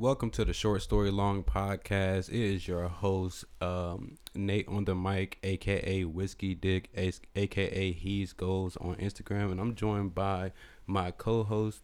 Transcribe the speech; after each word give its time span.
Welcome 0.00 0.30
to 0.30 0.44
the 0.44 0.52
Short 0.52 0.82
Story 0.82 1.10
Long 1.10 1.42
Podcast. 1.42 2.28
It 2.28 2.40
is 2.40 2.68
your 2.68 2.86
host, 2.86 3.44
um, 3.60 4.16
Nate 4.32 4.68
on 4.68 4.84
the 4.84 4.94
mic, 4.94 5.38
aka 5.42 6.04
Whiskey 6.04 6.54
Dick, 6.54 6.88
aka 7.34 7.90
He's 7.90 8.32
Goals 8.32 8.76
on 8.76 8.94
Instagram, 8.94 9.50
and 9.50 9.60
I'm 9.60 9.74
joined 9.74 10.14
by 10.14 10.52
my 10.86 11.10
co-host. 11.10 11.82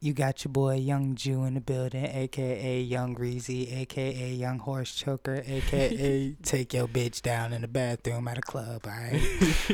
You 0.00 0.12
got 0.12 0.44
your 0.44 0.52
boy 0.52 0.76
Young 0.76 1.16
Jew 1.16 1.42
in 1.42 1.54
the 1.54 1.60
building, 1.60 2.04
aka 2.04 2.80
Young 2.80 3.14
Greasy, 3.14 3.72
aka 3.72 4.32
Young 4.32 4.60
Horse 4.60 4.94
Choker, 4.94 5.42
aka 5.44 6.36
Take 6.44 6.72
Your 6.72 6.86
Bitch 6.86 7.20
Down 7.20 7.52
in 7.52 7.62
the 7.62 7.68
Bathroom 7.68 8.28
at 8.28 8.38
a 8.38 8.40
club. 8.40 8.82
All 8.84 8.92
right, 8.92 9.20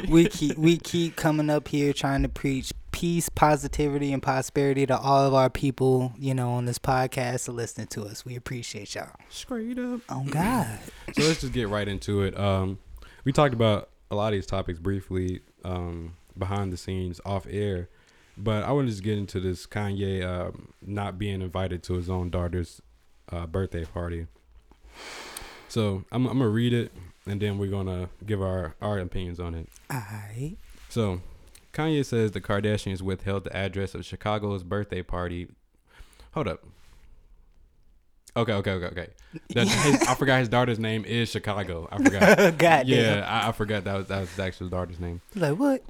we 0.09 0.27
keep 0.29 0.57
we 0.57 0.79
keep 0.79 1.17
coming 1.17 1.51
up 1.51 1.69
here 1.69 1.93
trying 1.93 2.23
to 2.23 2.31
preach 2.31 2.73
peace, 2.91 3.29
positivity, 3.29 4.15
and 4.15 4.23
prosperity 4.23 4.87
to 4.87 4.97
all 4.97 5.27
of 5.27 5.35
our 5.35 5.51
people, 5.51 6.15
you 6.19 6.33
know, 6.33 6.53
on 6.53 6.65
this 6.65 6.79
podcast 6.79 7.45
to 7.45 7.53
listen 7.53 7.87
to 7.89 8.05
us. 8.05 8.25
We 8.25 8.35
appreciate 8.35 8.95
y'all. 8.95 9.11
Straight 9.29 9.79
up. 9.79 10.01
Oh 10.09 10.25
God. 10.25 10.79
so 11.13 11.23
let's 11.23 11.43
just 11.43 11.53
get 11.53 11.69
right 11.69 11.87
into 11.87 12.23
it. 12.23 12.39
Um, 12.39 12.79
we 13.25 13.33
talked 13.33 13.53
about 13.53 13.91
a 14.11 14.15
lot 14.15 14.29
of 14.29 14.39
these 14.39 14.47
topics 14.47 14.79
briefly 14.79 15.43
um, 15.65 16.17
behind 16.39 16.73
the 16.73 16.79
scenes, 16.79 17.21
off 17.27 17.47
air. 17.51 17.91
But 18.37 18.65
I 18.65 18.73
want 18.73 18.89
to 18.89 18.93
just 18.93 19.05
get 19.05 19.17
into 19.17 19.39
this 19.41 19.67
Kanye 19.67 20.25
um, 20.25 20.73
not 20.83 21.19
being 21.19 21.41
invited 21.41 21.83
to 21.85 21.95
his 21.95 22.11
own 22.11 22.31
daughter's 22.31 22.83
uh, 23.31 23.47
birthday 23.47 23.85
party. 23.85 24.27
So 25.69 26.05
I'm, 26.13 26.27
I'm 26.27 26.39
gonna 26.39 26.51
read 26.51 26.73
it, 26.73 26.93
and 27.27 27.41
then 27.41 27.59
we're 27.59 27.71
gonna 27.71 28.09
give 28.27 28.43
our 28.43 28.75
our 28.81 28.99
opinions 28.99 29.41
on 29.41 29.55
it. 29.55 29.69
Alright. 29.93 30.59
So 30.89 31.21
Kanye 31.73 32.05
says 32.05 32.33
the 32.33 32.41
Kardashians 32.41 33.03
withheld 33.03 33.45
the 33.45 33.57
address 33.57 33.95
of 33.95 34.05
Chicago's 34.05 34.63
birthday 34.63 35.03
party. 35.03 35.49
Hold 36.33 36.49
up. 36.49 36.65
Okay, 38.37 38.53
okay, 38.53 38.73
okay, 38.73 38.87
okay. 38.87 39.09
That, 39.51 39.69
his, 39.69 40.03
I 40.03 40.15
forgot 40.15 40.41
his 40.41 40.49
daughter's 40.49 40.79
name 40.79 41.05
is 41.05 41.29
Chicago. 41.29 41.89
I 41.91 42.03
forgot. 42.03 42.59
God 42.59 42.87
yeah, 42.89 43.21
damn. 43.21 43.25
I, 43.25 43.49
I 43.49 43.53
forgot 43.53 43.85
that 43.85 43.97
was 43.97 44.07
that 44.09 44.21
was 44.21 44.31
his 44.31 44.39
actual 44.39 44.69
daughter's 44.69 44.99
name. 44.99 45.21
Like 45.35 45.59
what? 45.59 45.83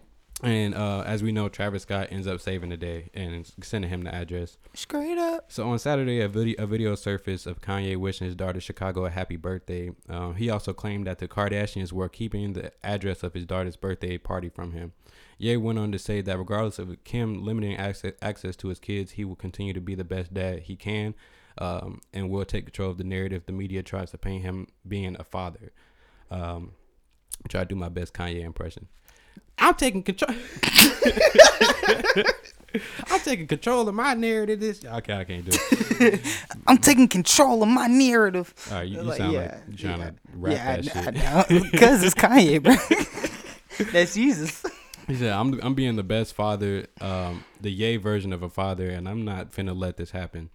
And 0.45 0.75
uh, 0.75 1.01
as 1.07 1.23
we 1.23 1.33
know, 1.33 1.49
Travis 1.49 1.83
Scott 1.83 2.09
ends 2.11 2.27
up 2.27 2.39
saving 2.39 2.69
the 2.69 2.77
day 2.77 3.11
and 3.15 3.51
sending 3.63 3.91
him 3.91 4.05
the 4.05 4.15
address. 4.15 4.59
Straight 4.75 5.17
up. 5.17 5.51
So 5.51 5.69
on 5.71 5.79
Saturday, 5.79 6.21
a 6.21 6.29
video, 6.29 6.63
a 6.63 6.67
video 6.67 6.95
surfaced 6.97 7.47
of 7.47 7.63
Kanye 7.63 7.97
wishing 7.97 8.27
his 8.27 8.35
daughter 8.35 8.61
Chicago 8.61 9.07
a 9.07 9.11
happy 9.11 9.37
birthday. 9.37 9.91
Um, 10.09 10.35
he 10.35 10.51
also 10.51 10.75
claimed 10.75 11.07
that 11.07 11.19
the 11.19 11.29
Kardashians 11.29 11.93
were 11.93 12.11
keeping 12.11 12.53
the 12.53 12.73
address 12.85 13.23
of 13.23 13.33
his 13.33 13.47
daughter's 13.47 13.77
birthday 13.77 14.19
party 14.19 14.51
from 14.51 14.73
him. 14.73 14.93
Ye 15.39 15.57
went 15.57 15.79
on 15.79 15.93
to 15.93 15.99
say 15.99 16.21
that 16.21 16.39
regardless 16.39 16.79
of 16.79 17.03
Kim 17.05 17.43
limiting 17.43 17.77
access, 17.77 18.13
access 18.21 18.55
to 18.57 18.69
his 18.69 18.79
kids, 18.79 19.13
he 19.13 19.25
will 19.25 19.37
continue 19.37 19.73
to 19.73 19.81
be 19.81 19.95
the 19.95 20.05
best 20.05 20.35
dad 20.35 20.61
he 20.61 20.77
can 20.77 21.15
um, 21.59 22.01
and 22.13 22.29
will 22.29 22.45
take 22.45 22.67
control 22.67 22.91
of 22.91 22.99
the 22.99 23.05
narrative 23.05 23.45
the 23.47 23.53
media 23.53 23.83
tries 23.83 24.11
to 24.11 24.19
paint 24.19 24.43
him 24.43 24.67
being 24.87 25.17
a 25.19 25.25
father. 25.25 25.73
Um, 26.31 26.73
try 27.49 27.63
to 27.63 27.67
do 27.67 27.77
my 27.77 27.89
best 27.89 28.13
Kanye 28.13 28.43
impression. 28.43 28.89
I'm 29.59 29.75
taking 29.75 30.03
control. 30.03 30.35
I'm 33.11 33.21
taking 33.21 33.47
control 33.47 33.89
of 33.89 33.95
my 33.95 34.15
narrative. 34.15 34.59
This 34.61 34.85
okay, 34.85 35.15
I 35.15 35.25
can't 35.25 35.45
do 35.45 35.57
it. 36.01 36.21
I'm 36.67 36.79
taking 36.79 37.07
control 37.07 37.63
of 37.63 37.69
my 37.69 37.87
narrative. 37.87 38.53
All 38.71 38.79
right, 38.79 38.89
you, 38.89 38.97
you 38.97 39.03
Like, 39.03 39.19
sound 39.19 39.33
yeah, 39.33 39.41
like 39.41 39.55
you're 39.69 39.77
trying 39.91 40.01
yeah. 40.01 40.11
to 40.11 40.15
rap 40.35 40.53
yeah, 40.53 40.77
that 40.77 41.27
I, 41.27 41.43
shit. 41.49 41.63
Because 41.73 42.03
it's 42.03 42.15
Kanye, 42.15 42.63
bro. 42.63 42.75
That's 43.93 44.15
Jesus. 44.15 44.65
He 45.07 45.15
said, 45.15 45.33
"I'm 45.33 45.61
I'm 45.63 45.75
being 45.75 45.97
the 45.97 46.03
best 46.03 46.35
father, 46.35 46.87
um, 47.01 47.45
the 47.61 47.71
Ye 47.71 47.97
version 47.97 48.33
of 48.33 48.43
a 48.43 48.49
father, 48.49 48.89
and 48.89 49.09
I'm 49.09 49.25
not 49.25 49.53
finna 49.53 49.79
let 49.79 49.97
this 49.97 50.11
happen." 50.11 50.51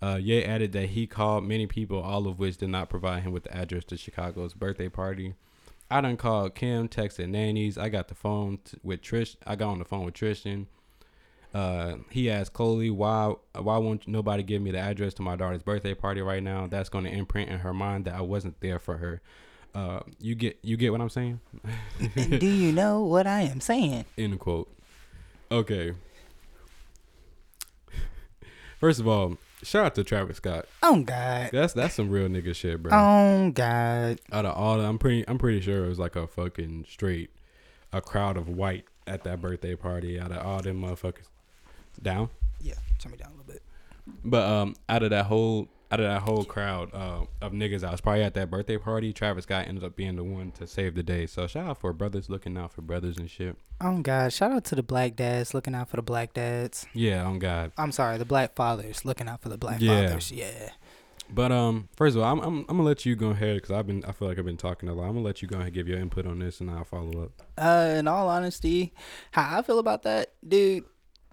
Uh, 0.00 0.18
Ye 0.20 0.42
added 0.44 0.72
that 0.72 0.90
he 0.90 1.06
called 1.06 1.44
many 1.44 1.68
people, 1.68 2.00
all 2.00 2.26
of 2.26 2.40
which 2.40 2.56
did 2.56 2.70
not 2.70 2.90
provide 2.90 3.22
him 3.22 3.30
with 3.30 3.44
the 3.44 3.56
address 3.56 3.84
to 3.84 3.96
Chicago's 3.96 4.52
birthday 4.52 4.88
party. 4.88 5.34
I 5.92 6.00
done 6.00 6.16
called 6.16 6.54
Kim, 6.54 6.88
texted 6.88 7.28
nannies. 7.28 7.76
I 7.76 7.88
got 7.90 8.08
the 8.08 8.14
phone 8.14 8.58
t- 8.64 8.78
with 8.82 9.02
Trish. 9.02 9.36
I 9.46 9.56
got 9.56 9.68
on 9.68 9.78
the 9.78 9.84
phone 9.84 10.04
with 10.04 10.14
Tristan. 10.14 10.66
Uh, 11.52 11.96
he 12.08 12.30
asked 12.30 12.54
Chloe, 12.54 12.88
"Why 12.88 13.34
why 13.54 13.76
won't 13.76 14.08
nobody 14.08 14.42
give 14.42 14.62
me 14.62 14.70
the 14.70 14.78
address 14.78 15.12
to 15.14 15.22
my 15.22 15.36
daughter's 15.36 15.62
birthday 15.62 15.92
party 15.94 16.22
right 16.22 16.42
now? 16.42 16.66
That's 16.66 16.88
going 16.88 17.04
to 17.04 17.10
imprint 17.10 17.50
in 17.50 17.58
her 17.58 17.74
mind 17.74 18.06
that 18.06 18.14
I 18.14 18.22
wasn't 18.22 18.58
there 18.60 18.78
for 18.78 18.96
her." 18.96 19.20
Uh, 19.74 20.00
you 20.18 20.34
get 20.34 20.58
you 20.62 20.78
get 20.78 20.92
what 20.92 21.00
I'm 21.02 21.10
saying? 21.10 21.40
And 22.16 22.40
do 22.40 22.46
you 22.46 22.72
know 22.72 23.02
what 23.02 23.26
I 23.26 23.42
am 23.42 23.60
saying? 23.60 24.06
End 24.18 24.38
quote. 24.40 24.74
Okay. 25.50 25.92
First 28.80 28.98
of 28.98 29.06
all, 29.06 29.36
shout 29.62 29.86
out 29.86 29.94
to 29.96 30.04
Travis 30.04 30.38
Scott. 30.38 30.66
Oh 30.82 31.02
God. 31.02 31.50
That's 31.52 31.72
that's 31.72 31.94
some 31.94 32.10
real 32.10 32.28
nigga 32.28 32.54
shit, 32.54 32.82
bro. 32.82 32.92
Oh 32.92 33.50
God. 33.50 34.20
Out 34.32 34.46
of 34.46 34.56
all, 34.56 34.80
I'm 34.80 34.98
pretty 34.98 35.24
I'm 35.28 35.38
pretty 35.38 35.60
sure 35.60 35.84
it 35.84 35.88
was 35.88 35.98
like 35.98 36.16
a 36.16 36.26
fucking 36.26 36.86
straight, 36.88 37.30
a 37.92 38.00
crowd 38.00 38.36
of 38.36 38.48
white 38.48 38.84
at 39.06 39.24
that 39.24 39.40
birthday 39.40 39.74
party. 39.74 40.18
Out 40.20 40.32
of 40.32 40.44
all 40.44 40.60
them 40.60 40.82
motherfuckers, 40.82 41.28
down. 42.00 42.30
Yeah, 42.60 42.74
turn 42.98 43.12
me 43.12 43.18
down 43.18 43.28
a 43.28 43.36
little 43.36 43.52
bit. 43.52 43.62
But 44.24 44.48
um, 44.48 44.74
out 44.88 45.02
of 45.02 45.10
that 45.10 45.26
whole 45.26 45.68
out 45.92 46.00
of 46.00 46.06
that 46.06 46.22
whole 46.22 46.42
crowd 46.44 46.90
uh, 46.94 47.26
of 47.42 47.52
niggas 47.52 47.84
I 47.84 47.90
was 47.90 48.00
probably 48.00 48.22
at 48.22 48.32
that 48.34 48.50
birthday 48.50 48.78
party, 48.78 49.12
Travis 49.12 49.44
Scott 49.44 49.68
ended 49.68 49.84
up 49.84 49.94
being 49.94 50.16
the 50.16 50.24
one 50.24 50.50
to 50.52 50.66
save 50.66 50.94
the 50.94 51.02
day. 51.02 51.26
So 51.26 51.46
shout 51.46 51.68
out 51.68 51.78
for 51.78 51.92
brothers 51.92 52.30
looking 52.30 52.56
out 52.56 52.72
for 52.72 52.80
brothers 52.80 53.18
and 53.18 53.30
shit. 53.30 53.56
Oh 53.80 53.98
God. 54.00 54.32
Shout 54.32 54.52
out 54.52 54.64
to 54.64 54.74
the 54.74 54.82
black 54.82 55.16
dads 55.16 55.52
looking 55.52 55.74
out 55.74 55.88
for 55.90 55.96
the 55.96 56.02
black 56.02 56.32
dads. 56.32 56.86
Yeah, 56.94 57.24
on 57.24 57.38
God. 57.38 57.72
I'm 57.76 57.92
sorry, 57.92 58.16
the 58.16 58.24
black 58.24 58.54
fathers 58.54 59.04
looking 59.04 59.28
out 59.28 59.42
for 59.42 59.50
the 59.50 59.58
black 59.58 59.80
Yeah. 59.80 60.06
fathers. 60.08 60.32
Yeah. 60.32 60.70
But 61.34 61.52
um, 61.52 61.88
first 61.96 62.16
of 62.16 62.22
all, 62.22 62.30
I'm 62.32 62.40
I'm, 62.40 62.58
I'm 62.60 62.76
gonna 62.76 62.82
let 62.82 63.04
you 63.06 63.14
go 63.16 63.28
ahead 63.30 63.56
because 63.56 63.70
I've 63.70 63.86
been 63.86 64.04
I 64.06 64.12
feel 64.12 64.28
like 64.28 64.38
I've 64.38 64.44
been 64.44 64.56
talking 64.56 64.88
a 64.88 64.94
lot. 64.94 65.04
I'm 65.04 65.12
gonna 65.14 65.20
let 65.24 65.40
you 65.42 65.48
go 65.48 65.56
ahead 65.56 65.66
and 65.66 65.74
give 65.74 65.88
your 65.88 65.98
input 65.98 66.26
on 66.26 66.38
this, 66.38 66.60
and 66.60 66.70
I'll 66.70 66.84
follow 66.84 67.22
up. 67.24 67.32
Uh, 67.56 67.94
in 67.96 68.08
all 68.08 68.28
honesty, 68.28 68.92
how 69.30 69.58
I 69.58 69.62
feel 69.62 69.78
about 69.78 70.02
that, 70.02 70.32
dude, 70.46 70.84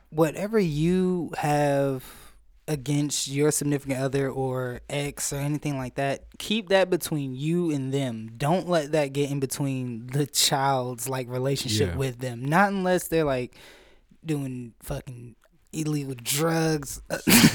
whatever 0.10 0.58
you 0.60 1.32
have 1.38 2.04
against 2.70 3.28
your 3.28 3.52
significant 3.52 4.00
other 4.00 4.30
or 4.30 4.80
ex 4.90 5.34
or 5.34 5.38
anything 5.38 5.78
like 5.78 5.96
that, 5.96 6.24
keep 6.38 6.70
that 6.70 6.90
between 6.90 7.34
you 7.36 7.72
and 7.72 7.92
them. 7.94 8.30
Don't 8.38 8.70
let 8.70 8.92
that 8.94 9.12
get 9.12 9.30
in 9.32 9.40
between 9.42 10.08
the 10.08 10.26
child's 10.26 11.10
like 11.10 11.28
relationship 11.28 11.90
Yeah. 11.90 11.96
with 11.98 12.20
them. 12.20 12.46
Not 12.46 12.70
unless 12.72 13.08
they're 13.10 13.24
like 13.26 13.56
doing 14.26 14.74
fucking 14.84 15.36
illegal 15.74 16.16
drugs. 16.16 17.02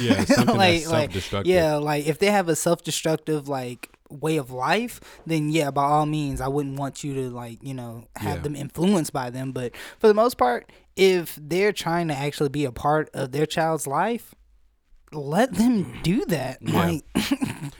Yeah, 0.00 0.25
something 0.25 0.56
like, 0.56 0.86
like, 0.86 1.10
self-destructive. 1.12 1.52
yeah, 1.52 1.76
like 1.76 2.06
if 2.06 2.19
they 2.19 2.31
have 2.31 2.48
a 2.48 2.56
self-destructive 2.56 3.48
like 3.48 3.91
way 4.10 4.36
of 4.36 4.50
life, 4.50 5.00
then 5.26 5.48
yeah, 5.50 5.70
by 5.70 5.84
all 5.84 6.06
means, 6.06 6.41
I 6.41 6.48
wouldn't 6.48 6.78
want 6.78 7.04
you 7.04 7.14
to 7.14 7.31
like 7.31 7.62
you 7.62 7.75
know 7.75 8.04
have 8.16 8.36
Yeah. 8.38 8.42
them 8.42 8.56
influenced 8.56 9.12
by 9.12 9.31
them. 9.31 9.52
But 9.52 9.76
for 9.98 10.08
the 10.08 10.14
most 10.14 10.38
part, 10.38 10.70
if 10.96 11.38
they're 11.41 11.72
trying 11.72 12.08
to 12.08 12.14
actually 12.14 12.48
be 12.50 12.64
a 12.64 12.72
part 12.72 13.10
of 13.14 13.32
their 13.32 13.46
child's 13.46 13.86
life, 13.86 14.34
let 15.14 15.54
them 15.54 15.98
do 16.02 16.25
that. 16.26 16.58
Yeah. 16.60 16.75
Like, 16.86 17.04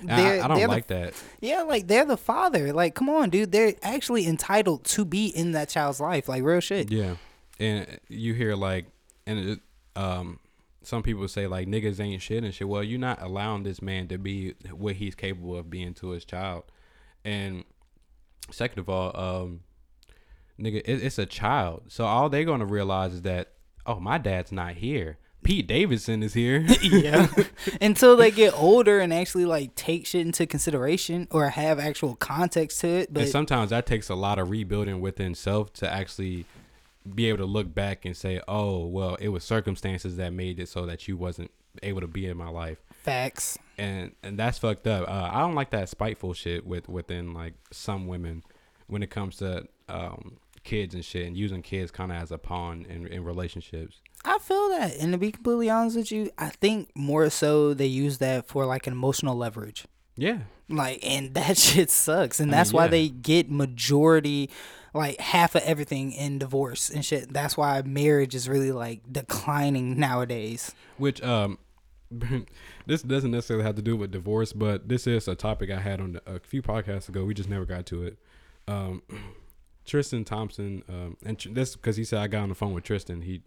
I, 0.09 0.41
I 0.41 0.49
don't 0.49 0.61
the- 0.61 0.67
like 0.67 0.87
that. 0.89 1.15
yeah, 1.41 1.63
like 1.63 1.87
they're 1.87 2.05
the 2.05 2.17
father. 2.17 2.73
Like, 2.73 2.95
come 2.95 3.09
on, 3.09 3.31
dude. 3.31 3.53
They're 3.53 3.75
actually 3.83 4.27
entitled 4.27 4.85
to 4.85 5.05
be 5.05 5.27
in 5.27 5.53
that 5.53 5.69
child's 5.69 6.01
life. 6.01 6.29
Like 6.29 6.43
real 6.43 6.61
shit. 6.61 6.91
Yeah, 6.91 7.17
and 7.59 7.99
you 8.09 8.35
hear 8.35 8.55
like, 8.55 8.87
and 9.27 9.39
it, 9.39 9.61
um, 9.97 10.39
some 10.83 11.03
people 11.03 11.27
say 11.29 11.47
like 11.47 11.67
niggas 11.69 12.01
ain't 12.01 12.21
shit 12.23 12.45
and 12.45 12.55
shit. 12.55 12.69
Well, 12.69 12.83
you're 12.85 12.99
not 12.99 13.23
allowing 13.23 13.63
this 13.63 13.81
man 13.83 14.09
to 14.09 14.19
be 14.19 14.55
what 14.71 14.97
he's 14.97 15.15
capable 15.15 15.57
of 15.57 15.71
being 15.71 15.95
to 15.95 16.11
his 16.11 16.25
child. 16.25 16.65
And 17.25 17.65
second 18.51 18.79
of 18.81 18.89
all, 18.89 19.13
um, 19.19 19.61
nigga, 20.61 20.83
it, 20.85 21.03
it's 21.03 21.19
a 21.19 21.27
child, 21.27 21.85
so 21.89 22.05
all 22.05 22.29
they're 22.29 22.45
gonna 22.45 22.67
realize 22.67 23.15
is 23.15 23.23
that 23.23 23.49
oh, 23.87 24.01
my 24.01 24.17
dad's 24.19 24.51
not 24.53 24.75
here. 24.75 25.19
Pete 25.45 25.67
Davidson 25.67 26.23
is 26.23 26.35
here. 26.35 26.67
yeah. 26.83 27.29
Until 27.81 28.17
they 28.17 28.31
get 28.31 28.53
older 28.59 28.99
and 29.01 29.13
actually 29.13 29.45
like 29.45 29.75
take 29.75 30.07
shit 30.07 30.27
into 30.27 30.47
consideration 30.47 31.29
or 31.31 31.49
have 31.51 31.79
actual 31.79 32.17
context 32.17 32.81
to 32.81 32.89
it. 32.89 33.09
and 33.09 33.15
But 33.15 33.29
sometimes 33.29 33.71
that 33.71 33.87
takes 33.87 34.09
a 34.09 34.15
lot 34.15 34.39
of 34.39 34.51
rebuilding 34.51 35.01
within 35.01 35.35
self 35.35 35.73
to 35.75 35.91
actually 35.91 36.47
be 37.15 37.29
able 37.29 37.39
to 37.39 37.45
look 37.45 37.73
back 37.75 38.05
and 38.05 38.17
say, 38.17 38.41
"Oh, 38.49 38.87
well, 38.87 39.17
it 39.21 39.29
was 39.29 39.45
circumstances 39.45 40.17
that 40.17 40.33
made 40.33 40.59
it 40.59 40.69
so 40.69 40.87
that 40.87 41.07
you 41.07 41.17
wasn't 41.17 41.51
able 41.83 42.01
to 42.01 42.09
be 42.09 42.27
in 42.27 42.37
my 42.37 42.49
life." 42.49 42.79
facts. 43.05 43.59
And 43.79 44.13
and 44.23 44.39
that's 44.39 44.59
fucked 44.59 44.87
up. 44.87 45.09
Uh, 45.09 45.31
I 45.33 45.41
don't 45.41 45.55
like 45.55 45.71
that 45.71 45.89
spiteful 45.89 46.35
shit 46.35 46.67
with 46.67 46.89
within 46.89 47.35
like 47.35 47.55
some 47.71 48.07
women 48.07 48.43
when 48.87 49.03
it 49.03 49.11
comes 49.11 49.37
to 49.37 49.67
um, 49.89 50.39
kids 50.65 50.95
and 50.95 51.05
shit 51.05 51.27
and 51.27 51.37
using 51.37 51.63
kids 51.63 51.91
kind 51.91 52.11
of 52.11 52.21
as 52.21 52.33
a 52.33 52.39
pawn 52.39 52.87
in 52.89 53.07
in 53.07 53.23
relationships. 53.25 54.01
I 54.25 54.39
feel 54.39 54.71
that. 54.71 54.97
And 54.99 55.13
to 55.13 55.19
be 55.19 55.31
completely 55.31 55.69
honest 55.69 55.97
with 55.97 56.11
you, 56.11 56.31
I 56.39 56.49
think 56.49 56.91
more 56.97 57.29
so 57.31 57.75
they 57.75 57.87
use 57.87 58.19
that 58.19 58.47
for 58.49 58.65
like 58.65 58.87
an 58.87 58.95
emotional 58.95 59.37
leverage. 59.37 59.85
Yeah, 60.17 60.39
Like, 60.69 61.01
and 61.03 61.35
that 61.35 61.59
shit 61.59 61.91
sucks. 61.91 62.41
And 62.41 62.49
I 62.49 62.51
mean, 62.51 62.59
that's 62.59 62.73
why 62.73 62.87
they 62.89 63.09
get 63.09 63.51
majority, 63.51 64.49
like 64.95 65.21
half 65.21 65.55
of 65.55 65.63
everything 65.63 66.13
in 66.13 66.39
divorce 66.39 66.89
and 66.89 67.05
shit. 67.05 67.33
That's 67.33 67.57
why 67.57 67.83
marriage 67.83 68.35
is 68.35 68.49
really 68.49 68.73
like 68.73 69.01
declining 69.13 69.99
nowadays. 69.99 70.73
which 70.97 71.21
um 71.23 71.59
this 72.87 73.03
doesn't 73.03 73.33
necessarily 73.33 73.65
have 73.65 73.75
to 73.75 73.83
do 73.83 73.97
with 73.97 74.13
divorce, 74.13 74.53
but 74.53 74.89
this 74.89 75.07
is 75.07 75.27
a 75.27 75.35
topic 75.35 75.71
I 75.71 75.81
had 75.81 76.01
on 76.01 76.21
a 76.27 76.39
few 76.39 76.63
podcasts 76.63 77.09
ago. 77.09 77.25
We 77.25 77.35
just 77.35 77.49
never 77.49 77.65
got 77.65 77.87
to 77.87 78.05
it. 78.05 78.19
Um, 78.69 79.03
Tristan 79.85 80.25
Thompson, 80.25 80.83
um, 80.89 81.17
and 81.25 81.39
tr- 81.39 81.51
this 81.51 81.77
because 81.77 81.97
he 81.97 82.05
said 82.05 82.21
I 82.21 82.27
got 82.27 82.43
on 82.43 82.49
the 82.49 82.55
phone 82.55 82.73
with 82.73 82.85
Tristan. 82.85 83.23
He 83.23 83.43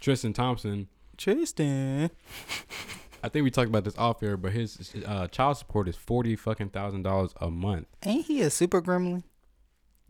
Tristan 0.00 0.32
Thompson. 0.32 0.88
Tristan. 1.16 2.10
I 3.22 3.28
think 3.28 3.42
we 3.42 3.50
talked 3.50 3.68
about 3.68 3.84
this 3.84 3.98
off 3.98 4.22
air, 4.22 4.36
but 4.36 4.52
his 4.52 4.94
uh, 5.04 5.26
child 5.28 5.56
support 5.56 5.88
is 5.88 5.96
forty 5.96 6.36
fucking 6.36 6.70
thousand 6.70 7.02
dollars 7.02 7.32
a 7.40 7.50
month. 7.50 7.86
Ain't 8.04 8.26
he 8.26 8.42
a 8.42 8.50
super 8.50 8.80
gremlin? 8.80 9.24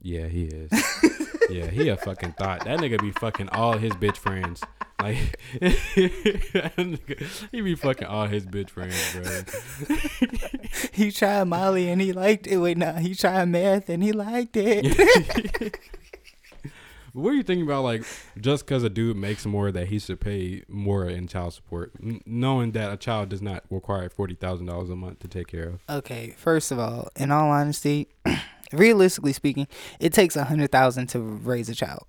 Yeah, 0.00 0.26
he 0.26 0.44
is. 0.44 0.70
yeah, 1.50 1.66
he 1.66 1.88
a 1.88 1.96
fucking 1.96 2.32
thought. 2.32 2.64
That 2.64 2.78
nigga 2.80 3.00
be 3.00 3.10
fucking 3.12 3.48
all 3.50 3.76
his 3.78 3.92
bitch 3.92 4.16
friends. 4.16 4.62
Like 5.00 5.38
he 7.52 7.60
be 7.60 7.74
fucking 7.76 8.06
all 8.08 8.26
his 8.26 8.44
bitch 8.46 8.70
friends, 8.70 8.96
bro. 9.14 9.42
He 10.92 11.12
tried 11.12 11.44
Molly 11.44 11.88
and 11.88 12.00
he 12.00 12.12
liked 12.12 12.46
it. 12.48 12.58
Wait, 12.58 12.76
no, 12.76 12.92
he 12.94 13.14
tried 13.14 13.44
meth 13.46 13.88
and 13.88 14.02
he 14.02 14.10
liked 14.12 14.56
it. 14.56 15.78
what 17.12 17.30
are 17.30 17.34
you 17.34 17.42
thinking 17.44 17.64
about? 17.64 17.84
Like, 17.84 18.02
just 18.40 18.66
because 18.66 18.82
a 18.82 18.90
dude 18.90 19.16
makes 19.16 19.46
more, 19.46 19.70
that 19.70 19.86
he 19.88 19.98
should 20.00 20.20
pay 20.20 20.64
more 20.68 21.04
in 21.08 21.28
child 21.28 21.54
support, 21.54 21.92
N- 22.02 22.20
knowing 22.26 22.72
that 22.72 22.92
a 22.92 22.96
child 22.96 23.28
does 23.28 23.40
not 23.42 23.62
require 23.70 24.08
forty 24.08 24.34
thousand 24.34 24.66
dollars 24.66 24.90
a 24.90 24.96
month 24.96 25.20
to 25.20 25.28
take 25.28 25.46
care 25.46 25.68
of. 25.68 25.80
Okay, 25.88 26.34
first 26.36 26.72
of 26.72 26.78
all, 26.80 27.08
in 27.16 27.30
all 27.30 27.50
honesty, 27.50 28.08
realistically 28.72 29.32
speaking, 29.32 29.66
it 30.00 30.12
takes 30.12 30.36
a 30.36 30.44
hundred 30.44 30.72
thousand 30.72 31.08
to 31.08 31.20
raise 31.20 31.68
a 31.68 31.74
child. 31.74 32.04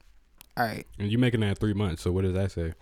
All 0.57 0.65
right. 0.65 0.85
And 0.97 1.09
you're 1.09 1.19
making 1.19 1.39
that 1.41 1.57
three 1.57 1.73
months, 1.73 2.01
so 2.01 2.11
what 2.11 2.23
does 2.23 2.33
that 2.33 2.51
say? 2.51 2.73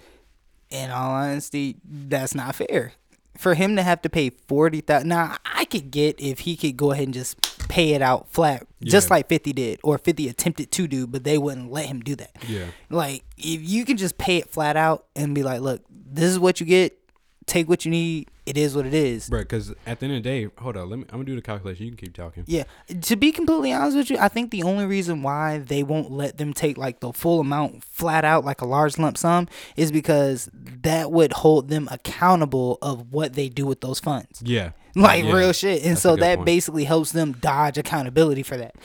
In 0.69 0.89
all 0.91 1.11
honesty, 1.11 1.77
that's 1.83 2.35
not 2.35 2.55
fair. 2.55 2.93
For 3.37 3.53
him 3.53 3.75
to 3.75 3.83
have 3.83 4.01
to 4.01 4.09
pay 4.09 4.31
forty 4.47 4.81
thousand, 4.81 5.09
now 5.09 5.37
I 5.45 5.65
could 5.65 5.91
get 5.91 6.19
if 6.19 6.39
he 6.39 6.55
could 6.57 6.75
go 6.75 6.91
ahead 6.91 7.05
and 7.05 7.13
just 7.13 7.39
pay 7.69 7.93
it 7.93 8.01
out 8.01 8.29
flat, 8.31 8.65
just 8.81 9.11
like 9.11 9.27
Fifty 9.29 9.53
did, 9.53 9.79
or 9.83 9.97
Fifty 9.99 10.27
attempted 10.27 10.71
to 10.71 10.87
do, 10.87 11.05
but 11.05 11.23
they 11.23 11.37
wouldn't 11.37 11.71
let 11.71 11.85
him 11.85 11.99
do 11.99 12.15
that. 12.15 12.31
Yeah, 12.47 12.65
Like 12.89 13.23
if 13.37 13.61
you 13.61 13.85
can 13.85 13.97
just 13.97 14.17
pay 14.17 14.37
it 14.37 14.49
flat 14.49 14.75
out 14.75 15.05
and 15.15 15.35
be 15.35 15.43
like, 15.43 15.61
look, 15.61 15.83
this 15.89 16.31
is 16.31 16.39
what 16.39 16.59
you 16.59 16.65
get, 16.65 16.97
take 17.45 17.69
what 17.69 17.85
you 17.85 17.91
need. 17.91 18.29
It 18.47 18.57
is 18.57 18.75
what 18.75 18.85
it 18.85 18.93
is. 18.93 19.29
bro. 19.29 19.39
Because 19.41 19.71
at 19.85 19.99
the 19.99 20.05
end 20.05 20.15
of 20.15 20.23
the 20.23 20.29
day, 20.29 20.49
hold 20.57 20.77
on, 20.77 20.89
let 20.89 20.99
me. 20.99 21.05
I'm 21.09 21.17
gonna 21.17 21.25
do 21.25 21.35
the 21.35 21.41
calculation. 21.41 21.85
You 21.85 21.91
can 21.91 21.97
keep 22.07 22.15
talking. 22.15 22.45
Yeah. 22.47 22.63
To 23.01 23.15
be 23.17 23.33
completely 23.33 23.73
honest 23.73 23.97
with 23.97 24.09
you, 24.09 24.17
I 24.17 24.29
think 24.29 24.51
the 24.51 24.63
only 24.63 24.85
reason 24.85 25.21
why 25.21 25.57
they 25.57 25.83
won't 25.83 26.11
let 26.11 26.37
them 26.37 26.53
take 26.53 26.77
like 26.77 27.01
the 27.01 27.11
full 27.11 27.41
amount 27.41 27.83
flat 27.83 28.23
out 28.23 28.45
like 28.45 28.61
a 28.61 28.65
large 28.65 28.97
lump 28.97 29.17
sum 29.17 29.49
is 29.75 29.91
because 29.91 30.49
that 30.53 31.11
would 31.11 31.33
hold 31.33 31.67
them 31.67 31.89
accountable 31.91 32.77
of 32.81 33.11
what 33.11 33.33
they 33.33 33.49
do 33.49 33.65
with 33.65 33.81
those 33.81 33.99
funds. 33.99 34.41
Yeah, 34.45 34.71
Like 34.95 35.25
Yeah, 35.25 35.33
real 35.33 35.51
shit. 35.51 35.81
And 35.83 35.91
that's 35.91 36.01
so 36.01 36.15
that 36.15 36.37
point. 36.37 36.45
basically 36.45 36.85
helps 36.85 37.11
them 37.11 37.33
dodge 37.33 37.77
accountability 37.77 38.43
for 38.43 38.55
that. 38.55 38.75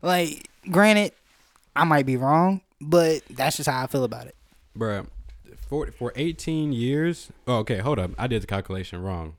Like 0.00 0.48
granted, 0.70 1.12
I 1.76 1.84
might 1.84 2.06
be 2.06 2.16
wrong, 2.16 2.62
but 2.80 3.20
that's 3.28 3.58
just 3.58 3.68
how 3.68 3.82
I 3.82 3.86
feel 3.86 4.04
about 4.04 4.26
it. 4.28 4.34
Bruh, 4.78 5.06
for 5.70 5.86
for 5.92 6.12
18 6.16 6.72
years. 6.74 7.30
Oh, 7.46 7.58
okay, 7.58 7.78
hold 7.78 7.98
up. 7.98 8.10
I 8.18 8.26
did 8.26 8.42
the 8.42 8.46
calculation 8.46 9.00
wrong. 9.00 9.36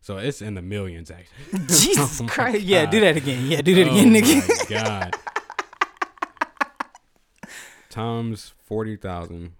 So 0.00 0.16
it's 0.18 0.40
in 0.40 0.54
the 0.54 0.62
millions, 0.62 1.10
actually. 1.10 1.66
Jesus 1.66 2.20
Oh 2.24 2.26
Christ. 2.26 2.62
Yeah, 2.62 2.86
do 2.86 2.98
that 3.00 3.16
again. 3.16 3.46
Yeah, 3.46 3.60
do 3.60 3.74
that 3.76 3.88
oh 3.88 3.90
again, 3.92 4.12
nigga. 4.14 4.48
my 4.48 4.64
god. 4.82 5.14
Times 7.90 8.52
40,000. 8.64 9.52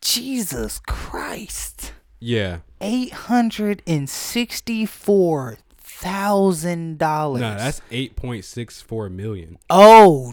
Jesus 0.00 0.78
Christ. 0.80 1.92
Yeah. 2.22 2.58
eight 2.82 3.12
hundred 3.12 3.82
and 3.86 4.08
sixty-four 4.08 5.58
thousand 5.78 6.98
dollars. 6.98 7.40
No, 7.40 7.54
that's 7.54 7.80
8.64 7.90 9.10
million. 9.10 9.58
oh. 9.70 10.32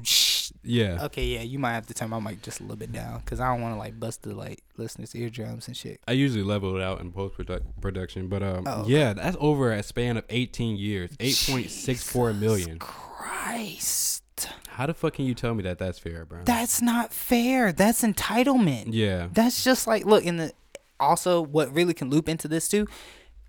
Yeah. 0.68 1.06
okay, 1.06 1.26
yeah, 1.26 1.42
you 1.42 1.58
might 1.60 1.74
have 1.74 1.88
to 1.88 1.94
turn 1.94 2.10
my 2.10 2.20
mic 2.20 2.42
just 2.42 2.60
a 2.60 2.64
little 2.64 2.76
bit 2.78 2.92
down 2.92 3.20
because 3.20 3.40
I 3.40 3.48
don't 3.52 3.62
want 3.62 3.74
to 3.76 3.80
like 3.80 4.00
bust 4.00 4.24
the 4.24 4.36
like 4.36 4.64
listeners' 4.78 5.16
eardrums 5.16 5.68
and 5.68 5.76
shit. 5.76 6.00
I 6.08 6.12
usually 6.12 6.44
level 6.44 6.76
it 6.76 6.84
out 6.84 7.02
in 7.02 7.12
post 7.12 7.36
production, 7.82 8.28
but 8.28 8.44
um, 8.44 8.64
Oh, 8.68 8.82
okay. 8.82 8.92
yeah, 8.92 9.14
that's 9.14 9.38
over 9.40 9.72
a 9.72 9.82
span 9.84 10.18
of 10.18 10.26
18 10.30 10.78
years. 10.78 11.12
8.64 11.18 12.38
million. 12.40 12.80
Christ, 12.80 14.50
How 14.68 14.86
the 14.86 14.94
fuck 14.94 15.14
can 15.14 15.26
you 15.26 15.34
tell 15.34 15.54
me 15.56 15.64
that 15.64 15.80
that's 15.80 15.98
fair, 16.00 16.26
bro? 16.26 16.42
that's 16.44 16.82
not 16.82 17.14
fair. 17.14 17.72
That's 17.72 18.04
entitlement. 18.04 18.90
yeah. 18.92 19.28
That's 19.32 19.64
just 19.64 19.88
like 19.88 20.06
look 20.06 20.24
in 20.26 20.38
the. 20.38 20.52
Also, 21.00 21.42
what 21.42 21.72
really 21.74 21.94
can 21.94 22.10
loop 22.10 22.28
into 22.28 22.48
this 22.48 22.68
too. 22.68 22.88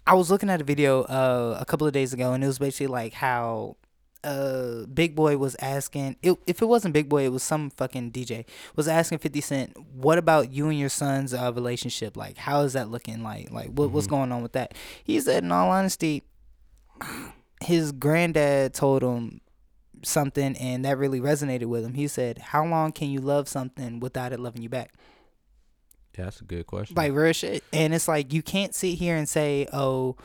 I 0.06 0.14
was 0.14 0.30
looking 0.30 0.48
at 0.50 0.60
a 0.60 0.64
video 0.64 1.02
uh, 1.02 1.56
a 1.60 1.64
couple 1.64 1.86
of 1.86 1.92
days 1.92 2.12
ago, 2.12 2.32
and 2.32 2.42
it 2.44 2.46
was 2.46 2.58
basically 2.58 2.86
like 2.88 3.12
how 3.14 3.76
uh 4.24 4.84
Big 4.92 5.14
Boy 5.14 5.36
was 5.36 5.54
asking 5.60 6.16
it, 6.22 6.36
if 6.46 6.60
it 6.60 6.66
wasn't 6.66 6.94
Big 6.94 7.08
Boy, 7.08 7.24
it 7.24 7.32
was 7.32 7.42
some 7.42 7.70
fucking 7.70 8.10
DJ 8.10 8.44
was 8.76 8.88
asking 8.88 9.18
Fifty 9.18 9.40
Cent, 9.40 9.76
"What 9.94 10.18
about 10.18 10.50
you 10.52 10.68
and 10.68 10.78
your 10.78 10.88
son's 10.88 11.32
uh, 11.32 11.52
relationship? 11.54 12.16
Like, 12.16 12.36
how 12.36 12.62
is 12.62 12.72
that 12.72 12.90
looking? 12.90 13.22
Like, 13.22 13.50
like 13.50 13.68
what, 13.68 13.90
what's 13.90 14.06
going 14.06 14.32
on 14.32 14.42
with 14.42 14.52
that?" 14.52 14.74
He 15.04 15.20
said, 15.20 15.44
in 15.44 15.52
all 15.52 15.70
honesty, 15.70 16.24
his 17.62 17.92
granddad 17.92 18.74
told 18.74 19.02
him 19.02 19.40
something, 20.02 20.56
and 20.56 20.84
that 20.84 20.98
really 20.98 21.20
resonated 21.20 21.66
with 21.66 21.84
him. 21.84 21.94
He 21.94 22.08
said, 22.08 22.38
"How 22.38 22.64
long 22.64 22.92
can 22.92 23.10
you 23.10 23.20
love 23.20 23.48
something 23.48 24.00
without 24.00 24.32
it 24.32 24.40
loving 24.40 24.62
you 24.62 24.68
back?" 24.68 24.92
Yeah, 26.16 26.24
that's 26.24 26.40
a 26.40 26.44
good 26.44 26.66
question. 26.66 26.96
like 26.96 27.12
real 27.12 27.32
shit. 27.32 27.62
And 27.72 27.94
it's 27.94 28.08
like 28.08 28.32
you 28.32 28.42
can't 28.42 28.74
sit 28.74 28.94
here 28.98 29.16
and 29.16 29.28
say, 29.28 29.68
"Oh, 29.72 30.16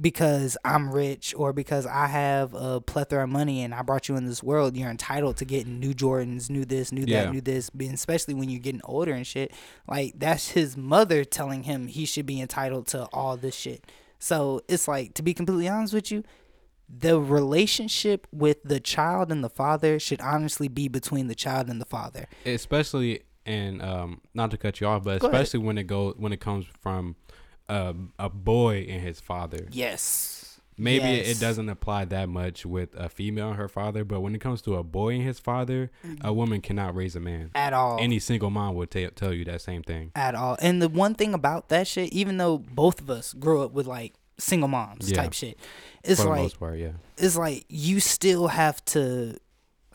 because 0.00 0.56
I'm 0.64 0.90
rich 0.90 1.34
or 1.36 1.52
because 1.52 1.86
I 1.86 2.06
have 2.06 2.52
a 2.54 2.80
plethora 2.80 3.24
of 3.24 3.30
money 3.30 3.62
and 3.62 3.74
I 3.74 3.82
brought 3.82 4.08
you 4.08 4.16
in 4.16 4.26
this 4.26 4.42
world, 4.42 4.76
you're 4.76 4.90
entitled 4.90 5.38
to 5.38 5.44
getting 5.44 5.80
new 5.80 5.94
Jordans, 5.94 6.50
new 6.50 6.64
this, 6.64 6.92
new 6.92 7.06
that, 7.06 7.08
Yeah. 7.26 7.30
new 7.30 7.40
this." 7.40 7.70
Especially 7.80 8.34
when 8.34 8.48
you're 8.50 8.60
getting 8.60 8.82
older 8.84 9.12
and 9.12 9.26
shit. 9.26 9.52
Like 9.88 10.14
that's 10.18 10.50
his 10.50 10.76
mother 10.76 11.24
telling 11.24 11.62
him 11.62 11.86
he 11.86 12.04
should 12.04 12.26
be 12.26 12.40
entitled 12.40 12.86
to 12.88 13.04
all 13.12 13.36
this 13.36 13.54
shit. 13.54 13.84
So 14.18 14.60
it's 14.68 14.86
like 14.86 15.14
to 15.14 15.22
be 15.22 15.32
completely 15.34 15.68
honest 15.68 15.94
with 15.94 16.10
you. 16.10 16.24
The 16.88 17.20
relationship 17.20 18.26
with 18.32 18.62
the 18.62 18.78
child 18.78 19.32
and 19.32 19.42
the 19.42 19.48
father 19.50 19.98
should 19.98 20.20
honestly 20.20 20.68
be 20.68 20.86
between 20.88 21.26
the 21.26 21.34
child 21.34 21.68
and 21.68 21.80
the 21.80 21.84
father. 21.86 22.26
especially 22.44 23.22
and 23.44 23.80
um 23.80 24.20
not 24.34 24.50
to 24.50 24.56
cut 24.56 24.80
you 24.80 24.86
off 24.88 25.04
but 25.04 25.20
Go 25.20 25.28
ahead. 25.28 25.40
especially 25.40 25.64
when 25.64 25.78
it 25.78 25.84
go 25.84 26.12
when 26.16 26.32
it 26.32 26.40
comes 26.40 26.66
from 26.80 27.14
uh, 27.68 27.92
a 28.18 28.28
boy 28.28 28.86
and 28.88 29.02
his 29.02 29.20
father 29.20 29.66
Yes. 29.70 30.60
maybe 30.78 31.04
it- 31.06 31.26
Yes. 31.26 31.36
it 31.36 31.40
doesn't 31.40 31.68
apply 31.68 32.04
that 32.06 32.28
much 32.28 32.64
with 32.66 32.94
a 32.94 33.08
female 33.08 33.48
and 33.48 33.56
her 33.56 33.68
father 33.68 34.04
but 34.04 34.20
when 34.20 34.34
it 34.34 34.40
comes 34.40 34.62
to 34.62 34.76
a 34.76 34.82
boy 34.82 35.14
and 35.14 35.22
his 35.24 35.38
father 35.38 35.90
a 36.20 36.32
woman 36.32 36.60
cannot 36.60 36.94
raise 36.94 37.16
a 37.16 37.20
man 37.20 37.50
at 37.54 37.72
all. 37.72 37.98
any 38.00 38.18
single 38.18 38.50
mom 38.50 38.74
would 38.74 38.90
ta- 38.90 39.10
tell 39.14 39.32
you 39.32 39.44
that 39.44 39.60
same 39.60 39.82
thing 39.82 40.12
at 40.14 40.34
all. 40.34 40.56
And 40.60 40.80
the 40.80 40.88
one 40.88 41.14
thing 41.14 41.34
about 41.34 41.68
that 41.70 41.86
shit, 41.86 42.12
even 42.12 42.36
though 42.36 42.58
both 42.58 43.00
of 43.00 43.10
us 43.10 43.32
grew 43.32 43.62
up 43.62 43.72
with 43.72 43.86
like 43.86 44.14
single 44.38 44.68
moms 44.68 45.10
Yeah. 45.10 45.22
type 45.22 45.32
shit, 45.32 45.58
it's 46.04 46.20
for 46.20 46.24
the 46.24 46.30
like 46.30 46.42
most 46.42 46.60
part 46.60 46.78
yeah 46.78 46.92
it's 47.16 47.36
like 47.36 47.64
you 47.68 47.98
still 48.00 48.48
have 48.48 48.84
to. 48.86 49.38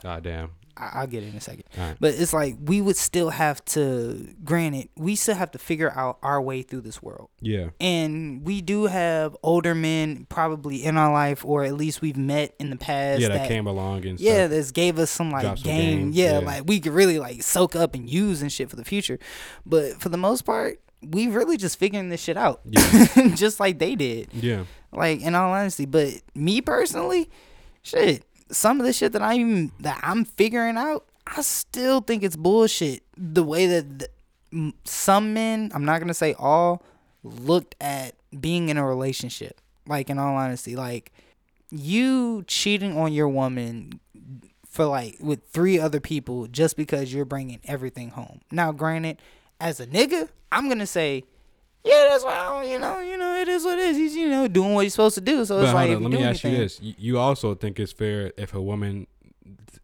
god 0.02 0.24
damn 0.24 0.50
I- 0.82 1.00
I'll 1.02 1.08
get 1.08 1.24
it 1.24 1.28
in 1.30 1.36
a 1.36 1.42
second, 1.42 1.64
right 1.78 1.96
but 2.00 2.14
it's 2.16 2.34
like 2.34 2.56
we 2.64 2.82
would 2.82 2.98
still 2.98 3.30
have 3.30 3.64
to. 3.66 4.28
Granted, 4.44 4.90
we 4.98 5.16
still 5.16 5.36
have 5.36 5.52
to 5.52 5.60
figure 5.60 5.92
out 5.96 6.18
our 6.24 6.42
way 6.42 6.62
through 6.64 6.82
this 6.82 7.02
world, 7.02 7.30
yeah 7.40 7.70
and 7.80 8.44
we 8.46 8.62
do 8.62 8.86
have 8.88 9.36
older 9.44 9.76
men 9.76 10.26
probably 10.30 10.84
in 10.84 10.98
our 10.98 11.12
life, 11.14 11.46
or 11.46 11.64
at 11.64 11.74
least 11.76 12.02
we've 12.02 12.18
met 12.18 12.56
in 12.60 12.70
the 12.72 12.76
past. 12.78 13.22
yeah 13.22 13.28
that, 13.30 13.48
came 13.48 13.68
along 13.68 14.06
and 14.06 14.20
yeah, 14.20 14.42
stuff. 14.46 14.50
this 14.50 14.72
gave 14.72 14.98
us 15.00 15.12
some 15.12 15.30
like 15.32 15.44
Drop 15.44 15.58
some 15.60 15.64
game. 15.72 16.00
game, 16.00 16.12
Yeah, 16.14 16.40
yeah. 16.40 16.46
like 16.46 16.64
we 16.68 16.80
could 16.80 16.94
really 16.94 17.20
like 17.20 17.44
soak 17.44 17.76
up 17.76 17.94
and 17.96 18.10
use 18.10 18.42
and 18.42 18.52
shit 18.52 18.70
for 18.70 18.76
the 18.76 18.86
future. 18.86 19.20
But 19.66 20.02
for 20.02 20.10
the 20.10 20.18
most 20.18 20.42
part, 20.44 20.80
we 21.02 21.28
really 21.28 21.58
just 21.58 21.78
figuring 21.80 22.10
this 22.10 22.22
shit 22.22 22.38
out. 22.38 22.62
Yeah. 22.66 23.28
just 23.36 23.60
like 23.60 23.80
they 23.80 23.96
did. 23.96 24.30
yeah 24.34 24.66
Like 24.92 25.22
in 25.22 25.36
all 25.36 25.52
honesty. 25.52 25.86
But 25.86 26.22
me 26.36 26.62
personally, 26.62 27.30
shit, 27.84 28.24
some 28.52 28.80
of 28.80 28.86
the 28.86 28.94
shit 28.94 29.14
that 29.14 29.22
I'm 29.22 29.72
that 29.80 30.00
I'm 30.04 30.26
figuring 30.26 30.78
out, 30.78 31.06
I 31.28 31.42
still 31.42 32.02
think 32.02 32.24
it's 32.24 32.36
bullshit. 32.36 33.04
The 33.18 33.44
way 33.44 33.68
that 33.68 34.00
the, 34.52 34.74
some 34.84 35.34
men, 35.34 35.72
I'm 35.74 35.86
not 35.86 36.00
gonna 36.00 36.14
say 36.14 36.34
all, 36.38 36.84
looked 37.24 37.76
at 37.82 38.16
being 38.40 38.70
in 38.70 38.78
a 38.78 38.86
relationship. 38.86 39.60
Like 39.88 40.10
in 40.10 40.20
all 40.20 40.36
honesty, 40.36 40.76
like 40.76 41.12
you 41.70 42.44
cheating 42.48 42.98
on 42.98 43.14
your 43.14 43.28
woman 43.28 44.00
for 44.68 44.86
like 44.86 45.18
with 45.20 45.42
three 45.50 45.80
other 45.80 46.00
people 46.00 46.48
just 46.48 46.78
because 46.78 47.14
you're 47.14 47.26
bringing 47.26 47.60
everything 47.66 48.12
home. 48.12 48.42
Now, 48.52 48.72
granted, 48.72 49.22
as 49.60 49.80
a 49.80 49.88
nigga, 49.88 50.30
I'm 50.52 50.70
gonna 50.70 50.88
say, 50.88 51.24
yeah, 51.84 52.08
that's 52.10 52.24
why 52.24 52.64
you 52.64 52.80
know, 52.80 53.00
you 53.00 53.18
know, 53.18 53.36
it 53.38 53.48
is 53.48 53.64
what 53.64 53.80
it 53.80 53.86
is. 53.86 53.98
He's 53.98 54.16
you 54.16 54.30
know 54.30 54.48
doing 54.48 54.74
what 54.74 54.84
he's 54.84 54.94
supposed 54.94 55.16
to 55.16 55.22
do. 55.22 55.46
So 55.46 55.58
but 55.58 55.66
it's 55.66 55.74
like, 55.74 55.90
on, 55.92 56.04
let 56.04 56.12
me 56.12 56.18
do 56.18 56.24
ask 56.24 56.44
you 56.44 56.52
this 56.52 56.80
you, 56.82 56.94
you 56.98 57.18
also 57.20 57.56
think 57.56 57.80
it's 57.80 57.92
fair 57.92 58.32
if 58.38 58.54
a 58.54 58.62
woman 58.62 59.08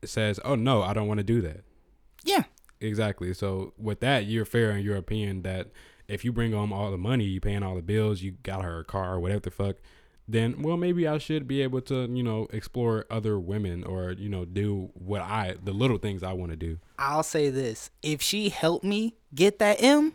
says 0.05 0.39
oh 0.45 0.53
no 0.53 0.83
i 0.83 0.93
don't 0.93 1.07
want 1.07 1.17
to 1.17 1.23
do 1.23 1.41
that 1.41 1.61
Yeah, 2.23 2.43
Exactly. 2.79 3.33
So 3.33 3.73
with 3.77 4.01
that, 4.01 4.25
you're 4.25 4.45
fair 4.45 4.71
in 4.71 4.83
your 4.83 4.97
opinion 4.97 5.41
that 5.41 5.69
if 6.07 6.23
you 6.23 6.31
bring 6.31 6.53
home 6.53 6.71
all 6.71 6.91
the 6.91 6.97
money, 6.97 7.23
you 7.23 7.41
paying 7.41 7.63
all 7.63 7.73
the 7.75 7.81
bills, 7.81 8.21
you 8.21 8.33
got 8.43 8.63
her 8.63 8.79
a 8.81 8.83
car 8.83 9.15
or 9.15 9.19
whatever 9.19 9.39
the 9.39 9.51
fuck, 9.51 9.77
then 10.27 10.61
well 10.61 10.77
maybe 10.77 11.07
I 11.07 11.17
should 11.17 11.47
be 11.47 11.61
able 11.63 11.81
to 11.81 12.07
you 12.07 12.21
know 12.21 12.47
explore 12.51 13.05
other 13.09 13.39
women 13.39 13.83
or 13.83 14.11
you 14.11 14.29
know 14.29 14.45
do 14.45 14.91
what 14.93 15.21
I 15.21 15.55
the 15.63 15.71
little 15.71 15.97
things 15.97 16.21
I 16.21 16.33
want 16.33 16.51
to 16.51 16.57
do. 16.57 16.77
I'll 16.99 17.23
say 17.23 17.49
this: 17.49 17.89
if 18.03 18.21
she 18.21 18.49
helped 18.49 18.85
me 18.85 19.15
get 19.33 19.57
that 19.59 19.81
M, 19.81 20.13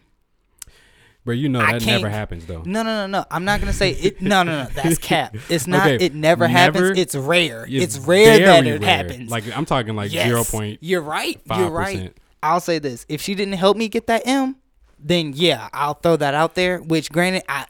But 1.24 1.32
you 1.32 1.48
know 1.48 1.60
I 1.60 1.74
that 1.78 1.86
never 1.86 2.08
happens 2.08 2.46
though. 2.46 2.62
no, 2.64 2.82
no, 2.82 3.06
no, 3.06 3.06
no. 3.06 3.24
I'm 3.30 3.44
not 3.44 3.60
gonna 3.60 3.72
say 3.72 3.90
it. 3.92 4.20
No, 4.20 4.42
no, 4.42 4.64
no. 4.64 4.68
That's 4.70 4.98
cap. 5.12 5.36
It's 5.48 5.66
not. 5.68 5.86
Okay, 5.88 6.04
It 6.06 6.14
never, 6.14 6.48
never? 6.48 6.58
happens. 6.58 6.98
It's 6.98 7.14
rare. 7.14 7.64
It's 7.68 7.96
It's, 7.96 7.98
rare 8.06 8.38
that 8.40 8.66
it 8.66 8.80
rare. 8.80 8.88
happens. 8.88 9.30
Like 9.30 9.44
I'm 9.56 9.64
talking 9.64 9.94
like 9.94 10.12
Yes. 10.12 10.26
zero 10.26 10.42
point 10.44 10.78
You're 10.82 11.00
right. 11.02 11.40
You're 11.56 11.70
right. 11.70 12.12
I'll 12.42 12.60
say 12.60 12.80
this: 12.80 13.06
if 13.08 13.20
she 13.22 13.34
didn't 13.36 13.54
help 13.54 13.76
me 13.76 13.88
get 13.88 14.08
that 14.08 14.22
M, 14.26 14.56
then 14.98 15.32
yeah, 15.36 15.68
I'll 15.72 15.94
throw 15.94 16.16
that 16.16 16.34
out 16.34 16.56
there. 16.56 16.78
Which, 16.78 17.12
granted, 17.12 17.44
I 17.48 17.66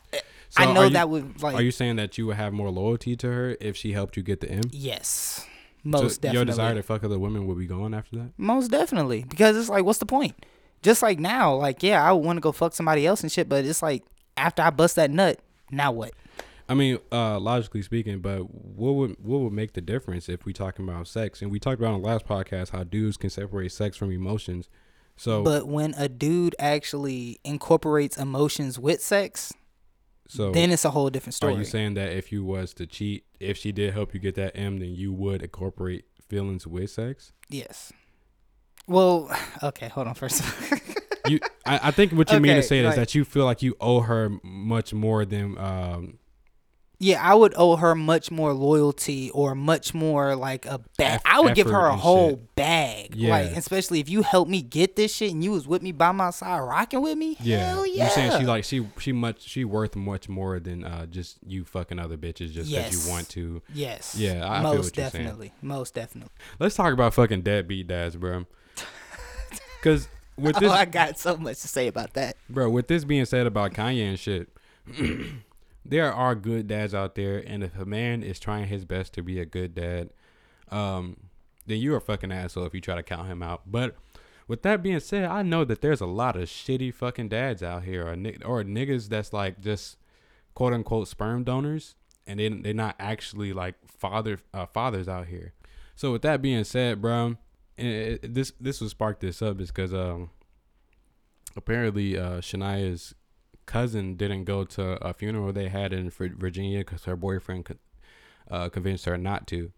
So 0.49 0.63
I 0.65 0.73
know 0.73 0.85
you- 0.85 0.91
that 0.91 1.11
would 1.11 1.43
like 1.43 1.55
Are 1.57 1.63
you 1.63 1.71
saying 1.73 1.97
that 1.97 2.17
you 2.17 2.27
would 2.29 2.37
have 2.37 2.55
more 2.55 2.71
loyalty 2.71 3.17
to 3.17 3.27
her 3.27 3.57
if 3.61 3.77
she 3.77 3.93
helped 3.93 4.17
you 4.17 4.23
get 4.23 4.41
the 4.41 4.51
M? 4.51 4.63
yes, 4.71 5.45
So 5.85 5.91
most 5.91 6.25
Your 6.25 6.47
desire 6.47 6.75
to 6.75 6.83
fuck 6.83 7.05
other 7.05 7.19
women 7.19 7.47
would 7.47 7.59
be 7.59 7.67
gone 7.67 7.93
after 7.93 8.17
that. 8.17 8.31
Most 8.39 8.71
definitely. 8.71 9.25
Because 9.29 9.57
it's 9.59 9.69
like, 9.69 9.85
what's 9.85 9.99
the 9.99 10.07
point? 10.07 10.35
Just 10.83 11.03
like 11.03 11.19
now, 11.19 11.55
like, 11.55 11.83
yeah, 11.83 12.03
I 12.03 12.12
would 12.12 12.25
want 12.25 12.37
to 12.37 12.41
go 12.41 12.53
fuck 12.53 12.75
somebody 12.75 13.07
else 13.07 13.23
and 13.23 13.31
shit, 13.31 13.49
but 13.49 13.65
it's 13.65 13.83
like, 13.83 14.05
after 14.37 14.62
I 14.62 14.71
bust 14.71 14.97
that 14.97 15.11
nut, 15.11 15.39
now 15.71 15.93
what? 15.93 16.12
I 16.69 16.75
mean, 16.75 16.99
uh, 17.11 17.39
logically 17.39 17.83
speaking, 17.83 18.21
but 18.21 18.43
what 18.53 18.93
would 18.93 19.17
what 19.21 19.41
would 19.41 19.53
make 19.53 19.75
the 19.75 19.81
difference 19.81 20.29
if 20.29 20.45
we 20.45 20.53
talking 20.53 20.89
about 20.89 21.07
sex? 21.07 21.43
And 21.43 21.51
we 21.51 21.59
talked 21.59 21.81
about 21.81 21.95
on 21.95 22.03
the 22.03 22.07
last 22.07 22.27
podcast 22.27 22.71
how 22.71 22.85
dudes 22.85 23.17
can 23.17 23.31
separate 23.31 23.73
sex 23.73 23.97
from 23.97 24.11
emotions. 24.11 24.69
So 25.17 25.43
But 25.43 25.67
when 25.67 25.95
a 25.99 26.09
dude 26.09 26.57
actually 26.59 27.41
incorporates 27.45 28.17
emotions 28.17 28.79
with 28.79 29.03
sex, 29.03 29.53
so 30.29 30.51
then 30.51 30.71
it's 30.71 30.85
a 30.85 30.91
whole 30.91 31.11
different 31.11 31.35
story. 31.35 31.55
are 31.55 31.59
you 31.59 31.65
saying 31.65 31.95
that 31.95 32.12
if 32.12 32.33
you 32.33 32.43
was 32.45 32.73
to 32.75 32.87
cheat, 32.87 33.27
if 33.39 33.59
she 33.59 33.71
did 33.73 33.93
help 33.93 34.15
you 34.15 34.21
get 34.21 34.35
that 34.37 34.57
M, 34.57 34.79
then 34.79 34.95
you 34.95 35.12
would 35.12 35.43
incorporate 35.43 36.07
feelings 36.29 36.67
with 36.67 36.91
sex? 36.91 37.33
yes. 37.51 37.93
Well, 38.87 39.31
okay, 39.62 39.89
hold 39.89 40.07
on 40.09 40.15
first. 40.15 40.43
You, 41.29 41.39
I, 41.65 41.79
I 41.85 41.91
think 41.93 42.11
what 42.11 42.33
you 42.33 42.41
mean 42.41 42.55
to 42.55 42.59
Okay, 42.59 42.67
say 42.67 42.79
is 42.81 42.97
that 42.97 43.15
you 43.15 43.25
feel 43.25 43.45
like 43.45 43.62
you 43.62 43.77
owe 43.81 44.01
her 44.01 44.29
much 44.43 44.93
more 44.93 45.25
than 45.25 45.57
um, 45.57 46.19
yeah, 46.99 47.23
I 47.23 47.33
would 47.37 47.55
owe 47.57 47.77
her 47.77 47.95
much 47.95 48.33
more 48.33 48.53
loyalty 48.53 49.31
or 49.31 49.55
much 49.55 49.95
more 49.95 50.35
like 50.35 50.67
a 50.67 50.81
bag. 50.99 51.15
Eff- 51.15 51.23
I 51.25 51.39
would 51.39 51.55
give 51.55 51.69
her 51.71 51.87
a 51.87 51.97
whole 51.97 52.31
shit. 52.31 52.57
bag. 52.57 53.15
Yeah. 53.15 53.31
Like, 53.31 53.57
especially 53.57 54.01
if 54.01 54.09
you 54.09 54.23
helped 54.23 54.51
me 54.51 54.62
get 54.62 54.97
this 54.97 55.15
shit 55.15 55.31
and 55.31 55.45
you 55.45 55.53
was 55.53 55.69
with 55.69 55.81
me 55.81 55.93
by 55.93 56.11
my 56.11 56.31
side 56.31 56.59
rocking 56.59 57.03
with 57.03 57.17
me. 57.17 57.37
Yeah, 57.41 57.69
Hell 57.69 57.87
yeah. 57.87 58.03
you're 58.03 58.11
saying 58.11 58.41
she 58.41 58.45
like 58.47 58.65
she 58.65 58.85
she 58.99 59.12
much 59.12 59.43
she 59.43 59.65
worth 59.65 59.95
much 59.95 60.29
more 60.29 60.59
than 60.59 60.83
uh 60.83 61.07
just 61.07 61.39
you 61.47 61.65
fucking 61.65 62.01
other 62.01 62.17
bitches 62.17 62.51
just 62.51 62.69
because 62.69 62.93
Yes. 62.93 63.07
you 63.07 63.12
want 63.12 63.29
to. 63.29 63.62
Yes. 63.73 64.17
Yeah, 64.19 64.45
I- 64.45 64.59
I 64.59 64.62
feel 64.62 64.75
most 64.75 64.87
what 64.87 64.97
you're 64.97 65.11
saying. 65.11 65.25
definitely. 65.25 65.53
Most 65.62 65.95
definitely. 65.95 66.33
Let's 66.59 66.75
talk 66.75 66.93
about 66.93 67.15
fucking 67.15 67.43
deadbeat 67.43 67.87
dads, 67.87 68.17
bro. 68.17 68.47
Because 69.83 70.09
with 70.39 70.57
this, 70.57 70.71
oh, 70.71 70.75
I 70.75 70.85
got 70.85 71.19
so 71.19 71.37
much 71.37 71.61
to 71.61 71.69
say 71.69 71.89
about 71.89 72.12
that. 72.15 72.37
bro, 72.49 72.71
with 72.71 72.87
this 72.87 73.05
being 73.05 73.25
said 73.25 73.47
about 73.47 73.73
Kanye 73.73 74.09
and 74.09 74.19
shit, 74.19 74.49
there 75.85 76.12
are 76.12 76.35
good 76.37 76.69
dads 76.69 76.95
out 76.95 77.17
there, 77.17 77.39
and 77.39 77.65
if 77.65 77.77
a 77.77 77.85
man 77.85 78.23
is 78.23 78.39
trying 78.39 78.69
his 78.69 78.85
best 78.85 79.12
to 79.15 79.23
be 79.23 79.41
a 79.41 79.45
good 79.45 79.75
dad, 79.75 80.11
um, 80.71 81.17
then 81.67 81.79
you're 81.79 81.97
a 81.97 82.01
fucking 82.01 82.31
asshole 82.31 82.65
if 82.65 82.75
you 82.75 82.81
try 82.81 82.95
to 82.95 83.03
count 83.03 83.27
him 83.27 83.43
out. 83.43 83.62
But 83.67 83.97
with 84.47 84.62
that 84.62 84.83
being 84.85 85.01
said, 85.01 85.25
I 85.25 85.43
know 85.43 85.65
that 85.65 85.81
there's 85.81 86.01
a 86.01 86.07
lot 86.07 86.37
of 86.37 86.45
shitty 86.45 86.95
fucking 86.95 87.31
dads 87.31 87.62
out 87.62 87.83
here, 87.83 88.07
or 88.07 88.15
ni- 88.15 88.39
or 88.45 88.62
niggas 88.62 89.09
that's 89.09 89.33
like 89.33 89.61
just 89.61 89.97
quote 90.55 90.73
unquote 90.73 91.09
sperm 91.09 91.43
donors, 91.43 91.97
and 92.25 92.39
they 92.39 92.49
they're 92.49 92.73
not 92.73 92.95
actually 93.01 93.53
like 93.53 93.75
father 93.87 94.39
uh, 94.55 94.67
fathers 94.67 95.09
out 95.09 95.27
here. 95.27 95.55
So 95.97 96.12
with 96.12 96.23
that 96.23 96.41
being 96.41 96.65
said, 96.65 97.03
bro, 97.03 97.37
it, 97.89 98.21
it- 98.25 98.35
this 98.35 98.53
this 98.61 98.81
was 98.81 98.91
sparked 98.93 99.21
this 99.21 99.43
up 99.43 99.61
is 99.61 99.69
because 99.69 99.93
um 99.95 100.31
apparently 101.57 102.17
uh 102.19 102.41
Shania's 102.41 103.15
cousin 103.67 104.17
didn't 104.17 104.45
go 104.45 104.65
to 104.65 104.83
a 105.07 105.15
funeral 105.15 105.53
they 105.53 105.69
had 105.69 105.93
in 105.93 106.11
Virginia 106.11 106.79
because 106.81 107.05
her 107.05 107.17
boyfriend 107.17 107.65
co- 107.67 107.77
uh 108.51 108.69
convinced 108.69 109.05
her 109.05 109.17
not 109.17 109.47
to. 109.49 109.73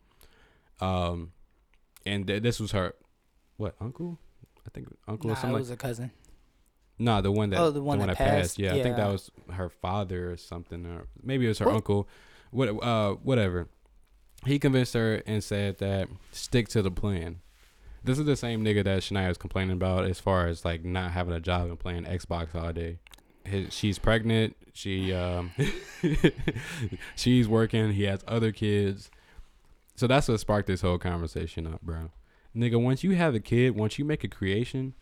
Um, 0.81 1.33
and 2.05 2.27
th- 2.27 2.43
this 2.43 2.59
was 2.61 2.73
her 2.73 2.95
what 3.57 3.75
uncle? 3.81 4.19
I 4.67 4.71
think 4.71 4.89
uncle 5.07 5.31
or 5.31 5.35
Nah, 5.35 5.39
it 5.39 5.41
something. 5.41 5.53
like 5.53 5.61
was 5.61 5.71
a 5.71 5.77
cousin. 5.77 6.11
no, 6.99 7.21
the 7.21 7.31
one 7.31 7.51
that 7.51 7.61
Oh, 7.61 7.71
the 7.71 7.83
one 7.83 7.99
that 8.01 8.17
passed? 8.17 8.59
Yeah, 8.59 8.75
I 8.75 8.83
think 8.83 8.97
that 8.97 9.09
was 9.11 9.31
her 9.53 9.69
father 9.69 10.33
or 10.33 10.37
something, 10.37 10.85
or 10.87 11.07
maybe 11.23 11.45
it 11.45 11.49
was 11.49 11.59
her 11.59 11.67
What? 11.67 11.75
uncle. 11.77 12.09
What? 12.51 12.69
Uh, 12.83 13.15
whatever. 13.15 13.69
He 14.47 14.59
convinced 14.59 14.95
her 14.95 15.23
and 15.27 15.43
said 15.43 15.79
that 15.79 16.09
stick 16.33 16.69
to 16.69 16.83
the 16.83 16.91
plan. 16.91 17.41
This 18.05 18.19
is 18.19 18.27
the 18.27 18.37
same 18.37 18.63
nigga 18.63 18.85
that 18.85 19.01
Shania 19.01 19.29
was 19.29 19.39
complaining 19.39 19.73
about 19.73 20.05
as 20.05 20.21
far 20.21 20.47
as 20.47 20.63
like 20.63 20.85
not 20.85 21.13
having 21.13 21.33
a 21.33 21.41
job 21.41 21.69
and 21.69 21.79
playing 21.79 22.05
Xbox 22.05 22.55
all 22.55 22.71
day. 22.71 22.99
His, 23.45 23.73
she's 23.73 23.99
pregnant. 23.99 24.57
She 24.75 25.13
um, 25.13 25.53
she's 27.17 27.49
working. 27.49 27.93
He 27.93 28.05
has 28.05 28.23
other 28.29 28.53
kids. 28.53 29.11
So 29.97 30.07
that's 30.07 30.29
what 30.29 30.39
sparked 30.39 30.67
this 30.67 30.83
whole 30.83 30.99
conversation 30.99 31.67
up, 31.67 31.81
bro. 31.81 32.11
Nigga, 32.55 32.81
once 32.81 33.03
you 33.03 33.13
have 33.13 33.35
a 33.35 33.41
kid, 33.41 33.75
once 33.75 33.99
you 33.99 34.05
make 34.05 34.23
a 34.23 34.29
creation, 34.29 34.95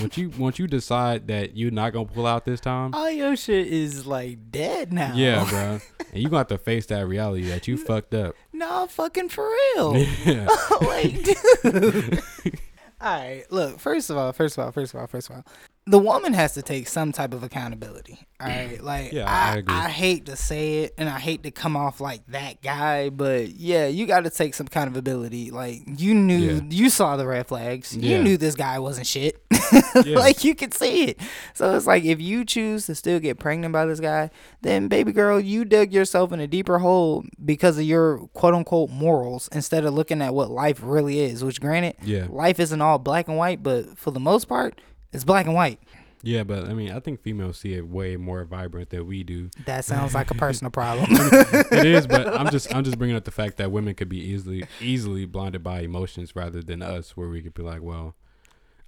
once 0.00 0.16
you 0.18 0.30
once 0.38 0.58
you 0.58 0.66
decide 0.66 1.26
that 1.28 1.56
you're 1.56 1.70
not 1.70 1.92
gonna 1.92 2.04
pull 2.06 2.26
out 2.26 2.44
this 2.44 2.60
time, 2.60 2.94
All 2.94 3.10
your 3.10 3.36
shit 3.36 3.66
is 3.66 4.06
like 4.06 4.50
dead 4.50 4.92
now. 4.92 5.14
yeah, 5.14 5.44
bro, 5.50 5.80
and 6.12 6.22
you 6.22 6.28
gonna 6.28 6.38
have 6.38 6.46
to 6.48 6.58
face 6.58 6.86
that 6.86 7.06
reality 7.06 7.44
that 7.48 7.66
you 7.68 7.76
fucked 7.76 8.14
up. 8.14 8.34
no, 8.52 8.86
fucking 8.88 9.28
for 9.28 9.48
real. 9.74 9.96
Yeah. 10.24 10.46
like, 10.80 11.22
dude. 11.22 12.20
all 13.00 13.18
right, 13.20 13.44
look. 13.50 13.78
First 13.80 14.10
of 14.10 14.16
all, 14.16 14.32
first 14.32 14.58
of 14.58 14.64
all, 14.64 14.72
first 14.72 14.94
of 14.94 15.00
all, 15.00 15.06
first 15.06 15.30
of 15.30 15.36
all, 15.36 15.44
the 15.88 15.98
woman 15.98 16.32
has 16.32 16.54
to 16.54 16.62
take 16.62 16.88
some 16.88 17.12
type 17.12 17.32
of 17.32 17.42
accountability. 17.42 18.18
All 18.40 18.46
right, 18.46 18.78
mm. 18.78 18.82
like 18.82 19.12
Yeah, 19.12 19.24
I 19.26 19.62
I. 19.66 19.86
I 19.86 19.88
hate 19.88 20.26
to 20.26 20.36
say 20.36 20.84
it, 20.84 20.94
and 20.98 21.08
I 21.08 21.18
hate 21.18 21.42
to 21.42 21.50
come 21.50 21.76
off 21.76 22.00
like 22.00 22.24
that 22.28 22.62
guy, 22.62 23.08
but 23.08 23.48
yeah, 23.50 23.86
you 23.86 24.06
got 24.06 24.24
to 24.24 24.30
take 24.30 24.54
some 24.54 24.68
kind 24.68 24.88
of 24.88 24.96
ability. 24.96 25.50
Like 25.50 25.82
you 25.86 26.14
knew, 26.14 26.36
Yeah. 26.38 26.60
you 26.68 26.90
saw 26.90 27.16
the 27.16 27.26
red 27.26 27.46
flags. 27.46 27.96
Yeah. 27.96 28.18
You 28.18 28.22
knew 28.22 28.36
this 28.36 28.54
guy 28.54 28.78
wasn't 28.78 29.06
shit. 29.06 29.42
Like 30.06 30.44
you 30.44 30.54
could 30.54 30.72
see 30.74 31.04
it. 31.04 31.20
So 31.54 31.74
it's 31.76 31.86
like 31.86 32.04
if 32.04 32.20
you 32.20 32.44
choose 32.44 32.86
to 32.86 32.94
still 32.94 33.18
get 33.18 33.38
pregnant 33.38 33.72
by 33.72 33.84
this 33.86 34.00
guy, 34.00 34.30
then 34.62 34.88
baby 34.88 35.12
girl, 35.12 35.40
you 35.40 35.64
dug 35.64 35.92
yourself 35.92 36.32
in 36.32 36.40
a 36.40 36.46
deeper 36.46 36.78
hole 36.78 37.24
because 37.44 37.78
of 37.78 37.84
your 37.84 38.18
quote 38.28 38.54
unquote 38.54 38.90
morals 38.90 39.48
instead 39.52 39.84
of 39.84 39.94
looking 39.94 40.22
at 40.22 40.34
what 40.34 40.50
life 40.50 40.80
really 40.82 41.20
is. 41.20 41.42
Which 41.44 41.60
granted, 41.60 41.96
Yeah. 42.02 42.26
life 42.30 42.60
isn't 42.60 42.80
all 42.80 42.98
black 42.98 43.28
and 43.28 43.36
white, 43.36 43.62
but 43.62 43.98
for 43.98 44.10
the 44.10 44.20
most 44.20 44.46
part, 44.46 44.80
it's 45.12 45.24
black 45.24 45.46
and 45.46 45.54
white. 45.54 45.80
Yeah, 46.22 46.42
but 46.42 46.64
I 46.68 46.74
mean, 46.74 46.90
I 46.90 46.98
think 46.98 47.22
females 47.22 47.58
see 47.58 47.74
it 47.74 47.86
way 47.86 48.16
more 48.16 48.42
vibrant 48.44 48.90
than 48.90 49.06
we 49.06 49.22
do. 49.22 49.50
That 49.66 49.84
sounds 49.84 50.14
like 50.14 50.30
a 50.32 50.34
personal 50.46 50.70
problem. 50.72 51.06
it 51.10 51.86
is, 51.86 52.06
but 52.08 52.26
I'm 52.26 52.50
just 52.50 52.74
I'm 52.74 52.82
just 52.82 52.98
bringing 52.98 53.14
up 53.16 53.24
the 53.24 53.30
fact 53.30 53.56
that 53.58 53.70
women 53.70 53.94
could 53.94 54.08
be 54.08 54.18
easily 54.18 54.64
easily 54.80 55.26
blinded 55.26 55.62
by 55.62 55.80
emotions 55.82 56.34
rather 56.34 56.60
than 56.62 56.82
us, 56.82 57.16
where 57.16 57.28
we 57.28 57.40
could 57.40 57.54
be 57.54 57.62
like, 57.62 57.82
well, 57.82 58.16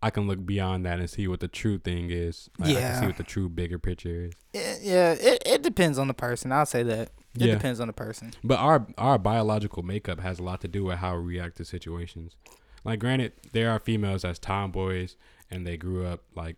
I 0.02 0.10
can 0.10 0.26
look 0.26 0.44
beyond 0.44 0.84
that 0.86 0.98
and 0.98 1.08
see 1.08 1.28
what 1.28 1.38
the 1.40 1.46
true 1.46 1.78
thing 1.78 2.10
is. 2.10 2.50
Like, 2.58 2.70
I 2.70 2.72
can 2.72 2.80
Yeah. 2.82 3.00
see 3.00 3.06
what 3.06 3.16
the 3.16 3.22
true 3.22 3.48
bigger 3.48 3.78
picture 3.78 4.24
is. 4.26 4.32
Yeah, 4.52 4.76
yeah, 4.82 5.12
it, 5.12 5.42
it 5.46 5.62
depends 5.62 5.98
on 5.98 6.08
the 6.08 6.14
person. 6.14 6.50
I'll 6.50 6.66
say 6.66 6.82
that. 6.82 7.10
It 7.36 7.46
Yeah. 7.46 7.54
depends 7.54 7.78
on 7.78 7.86
the 7.86 7.92
person. 7.92 8.32
But 8.42 8.58
our 8.58 8.88
our 8.98 9.18
biological 9.18 9.84
makeup 9.84 10.18
has 10.18 10.40
a 10.40 10.42
lot 10.42 10.60
to 10.62 10.68
do 10.68 10.82
with 10.86 10.96
how 10.98 11.16
we 11.16 11.36
react 11.36 11.58
to 11.58 11.64
situations. 11.64 12.34
Like, 12.82 12.98
granted, 12.98 13.34
there 13.52 13.70
are 13.70 13.78
females 13.78 14.24
as 14.24 14.40
tomboys 14.40 15.14
and 15.50 15.66
they 15.66 15.76
grew 15.76 16.06
up 16.06 16.22
like 16.34 16.56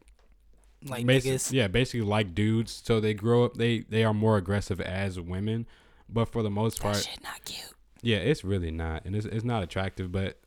Like 0.84 1.04
basi- 1.06 1.52
yeah, 1.52 1.68
basically 1.68 2.02
like 2.06 2.34
dudes. 2.34 2.82
So 2.84 3.00
they 3.00 3.14
grow 3.14 3.44
up 3.44 3.54
they 3.56 3.80
they 3.80 4.04
are 4.04 4.14
more 4.14 4.36
aggressive 4.36 4.80
as 4.80 5.18
women. 5.20 5.66
But 6.08 6.26
for 6.26 6.42
the 6.42 6.50
most 6.50 6.78
That 6.78 6.82
part, 6.82 6.96
shit 6.96 7.22
not 7.22 7.44
cute. 7.44 7.72
Yeah, 8.02 8.18
it's 8.18 8.42
really 8.44 8.70
not, 8.70 9.04
and 9.04 9.14
it's 9.14 9.26
it's 9.26 9.44
not 9.44 9.62
attractive, 9.62 10.10
but 10.12 10.38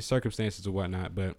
circumstances 0.00 0.66
or 0.66 0.70
whatnot. 0.72 1.14
But 1.14 1.36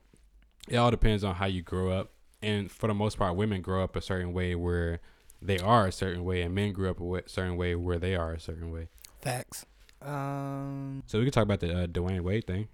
it 0.68 0.76
all 0.76 0.92
depends 0.92 1.24
on 1.24 1.36
how 1.36 1.46
you 1.46 1.62
grow 1.62 1.90
up, 1.90 2.12
and 2.42 2.70
for 2.70 2.88
the 2.88 2.94
most 2.94 3.18
part, 3.18 3.36
women 3.36 3.62
grow 3.62 3.84
up 3.84 3.96
a 3.96 4.02
certain 4.02 4.34
way 4.34 4.56
where 4.56 5.00
they 5.42 5.58
are 5.60 5.88
a 5.88 5.92
certain 5.92 6.24
way, 6.26 6.42
and 6.42 6.54
men 6.54 6.74
grew 6.74 6.90
up 6.90 7.00
a 7.00 7.30
certain 7.30 7.56
way 7.56 7.76
where 7.76 7.98
they 7.98 8.16
are 8.16 8.34
a 8.34 8.40
certain 8.40 8.72
way. 8.72 8.90
Facts. 9.22 9.66
Um, 10.02 11.04
So 11.08 11.20
we 11.20 11.26
can 11.26 11.32
talk 11.32 11.44
about 11.44 11.60
the 11.62 11.84
uh, 11.84 11.88
Dwayne 11.88 12.22
Wade 12.22 12.46
thing. 12.46 12.68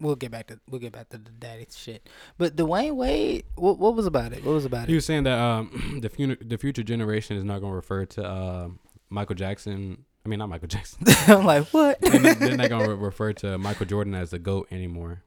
We'll 0.00 0.16
get 0.16 0.30
back 0.30 0.46
to 0.48 0.60
we'll 0.70 0.80
get 0.80 0.92
back 0.92 1.08
to 1.10 1.18
the 1.18 1.30
daddy 1.30 1.66
shit. 1.74 2.08
But 2.38 2.56
Dwayne 2.56 2.96
Wade, 2.96 3.44
what 3.56 3.78
what 3.78 3.94
was 3.94 4.06
about 4.06 4.32
it? 4.32 4.44
What 4.44 4.52
was 4.52 4.64
about 4.64 4.80
He 4.80 4.84
it? 4.84 4.88
He 4.90 4.94
was 4.96 5.04
saying 5.06 5.24
that 5.24 5.38
um 5.38 5.98
the 6.02 6.08
future 6.08 6.36
the 6.44 6.58
future 6.58 6.82
generation 6.82 7.36
is 7.36 7.44
not 7.44 7.60
going 7.60 7.72
to 7.72 7.76
refer 7.76 8.04
to 8.06 8.24
uh, 8.24 8.68
Michael 9.10 9.36
Jackson. 9.36 10.04
I 10.24 10.28
mean, 10.28 10.38
not 10.40 10.48
Michael 10.48 10.68
Jackson. 10.68 10.98
I'm 11.28 11.44
like, 11.44 11.66
what? 11.68 12.00
they're 12.02 12.18
not, 12.20 12.40
not 12.40 12.68
going 12.68 12.84
to 12.88 12.94
re- 12.94 13.04
refer 13.06 13.32
to 13.34 13.58
Michael 13.58 13.86
Jordan 13.86 14.14
as 14.14 14.30
the 14.30 14.38
goat 14.40 14.66
anymore. 14.72 15.22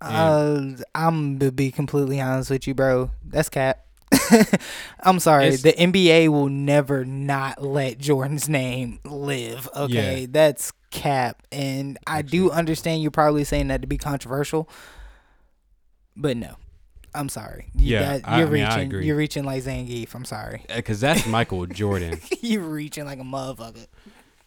Uh, 0.00 0.72
I'm 0.94 1.38
to 1.38 1.50
be 1.50 1.70
completely 1.70 2.20
honest 2.20 2.50
with 2.50 2.66
you, 2.66 2.74
bro. 2.74 3.10
That's 3.24 3.48
cap. 3.48 3.80
I'm 5.00 5.18
sorry. 5.18 5.46
It's- 5.46 5.62
the 5.62 5.72
NBA 5.72 6.28
will 6.28 6.48
never 6.50 7.04
not 7.06 7.62
let 7.62 7.98
Jordan's 7.98 8.48
name 8.48 9.00
live. 9.04 9.68
Okay, 9.74 10.20
Yeah. 10.22 10.26
that's 10.30 10.72
cap. 10.94 11.42
And 11.52 11.98
I 12.06 12.22
do 12.22 12.50
understand 12.50 13.02
you're 13.02 13.10
probably 13.10 13.44
saying 13.44 13.68
that 13.68 13.82
to 13.82 13.86
be 13.86 13.98
controversial, 13.98 14.68
but 16.16 16.36
no, 16.36 16.54
I'm 17.14 17.28
sorry. 17.28 17.66
You 17.74 17.94
Yeah, 17.96 18.18
got- 18.18 18.38
you're 18.38 18.46
I 18.48 18.50
mean, 18.50 18.64
reaching. 18.64 18.80
agree. 18.80 19.06
You're 19.06 19.16
reaching 19.16 19.44
like 19.44 19.62
Zangief. 19.64 20.14
I'm 20.14 20.24
sorry. 20.24 20.64
Uh, 20.70 20.76
because 20.76 21.00
that's 21.00 21.26
Michael 21.26 21.66
Jordan. 21.80 22.20
you're 22.40 22.62
reaching 22.62 23.04
like 23.04 23.18
a 23.18 23.22
motherfucker. 23.24 23.86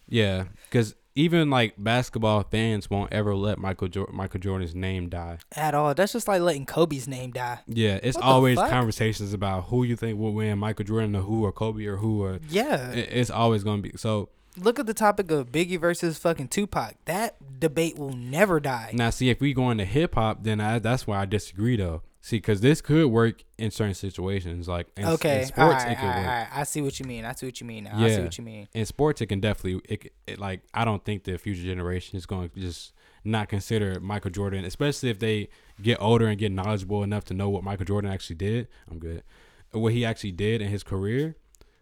Yeah, 0.07 0.45
because 0.69 0.95
even 1.15 1.49
like 1.49 1.73
basketball 1.77 2.43
fans 2.43 2.89
won't 2.89 3.11
ever 3.11 3.35
let 3.35 3.57
Michael 3.57 3.87
jo- 3.87 4.09
Michael 4.13 4.39
Jordan's 4.39 4.75
name 4.75 5.09
die. 5.09 5.39
At 5.55 5.73
all. 5.73 5.93
That's 5.95 6.13
just 6.13 6.27
like 6.27 6.41
letting 6.41 6.65
Kobe's 6.65 7.07
name 7.07 7.31
die. 7.31 7.59
Yeah, 7.67 7.99
it's 8.03 8.15
What 8.15 8.23
always 8.23 8.57
conversations 8.57 9.33
about 9.33 9.65
who 9.65 9.83
you 9.83 9.95
think 9.95 10.19
will 10.19 10.33
win, 10.33 10.59
Michael 10.59 10.85
Jordan 10.85 11.15
or 11.15 11.21
who 11.23 11.43
or 11.43 11.51
Kobe 11.51 11.85
or 11.85 11.97
who 11.97 12.21
or. 12.23 12.39
Yeah. 12.49 12.91
it- 12.91 13.09
It's 13.11 13.29
always 13.29 13.63
gonna 13.63 13.81
be 13.81 13.91
so. 13.97 14.29
Look 14.57 14.79
at 14.79 14.85
the 14.87 14.93
topic 14.93 15.31
of 15.31 15.51
Biggie 15.51 15.79
versus 15.79 16.17
fucking 16.17 16.47
Tupac. 16.49 16.95
That 17.05 17.59
debate 17.59 17.97
will 17.97 18.13
never 18.13 18.59
die. 18.59 18.91
Now, 18.93 19.09
see, 19.11 19.29
if 19.29 19.39
we 19.39 19.53
go 19.53 19.69
into 19.69 19.85
hip 19.85 20.15
hop, 20.15 20.43
then 20.43 20.59
I, 20.59 20.79
that's 20.79 21.05
where 21.05 21.19
I 21.19 21.25
disagree, 21.25 21.75
though. 21.77 22.01
See, 22.21 22.37
because 22.37 22.59
this 22.59 22.81
could 22.81 23.07
work 23.07 23.43
in 23.57 23.71
certain 23.71 23.93
situations, 23.93 24.67
like 24.67 24.87
in, 24.97 25.05
okay. 25.05 25.41
in 25.41 25.45
sports, 25.47 25.83
right, 25.83 25.91
it 25.91 25.95
could 25.95 26.07
right, 26.07 26.17
work. 26.17 26.25
right. 26.27 26.47
I 26.51 26.63
see 26.63 26.81
what 26.81 26.99
you 26.99 27.05
mean. 27.05 27.23
I 27.23 27.33
see 27.33 27.45
what 27.45 27.61
you 27.61 27.67
mean 27.67 27.85
now. 27.85 27.91
I 27.93 28.09
see 28.09 28.15
Yeah. 28.15 28.23
what 28.23 28.37
you 28.37 28.43
mean. 28.43 28.67
In 28.73 28.85
sports, 28.85 29.21
it 29.21 29.27
can 29.27 29.39
definitely, 29.39 29.81
it, 29.87 30.11
it 30.25 30.37
like 30.39 30.61
I 30.73 30.83
don't 30.83 31.05
think 31.05 31.23
the 31.23 31.37
future 31.37 31.61
generation 31.63 32.17
is 32.17 32.25
going 32.25 32.49
to 32.49 32.59
just 32.59 32.91
not 33.23 33.47
consider 33.47 34.01
Michael 34.01 34.31
Jordan, 34.31 34.65
especially 34.65 35.09
if 35.09 35.19
they 35.19 35.47
get 35.81 36.01
older 36.01 36.27
and 36.27 36.37
get 36.37 36.51
knowledgeable 36.51 37.01
enough 37.03 37.23
to 37.25 37.33
know 37.33 37.47
what 37.49 37.63
Michael 37.63 37.85
Jordan 37.85 38.11
actually 38.11 38.35
did. 38.37 38.67
I'm 38.91 38.99
good. 38.99 39.23
What 39.71 39.93
he 39.93 40.03
actually 40.03 40.31
did 40.33 40.61
in 40.61 40.67
his 40.69 40.83
career, 40.83 41.37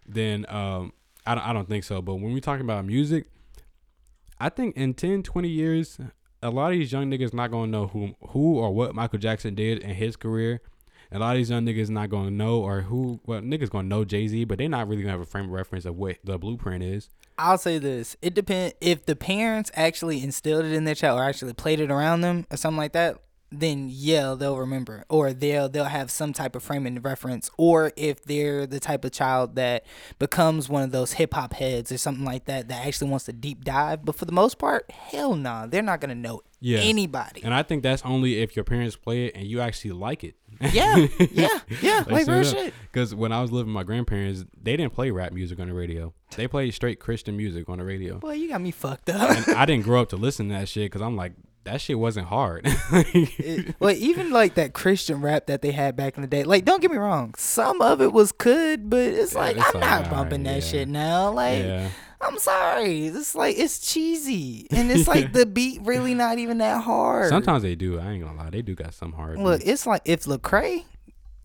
then 0.08 0.46
um, 0.50 0.94
I 1.26 1.36
don't, 1.36 1.44
I 1.44 1.54
don't 1.54 1.68
think 1.68 1.84
so. 1.84 2.02
But 2.02 2.16
when 2.16 2.34
we 2.34 2.42
talking 2.42 2.64
about 2.64 2.86
music, 2.86 3.26
I 4.40 4.50
think 4.50 4.76
in 4.76 4.94
10, 4.94 5.24
20 5.24 5.48
years, 5.48 5.98
a 6.42 6.50
lot 6.50 6.72
of 6.72 6.78
these 6.78 6.92
young 6.92 7.10
niggas 7.10 7.34
not 7.34 7.52
gonna 7.52 7.72
know 7.72 7.88
who 7.88 8.16
who 8.30 8.58
or 8.58 8.74
what 8.74 8.94
Michael 8.94 9.20
Jackson 9.20 9.56
did 9.56 9.80
in 9.80 9.92
his 9.92 10.16
career. 10.16 10.62
A 11.12 11.20
lot 11.20 11.32
of 11.32 11.38
these 11.38 11.50
young 11.50 11.66
niggas 11.66 11.90
not 11.90 12.10
gonna 12.10 12.32
know 12.32 12.62
or 12.62 12.82
who 12.82 13.20
well 13.26 13.42
niggas 13.42 13.70
gonna 13.70 13.88
know 13.88 14.04
Jay 14.06 14.28
Z, 14.28 14.44
but 14.46 14.58
they 14.58 14.68
not 14.68 14.88
really 14.88 15.02
gonna 15.02 15.12
have 15.12 15.22
a 15.22 15.26
frame 15.26 15.46
of 15.46 15.52
reference 15.52 15.86
of 15.86 15.96
what 15.96 16.18
the 16.24 16.38
blueprint 16.38 16.84
is. 16.84 17.10
I'll 17.38 17.58
say 17.58 17.78
this: 17.80 18.16
it 18.22 18.34
depends 18.34 18.76
if 18.82 19.06
the 19.06 19.16
parents 19.16 19.72
actually 19.76 20.22
instilled 20.22 20.66
it 20.66 20.74
in 20.74 20.84
their 20.86 20.96
child 20.96 21.20
or 21.20 21.24
actually 21.24 21.54
played 21.54 21.80
it 21.80 21.92
around 21.92 22.22
them 22.22 22.46
or 22.52 22.58
something 22.58 22.78
like 22.78 22.94
that. 22.94 23.20
Then 23.60 23.88
yeah, 23.92 24.36
they'll 24.38 24.58
remember, 24.58 25.04
or 25.10 25.34
they'll 25.34 25.70
they'll 25.70 25.86
have 25.86 26.12
some 26.12 26.34
type 26.34 26.56
of 26.56 26.64
frame 26.64 26.86
of 26.86 27.06
reference. 27.06 27.50
Or 27.58 27.92
if 27.96 28.24
they're 28.24 28.66
the 28.68 28.80
type 28.80 29.06
of 29.06 29.12
child 29.12 29.56
that 29.56 29.86
becomes 30.20 30.70
one 30.70 30.84
of 30.84 30.92
those 30.92 31.14
hip 31.14 31.34
hop 31.34 31.54
heads 31.54 31.92
or 31.92 31.98
something 31.98 32.26
like 32.26 32.46
that 32.46 32.68
that 32.70 32.86
actually 32.86 33.10
wants 33.10 33.26
to 33.26 33.34
deep 33.34 33.64
dive. 33.64 34.06
But 34.06 34.16
for 34.16 34.26
the 34.26 34.32
most 34.32 34.58
part, 34.58 34.90
hell 34.92 35.36
nah, 35.36 35.66
they're 35.68 35.82
not 35.82 36.02
gonna 36.02 36.16
know 36.16 36.42
Yeah. 36.60 36.80
anybody. 36.80 37.42
And 37.44 37.54
I 37.54 37.64
think 37.64 37.84
that's 37.84 38.02
only 38.06 38.42
if 38.42 38.56
your 38.56 38.66
parents 38.66 38.96
play 38.96 39.26
it 39.26 39.36
and 39.36 39.46
you 39.46 39.62
actually 39.62 39.92
like 39.92 40.24
it. 40.24 40.36
yeah, 40.72 40.96
yeah, 41.32 41.60
yeah, 41.82 42.04
like 42.08 42.28
real 42.28 42.44
shit. 42.44 42.74
Because 42.92 43.14
when 43.14 43.34
I 43.34 43.42
was 43.42 43.52
living 43.52 43.74
with 43.74 43.76
my 43.76 43.84
grandparents, 43.84 44.46
they 44.62 44.78
didn't 44.78 44.94
play 44.94 45.12
rap 45.12 45.34
music 45.34 45.60
on 45.60 45.68
the 45.68 45.74
radio. 45.74 46.14
They 46.38 46.48
played 46.48 46.74
straight 46.74 46.98
Christian 47.00 47.36
music 47.36 47.68
on 47.68 47.80
the 47.80 47.84
radio. 47.84 48.20
Boy, 48.20 48.34
you 48.36 48.48
got 48.48 48.62
me 48.62 48.72
fucked 48.72 49.10
up. 49.10 49.48
And 49.48 49.56
I 49.58 49.66
didn't 49.68 49.84
grow 49.84 50.02
up 50.02 50.10
to 50.10 50.16
listen 50.18 50.48
to 50.50 50.54
that 50.56 50.70
shit 50.70 50.86
because 50.86 51.02
I'm 51.02 51.18
like, 51.18 51.34
that 51.66 51.82
shit 51.82 52.00
wasn't 52.00 52.28
hard. 52.28 52.62
it, 52.92 53.76
well, 53.80 53.94
even 53.96 54.32
like 54.32 54.56
that 54.56 54.74
Christian 54.74 55.22
rap 55.22 55.48
that 55.48 55.62
they 55.62 55.72
had 55.72 55.96
back 55.96 56.16
in 56.16 56.22
the 56.22 56.28
day. 56.28 56.44
Like, 56.44 56.64
don't 56.66 56.82
get 56.82 56.90
me 56.92 56.98
wrong, 56.98 57.34
some 57.38 57.82
of 57.82 58.02
it 58.02 58.14
was 58.14 58.32
good, 58.32 58.90
but 58.90 59.00
it's 59.02 59.34
Yeah, 59.34 59.40
like 59.40 59.58
it's 59.58 59.76
I'm 59.76 59.82
like, 59.82 60.02
not 60.04 60.10
bumping 60.10 60.44
that 60.44 60.62
yeah. 60.64 60.70
shit 60.70 60.88
now. 60.88 61.32
Like, 61.32 61.64
yeah. 61.64 61.90
I'm 62.22 62.38
sorry, 62.40 63.08
it's 63.08 63.36
like 63.36 63.58
it's 63.58 63.80
cheesy, 63.80 64.68
and 64.72 64.90
it's 64.90 65.08
like 65.08 65.34
the 65.34 65.46
beat 65.58 65.82
really 65.84 66.14
not 66.16 66.40
even 66.40 66.58
that 66.60 66.82
hard. 66.84 67.30
Sometimes 67.30 67.62
they 67.62 67.76
do. 67.76 68.00
I 68.00 68.12
ain't 68.12 68.24
gonna 68.24 68.38
lie. 68.38 68.50
They 68.50 68.62
do 68.62 68.74
got 68.74 68.94
some 68.94 69.12
hard. 69.14 69.38
look, 69.38 69.60
beats. 69.60 69.70
it's 69.72 69.86
like 69.86 70.02
if 70.06 70.24
Lecrae 70.24 70.86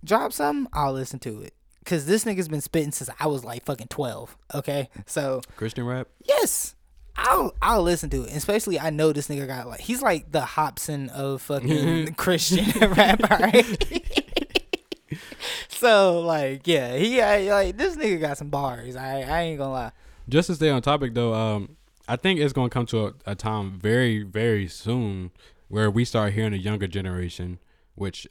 drops 0.05 0.37
something, 0.37 0.71
I'll 0.73 0.93
listen 0.93 1.19
to 1.21 1.43
it. 1.43 1.55
Cause 1.85 2.07
this 2.07 2.25
nigga's 2.25 2.47
been 2.49 2.61
spitting 2.61 2.93
since 2.93 3.11
I 3.19 3.27
was 3.27 3.45
like 3.45 3.65
fucking 3.65 3.89
twelve. 3.89 4.37
Okay, 4.55 4.89
so 5.07 5.41
Christian 5.57 5.85
rap. 5.87 6.09
yes, 6.25 6.77
I'll 7.17 7.55
I'll 7.61 7.83
listen 7.83 8.11
to 8.11 8.25
it. 8.25 8.35
Especially 8.35 8.79
I 8.79 8.91
know 8.91 9.13
this 9.13 9.29
nigga 9.29 9.47
got 9.47 9.69
like 9.69 9.81
he's 9.81 10.03
like 10.03 10.31
the 10.33 10.41
Hobson 10.41 11.09
of 11.11 11.43
fucking 11.43 12.15
Christian 12.17 12.65
rap. 12.91 13.23
Right? 13.29 14.09
so 15.69 16.21
like 16.21 16.67
yeah, 16.67 16.97
he 16.97 17.21
I, 17.21 17.51
like 17.51 17.77
this 17.77 17.97
nigga 17.97 18.21
got 18.21 18.39
some 18.39 18.51
bars. 18.51 18.97
I 18.97 19.23
I 19.23 19.41
ain't 19.43 19.59
gonna 19.59 19.73
lie. 19.73 19.93
Just 20.29 20.47
to 20.47 20.55
stay 20.55 20.71
on 20.71 20.81
topic 20.83 21.15
though, 21.15 21.35
um, 21.35 21.77
I 22.07 22.17
think 22.17 22.41
it's 22.41 22.53
gonna 22.53 22.71
come 22.71 22.87
to 22.87 23.07
a, 23.07 23.13
a 23.27 23.35
time 23.35 23.79
very, 23.79 24.23
very 24.23 24.69
soon 24.69 25.31
where 25.69 25.91
we 25.91 26.05
start 26.05 26.33
hearing 26.33 26.53
a 26.53 26.57
younger 26.57 26.87
generation, 26.87 27.59
which 27.95 28.27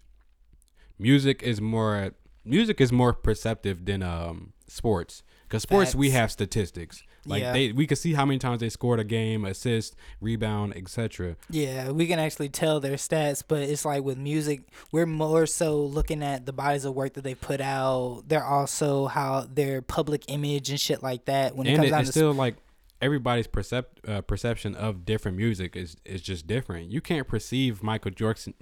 music 0.97 1.41
is 1.43 1.61
more 1.61 2.11
music 2.43 2.81
is 2.81 2.91
more 2.91 3.13
perceptive 3.13 3.85
than 3.85 4.03
um 4.03 4.53
sports. 4.67 5.23
Cause 5.49 5.63
sports 5.63 5.95
we 5.95 6.11
have 6.11 6.31
statistics. 6.31 7.03
Like 7.29 7.41
Yeah. 7.41 7.53
they 7.53 7.71
we 7.71 7.85
can 7.87 7.95
see 7.95 8.13
how 8.13 8.25
many 8.25 8.39
times 8.39 8.59
they 8.59 8.69
scored 8.69 8.99
a 8.99 9.03
game, 9.03 9.45
assist, 9.45 9.95
rebound, 10.19 10.75
etc. 10.75 11.35
Yeah, 11.49 11.91
we 11.91 12.07
can 12.07 12.19
actually 12.19 12.49
tell 12.49 12.79
their 12.79 12.95
stats, 12.95 13.43
but 13.47 13.61
it's 13.61 13.85
like 13.85 14.03
with 14.03 14.17
music, 14.17 14.61
we're 14.91 15.05
more 15.05 15.45
so 15.45 15.77
looking 15.81 16.23
at 16.23 16.45
the 16.45 16.53
bodies 16.53 16.85
of 16.85 16.95
work 16.95 17.13
that 17.13 17.23
they 17.23 17.35
put 17.35 17.61
out. 17.61 18.23
They're 18.27 18.43
also 18.43 19.05
how 19.07 19.47
their 19.53 19.81
public 19.81 20.25
image 20.27 20.69
and 20.69 20.79
shit 20.79 21.03
like 21.03 21.25
that. 21.25 21.55
When 21.55 21.67
it 21.67 21.71
And 21.71 21.77
comes 21.77 21.87
it, 21.87 21.91
down 21.91 22.01
it's 22.01 22.09
to 22.09 22.13
still 22.13 22.33
like 22.33 22.55
everybody's 23.01 23.47
percept 23.47 24.07
uh, 24.07 24.21
perception 24.21 24.75
of 24.75 25.05
different 25.05 25.37
music 25.37 25.75
is 25.75 25.97
is 26.05 26.21
just 26.21 26.47
different. 26.47 26.91
You 26.91 27.01
can't 27.01 27.27
perceive 27.27 27.81
Michael 27.83 28.11
Jordan 28.11 28.53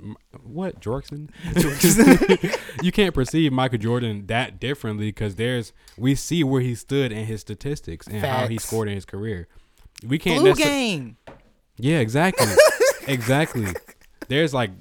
what 0.41 0.79
Jordan? 0.79 1.29
you 2.81 2.91
can't 2.91 3.13
perceive 3.13 3.51
Michael 3.51 3.79
Jordan 3.79 4.27
that 4.27 4.59
differently 4.59 5.07
because 5.07 5.35
there's 5.35 5.73
we 5.97 6.15
see 6.15 6.43
where 6.43 6.61
he 6.61 6.75
stood 6.75 7.11
in 7.11 7.25
his 7.25 7.41
statistics 7.41 8.07
and 8.07 8.25
how 8.25 8.47
he 8.47 8.57
scored 8.57 8.87
in 8.87 8.95
his 8.95 9.05
career. 9.05 9.47
We 10.05 10.19
can't 10.19 10.41
Blue 10.41 10.53
necessa- 10.53 10.57
game. 10.63 11.17
Yeah, 11.77 11.99
exactly. 11.99 12.47
exactly. 13.07 13.67
There's 14.29 14.53
like 14.53 14.71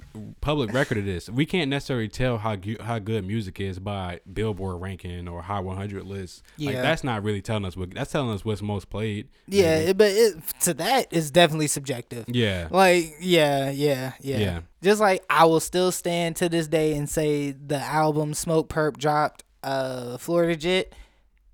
public 0.41 0.73
record 0.73 0.99
of 0.99 1.05
this. 1.05 1.29
We 1.31 1.47
can't 1.47 1.71
necessarily 1.71 2.09
tell 2.09 2.39
how 2.39 2.57
gu- 2.57 2.79
how 2.81 2.99
good 2.99 3.27
music 3.27 3.61
is 3.61 3.79
by 3.79 4.21
Billboard 4.33 4.81
ranking 4.81 5.29
or 5.29 5.43
Hot 5.43 5.65
100 5.65 6.05
lists. 6.05 6.43
Like 6.59 6.75
Yeah. 6.75 6.83
that's 6.83 7.05
not 7.05 7.23
really 7.23 7.43
telling 7.43 7.65
us 7.65 7.77
what 7.77 7.95
that's 7.95 8.11
telling 8.13 8.31
us 8.31 8.45
what's 8.45 8.63
most 8.63 8.91
played. 8.91 9.29
Yeah, 9.47 9.77
it, 9.77 9.97
but 9.99 10.11
it, 10.11 10.35
to 10.63 10.75
that 10.75 11.13
is 11.13 11.31
definitely 11.31 11.69
subjective. 11.69 12.25
yeah. 12.29 12.69
Like, 12.71 13.15
yeah, 13.21 13.71
yeah, 13.71 14.13
yeah, 14.21 14.39
Yeah. 14.39 14.61
Just 14.83 15.01
like 15.01 15.25
I 15.31 15.45
will 15.47 15.61
still 15.61 15.93
stand 15.93 16.37
to 16.37 16.49
this 16.49 16.69
day 16.69 16.95
and 16.97 17.09
say 17.09 17.53
the 17.53 17.79
album 17.79 18.33
Smokepurpp 18.33 18.97
dropped, 18.99 19.45
uh, 19.63 20.17
Florida 20.19 20.57
Jit. 20.57 20.95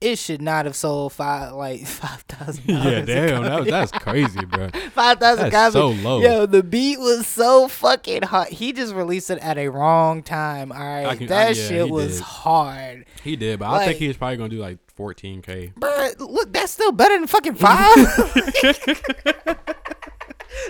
It 0.02 0.18
should 0.18 0.42
not 0.42 0.66
have 0.66 0.74
sold 0.76 1.12
five 1.12 1.52
like 1.52 1.86
five 1.86 2.20
thousand. 2.22 2.64
Yeah, 2.66 3.00
damn, 3.02 3.42
that 3.44 3.60
was, 3.60 3.68
that's 3.68 3.92
crazy, 3.92 4.44
bro. 4.44 4.68
five 4.94 5.18
thousand 5.18 5.50
That's 5.50 5.74
copies. 5.74 6.02
so 6.02 6.08
low. 6.08 6.20
Yo, 6.20 6.46
the 6.46 6.62
beat 6.62 6.98
was 6.98 7.26
so 7.26 7.68
fucking 7.68 8.22
hot. 8.22 8.48
He 8.48 8.72
just 8.72 8.94
released 8.94 9.30
it 9.30 9.38
at 9.38 9.58
a 9.58 9.68
wrong 9.68 10.22
time. 10.22 10.72
All 10.72 10.78
right, 10.78 11.16
can- 11.16 11.28
that 11.28 11.48
I- 11.48 11.50
yeah, 11.50 11.68
shit 11.68 11.88
was 11.88 12.16
did. 12.16 12.22
hard. 12.22 13.04
He 13.22 13.36
did, 13.36 13.60
but 13.60 13.68
I 13.70 13.86
think 13.86 13.98
he 13.98 14.08
was 14.08 14.16
probably 14.16 14.36
gonna 14.38 14.48
do 14.48 14.58
like 14.58 14.78
14k. 14.98 15.72
But 15.76 16.20
look, 16.20 16.52
that's 16.52 16.72
still 16.72 16.92
better 16.92 17.16
than 17.16 17.28
fucking 17.28 17.54
five. 17.54 17.96
like, 18.34 18.34
who 18.34 18.42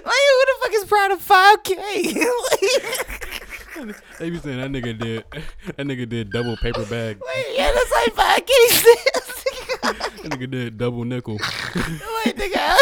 the 0.05 0.55
fuck 0.61 0.73
is 0.75 0.85
proud 0.85 1.11
of 1.13 1.21
five 1.23 1.63
k? 1.63 2.27
They 4.19 4.31
be 4.31 4.39
saying 4.39 4.59
that 4.59 4.71
nigga 4.71 4.99
did 4.99 5.25
that 5.77 5.87
nigga 5.87 6.09
did 6.09 6.31
double 6.31 6.57
paper 6.57 6.85
bag. 6.85 7.19
Wait, 7.25 7.47
yeah, 7.57 7.73
that's 7.73 7.93
like 7.93 8.15
five 8.15 8.47
k. 8.47 8.53
That 9.83 10.13
nigga 10.25 10.51
did 10.51 10.79
double 10.79 11.05
nickel. 11.05 11.35
like, 11.75 12.37
nigga. 12.37 12.77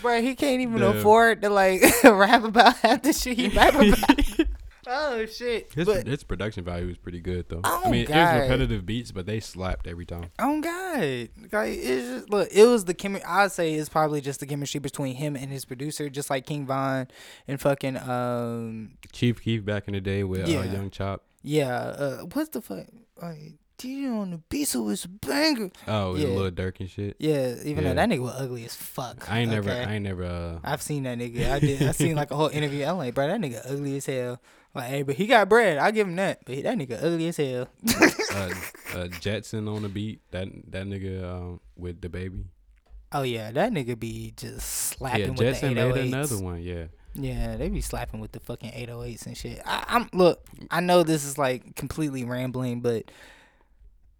Bro, 0.00 0.22
he 0.22 0.34
can't 0.34 0.60
even 0.60 0.80
Damn. 0.80 0.96
afford 0.96 1.42
to 1.42 1.50
like 1.50 1.82
rap 2.04 2.44
about 2.44 2.76
half 2.78 3.02
the 3.02 3.12
shit 3.12 3.36
he 3.38 3.48
rap 3.48 3.74
about. 3.74 4.48
Oh 4.86 5.26
shit! 5.26 5.72
His, 5.74 5.86
but 5.86 6.06
his 6.06 6.24
production 6.24 6.64
value 6.64 6.86
was 6.88 6.98
pretty 6.98 7.20
good 7.20 7.46
though. 7.48 7.60
Oh, 7.64 7.82
I 7.84 7.90
mean, 7.90 8.02
it 8.04 8.08
was 8.10 8.40
repetitive 8.42 8.84
beats, 8.86 9.12
but 9.12 9.26
they 9.26 9.40
slapped 9.40 9.86
every 9.86 10.06
time. 10.06 10.30
Oh 10.38 10.60
God! 10.60 11.28
Like 11.52 11.78
it's 11.78 12.08
just 12.08 12.30
look, 12.30 12.48
it 12.52 12.64
was 12.66 12.84
the 12.84 12.94
chemistry. 12.94 13.26
I'd 13.28 13.52
say 13.52 13.74
it's 13.74 13.88
probably 13.88 14.20
just 14.20 14.40
the 14.40 14.46
chemistry 14.46 14.80
between 14.80 15.14
him 15.16 15.36
and 15.36 15.50
his 15.50 15.64
producer, 15.64 16.08
just 16.08 16.30
like 16.30 16.46
King 16.46 16.66
Von 16.66 17.08
and 17.48 17.60
fucking 17.60 17.96
um 17.96 18.92
Chief 19.12 19.40
Keef 19.42 19.64
back 19.64 19.88
in 19.88 19.94
the 19.94 20.00
day 20.00 20.24
with 20.24 20.48
Yeah. 20.48 20.60
uh, 20.60 20.64
Young 20.64 20.90
Chop. 20.90 21.22
yeah 21.42 21.74
uh 21.76 22.18
what's 22.32 22.50
the 22.50 22.60
fuck 22.60 22.86
uh, 23.20 23.32
DJ 23.82 24.10
on 24.20 24.30
the 24.30 24.38
beat, 24.48 24.66
so 24.68 24.88
it's 24.88 25.04
a 25.04 25.08
banger. 25.08 25.70
Oh, 25.88 26.14
Yeah. 26.16 26.28
Lil 26.28 26.50
Durk 26.50 26.80
and 26.80 26.90
shit. 26.90 27.16
Yeah, 27.18 27.54
even 27.64 27.84
Yeah. 27.84 27.90
though 27.90 27.94
that 27.96 28.08
nigga 28.08 28.20
was 28.20 28.34
ugly 28.36 28.64
as 28.64 28.74
fuck. 28.74 29.30
I 29.30 29.40
ain't 29.40 29.50
never. 29.50 29.70
I 29.70 29.94
ain't 29.94 30.04
never. 30.04 30.24
Uh, 30.24 30.58
I've 30.64 30.82
seen 30.82 31.02
that 31.04 31.18
nigga. 31.18 31.50
I 31.50 31.58
did. 31.58 31.82
I 31.82 31.92
seen 31.92 32.14
like 32.16 32.30
a 32.30 32.36
whole 32.36 32.48
interview. 32.48 32.84
I'm 32.84 32.96
like, 32.98 33.14
bro, 33.14 33.26
that 33.26 33.40
nigga 33.40 33.60
ugly 33.70 33.96
as 33.96 34.06
hell. 34.06 34.40
Like, 34.74 34.88
hey, 34.88 35.02
but 35.02 35.16
he 35.16 35.26
got 35.26 35.48
bread. 35.48 35.78
I 35.78 35.90
give 35.90 36.06
him 36.08 36.16
that. 36.16 36.44
But 36.46 36.62
that 36.62 36.78
nigga 36.78 37.02
ugly 37.02 37.28
as 37.28 37.36
hell. 37.36 37.68
uh, 38.34 38.50
uh, 38.94 39.08
Jetson 39.08 39.68
on 39.68 39.82
the 39.82 39.88
beat. 39.88 40.20
That 40.30 40.48
that 40.70 40.86
nigga 40.86 41.24
um, 41.24 41.60
with 41.76 42.00
the 42.00 42.08
baby. 42.08 42.44
Oh 43.12 43.22
yeah, 43.22 43.50
that 43.50 43.72
nigga 43.72 43.98
be 43.98 44.32
just 44.36 44.66
slapping 44.66 45.20
yeah, 45.20 45.28
with 45.30 45.38
Jetson 45.38 45.74
the 45.74 45.74
made 45.74 45.94
808s. 45.94 46.06
another 46.06 46.38
one. 46.38 46.62
Yeah. 46.62 46.84
Yeah, 47.14 47.56
they 47.56 47.68
be 47.68 47.82
slapping 47.82 48.20
with 48.20 48.32
the 48.32 48.40
fucking 48.40 48.70
808s 48.70 49.26
and 49.26 49.36
shit. 49.36 49.60
I, 49.66 49.84
I'm 49.86 50.08
look. 50.14 50.46
I 50.70 50.80
know 50.80 51.02
this 51.02 51.26
is 51.26 51.36
like 51.36 51.76
completely 51.76 52.24
rambling, 52.24 52.80
but 52.80 53.10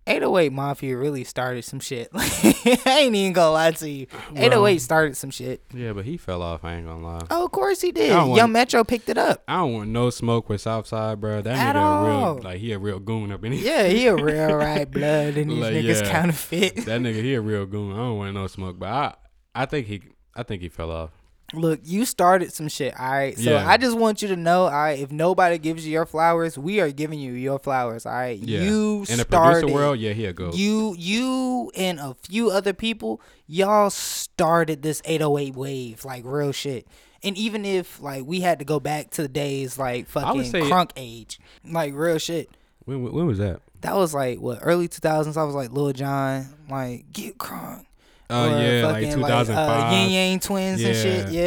808 0.06 0.52
Mafia 0.52 0.96
really 0.96 1.22
started 1.24 1.62
some 1.64 1.78
shit. 1.80 2.12
Like, 2.12 2.32
I 2.86 2.98
ain't 3.00 3.14
even 3.14 3.32
gonna 3.32 3.52
lie 3.52 3.70
to 3.70 3.88
you. 3.88 4.06
808 4.34 4.78
started 4.80 5.16
some 5.16 5.30
shit. 5.30 5.62
Yeah, 5.72 5.92
but 5.92 6.04
he 6.04 6.16
fell 6.16 6.42
off. 6.42 6.64
I 6.64 6.74
ain't 6.74 6.86
gonna 6.86 7.04
lie. 7.04 7.20
Oh, 7.30 7.44
of 7.44 7.52
course 7.52 7.80
he 7.80 7.92
did. 7.92 8.08
Young 8.10 8.30
want- 8.30 8.52
Metro 8.52 8.82
picked 8.82 9.08
it 9.08 9.16
up. 9.16 9.42
I 9.46 9.56
don't 9.58 9.72
want 9.72 9.90
no 9.90 10.10
smoke 10.10 10.48
with 10.48 10.60
Southside, 10.60 11.20
bro. 11.20 11.40
That 11.42 11.56
At 11.56 11.76
nigga 11.76 11.80
all. 11.80 12.34
real 12.34 12.42
like 12.42 12.58
he 12.58 12.72
a 12.72 12.78
real 12.78 12.98
goon 12.98 13.30
up 13.30 13.44
in 13.44 13.52
here. 13.52 13.64
Yeah, 13.64 13.88
he 13.88 14.06
a 14.08 14.16
real 14.16 14.54
right 14.56 14.90
blood, 14.90 15.36
and 15.36 15.50
these 15.50 15.58
Like, 15.60 15.74
niggas 15.74 16.02
yeah. 16.02 16.10
counterfeit. 16.10 16.76
That 16.84 17.00
nigga 17.00 17.22
he 17.22 17.34
a 17.34 17.40
real 17.40 17.66
goon. 17.66 17.92
I 17.92 17.96
don't 17.98 18.18
want 18.18 18.34
no 18.34 18.46
smoke, 18.48 18.78
but 18.80 18.88
I 18.88 19.14
I 19.54 19.66
think 19.66 19.86
he 19.86 20.02
I 20.34 20.42
think 20.42 20.62
he 20.62 20.68
fell 20.68 20.90
off. 20.90 21.10
Look, 21.54 21.80
you 21.84 22.04
started 22.06 22.52
some 22.52 22.68
shit, 22.68 22.98
all 22.98 23.10
right? 23.10 23.36
So 23.36 23.50
Yeah. 23.50 23.68
I 23.68 23.76
just 23.76 23.96
want 23.96 24.22
you 24.22 24.28
to 24.28 24.36
know, 24.36 24.64
all 24.64 24.70
right, 24.70 24.98
if 24.98 25.12
nobody 25.12 25.58
gives 25.58 25.86
you 25.86 25.92
your 25.92 26.06
flowers, 26.06 26.56
we 26.56 26.80
are 26.80 26.90
giving 26.90 27.18
you 27.18 27.32
your 27.32 27.58
flowers, 27.58 28.06
all 28.06 28.12
right? 28.12 28.38
Yeah. 28.38 28.62
You 28.62 29.04
in 29.08 29.18
the 29.18 29.24
started 29.24 29.60
producer 29.60 29.74
world, 29.74 29.98
yeah, 29.98 30.12
here 30.12 30.30
a 30.30 30.32
go. 30.32 30.50
You 30.52 30.94
you 30.98 31.70
and 31.76 31.98
a 32.00 32.14
few 32.22 32.50
other 32.50 32.72
people, 32.72 33.20
y'all 33.46 33.90
started 33.90 34.82
this 34.82 35.02
808 35.04 35.54
wave, 35.54 36.04
like 36.04 36.22
real 36.24 36.52
shit. 36.52 36.86
And 37.22 37.36
even 37.36 37.64
if 37.64 38.00
like 38.00 38.24
we 38.24 38.40
had 38.40 38.58
to 38.58 38.64
go 38.64 38.80
back 38.80 39.10
to 39.10 39.22
the 39.22 39.28
days 39.28 39.78
like 39.78 40.08
fucking 40.08 40.42
crunk 40.52 40.90
age, 40.96 41.38
like 41.64 41.94
real 41.94 42.18
shit. 42.18 42.50
when, 42.84 43.02
when 43.02 43.12
when 43.12 43.26
was 43.26 43.38
that? 43.38 43.60
That 43.82 43.94
was 43.96 44.14
like 44.14 44.38
what 44.40 44.58
early 44.62 44.88
2000s. 44.88 45.36
I 45.36 45.44
was 45.44 45.54
like 45.54 45.70
Lil 45.70 45.92
Jon, 45.92 46.46
like 46.68 47.12
get 47.12 47.38
crunk. 47.38 47.84
Oh 48.32 48.44
Or 48.54 48.62
yeah, 48.62 48.86
like 48.86 49.04
fucking, 49.04 49.14
2005. 49.18 49.58
uh, 49.58 49.94
Ying 49.94 50.10
Yang 50.10 50.40
Twins 50.40 50.82
and 50.82 50.96
shit. 50.96 51.28
Yeah. 51.30 51.40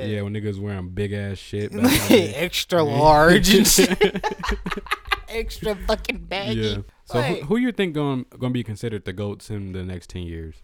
Yeah. 0.00 0.04
yeah, 0.04 0.22
when 0.22 0.32
niggas 0.34 0.58
wearing 0.60 0.90
big 0.90 1.12
ass 1.12 1.38
shit. 1.38 1.72
back 1.72 1.80
in 1.80 1.82
the 1.90 2.04
day. 2.08 2.34
Extra 2.34 2.82
large 2.82 3.52
and 3.54 3.66
shit. 3.76 4.24
Extra 5.28 5.74
fucking 5.74 6.18
baggy. 6.28 6.60
yeah. 6.60 6.76
So 7.06 7.18
Like- 7.18 7.40
who, 7.40 7.46
who 7.46 7.56
you 7.56 7.72
think 7.72 7.94
going 7.94 8.26
gonna 8.38 8.52
be 8.52 8.62
considered 8.62 9.04
the 9.04 9.12
goats 9.12 9.50
in 9.50 9.72
the 9.72 9.82
next 9.82 10.10
ten 10.10 10.22
years? 10.22 10.56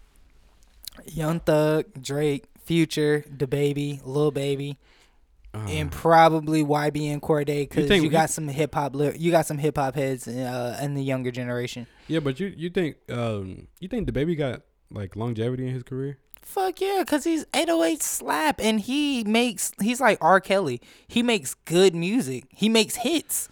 Young 1.07 1.41
Thug, 1.41 1.87
Drake, 2.01 2.45
Future, 2.65 3.25
the 3.29 3.47
Baby, 3.47 4.01
Lil 4.05 4.31
Baby. 4.31 4.79
Uh, 5.53 5.67
and 5.69 5.91
probably 5.91 6.63
YBN 6.63 7.19
Cordae 7.21 7.69
because 7.69 7.91
you, 7.91 8.03
you- 8.05 8.09
got 8.09 8.31
some 8.31 8.47
hip 8.47 8.73
hop. 8.73 8.95
Li- 8.95 9.17
you 9.19 9.33
got 9.33 9.47
some 9.47 9.59
hip 9.59 9.77
hop 9.77 9.97
heads 9.97 10.29
uh, 10.29 10.79
in 10.81 10.95
the 10.95 11.03
younger 11.03 11.33
generation. 11.33 11.89
yeah, 12.07 12.21
but 12.21 12.39
you 12.39 12.55
you 12.57 12.71
think 12.71 12.95
um 13.11 13.67
you 13.81 13.89
think 13.89 14.07
the 14.07 14.13
baby 14.13 14.37
got 14.37 14.63
like 14.91 15.17
longevity 15.17 15.67
in 15.67 15.75
his 15.75 15.83
career? 15.83 16.19
Fuck 16.43 16.81
yeah, 16.81 17.05
cause 17.07 17.25
he's 17.25 17.45
808 17.55 18.03
slap 18.03 18.61
and 18.61 18.81
he 18.81 19.23
makes 19.25 19.73
he's 19.81 20.01
like 20.01 20.19
R. 20.21 20.41
Kelly. 20.41 20.81
He 21.07 21.23
makes 21.23 21.55
good 21.55 21.95
music. 21.95 22.45
He 22.51 22.69
makes 22.69 22.97
hits. 22.97 23.49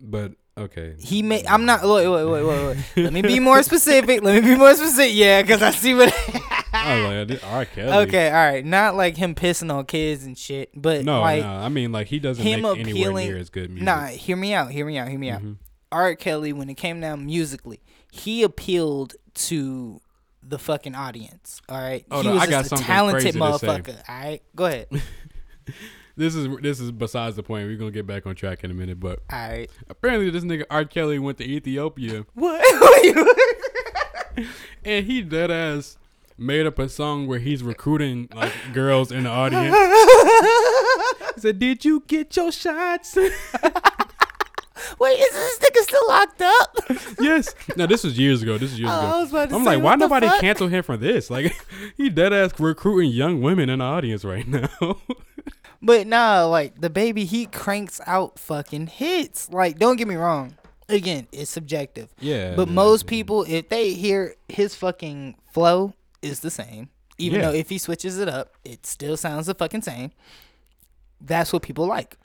But 0.00 0.32
okay. 0.56 0.94
He 1.00 1.22
make. 1.22 1.50
I'm 1.50 1.64
not. 1.64 1.82
Wait, 1.82 2.06
wait, 2.06 2.24
wait, 2.24 2.42
wait, 2.44 2.66
wait. 2.66 3.04
Let 3.04 3.12
me 3.12 3.22
be 3.22 3.40
more 3.40 3.62
specific. 3.62 4.22
Let 4.22 4.42
me 4.44 4.50
be 4.52 4.56
more 4.56 4.74
specific. 4.74 5.14
Yeah, 5.14 5.42
cause 5.42 5.62
I 5.62 5.70
see 5.70 5.94
what. 5.94 6.12
I 6.72 7.00
was 7.00 7.30
like, 7.30 7.44
R. 7.52 7.64
Kelly. 7.64 8.06
okay, 8.06 8.28
all 8.28 8.34
right. 8.34 8.64
Not 8.64 8.94
like 8.94 9.16
him 9.16 9.34
pissing 9.34 9.72
on 9.74 9.86
kids 9.86 10.24
and 10.24 10.36
shit, 10.36 10.70
but 10.74 11.04
No, 11.04 11.20
like 11.22 11.42
no. 11.42 11.48
I 11.48 11.68
mean, 11.70 11.90
like 11.90 12.06
he 12.06 12.18
doesn't 12.18 12.44
him 12.44 12.62
make 12.62 12.78
anywhere 12.78 13.12
near 13.12 13.38
as 13.38 13.48
good 13.50 13.70
music. 13.70 13.84
Nah, 13.86 14.06
hear 14.08 14.36
me 14.36 14.52
out. 14.52 14.70
Hear 14.70 14.84
me 14.86 14.98
out. 14.98 15.08
Hear 15.08 15.18
me 15.18 15.30
out. 15.30 15.42
Mhm. 15.42 15.56
R. 15.90 16.14
Kelly, 16.14 16.52
when 16.52 16.68
it 16.68 16.74
came 16.74 17.00
down 17.00 17.24
musically, 17.24 17.80
he 18.12 18.42
appealed 18.42 19.14
to 19.34 20.00
the 20.48 20.58
fucking 20.58 20.94
audience. 20.94 21.60
All 21.68 21.78
right, 21.80 22.04
Oh, 22.10 22.22
he 22.22 22.28
no, 22.28 22.34
was 22.34 22.42
I 22.42 22.46
got 22.46 22.64
just 22.68 22.80
a 22.80 22.84
talented 22.84 23.22
crazy 23.34 23.38
to 23.38 23.58
say. 23.58 23.66
motherfucker. 23.66 24.02
All 24.08 24.14
right, 24.18 24.42
go 24.54 24.64
ahead. 24.66 24.88
This 26.18 26.34
is 26.34 26.48
this 26.62 26.80
is 26.80 26.92
besides 26.92 27.36
the 27.36 27.42
point. 27.42 27.66
We're 27.66 27.76
gonna 27.76 27.90
get 27.90 28.06
back 28.06 28.24
on 28.26 28.34
track 28.34 28.64
in 28.64 28.70
a 28.70 28.74
minute, 28.74 28.98
but 28.98 29.20
All 29.30 29.38
right, 29.50 29.68
apparently 29.90 30.30
this 30.30 30.44
nigga 30.44 30.64
R. 30.70 30.86
Kelly 30.86 31.18
went 31.18 31.36
to 31.38 31.44
Ethiopia 31.44 32.24
what? 32.32 32.64
and 34.84 35.04
he 35.06 35.20
dead 35.20 35.50
ass 35.50 35.98
made 36.38 36.64
up 36.66 36.78
a 36.78 36.88
song 36.88 37.26
where 37.26 37.38
he's 37.38 37.62
recruiting 37.62 38.30
like 38.34 38.52
girls 38.72 39.12
in 39.12 39.24
the 39.24 39.28
audience. 39.30 39.76
He 41.34 41.40
said, 41.42 41.58
"Did 41.58 41.84
you 41.84 42.02
get 42.06 42.34
your 42.34 42.50
shots?" 42.50 43.18
Wait, 44.98 45.18
is 45.18 45.32
this 45.32 45.58
nigga 45.58 45.82
still 45.82 46.08
locked 46.08 46.42
up? 46.42 46.76
yes. 47.20 47.54
No, 47.76 47.86
this 47.86 48.04
was 48.04 48.18
years 48.18 48.42
ago. 48.42 48.58
This 48.58 48.72
is 48.72 48.78
years 48.80 48.90
Oh, 48.92 48.94
I 48.94 49.08
ago. 49.08 49.20
was 49.20 49.30
about 49.30 49.48
to 49.50 49.54
I'm 49.56 49.64
say, 49.64 49.70
like, 49.76 49.78
why 49.78 49.90
what 49.90 49.98
the 49.98 50.04
nobody 50.06 50.26
fuck? 50.28 50.40
cancel 50.40 50.68
him 50.68 50.82
for 50.82 50.96
this? 50.96 51.30
Like, 51.30 51.56
he 51.96 52.08
dead 52.10 52.32
ass 52.32 52.58
recruiting 52.58 53.10
young 53.10 53.40
women 53.42 53.68
in 53.70 53.78
the 53.80 53.84
audience 53.84 54.24
right 54.24 54.46
now. 54.46 54.68
But 55.82 56.06
nah, 56.06 56.46
like 56.46 56.80
the 56.80 56.90
baby, 56.90 57.26
he 57.26 57.46
cranks 57.46 58.00
out 58.06 58.38
fucking 58.38 58.86
hits. 58.88 59.52
Like, 59.52 59.78
don't 59.78 59.96
get 59.96 60.08
me 60.08 60.16
wrong. 60.16 60.56
Again, 60.88 61.28
it's 61.32 61.50
subjective. 61.50 62.12
yeah. 62.18 62.54
But 62.56 62.68
yeah, 62.68 62.74
most 62.74 63.04
yeah. 63.04 63.10
people, 63.10 63.44
if 63.46 63.68
they 63.68 63.92
hear 63.92 64.34
his 64.48 64.74
fucking 64.74 65.36
flow 65.52 65.92
is 66.22 66.40
the 66.40 66.50
same, 66.50 66.88
even 67.18 67.40
Yeah. 67.40 67.50
though 67.50 67.56
if 67.56 67.68
he 67.68 67.78
switches 67.78 68.18
it 68.18 68.28
up, 68.28 68.54
it 68.64 68.86
still 68.86 69.16
sounds 69.16 69.46
the 69.46 69.54
fucking 69.54 69.82
same. 69.82 70.10
That's 71.20 71.52
what 71.52 71.62
people 71.62 71.86
like. 71.86 72.16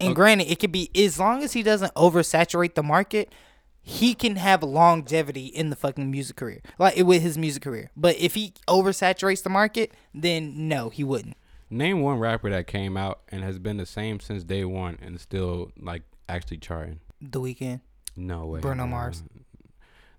And 0.00 0.10
Okay. 0.10 0.14
granted, 0.14 0.50
it 0.50 0.60
could 0.60 0.72
be 0.72 0.90
as 0.94 1.18
long 1.18 1.42
as 1.42 1.52
he 1.54 1.62
doesn't 1.62 1.92
oversaturate 1.94 2.74
the 2.74 2.82
market, 2.82 3.32
he 3.80 4.14
can 4.14 4.36
have 4.36 4.62
longevity 4.62 5.46
in 5.46 5.70
the 5.70 5.76
fucking 5.76 6.10
music 6.10 6.36
career, 6.36 6.60
like 6.78 6.96
with 6.98 7.22
his 7.22 7.38
music 7.38 7.62
career. 7.62 7.90
But 7.96 8.16
if 8.18 8.34
he 8.34 8.52
oversaturates 8.68 9.42
the 9.42 9.50
market, 9.50 9.92
then 10.14 10.68
no, 10.68 10.90
he 10.90 11.02
wouldn't. 11.02 11.36
Name 11.70 12.00
one 12.02 12.18
rapper 12.18 12.48
that 12.50 12.66
came 12.66 12.96
out 12.96 13.20
and 13.28 13.42
has 13.42 13.58
been 13.58 13.76
the 13.76 13.86
same 13.86 14.20
since 14.20 14.44
day 14.44 14.64
one 14.64 14.98
and 15.02 15.20
still 15.20 15.70
like 15.80 16.02
actually 16.28 16.58
charting. 16.58 17.00
The 17.20 17.40
Weeknd. 17.40 17.80
No 18.16 18.46
way. 18.46 18.60
Bruno. 18.60 18.86
Mars. 18.86 19.22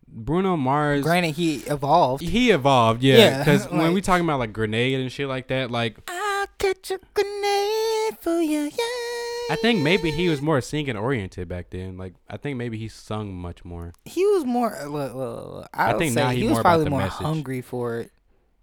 Bruno 0.07 0.57
Mars. 0.57 1.03
Granted, 1.03 1.35
he 1.35 1.57
evolved. 1.57 2.23
He 2.23 2.51
evolved, 2.51 3.03
yeah. 3.03 3.17
Yeah, 3.17 3.37
Because 3.39 3.67
when 3.69 3.93
we 3.93 4.01
talking 4.01 4.23
about 4.25 4.39
like 4.39 4.51
grenade 4.53 4.99
and 4.99 5.11
shit 5.11 5.27
like 5.27 5.47
that, 5.49 5.69
like 5.69 5.97
I'll 6.07 6.47
catch 6.57 6.91
a 6.91 6.99
grenade 7.13 8.17
for 8.19 8.41
you, 8.41 8.71
yeah. 8.75 9.08
I 9.49 9.55
think 9.55 9.81
maybe 9.81 10.11
he 10.11 10.29
was 10.29 10.41
more 10.41 10.61
singing 10.61 10.95
oriented 10.95 11.47
back 11.47 11.69
then. 11.71 11.97
Like 11.97 12.13
I 12.29 12.37
think 12.37 12.57
maybe 12.57 12.77
he 12.77 12.87
sung 12.87 13.33
much 13.33 13.65
more. 13.65 13.93
He 14.05 14.25
was 14.25 14.45
more. 14.45 14.75
uh, 14.75 14.85
Look, 14.85 15.13
look, 15.15 15.47
look, 15.53 15.69
I, 15.73 15.93
I 15.93 15.97
think 15.97 16.13
now 16.15 16.29
he 16.29 16.41
he 16.41 16.47
was 16.49 16.59
probably 16.59 16.89
more 16.89 16.99
message. 17.01 17.25
hungry 17.25 17.61
for 17.61 17.97
it. 17.99 18.11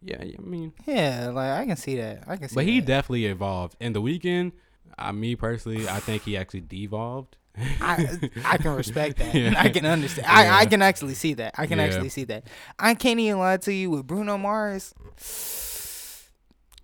Yeah, 0.03 0.18
I 0.20 0.35
mean, 0.40 0.72
Yeah, 0.87 1.31
like 1.33 1.51
I 1.51 1.66
can 1.66 1.77
see 1.77 1.96
that. 1.96 2.25
I 2.29 2.37
can 2.37 2.49
see. 2.49 2.55
but 2.55 2.64
he 2.64 2.81
definitely 2.81 3.27
evolved. 3.27 3.77
And 3.81 3.94
the 3.96 4.01
Weeknd, 4.01 4.53
I 4.96 5.11
me 5.12 5.35
personally, 5.35 5.88
I 5.88 5.99
think 6.01 6.22
he 6.22 6.37
actually 6.37 6.61
devolved. 6.61 7.37
I 7.81 8.07
I 8.44 8.57
can 8.59 8.75
respect 8.77 9.16
that. 9.18 9.35
Yeah. 9.35 9.55
I 9.57 9.70
can 9.70 9.87
understand. 9.87 10.27
I, 10.29 10.61
I 10.61 10.66
can 10.66 10.83
actually 10.83 11.14
see 11.14 11.35
that. 11.35 11.55
I 11.59 11.66
can 11.66 11.79
Yeah. 11.79 11.85
actually 11.87 12.11
see 12.11 12.25
that. 12.25 12.44
I 12.79 12.94
can't 12.94 13.18
even 13.18 13.38
lie 13.40 13.57
to 13.57 13.72
you 13.72 13.90
with 13.90 14.07
Bruno 14.07 14.37
Mars. 14.38 14.94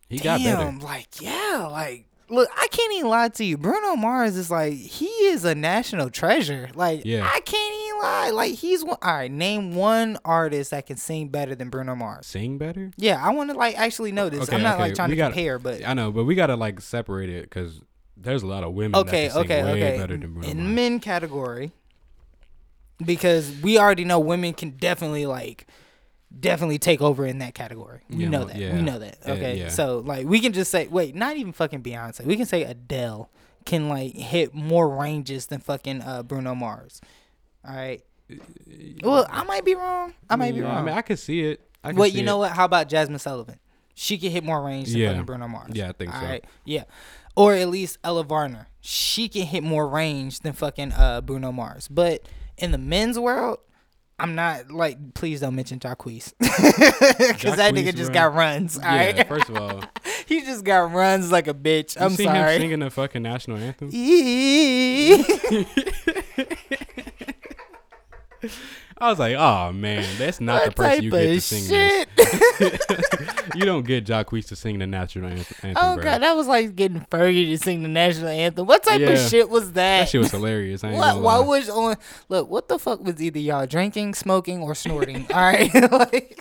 He 0.09 0.19
got 0.19 0.41
Damn, 0.41 0.79
better. 0.79 0.85
like 0.87 1.21
yeah, 1.21 1.69
like 1.71 2.07
look, 2.33 2.49
I 2.57 2.67
can't 2.69 2.93
even 2.95 3.09
lie 3.11 3.29
to 3.29 3.45
you. 3.45 3.57
Bruno 3.59 3.95
Mars 3.97 4.37
is 4.37 4.51
like 4.51 4.73
he 4.75 5.07
is 5.07 5.45
a 5.45 5.55
national 5.55 6.11
treasure. 6.11 6.71
Like 6.75 7.03
Yeah. 7.05 7.29
I 7.33 7.41
can't 7.41 7.75
even 7.87 8.01
lie. 8.01 8.31
Like 8.31 8.55
he's 8.55 8.85
one. 8.85 8.99
All 9.03 9.13
right, 9.15 9.31
name 9.31 9.75
one 9.75 10.19
artist 10.25 10.71
that 10.73 10.87
can 10.87 10.97
sing 10.97 11.29
better 11.29 11.55
than 11.55 11.69
Bruno 11.71 11.95
Mars. 11.95 12.27
Sing 12.27 12.59
better. 12.59 12.91
Yeah, 12.97 13.25
I 13.25 13.31
want 13.31 13.51
to 13.51 13.57
like 13.57 13.79
actually 13.79 14.13
know 14.13 14.29
this. 14.29 14.43
Okay, 14.43 14.57
I'm 14.57 14.63
not 14.63 14.75
okay, 14.75 14.83
like 14.83 14.95
trying 14.95 15.11
we 15.11 15.15
to 15.15 15.19
gotta- 15.19 15.35
compare, 15.35 15.59
but 15.59 15.87
I 15.87 15.95
know, 15.95 16.11
but 16.11 16.25
we 16.25 16.35
gotta 16.35 16.57
like 16.57 16.81
separate 16.81 17.29
it 17.31 17.43
because 17.45 17.81
there's 18.17 18.43
a 18.43 18.47
lot 18.47 18.65
of 18.65 18.73
women 18.73 18.97
okay, 19.01 19.29
that 19.29 19.33
can 19.35 19.43
sing 19.47 19.53
okay, 19.53 19.65
way 19.65 19.71
okay. 19.85 19.99
better 19.99 20.17
than 20.17 20.33
Bruno 20.33 20.49
In 20.49 20.59
Mars. 20.59 20.75
men 20.75 21.01
category, 21.01 21.73
because 23.05 23.51
we 23.63 23.79
already 23.79 24.05
know 24.05 24.19
women 24.21 24.53
can 24.55 24.71
definitely 24.71 25.27
like 25.27 25.67
definitely 26.41 26.79
take 26.79 27.01
over 27.01 27.27
in 27.27 27.39
that 27.39 27.55
category. 27.55 28.01
We 28.09 28.25
Yeah, 28.25 28.29
know 28.29 28.45
that. 28.45 28.57
yeah. 28.57 28.75
We 28.75 28.83
know 28.83 28.99
that. 28.99 29.19
Okay, 29.27 29.59
yeah. 29.59 29.69
so 29.69 29.99
like 29.99 30.27
we 30.27 30.41
can 30.41 30.53
just 30.53 30.71
say 30.71 30.87
wait, 30.89 31.15
not 31.15 31.37
even 31.37 31.53
fucking 31.53 31.83
Beyonce. 31.83 32.25
We 32.25 32.37
can 32.37 32.47
say 32.47 32.63
Adele 32.65 33.31
can 33.65 33.89
like 33.89 34.15
hit 34.15 34.55
more 34.55 34.89
ranges 34.89 35.47
than 35.47 35.61
fucking 35.61 36.03
uh, 36.03 36.23
Bruno 36.23 36.55
Mars. 36.55 37.01
All 37.69 37.75
right. 37.75 38.03
Well, 39.03 39.27
I 39.31 39.45
might 39.45 39.65
be 39.65 39.75
wrong. 39.75 40.15
I 40.29 40.37
might 40.37 40.55
be 40.55 40.63
wrong. 40.63 40.77
I 40.79 40.83
mean, 40.83 40.95
I 40.97 41.03
could 41.03 41.19
see 41.19 41.43
it. 41.43 41.61
I 41.85 41.93
see 41.93 42.09
you 42.19 42.23
know 42.23 42.37
it. 42.37 42.49
what? 42.49 42.53
How 42.53 42.65
about 42.65 42.89
Jazmine 42.89 43.21
Sullivan? 43.21 43.59
She 43.95 44.17
can 44.17 44.31
hit 44.31 44.43
more 44.45 44.63
range 44.63 44.93
than 44.93 45.05
fucking 45.07 45.25
Bruno 45.25 45.49
Mars. 45.49 45.71
Yeah, 45.75 45.91
I 45.91 45.93
think 45.93 46.13
so. 46.13 46.19
Alright, 46.19 46.45
Yeah. 46.65 46.85
Or 47.37 47.55
at 47.55 47.69
least 47.69 47.99
Elle 48.05 48.23
Varner. 48.25 48.69
She 48.81 49.29
can 49.29 49.43
hit 49.47 49.63
more 49.63 49.87
range 49.89 50.41
than 50.41 50.53
fucking 50.53 50.93
uh, 50.93 51.21
Bruno 51.23 51.51
Mars. 51.53 51.89
But 51.89 52.29
in 52.59 52.73
the 52.73 52.79
men's 52.79 53.19
world, 53.19 53.59
I'm 54.23 54.37
not 54.37 54.71
like. 54.71 55.15
Please 55.15 55.41
don't 55.41 55.57
mention 55.57 55.81
Jacquees, 55.81 56.33
because 56.39 57.57
that 57.57 57.75
nigga 57.75 57.93
just 57.93 58.11
run- 58.11 58.13
got 58.13 58.35
runs. 58.35 58.79
All 58.79 58.85
yeah, 58.85 59.17
right, 59.17 59.27
first 59.29 59.49
of 59.49 59.57
all, 59.57 59.83
he 60.27 60.43
just 60.43 60.63
got 60.65 60.93
runs 60.93 61.33
like 61.33 61.49
a 61.49 61.55
bitch. 61.55 61.99
you 61.99 62.07
I'm 62.07 62.13
seen 62.13 62.29
him 62.29 62.37
sorry. 62.37 62.59
singing 62.59 62.79
the 62.79 62.91
fucking 62.91 63.23
national 63.23 63.57
anthem. 63.59 63.91
I 69.03 69.09
was 69.11 69.19
like, 69.19 69.35
oh 69.35 69.73
man, 69.73 70.07
that's 70.17 70.41
not 70.41 70.65
the 70.65 70.71
person 70.71 71.03
you 71.03 71.11
get 71.11 71.25
to 71.27 71.41
sing 71.41 71.65
shit? 71.69 72.09
this. 72.17 72.87
you 73.57 73.65
don't 73.65 73.85
get 73.85 74.07
Jacquees 74.07 74.47
to 74.47 74.57
sing 74.57 74.79
the 74.79 74.87
national 74.87 75.29
anthem, 75.29 75.73
Oh 75.75 75.97
bro. 75.97 76.05
god, 76.05 76.23
that 76.23 76.37
was 76.37 76.47
like 76.47 76.77
getting 76.77 77.01
Fergie 77.11 77.47
to 77.47 77.59
sing 77.59 77.83
the 77.83 77.89
national 77.89 78.29
anthem. 78.29 78.65
What 78.65 78.85
type 78.85 79.01
of 79.01 79.19
shit 79.19 79.51
was 79.51 79.73
that? 79.73 80.03
That 80.03 80.09
shit 80.09 80.21
was 80.21 80.31
hilarious. 80.31 80.85
What? 80.85 81.21
Why 81.21 81.41
was 81.41 81.69
on? 81.69 81.97
Look, 82.29 82.49
what 82.49 82.69
the 82.69 82.79
fuck 82.79 83.03
was 83.03 83.21
either 83.21 83.41
y'all 83.41 83.67
drinking, 83.67 84.15
smoking, 84.15 84.61
or 84.61 84.77
snorting? 84.77 85.27
all 85.35 85.41
right, 85.43 85.75
like 85.91 86.41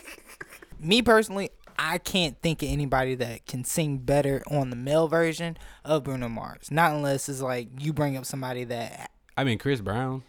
me 0.80 1.02
personally, 1.02 1.50
I 1.80 1.97
can't 1.97 2.39
think 2.43 2.62
of 2.62 2.69
anybody 2.69 3.15
that 3.15 3.47
can 3.47 3.63
sing 3.63 3.97
better 3.97 4.43
on 4.52 4.69
the 4.69 4.76
male 4.76 5.08
version 5.08 5.58
of 5.84 6.04
Bruno 6.04 6.30
Mars. 6.30 6.69
Not 6.69 6.91
unless 6.91 7.28
it's 7.28 7.41
like 7.41 7.69
you 7.80 7.91
bring 7.91 8.17
up 8.17 8.26
somebody 8.26 8.65
that 8.65 9.10
I 9.36 9.43
mean, 9.45 9.58
Chris 9.58 9.82
Brown, 9.82 10.21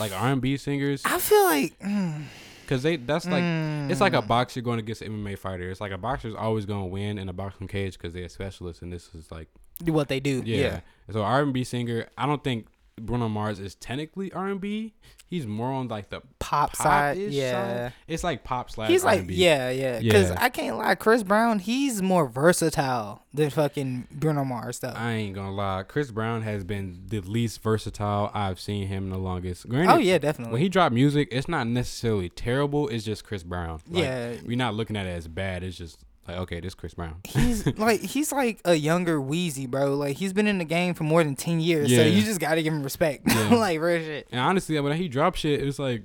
like 0.00 0.12
R 0.12 0.28
and 0.32 0.40
B 0.40 0.56
singers, 0.56 1.02
I 1.04 1.18
feel 1.18 1.44
like. 1.44 1.78
mm, 1.78 2.22
because 2.62 2.82
they 2.82 2.96
that's 2.96 3.26
like 3.26 3.42
it's 3.90 4.00
like 4.00 4.14
a 4.14 4.22
mm, 4.22 4.28
boxer 4.28 4.60
going 4.60 4.78
against 4.78 5.02
an 5.02 5.12
MMA 5.12 5.38
fighter. 5.38 5.70
It's 5.70 5.80
like 5.80 5.92
a 5.92 5.98
boxer's 5.98 6.34
always 6.34 6.66
gonna 6.66 6.86
win 6.86 7.18
in 7.18 7.28
a 7.28 7.32
boxing 7.32 7.68
cage 7.68 7.94
because 7.98 8.12
they're 8.12 8.24
a 8.24 8.28
specialist, 8.28 8.82
and 8.82 8.92
this 8.92 9.14
is 9.14 9.30
like 9.30 9.48
do 9.82 9.92
what 9.92 10.08
they 10.08 10.20
do. 10.20 10.42
yeah. 10.44 10.56
Yeah. 10.56 10.80
So 11.10 11.22
R 11.22 11.42
and 11.42 11.52
B 11.52 11.64
singer, 11.64 12.06
I 12.16 12.26
don't 12.26 12.42
think 12.42 12.66
Bruno 13.04 13.28
Mars 13.28 13.58
is 13.60 13.74
technically 13.74 14.32
R 14.32 14.46
and 14.48 14.60
B. 14.60 14.94
He's 15.28 15.46
more 15.46 15.70
on 15.70 15.86
like 15.86 16.10
the 16.10 16.22
Pop 16.40 16.74
side. 16.74 17.16
pop-ish 17.16 17.32
Yeah. 17.32 17.52
side. 17.86 17.92
It's 18.08 18.24
like 18.24 18.42
pop 18.42 18.68
slash 18.68 18.90
He's 18.90 19.04
like, 19.04 19.20
R&B. 19.20 19.34
yeah, 19.34 19.70
yeah. 19.70 20.00
Because 20.00 20.30
Yeah. 20.30 20.36
I 20.40 20.48
can't 20.48 20.76
lie, 20.76 20.96
Chris 20.96 21.22
Brown, 21.22 21.60
he's 21.60 22.02
more 22.02 22.26
versatile 22.26 23.22
than 23.32 23.48
fucking 23.50 24.08
Bruno 24.10 24.44
Mars, 24.44 24.80
though. 24.80 24.92
I 24.94 25.12
ain't 25.12 25.36
gonna 25.36 25.52
lie. 25.54 25.84
Chris 25.86 26.10
Brown 26.10 26.42
has 26.42 26.64
been 26.64 27.02
the 27.06 27.20
least 27.20 27.62
versatile 27.62 28.32
I've 28.34 28.58
seen 28.58 28.88
him 28.88 29.04
in 29.04 29.10
the 29.10 29.18
longest. 29.18 29.66
Oh, 29.66 29.70
Granted, 29.70 29.92
oh 29.94 29.98
yeah, 29.98 30.18
definitely. 30.18 30.52
When 30.52 30.62
he 30.62 30.68
dropped 30.68 30.94
music, 30.94 31.28
it's 31.30 31.48
not 31.48 31.68
necessarily 31.68 32.28
terrible. 32.28 32.88
It's 32.88 33.04
just 33.04 33.24
Chris 33.24 33.44
Brown. 33.44 33.80
Like, 33.88 34.02
yeah, 34.04 34.32
we're 34.44 34.56
not 34.56 34.74
looking 34.74 34.96
at 34.96 35.06
it 35.06 35.10
as 35.10 35.28
bad. 35.28 35.62
It's 35.62 35.76
just 35.76 36.04
like 36.30 36.40
okay, 36.42 36.60
this 36.60 36.74
Chris 36.74 36.94
Brown. 36.94 37.20
he's 37.24 37.66
like 37.78 38.00
he's 38.00 38.32
like 38.32 38.60
a 38.64 38.74
younger 38.74 39.18
Weezy, 39.20 39.68
bro. 39.68 39.94
Like 39.94 40.16
he's 40.16 40.32
been 40.32 40.46
in 40.46 40.58
the 40.58 40.64
game 40.64 40.94
for 40.94 41.04
more 41.04 41.22
than 41.24 41.36
ten 41.36 41.60
years, 41.60 41.88
so 41.88 41.96
Yeah. 41.96 42.04
you 42.04 42.22
just 42.22 42.40
gotta 42.40 42.62
give 42.62 42.72
him 42.72 42.82
respect. 42.82 43.22
Yeah. 43.26 43.54
like 43.54 43.80
real 43.80 44.00
shit. 44.00 44.28
And 44.30 44.40
honestly, 44.40 44.78
when 44.80 44.96
he 44.96 45.08
dropped 45.08 45.38
shit, 45.38 45.60
it 45.60 45.64
was 45.66 45.78
like 45.78 46.04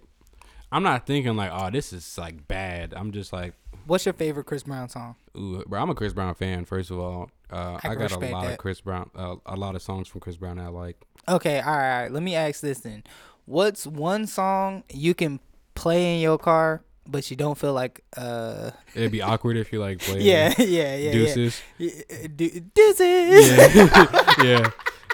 I'm 0.72 0.84
not 0.84 1.06
thinking 1.06 1.36
like, 1.36 1.52
oh, 1.54 1.70
this 1.70 1.94
is 1.94 2.18
like 2.18 2.48
bad. 2.48 2.94
I'm 2.96 3.12
just 3.12 3.32
like, 3.32 3.54
What's 3.88 4.06
your 4.06 4.14
favorite 4.14 4.46
Chris 4.46 4.64
Brown 4.64 4.90
song? 4.90 5.16
ooh, 5.38 5.64
bro. 5.68 5.82
I'm 5.82 5.90
a 5.90 5.96
Chris 5.96 6.12
Brown 6.14 6.34
fan. 6.34 6.66
First 6.66 6.90
of 6.92 7.00
all, 7.00 7.30
uh, 7.52 7.76
I 7.76 7.80
can 7.90 7.92
got 7.94 8.00
a 8.00 8.04
respect 8.16 8.34
lot 8.34 8.44
that. 8.46 8.52
of 8.54 8.58
Chris 8.58 8.82
Brown, 8.82 9.10
uh, 9.16 9.36
a 9.46 9.56
lot 9.56 9.76
of 9.76 9.82
songs 9.82 10.08
from 10.08 10.22
Chris 10.22 10.38
Brown 10.38 10.58
I 10.60 10.68
like. 10.70 10.98
Okay, 11.30 11.60
all 11.60 11.72
right, 11.72 11.96
all 11.98 12.02
right. 12.04 12.12
Let 12.12 12.24
me 12.24 12.36
ask 12.36 12.62
this 12.62 12.80
then. 12.80 13.04
What's 13.46 13.86
one 13.86 14.26
song 14.26 14.84
you 14.92 15.14
can 15.14 15.40
play 15.76 16.16
in 16.16 16.22
your 16.22 16.40
car, 16.40 16.82
but 17.08 17.30
you 17.30 17.38
don't 17.38 17.58
feel 17.58 17.74
like 17.74 18.04
uh 18.18 18.72
It'd 18.96 19.12
be 19.12 19.22
awkward 19.22 19.58
if 19.58 19.72
you 19.72 19.80
like 19.80 20.00
play 20.06 20.22
yeah 20.22 20.54
yeah 20.58 20.96
yeah 20.96 21.12
Deuces. 21.12 21.62
yeah. 21.78 21.92
yeah. 22.10 22.60
Deuces. 22.74 23.00
Yeah, 23.04 24.34
yeah. 24.44 24.70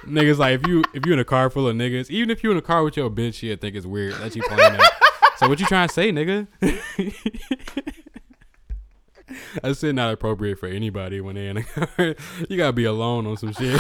Niggas 0.06 0.38
like 0.38 0.62
if 0.62 0.68
you 0.68 0.84
if 0.94 1.06
you 1.06 1.14
in 1.14 1.20
a 1.20 1.26
car 1.26 1.50
full 1.50 1.68
of 1.68 1.76
niggas, 1.76 2.10
even 2.10 2.30
if 2.32 2.44
you 2.44 2.52
in 2.52 2.58
a 2.58 2.62
car 2.62 2.84
with 2.84 2.98
your 2.98 3.10
bitch, 3.10 3.36
she'd 3.36 3.62
think 3.62 3.76
it's 3.76 3.86
weird 3.86 4.14
that 4.16 4.36
you 4.36 4.42
playing 4.44 4.74
that. 4.74 4.92
so 5.38 5.48
what 5.48 5.60
you 5.60 5.66
trying 5.68 5.88
to 5.88 5.94
say, 5.94 6.12
nigga? 6.12 6.48
That's 9.62 9.78
still 9.78 9.94
not 9.94 10.14
appropriate 10.14 10.60
for 10.60 10.68
anybody 10.68 11.22
when 11.22 11.36
they 11.36 11.48
in 11.48 11.58
a 11.58 11.64
car. 11.64 12.16
you 12.50 12.58
gotta 12.58 12.74
be 12.74 12.86
alone 12.86 13.28
on 13.28 13.38
some 13.38 13.54
shit. 13.54 13.80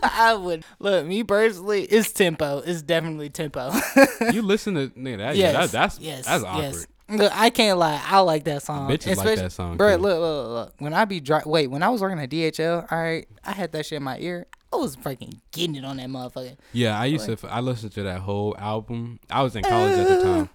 I 0.18 0.34
would 0.34 0.64
look 0.78 1.06
me 1.06 1.24
personally. 1.24 1.82
It's 1.84 2.12
tempo. 2.12 2.58
It's 2.58 2.82
definitely 2.82 3.28
tempo. 3.30 3.72
You 4.32 4.42
listen 4.42 4.74
to 4.74 4.88
nigga, 4.90 5.18
that, 5.18 5.36
yes, 5.36 5.54
that, 5.54 5.70
that's 5.70 5.98
yes, 5.98 6.26
that's 6.26 6.44
awkward. 6.44 6.62
yes. 6.62 6.86
Look, 7.08 7.32
I 7.34 7.50
can't 7.50 7.78
lie. 7.78 8.00
I 8.04 8.20
like 8.20 8.44
that 8.44 8.62
song. 8.62 8.88
Bitches 8.88 9.16
like 9.16 9.38
that 9.38 9.50
song. 9.50 9.76
Bro, 9.76 9.96
look, 9.96 10.20
look, 10.20 10.48
look. 10.48 10.74
When 10.78 10.94
I 10.94 11.04
be 11.06 11.18
dri- 11.18 11.40
wait, 11.44 11.66
when 11.66 11.82
I 11.82 11.88
was 11.88 12.00
working 12.00 12.20
at 12.20 12.30
DHL, 12.30 12.86
all 12.92 12.98
right, 12.98 13.26
I 13.44 13.52
had 13.52 13.72
that 13.72 13.86
shit 13.86 13.96
in 13.96 14.04
my 14.04 14.18
ear. 14.20 14.46
I 14.72 14.76
was 14.76 14.94
freaking 14.94 15.40
getting 15.50 15.74
it 15.74 15.84
on 15.84 15.96
that 15.96 16.08
motherfucker. 16.08 16.56
Yeah, 16.72 16.98
I 17.00 17.06
used 17.06 17.26
to. 17.26 17.36
I 17.48 17.58
listened 17.60 17.92
to 17.94 18.04
that 18.04 18.20
whole 18.20 18.54
album. 18.58 19.18
I 19.28 19.42
was 19.42 19.56
in 19.56 19.64
college 19.64 19.98
at 19.98 20.06
the 20.06 20.22
time. 20.22 20.50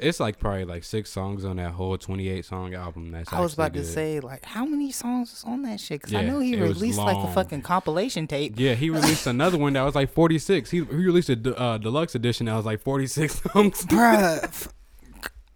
It's 0.00 0.18
like 0.18 0.38
probably 0.38 0.64
like 0.64 0.82
six 0.84 1.10
songs 1.10 1.44
on 1.44 1.56
that 1.56 1.72
whole 1.72 1.96
twenty-eight 1.98 2.44
song 2.44 2.74
album. 2.74 3.10
That's 3.12 3.32
I 3.32 3.40
was 3.40 3.54
about 3.54 3.74
to 3.74 3.84
say, 3.84 4.20
like, 4.20 4.44
how 4.44 4.64
many 4.64 4.90
songs 4.92 5.32
is 5.32 5.44
on 5.44 5.62
that 5.62 5.78
shit? 5.80 6.00
Because 6.00 6.14
I 6.14 6.22
know 6.22 6.40
he 6.40 6.56
released 6.56 6.98
like 6.98 7.16
a 7.16 7.32
fucking 7.32 7.62
compilation 7.62 8.26
tape. 8.26 8.54
Yeah, 8.56 8.74
he 8.74 8.90
released 8.90 9.26
another 9.28 9.58
one 9.58 9.74
that 9.74 9.82
was 9.82 9.94
like 9.94 10.10
46. 10.12 10.70
He, 10.70 10.78
he 10.78 10.82
released 10.84 11.28
a 11.28 11.56
uh, 11.58 11.78
deluxe 11.78 12.14
edition 12.14 12.46
that 12.46 12.56
was 12.56 12.64
like 12.66 12.80
46 12.80 13.42
songs. 13.52 13.84
Bruh, 13.86 14.68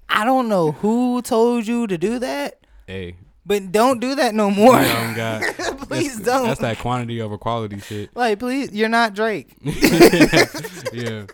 I 0.08 0.24
don't 0.24 0.48
know 0.48 0.72
who 0.72 1.22
told 1.22 1.66
you 1.66 1.86
to 1.86 1.96
do 1.98 2.18
that, 2.18 2.58
hey, 2.86 3.16
but 3.46 3.72
don't 3.72 4.00
do 4.00 4.14
that 4.14 4.34
no 4.34 4.50
more. 4.50 4.74
yeah, 4.74 5.40
please 5.88 6.18
That's- 6.18 6.24
don't. 6.24 6.46
That's 6.48 6.60
that 6.60 6.78
quantity 6.78 7.20
over 7.22 7.38
quality 7.38 7.80
shit. 7.80 8.10
Like, 8.14 8.38
please, 8.38 8.72
you're 8.72 8.88
not 8.90 9.14
Drake. 9.14 9.54
yeah. 10.92 11.26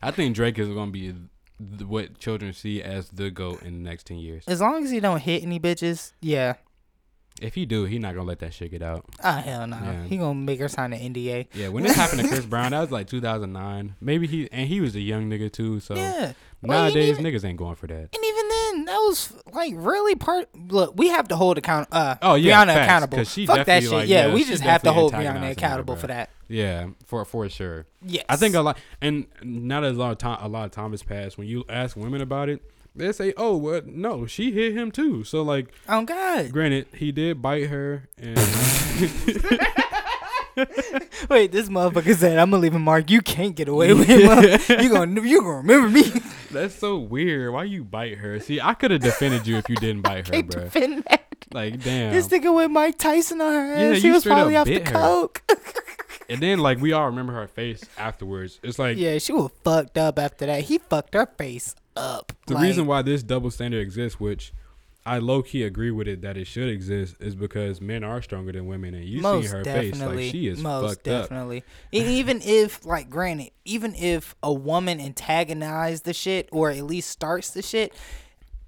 I 0.00 0.10
think 0.12 0.36
Drake 0.36 0.58
is 0.58 0.68
going 0.68 0.88
to 0.88 0.92
be 0.92 1.14
th- 1.58 1.82
what 1.88 2.18
children 2.18 2.52
see 2.52 2.82
as 2.82 3.08
the 3.10 3.30
GOAT 3.30 3.62
in 3.62 3.82
the 3.82 3.88
next 3.90 4.06
10 4.06 4.18
years. 4.18 4.44
As 4.46 4.60
long 4.60 4.84
as 4.84 4.90
he 4.90 5.00
don't 5.00 5.20
hit 5.20 5.42
any 5.42 5.58
bitches, 5.60 6.12
yeah. 6.20 6.54
If 7.40 7.54
he 7.54 7.66
do, 7.66 7.84
he 7.84 8.00
not 8.00 8.14
to 8.14 8.22
let 8.24 8.40
that 8.40 8.52
shit 8.52 8.72
get 8.72 8.82
out. 8.82 9.04
Ah, 9.22 9.36
hell 9.40 9.64
no. 9.68 9.76
Yeah. 9.76 10.04
He 10.06 10.16
gonna 10.16 10.34
make 10.34 10.58
her 10.58 10.66
sign 10.66 10.92
an 10.92 11.14
NDA. 11.14 11.46
Yeah, 11.54 11.68
when 11.68 11.84
this 11.84 11.94
happened 11.94 12.22
to 12.22 12.26
Chris 12.28 12.44
Brown, 12.46 12.72
that 12.72 12.80
was 12.80 12.90
like 12.90 13.06
2009. 13.06 13.94
Maybe 14.00 14.26
he, 14.26 14.48
and 14.50 14.66
he 14.68 14.80
was 14.80 14.96
a 14.96 15.00
young 15.00 15.30
nigga 15.30 15.52
too, 15.52 15.78
so 15.78 15.94
yeah. 15.94 16.32
Well, 16.62 16.82
nowadays 16.86 17.16
need- 17.20 17.32
niggas 17.32 17.44
ain't 17.44 17.56
going 17.58 17.76
for 17.76 17.86
that. 17.86 17.94
And 17.94 18.24
even 18.24 18.48
then, 18.48 18.84
that 18.86 18.96
was 19.06 19.32
like 19.52 19.72
really 19.76 20.16
part. 20.16 20.48
Look, 20.68 20.94
we 20.96 21.10
have 21.10 21.28
to 21.28 21.36
hold 21.36 21.58
account. 21.58 21.86
Uh, 21.92 22.16
Oh, 22.22 22.34
yeah, 22.34 22.54
Rihanna 22.64 22.74
facts, 22.74 22.86
accountable. 22.86 23.24
Fuck 23.54 23.66
that 23.66 23.82
shit. 23.84 23.92
like, 23.92 24.08
yeah, 24.08 24.26
yeah, 24.26 24.34
we 24.34 24.42
just 24.44 24.64
have 24.64 24.82
to 24.82 24.92
hold 24.92 25.12
Rihanna 25.12 25.52
accountable 25.52 25.94
bro. 25.94 26.00
for 26.00 26.06
that. 26.08 26.30
Yeah, 26.48 26.88
for 27.04 27.24
for 27.24 27.48
sure. 27.48 27.86
Yes. 28.04 28.24
I 28.28 28.36
think 28.36 28.54
a 28.54 28.60
lot, 28.60 28.78
and 29.00 29.26
that 29.42 29.84
a 29.84 29.90
lot 29.90 30.12
of 30.12 30.18
time, 30.18 30.38
a 30.40 30.48
lot 30.48 30.64
of 30.64 30.70
time 30.70 30.92
has 30.92 31.02
passed. 31.02 31.36
When 31.38 31.46
you 31.46 31.64
ask 31.68 31.96
women 31.96 32.20
about 32.22 32.48
it, 32.48 32.62
they 32.96 33.12
say, 33.12 33.34
"Oh, 33.36 33.56
well, 33.56 33.82
no, 33.84 34.26
she 34.26 34.50
hit 34.52 34.72
him 34.74 34.90
too." 34.90 35.24
So, 35.24 35.42
like, 35.42 35.68
Oh 35.88 36.04
God. 36.04 36.50
granted, 36.50 36.86
he 36.94 37.12
did 37.12 37.42
bite 37.42 37.66
her, 37.68 38.08
and 38.16 38.38
Wait, 41.30 41.52
this 41.52 41.68
motherfucker 41.68 42.16
said, 42.16 42.36
"I'm 42.38 42.50
gonna 42.50 42.60
leave 42.62 42.74
a 42.74 42.78
mark. 42.80 43.10
You 43.10 43.20
can't 43.20 43.54
get 43.54 43.68
away 43.68 43.94
with 43.94 44.08
it. 44.10 44.68
You 44.82 44.88
gonna 44.90 45.20
you 45.20 45.40
gonna 45.40 45.56
remember 45.58 45.88
me." 45.88 46.10
that's 46.50 46.74
so 46.74 46.98
weird. 46.98 47.52
Why 47.52 47.64
you 47.64 47.84
bite 47.84 48.18
her? 48.18 48.40
See, 48.40 48.60
I 48.60 48.74
could 48.74 48.90
have 48.90 49.00
defended 49.00 49.46
you 49.46 49.56
if 49.58 49.68
you 49.68 49.76
didn't 49.76 50.02
bite 50.02 50.26
her, 50.34 50.42
bro. 50.42 50.64
defend 50.64 51.04
that. 51.04 51.26
Like, 51.52 51.82
damn. 51.82 52.12
This 52.12 52.26
nigga 52.28 52.54
with 52.54 52.70
Mike 52.72 52.98
Tyson 52.98 53.40
on 53.40 53.52
her 53.52 53.72
ass. 53.74 53.80
Yeah, 53.80 53.94
she 54.00 54.10
was 54.10 54.24
probably 54.24 54.56
off 54.56 54.66
the 54.66 54.80
her. 54.80 54.84
coke. 54.92 55.42
And 56.28 56.40
then, 56.42 56.58
like, 56.58 56.78
we 56.80 56.92
all 56.92 57.06
remember 57.06 57.32
her 57.32 57.48
face 57.48 57.82
afterwards. 57.96 58.60
It's 58.62 58.78
like 58.78 58.98
yeah, 58.98 59.18
she 59.18 59.32
was 59.32 59.50
fucked 59.64 59.96
up 59.96 60.18
after 60.18 60.46
that. 60.46 60.64
He 60.64 60.78
fucked 60.78 61.14
her 61.14 61.26
face 61.26 61.74
up. 61.96 62.32
the 62.46 62.54
Like, 62.54 62.64
reason 62.64 62.86
why 62.86 63.02
this 63.02 63.22
double 63.22 63.50
standard 63.50 63.80
exists, 63.80 64.20
which 64.20 64.52
I 65.06 65.18
low 65.18 65.42
key 65.42 65.62
agree 65.62 65.90
with 65.90 66.06
it 66.06 66.20
that 66.20 66.36
it 66.36 66.46
should 66.46 66.68
exist, 66.68 67.16
is 67.18 67.34
because 67.34 67.80
men 67.80 68.04
are 68.04 68.20
stronger 68.20 68.52
than 68.52 68.66
women, 68.66 68.92
and 68.94 69.04
you 69.06 69.22
see 69.22 69.46
her 69.48 69.64
face 69.64 69.98
like 69.98 70.30
she 70.30 70.48
is 70.48 70.60
fucked 70.60 70.66
up. 70.66 70.82
Most 70.82 71.02
definitely. 71.02 71.64
And 71.94 72.04
even 72.04 72.42
if, 72.44 72.84
like, 72.84 73.08
granted, 73.08 73.52
even 73.64 73.94
if 73.94 74.34
a 74.42 74.52
woman 74.52 75.00
antagonized 75.00 76.04
the 76.04 76.12
shit 76.12 76.50
or 76.52 76.70
at 76.70 76.84
least 76.84 77.08
starts 77.08 77.50
the 77.50 77.62
shit, 77.62 77.94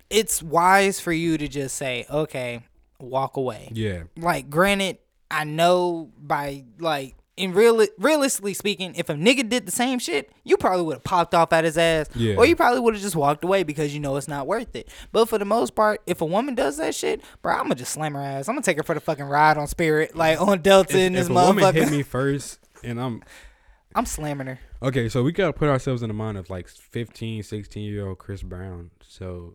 it's 0.09 0.43
wise 0.43 0.99
for 0.99 1.13
you 1.13 1.37
to 1.37 1.47
just 1.47 1.77
say, 1.77 2.07
okay, 2.09 2.63
walk 2.99 3.37
away. 3.37 3.69
Yeah, 3.75 4.05
Like, 4.17 4.49
granted, 4.49 4.97
I 5.31 5.45
know 5.45 6.11
by 6.19 6.65
like. 6.79 7.17
In 7.37 7.55
real, 7.55 7.87
realistically 7.97 8.53
speaking, 8.53 8.95
if 8.97 9.09
a 9.09 9.15
nigga 9.15 9.49
did 9.49 9.65
the 9.65 9.73
same 9.73 9.99
shit, 9.99 10.31
you 10.45 10.59
probably 10.59 10.83
would 10.85 10.97
have 10.97 11.05
popped 11.05 11.35
off 11.35 11.53
at 11.55 11.65
his 11.65 11.79
ass, 11.79 12.07
Yeah. 12.15 12.35
or 12.37 12.45
you 12.45 12.55
probably 12.55 12.81
would 12.81 12.93
have 12.95 13.03
just 13.03 13.17
walked 13.17 13.45
away 13.45 13.63
because 13.63 13.95
you 13.95 14.01
know 14.01 14.17
it's 14.17 14.29
not 14.29 14.47
worth 14.47 14.77
it. 14.77 14.89
But 15.11 15.27
for 15.27 15.39
the 15.39 15.47
most 15.47 15.75
part, 15.75 16.03
if 16.07 16.21
a 16.21 16.27
woman 16.27 16.55
does 16.55 16.77
that 16.77 16.95
shit, 16.95 17.23
bro, 17.41 17.55
I'm 17.55 17.63
gonna 17.63 17.77
just 17.77 17.93
slam 17.93 18.13
her 18.15 18.21
ass. 18.21 18.47
I'm 18.49 18.55
gonna 18.57 18.63
take 18.63 18.77
her 18.77 18.83
for 18.83 18.95
the 18.95 19.01
fucking 19.01 19.25
ride 19.25 19.57
on 19.57 19.69
Spirit, 19.69 20.15
like 20.15 20.39
on 20.39 20.61
Delta 20.61 20.99
if, 20.99 21.03
in 21.07 21.13
this 21.15 21.27
if 21.27 21.31
a 21.31 21.35
woman 21.35 21.75
hit 21.75 21.91
me 21.91 22.03
first, 22.03 22.59
and 22.85 23.01
I'm 23.01 23.23
I'm 23.95 24.05
slamming 24.07 24.47
her. 24.49 24.59
okay, 24.83 25.09
so 25.09 25.23
we 25.23 25.33
gotta 25.33 25.55
put 25.55 25.69
ourselves 25.71 26.03
in 26.03 26.09
the 26.09 26.15
mind 26.15 26.37
of 26.37 26.51
like 26.51 26.69
15, 26.69 27.43
16 27.43 27.83
year 27.91 28.07
old 28.07 28.19
Chris 28.19 28.43
Brown. 28.43 28.91
So 29.07 29.55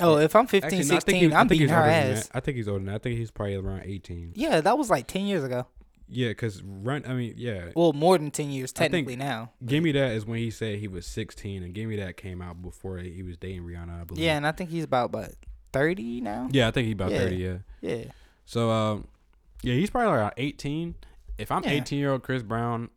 Oh, 0.00 0.16
if 0.16 0.34
I'm 0.36 0.46
15, 0.46 0.64
actually, 0.64 0.78
no, 0.78 0.96
I 0.96 1.00
think 1.00 1.02
16, 1.02 1.30
he- 1.30 1.34
I 1.34 1.38
think 1.40 1.48
beating 1.50 1.66
he's 1.66 1.70
her 1.76 1.82
ass. 1.82 2.30
I 2.32 2.40
think 2.40 2.56
he's 2.56 2.68
older 2.68 2.78
than 2.78 2.86
that. 2.86 2.94
I 2.94 2.98
think 2.98 3.18
he's 3.18 3.30
probably 3.32 3.56
around 3.56 3.82
eighteen. 3.84 4.32
Yeah, 4.34 4.60
that 4.62 4.78
was 4.78 4.88
like 4.88 5.06
10 5.08 5.26
years 5.26 5.44
ago. 5.44 5.66
Yeah, 6.10 6.32
cause 6.32 6.62
run. 6.64 7.04
I 7.06 7.12
mean, 7.12 7.34
yeah. 7.36 7.70
Well, 7.76 7.92
more 7.92 8.16
than 8.16 8.30
ten 8.30 8.50
years 8.50 8.72
technically 8.72 9.16
now. 9.16 9.50
Give 9.64 9.82
me 9.82 9.92
that 9.92 10.12
is 10.12 10.24
when 10.24 10.38
he 10.38 10.50
said 10.50 10.78
he 10.78 10.88
was 10.88 11.06
16, 11.06 11.62
and 11.62 11.74
Give 11.74 11.88
me 11.88 11.96
that 11.96 12.16
came 12.16 12.40
out 12.40 12.62
before 12.62 12.98
he 12.98 13.22
was 13.22 13.36
dating 13.36 13.62
Rihanna. 13.64 14.00
I 14.00 14.04
believe. 14.04 14.24
Yeah, 14.24 14.36
and 14.36 14.46
I 14.46 14.52
think 14.52 14.70
he's 14.70 14.84
about 14.84 15.12
what 15.12 15.32
thirty 15.72 16.20
now. 16.22 16.48
Yeah, 16.50 16.68
I 16.68 16.70
think 16.70 16.86
he's 16.86 16.94
about 16.94 17.10
Yeah. 17.12 17.18
30. 17.18 17.36
Yeah. 17.36 17.56
Yeah. 17.82 18.04
So, 18.46 18.70
um, 18.70 19.06
yeah, 19.62 19.74
he's 19.74 19.90
probably 19.90 20.18
like 20.18 20.32
18. 20.38 20.94
If 21.36 21.52
I'm 21.52 21.62
Yeah. 21.64 21.70
18 21.72 21.98
year 21.98 22.12
old 22.12 22.22
Chris 22.22 22.42
Brown, 22.42 22.88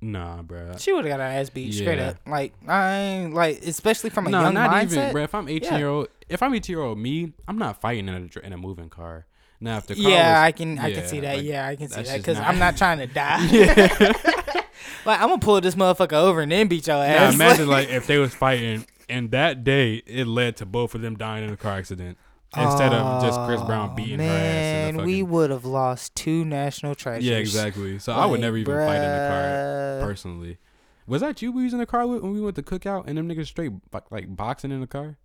nah, 0.00 0.42
bruh. 0.42 0.78
She 0.80 0.92
would 0.92 1.04
have 1.04 1.18
got 1.18 1.20
her 1.20 1.26
ass 1.26 1.50
beat 1.50 1.72
straight 1.74 1.98
Yeah. 1.98 2.10
up. 2.10 2.16
Like 2.26 2.54
I 2.68 2.94
ain't 2.96 3.34
like, 3.34 3.62
especially 3.66 4.10
from 4.10 4.28
a 4.28 4.30
No, 4.30 4.42
young 4.42 4.54
not 4.54 4.70
mindset. 4.70 4.82
even, 4.92 5.12
bro. 5.12 5.22
If 5.24 5.34
I'm 5.34 5.48
18 5.48 5.72
Yeah. 5.72 5.78
year 5.78 5.88
old, 5.88 6.08
if 6.28 6.42
I'm 6.42 6.54
18 6.54 6.74
year 6.76 6.82
old 6.84 6.98
me, 6.98 7.32
I'm 7.48 7.58
not 7.58 7.80
fighting 7.80 8.08
in 8.08 8.30
a 8.34 8.46
in 8.46 8.52
a 8.52 8.56
moving 8.56 8.88
car. 8.88 9.26
Now, 9.60 9.78
if 9.78 9.86
the 9.86 9.94
car 9.94 10.10
yeah, 10.10 10.32
was, 10.32 10.46
I 10.46 10.52
can, 10.52 10.78
I 10.78 10.92
can 10.92 11.06
see 11.06 11.20
that. 11.20 11.36
like, 11.36 11.44
yeah, 11.44 11.66
I 11.66 11.76
can 11.76 11.88
see 11.88 12.02
that 12.02 12.18
because 12.18 12.38
I'm 12.38 12.58
not 12.58 12.76
trying 12.76 12.98
to 12.98 13.06
die. 13.06 13.46
like 15.06 15.20
I'm 15.20 15.28
gonna 15.28 15.38
pull 15.38 15.60
this 15.60 15.74
motherfucker 15.74 16.12
over 16.12 16.42
and 16.42 16.52
then 16.52 16.68
beat 16.68 16.86
your 16.86 16.96
ass. 16.96 17.32
now 17.32 17.44
imagine 17.44 17.68
like 17.68 17.88
if 17.90 18.06
they 18.06 18.18
was 18.18 18.34
fighting, 18.34 18.86
and 19.08 19.30
that 19.30 19.64
day 19.64 20.02
it 20.06 20.26
led 20.26 20.56
to 20.58 20.66
both 20.66 20.94
of 20.94 21.00
them 21.00 21.16
dying 21.16 21.44
in 21.44 21.52
a 21.52 21.56
car 21.56 21.78
accident 21.78 22.18
instead 22.56 22.92
of 22.92 23.22
just 23.22 23.40
Chris 23.46 23.62
Brown 23.62 23.94
beating 23.94 24.18
her 24.18 24.24
ass. 24.24 24.30
Man, 24.30 24.96
the 24.98 25.02
we 25.04 25.22
would 25.22 25.50
have 25.50 25.64
lost 25.64 26.14
two 26.14 26.44
national 26.44 26.94
treasures. 26.94 27.24
yeah, 27.24 27.36
exactly. 27.36 27.98
So 27.98 28.12
I 28.12 28.26
would 28.26 28.40
never 28.40 28.56
even 28.56 28.74
fight 28.74 28.96
in 28.96 29.02
the 29.02 29.28
car 29.28 30.08
personally. 30.08 30.58
Was 31.06 31.20
that 31.20 31.40
you 31.40 31.52
we 31.52 31.64
was 31.64 31.72
in 31.72 31.78
the 31.78 31.86
car 31.86 32.06
with 32.06 32.22
when 32.22 32.32
we 32.32 32.40
went 32.40 32.56
to 32.56 32.62
cookout 32.62 33.04
and 33.06 33.16
them 33.16 33.28
niggas 33.28 33.46
straight 33.46 33.72
like 34.10 34.34
boxing 34.34 34.72
in 34.72 34.80
the 34.80 34.86
car? 34.86 35.16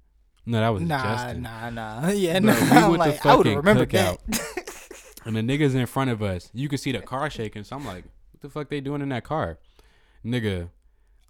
No, 0.45 0.59
that 0.59 0.69
was 0.69 0.81
Nah, 0.83 1.03
Justin. 1.03 1.41
nah, 1.43 1.69
nah. 1.69 2.07
Yeah, 2.09 2.39
no. 2.39 2.53
we 2.53 2.59
I'm 2.59 2.89
went 2.91 2.99
like, 2.99 3.13
have 3.19 3.37
fucking 3.37 3.61
cookout. 3.61 4.17
that. 4.27 5.21
And 5.25 5.35
the 5.35 5.41
niggas 5.41 5.75
in 5.75 5.85
front 5.85 6.09
of 6.09 6.23
us, 6.23 6.49
you 6.53 6.67
could 6.67 6.79
see 6.79 6.91
the 6.91 6.99
car 7.01 7.29
shaking. 7.29 7.63
So 7.63 7.75
I'm 7.75 7.85
like, 7.85 8.05
what 8.31 8.41
the 8.41 8.49
fuck 8.49 8.69
they 8.69 8.81
doing 8.81 9.01
in 9.01 9.09
that 9.09 9.23
car? 9.23 9.59
Nigga, 10.25 10.69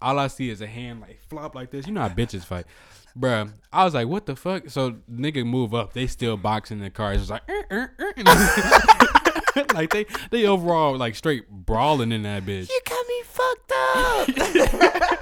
all 0.00 0.18
I 0.18 0.28
see 0.28 0.48
is 0.48 0.62
a 0.62 0.66
hand 0.66 1.00
like 1.02 1.20
flop 1.28 1.54
like 1.54 1.70
this. 1.70 1.86
You 1.86 1.92
know 1.92 2.00
how 2.00 2.08
bitches 2.08 2.44
fight. 2.44 2.64
Bruh, 3.18 3.52
I 3.70 3.84
was 3.84 3.92
like, 3.92 4.08
what 4.08 4.24
the 4.24 4.34
fuck? 4.34 4.70
So 4.70 4.92
nigga 5.10 5.44
move 5.44 5.74
up. 5.74 5.92
They 5.92 6.06
still 6.06 6.38
boxing 6.38 6.78
in 6.78 6.84
the 6.84 6.90
car. 6.90 7.12
It's 7.12 7.28
like, 7.28 7.42
"Er, 7.50 7.64
er, 7.70 7.94
er," 8.00 9.64
like 9.74 9.90
they 9.92 10.06
they 10.30 10.46
overall 10.46 10.96
like 10.96 11.14
straight 11.14 11.46
brawling 11.50 12.12
in 12.12 12.22
that 12.22 12.44
bitch. 12.46 12.70
you 12.70 12.80
got 12.88 13.06
me 13.06 13.22
fucked 13.24 13.72
up. 13.94 15.18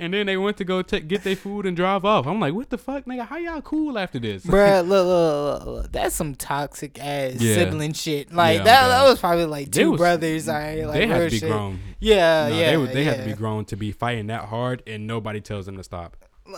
And 0.00 0.14
then 0.14 0.26
they 0.26 0.36
went 0.36 0.56
to 0.58 0.64
go 0.64 0.80
take 0.82 1.08
get 1.08 1.24
their 1.24 1.34
food 1.34 1.66
and 1.66 1.76
drive 1.76 2.04
off. 2.04 2.26
I'm 2.28 2.38
like, 2.38 2.54
what 2.54 2.70
the 2.70 2.78
fuck, 2.78 3.04
nigga? 3.06 3.26
How 3.26 3.36
y'all 3.36 3.60
cool 3.60 3.98
after 3.98 4.20
this? 4.20 4.46
Bruh, 4.46 4.86
look, 4.86 5.06
look, 5.06 5.66
look, 5.66 5.66
look, 5.82 5.92
that's 5.92 6.14
some 6.14 6.36
toxic 6.36 7.00
ass 7.00 7.34
Yeah. 7.40 7.54
sibling 7.56 7.94
shit. 7.94 8.32
Like 8.32 8.58
Yeah, 8.58 8.64
that, 8.64 8.82
I'm 8.84 8.88
that 8.90 9.10
was 9.10 9.18
probably 9.18 9.46
like 9.46 9.72
two 9.72 9.90
was- 9.92 9.98
brothers. 9.98 10.48
I 10.48 10.82
like 10.84 10.94
they 10.94 11.06
had 11.08 11.18
to 11.24 11.30
be 11.30 11.38
shit. 11.40 11.50
grown. 11.50 11.80
Yeah, 11.98 12.48
No, 12.48 12.54
yeah, 12.58 12.76
they 12.76 12.92
they 12.94 13.04
yeah. 13.04 13.10
had 13.10 13.24
to 13.24 13.30
be 13.30 13.34
grown 13.34 13.64
to 13.64 13.76
be 13.76 13.90
fighting 13.90 14.28
that 14.28 14.44
hard, 14.44 14.84
and 14.86 15.08
nobody 15.08 15.40
tells 15.40 15.66
them 15.66 15.76
to 15.76 15.82
stop. 15.82 16.16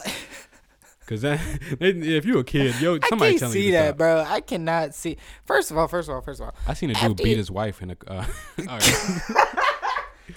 Cause 1.07 1.22
that, 1.22 1.40
if 1.81 2.24
you 2.24 2.38
a 2.38 2.44
kid, 2.44 2.79
yo, 2.81 2.96
I 3.03 3.09
somebody 3.09 3.37
can't 3.38 3.50
see 3.53 3.72
that, 3.72 3.96
bro. 3.96 4.20
I 4.29 4.40
cannot 4.42 4.94
see. 4.94 5.16
First 5.44 5.72
of 5.72 5.79
all, 5.79 5.88
first 5.88 6.09
of 6.09 6.14
all, 6.14 6.20
first 6.20 6.40
of 6.40 6.46
all, 6.46 6.55
I 6.68 6.74
seen 6.74 6.90
a 6.90 6.94
dude 6.94 7.16
beat 7.16 7.37
his 7.37 7.50
wife 7.50 7.83
in 7.83 7.90
a. 7.90 7.96
Uh, 8.07 8.24
all 8.68 8.79
right. 8.79 9.64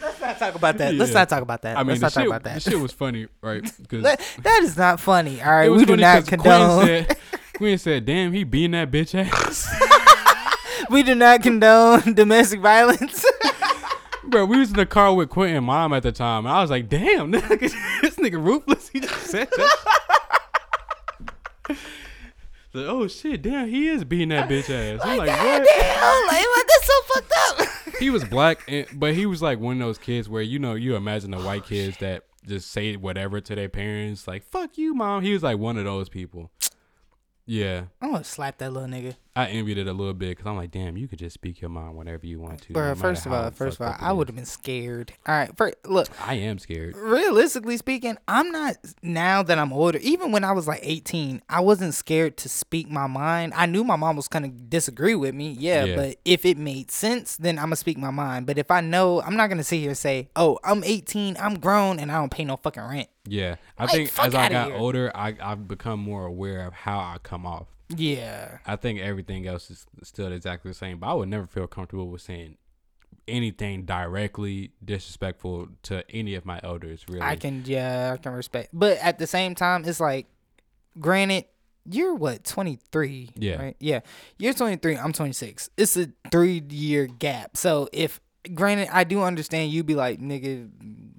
Let's 0.01 0.21
not 0.21 0.39
talk 0.39 0.56
about 0.56 0.77
that. 0.77 0.93
Let's 0.95 1.12
Yeah. 1.12 1.19
not 1.19 1.29
talk 1.29 1.41
about 1.41 1.62
that. 1.63 1.77
I 1.77 1.84
mean, 1.84 1.89
let's 1.89 2.01
not 2.01 2.13
talk 2.13 2.21
shit, 2.21 2.27
about 2.29 2.43
the 2.43 2.49
that. 2.49 2.62
shit 2.62 2.79
was 2.79 2.91
funny, 2.91 3.27
right? 3.41 3.63
Because 3.82 4.03
That- 4.03 4.62
is 4.63 4.77
not 4.77 4.99
funny. 4.99 5.41
All 5.41 5.51
right, 5.51 5.71
we 5.71 5.86
do 5.86 5.97
not 5.97 6.27
condone. 6.27 6.86
Quinn 6.86 7.06
said, 7.08 7.17
Quinn 7.53 7.77
said, 7.77 8.06
"Damn, 8.06 8.34
he 8.34 8.43
beating 8.43 8.71
that 8.71 8.91
bitch 8.91 9.13
ass." 9.15 9.67
we 10.89 11.03
do 11.03 11.15
not 11.15 11.43
condone 11.43 12.13
domestic 12.13 12.60
violence. 12.62 13.25
Bro, 14.25 14.45
we 14.45 14.58
was 14.58 14.69
in 14.69 14.77
the 14.77 14.86
car 14.86 15.13
with 15.13 15.29
Quentin 15.29 15.58
and 15.58 15.65
mom 15.65 15.93
at 15.93 16.03
the 16.03 16.12
time, 16.12 16.45
and 16.45 16.56
I 16.56 16.62
was 16.62 16.71
like, 16.71 16.89
"Damn, 16.89 17.32
this 17.32 17.43
nigga 18.17 18.43
ruthless." 18.43 18.89
He 18.89 18.99
just 19.01 19.27
said 19.27 19.49
that. 19.51 21.77
Like, 22.73 22.86
oh 22.88 23.07
shit, 23.07 23.43
damn, 23.43 23.69
he 23.69 23.88
is 23.88 24.03
beating 24.03 24.29
that 24.29 24.49
bitch 24.49 24.69
ass. 24.69 24.99
I'm 25.03 25.17
like, 25.17 25.29
what? 25.29 25.67
damn, 25.77 26.27
like 26.27 26.45
what? 26.45 26.67
That's 26.67 26.88
so 26.88 27.01
fucked 27.13 27.33
up. 27.38 27.95
he 27.99 28.09
was 28.09 28.23
black, 28.23 28.62
and, 28.67 28.88
but 28.93 29.13
he 29.13 29.27
was 29.27 29.43
like 29.43 29.59
one 29.59 29.79
of 29.79 29.88
those 29.88 29.99
kids 29.99 30.27
where 30.27 30.41
you 30.41 30.57
know 30.57 30.73
you 30.73 30.95
imagine 30.95 31.31
the 31.31 31.38
oh, 31.38 31.45
white 31.45 31.65
kids 31.65 31.97
that 31.97 32.23
just 32.47 32.71
say 32.71 32.95
whatever 32.95 33.39
to 33.41 33.55
their 33.55 33.69
parents, 33.69 34.27
like 34.27 34.43
"fuck 34.43 34.77
you, 34.77 34.95
mom." 34.95 35.21
He 35.23 35.33
was 35.33 35.43
like 35.43 35.59
one 35.59 35.77
of 35.77 35.86
those 35.86 36.09
people. 36.09 36.49
Yeah, 37.45 37.86
I'm 38.01 38.12
gonna 38.12 38.23
slap 38.23 38.57
that 38.57 38.73
little 38.73 38.89
nigga. 38.89 39.15
I 39.36 39.48
envied 39.48 39.80
it 39.80 39.88
a 39.88 39.93
little 39.93 40.13
bit 40.13 40.30
because 40.38 40.46
I'm 40.46 40.56
like, 40.58 40.69
damn, 40.69 40.96
you 40.96 41.08
could 41.08 41.17
just 41.17 41.34
speak 41.34 41.60
your 41.60 41.69
mind 41.72 41.96
whenever 41.96 42.28
you 42.28 42.39
want 42.39 42.62
to. 42.62 42.72
no 42.72 42.74
Bro, 42.74 42.88
matter 42.89 43.00
first 43.00 43.26
of 43.26 43.34
all, 43.34 43.50
first 43.50 43.80
of 43.80 43.88
all, 43.88 43.96
I 44.00 44.12
would 44.13 44.28
have 44.28 44.36
been 44.36 44.46
scared. 44.46 45.12
All 45.26 45.34
right, 45.34 45.58
first, 45.58 45.76
look, 45.86 46.08
I 46.24 46.36
am 46.36 46.60
scared. 46.60 46.96
realistically 46.96 47.78
speaking, 47.78 48.15
I'm 48.28 48.52
not 48.52 48.76
now 49.02 49.41
that 49.41 49.58
I'm 49.58 49.74
older. 49.74 49.98
Even 50.04 50.32
when 50.32 50.43
I 50.43 50.52
was 50.52 50.67
like 50.67 50.82
18, 50.84 51.41
I 51.50 51.62
wasn't 51.62 51.96
scared 51.96 52.38
to 52.38 52.50
speak 52.50 52.91
my 52.91 53.08
mind. 53.08 53.54
I 53.56 53.65
knew 53.65 53.84
my 53.84 53.96
mom 53.96 54.17
was 54.17 54.28
gonna 54.28 54.50
disagree 54.50 55.15
with 55.15 55.34
me, 55.34 55.50
yeah, 55.58 55.84
Yeah. 55.86 55.96
but 55.96 56.17
if 56.26 56.46
it 56.46 56.60
made 56.60 56.91
sense, 56.91 57.36
then 57.36 57.58
I'm 57.58 57.65
gonna 57.65 57.76
speak 57.78 57.98
my 57.98 58.12
mind. 58.12 58.46
But 58.46 58.60
if 58.60 58.69
I 58.69 58.82
know, 58.82 59.19
I'm 59.24 59.36
not 59.36 59.48
gonna 59.50 59.63
sit 59.63 59.78
here 59.80 59.89
and 59.89 59.98
say, 59.98 60.30
"Oh, 60.36 60.60
I'm 60.63 60.84
18, 60.84 61.38
I'm 61.39 61.56
grown, 61.56 62.00
and 62.00 62.12
I 62.12 62.19
don't 62.19 62.30
pay 62.32 62.46
no 62.46 62.58
fucking 62.58 62.84
rent." 62.84 63.10
Yeah, 63.26 63.56
I 63.80 63.84
Like, 63.86 63.91
think 63.93 64.10
as 64.19 64.36
I 64.36 64.50
got 64.50 64.67
here. 64.67 64.76
older, 64.76 65.12
I 65.15 65.34
I've 65.41 65.67
become 65.67 66.00
more 66.00 66.26
aware 66.28 66.67
of 66.67 66.74
how 66.74 67.00
I 67.00 67.17
come 67.24 67.48
off. 67.48 67.65
Yeah, 67.95 68.58
I 68.65 68.75
think 68.75 68.99
everything 68.99 69.47
else 69.47 69.69
is 69.71 69.86
still 70.03 70.32
exactly 70.32 70.71
the 70.71 70.75
same, 70.75 70.99
but 70.99 71.08
I 71.08 71.13
would 71.13 71.29
never 71.29 71.47
feel 71.47 71.67
comfortable 71.67 72.08
with 72.10 72.21
saying 72.21 72.58
anything 73.27 73.84
directly 73.84 74.71
disrespectful 74.84 75.69
to 75.84 76.03
any 76.10 76.36
of 76.36 76.45
my 76.45 76.60
elders. 76.63 77.06
Really, 77.08 77.21
I 77.21 77.36
can, 77.36 77.63
yeah, 77.65 78.12
I 78.13 78.17
can 78.17 78.34
respect. 78.34 78.69
But 78.73 78.97
at 78.97 79.17
the 79.19 79.27
same 79.27 79.56
time, 79.56 79.86
it's 79.86 79.99
like, 79.99 80.27
granted, 80.99 81.45
you're 81.86 82.15
what 82.15 82.43
23, 82.43 83.29
Yeah. 83.36 83.56
right? 83.62 83.75
Yeah, 83.79 84.01
you're 84.38 84.53
23. 84.53 84.97
I'm 84.97 85.13
26. 85.13 85.69
It's 85.77 85.97
a 85.97 86.08
three 86.32 86.63
year 86.69 87.08
gap. 87.08 87.58
So 87.58 87.89
if 87.91 88.19
granted, 88.53 88.89
I 88.91 89.03
do 89.03 89.21
understand 89.23 89.71
You'd 89.71 89.86
be 89.86 89.95
like, 89.95 90.19
nigga, 90.19 90.69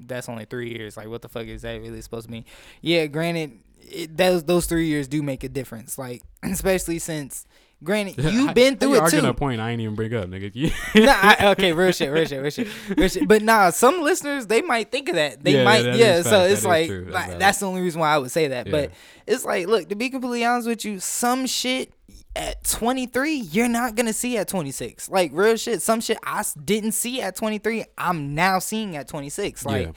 that's 0.07 0.29
only 0.29 0.45
three 0.45 0.71
years. 0.71 0.97
Like, 0.97 1.09
what 1.09 1.23
the 1.23 1.29
fuck 1.29 1.47
is 1.47 1.63
that 1.63 1.81
really 1.81 2.01
supposed 2.03 2.27
to 2.27 2.33
mean? 2.33 2.45
Yeah, 2.83 3.07
granted, 3.07 3.59
it, 3.91 4.17
those 4.17 4.45
those 4.45 4.67
three 4.67 4.87
years 4.87 5.09
do 5.09 5.23
make 5.23 5.45
a 5.45 5.49
difference. 5.49 5.99
Like, 5.99 6.23
especially 6.43 6.99
since. 6.99 7.47
Granted, 7.83 8.15
you've 8.33 8.55
been 8.55 8.79
through 8.79 8.91
you 8.91 8.95
it 8.95 9.01
arguing 9.01 9.25
too. 9.25 9.31
a 9.31 9.35
point 9.35 9.61
I 9.61 9.71
ain't 9.73 9.81
even 9.83 9.95
bring 9.95 10.15
up, 10.15 10.27
nigga. 10.31 10.55
nah, 10.95 11.13
I, 11.13 11.51
okay, 11.53 11.73
real 11.75 11.93
shit, 11.93 12.11
real 12.11 12.25
shit, 12.25 12.41
real 12.41 12.51
shit, 12.51 12.69
real 12.97 13.09
shit. 13.09 13.29
But 13.29 13.43
nah, 13.43 13.69
some 13.71 14.01
listeners 14.01 14.47
they 14.47 14.63
might 14.63 14.91
think 14.91 15.11
of 15.11 15.17
that. 15.17 15.45
They 15.45 15.57
Yeah, 15.57 15.65
might, 15.65 15.83
that 15.83 15.97
yeah. 15.97 16.23
So 16.23 16.31
fact. 16.31 16.53
it's 16.53 16.63
That 16.63 16.69
like. 16.69 16.89
That's 16.89 17.13
like 17.13 17.39
that's 17.39 17.59
the 17.59 17.67
only 17.67 17.83
reason 17.83 18.01
why 18.01 18.15
I 18.15 18.19
would 18.19 18.31
say 18.31 18.49
that. 18.49 18.71
But 18.71 18.93
it's 19.27 19.45
like, 19.45 19.67
look, 19.67 19.91
to 19.91 19.97
be 19.97 20.09
completely 20.09 20.47
honest 20.47 20.67
with 20.67 20.85
you, 20.87 20.99
some 20.99 21.47
shit 21.47 21.93
at 22.37 22.65
23 22.65 23.35
you're 23.37 23.69
not 23.69 23.97
gonna 23.97 24.13
see 24.15 24.39
at 24.39 24.49
26. 24.49 25.11
Like 25.11 25.31
real 25.35 25.57
shit, 25.57 25.83
some 25.83 26.01
shit 26.01 26.17
i 26.25 26.43
didn't 26.65 26.93
see 26.93 27.21
at 27.21 27.37
23, 27.37 27.85
I'm 27.99 28.35
now 28.35 28.61
seeing 28.61 28.97
at 28.97 29.09
26. 29.09 29.67
Like. 29.67 29.87
Yeah. 29.89 29.93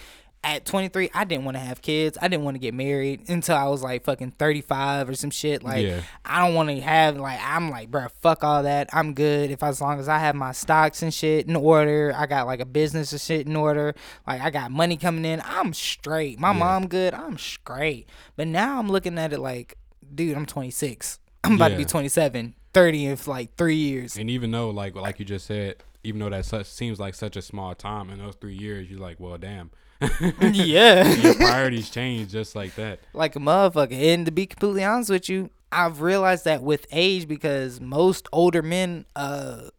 At 0.47 0.63
23, 0.65 1.09
I 1.13 1.25
didn't 1.25 1.43
want 1.43 1.57
to 1.57 1.61
have 1.61 1.81
kids. 1.81 2.17
I 2.21 2.29
didn't 2.29 2.45
want 2.45 2.55
to 2.55 2.59
get 2.59 2.73
married 2.73 3.27
until 3.27 3.57
I 3.57 3.65
was 3.67 3.83
like 3.83 4.05
fucking 4.05 4.31
35 4.39 5.09
or 5.09 5.13
some 5.15 5.29
shit. 5.29 5.61
Like, 5.61 5.85
Yeah. 5.85 5.99
I 6.23 6.45
don't 6.45 6.55
want 6.55 6.69
to 6.69 6.79
have 6.79 7.17
like 7.17 7.37
I'm 7.43 7.69
like, 7.69 7.91
bro, 7.91 8.07
fuck 8.21 8.45
all 8.45 8.63
that. 8.63 8.89
I'm 8.93 9.13
good 9.13 9.51
if 9.51 9.61
as 9.61 9.81
long 9.81 9.99
as 9.99 10.07
I 10.07 10.19
have 10.19 10.35
my 10.35 10.53
stocks 10.53 11.01
and 11.03 11.13
shit 11.13 11.47
in 11.49 11.55
order. 11.57 12.13
I 12.15 12.27
got 12.27 12.47
like 12.47 12.61
a 12.61 12.65
business 12.65 13.11
and 13.11 13.19
shit 13.19 13.45
in 13.45 13.57
order. 13.57 13.93
Like 14.25 14.39
I 14.39 14.49
got 14.49 14.71
money 14.71 14.95
coming 14.95 15.25
in. 15.25 15.41
I'm 15.43 15.73
straight. 15.73 16.39
My 16.39 16.53
Yeah. 16.53 16.59
mom 16.59 16.87
good. 16.87 17.13
I'm 17.13 17.37
straight. 17.37 18.07
But 18.37 18.47
now 18.47 18.79
I'm 18.79 18.87
looking 18.87 19.17
at 19.19 19.33
it 19.33 19.39
like, 19.39 19.75
dude, 20.15 20.37
I'm 20.37 20.45
26. 20.45 21.19
I'm 21.43 21.55
about 21.55 21.69
to 21.69 21.75
be 21.75 21.81
Yeah. 21.83 21.87
27, 21.89 22.55
30 22.73 23.05
in 23.05 23.17
like 23.27 23.53
three 23.57 23.75
years. 23.75 24.15
And 24.15 24.29
even 24.29 24.51
though, 24.51 24.69
like, 24.69 24.95
like 24.95 25.19
you 25.19 25.25
just 25.25 25.45
said, 25.45 25.83
even 26.05 26.19
though 26.21 26.29
that 26.29 26.45
such 26.45 26.67
seems 26.67 27.01
like 27.01 27.15
such 27.15 27.35
a 27.35 27.41
small 27.41 27.75
time 27.75 28.09
in 28.09 28.19
those 28.19 28.35
three 28.39 28.55
years, 28.55 28.89
you're 28.89 29.01
like, 29.01 29.19
well, 29.19 29.37
damn, 29.37 29.71
yeah. 30.41 31.11
your 31.13 31.35
priorities 31.35 31.89
change 31.89 32.31
just 32.31 32.55
like 32.55 32.75
that. 32.75 32.99
like 33.13 33.35
a 33.35 33.39
motherfucker. 33.39 33.93
And 33.93 34.25
to 34.25 34.31
be 34.31 34.45
completely 34.45 34.83
honest 34.83 35.09
with 35.09 35.29
you, 35.29 35.49
I've 35.71 36.01
realized 36.01 36.45
that 36.45 36.63
with 36.63 36.85
age 36.91 37.27
because 37.27 37.81
most 37.81 38.27
older 38.31 38.61
men, 38.61 39.05
uh, 39.15 39.69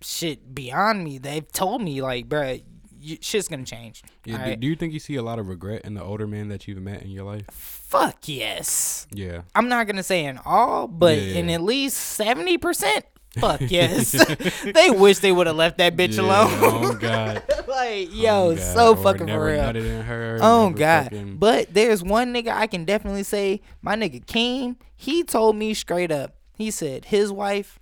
shit 0.00 0.54
beyond 0.54 1.04
me, 1.04 1.18
they've 1.18 1.50
told 1.50 1.82
me 1.82 2.00
like, 2.02 2.28
bruh, 2.28 2.62
you, 3.00 3.18
shit's 3.20 3.48
gonna 3.48 3.64
change. 3.64 4.02
Yeah, 4.24 4.36
do, 4.36 4.42
Alright? 4.42 4.60
do 4.60 4.66
you 4.66 4.76
think 4.76 4.92
you 4.94 4.98
see 5.00 5.16
a 5.16 5.22
lot 5.22 5.38
of 5.38 5.48
regret 5.48 5.82
in 5.84 5.94
the 5.94 6.02
older 6.02 6.26
men 6.26 6.48
that 6.48 6.66
you've 6.66 6.80
met 6.80 7.02
in 7.02 7.10
your 7.10 7.24
life? 7.24 7.44
Fuck 7.50 8.26
yes. 8.28 9.06
Yeah. 9.12 9.42
I'm 9.54 9.68
not 9.68 9.86
gonna 9.86 10.02
say 10.02 10.24
in 10.24 10.38
all, 10.44 10.88
but 10.88 11.18
Yeah, 11.18 11.38
in 11.38 11.50
at 11.50 11.60
least 11.60 11.98
seventy 11.98 12.56
percent. 12.56 13.04
Fuck 13.38 13.60
yes. 13.68 14.12
they 14.62 14.90
wish 14.90 15.18
they 15.18 15.32
would 15.32 15.46
have 15.46 15.56
left 15.56 15.78
that 15.78 15.96
bitch 15.96 16.16
Yeah, 16.16 16.22
alone. 16.22 16.50
Oh 16.62 16.94
God. 16.94 17.42
like, 17.68 17.68
oh 17.68 18.12
yo, 18.12 18.36
Oh, 18.50 18.54
God. 18.54 18.62
so 18.74 18.90
Or 18.92 18.96
fucking 18.96 19.26
never 19.26 19.44
for 19.46 19.52
real. 19.52 19.60
nutted 19.62 19.86
in 19.86 20.02
her, 20.02 20.38
Oh 20.42 20.70
God! 20.70 21.04
fucking- 21.04 21.36
But 21.38 21.72
there's 21.74 22.02
one 22.02 22.32
nigga 22.32 22.48
I 22.48 22.66
can 22.66 22.84
definitely 22.84 23.22
say. 23.24 23.60
My 23.82 23.96
nigga 23.96 24.24
King, 24.26 24.76
he 24.96 25.22
told 25.24 25.56
me 25.56 25.74
straight 25.74 26.10
up. 26.12 26.36
He 26.56 26.70
said 26.70 27.06
his 27.06 27.32
wife, 27.32 27.78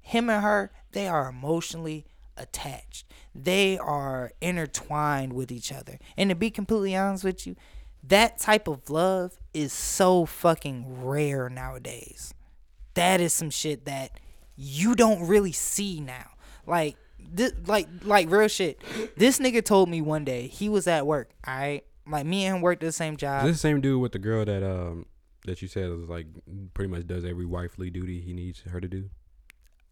him 0.00 0.30
and 0.30 0.42
her, 0.42 0.70
they 0.92 1.06
are 1.08 1.28
emotionally 1.28 2.06
attached. 2.36 3.04
They 3.34 3.76
are 3.78 4.32
intertwined 4.40 5.32
with 5.34 5.50
each 5.52 5.72
other. 5.72 5.98
And 6.16 6.30
to 6.30 6.36
be 6.36 6.50
completely 6.50 6.96
honest 6.96 7.24
with 7.24 7.46
you, 7.46 7.56
that 8.02 8.38
type 8.38 8.68
of 8.68 8.88
love 8.90 9.38
is 9.52 9.72
so 9.72 10.24
fucking 10.26 11.04
rare 11.04 11.48
nowadays. 11.48 12.32
That 12.94 13.20
is 13.20 13.32
some 13.32 13.50
shit 13.50 13.86
that 13.86 14.18
you 14.56 14.94
don't 14.94 15.26
really 15.26 15.52
see 15.52 16.00
now. 16.00 16.30
Like 16.66 16.96
this, 17.18 17.52
like 17.66 17.88
like 18.02 18.30
real 18.30 18.48
shit. 18.48 18.80
This 19.16 19.38
nigga 19.38 19.64
told 19.64 19.88
me 19.88 20.00
one 20.00 20.24
day 20.24 20.46
he 20.46 20.68
was 20.68 20.86
at 20.86 21.06
work. 21.06 21.30
I 21.44 21.82
like 22.06 22.26
me 22.26 22.44
and 22.44 22.56
him 22.56 22.62
worked 22.62 22.80
the 22.82 22.92
same 22.92 23.14
Is 23.14 23.20
job. 23.20 23.44
this 23.44 23.56
the 23.56 23.58
same 23.60 23.80
dude 23.80 24.00
with 24.00 24.12
the 24.12 24.18
girl 24.18 24.44
that 24.44 24.62
um 24.62 25.06
that 25.46 25.60
you 25.62 25.68
said 25.68 25.90
was 25.90 26.08
like 26.08 26.26
pretty 26.74 26.90
much 26.90 27.06
does 27.06 27.24
every 27.24 27.44
wifely 27.46 27.90
duty 27.90 28.20
he 28.20 28.32
needs 28.32 28.60
her 28.62 28.80
to 28.80 28.88
do? 28.88 29.10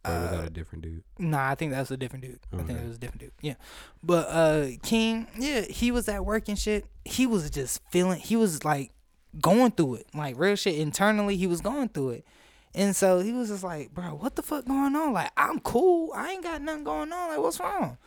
Or 0.04 0.12
was 0.12 0.30
that 0.32 0.46
a 0.46 0.50
different 0.50 0.82
dude? 0.82 1.04
Nah, 1.18 1.50
I 1.50 1.54
think 1.54 1.70
that's 1.72 1.90
a 1.92 1.96
different 1.96 2.24
dude. 2.24 2.40
I 2.52 2.62
think 2.62 2.80
it 2.80 2.86
was 2.88 2.96
a 2.96 3.00
different 3.00 3.20
dude. 3.20 3.32
Yeah. 3.40 3.54
But 4.02 4.26
uh 4.28 4.66
King, 4.82 5.28
yeah, 5.38 5.62
he 5.62 5.90
was 5.92 6.08
at 6.08 6.24
work 6.24 6.48
and 6.48 6.58
shit. 6.58 6.86
He 7.04 7.26
was 7.26 7.50
just 7.50 7.80
feeling 7.90 8.18
he 8.18 8.34
was 8.34 8.64
like 8.64 8.92
going 9.40 9.72
through 9.72 9.96
it. 9.96 10.06
Like 10.14 10.38
real 10.38 10.56
shit 10.56 10.76
internally, 10.78 11.36
he 11.36 11.46
was 11.46 11.60
going 11.60 11.88
through 11.90 12.10
it. 12.10 12.26
And 12.74 12.96
so 12.96 13.20
he 13.20 13.32
was 13.32 13.48
just 13.48 13.62
like, 13.64 13.92
bro, 13.92 14.14
what 14.14 14.34
the 14.36 14.42
fuck 14.42 14.64
going 14.66 14.96
on? 14.96 15.12
Like, 15.12 15.30
I'm 15.36 15.60
cool. 15.60 16.10
I 16.14 16.30
ain't 16.32 16.42
got 16.42 16.62
nothing 16.62 16.84
going 16.84 17.12
on. 17.12 17.28
Like, 17.28 17.38
what's 17.38 17.60
wrong? 17.60 17.98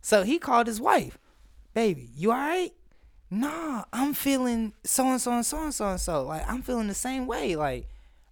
So 0.00 0.22
he 0.22 0.38
called 0.38 0.66
his 0.66 0.80
wife. 0.80 1.18
Baby, 1.74 2.08
you 2.16 2.30
alright? 2.30 2.72
Nah, 3.30 3.84
I'm 3.92 4.14
feeling 4.14 4.72
so 4.84 5.06
and 5.10 5.20
so 5.20 5.32
and 5.32 5.44
so 5.44 5.62
and 5.64 5.74
so 5.74 5.86
and 5.90 6.00
so. 6.00 6.22
Like, 6.24 6.48
I'm 6.48 6.62
feeling 6.62 6.86
the 6.88 6.94
same 6.94 7.26
way. 7.26 7.56
Like, 7.56 7.88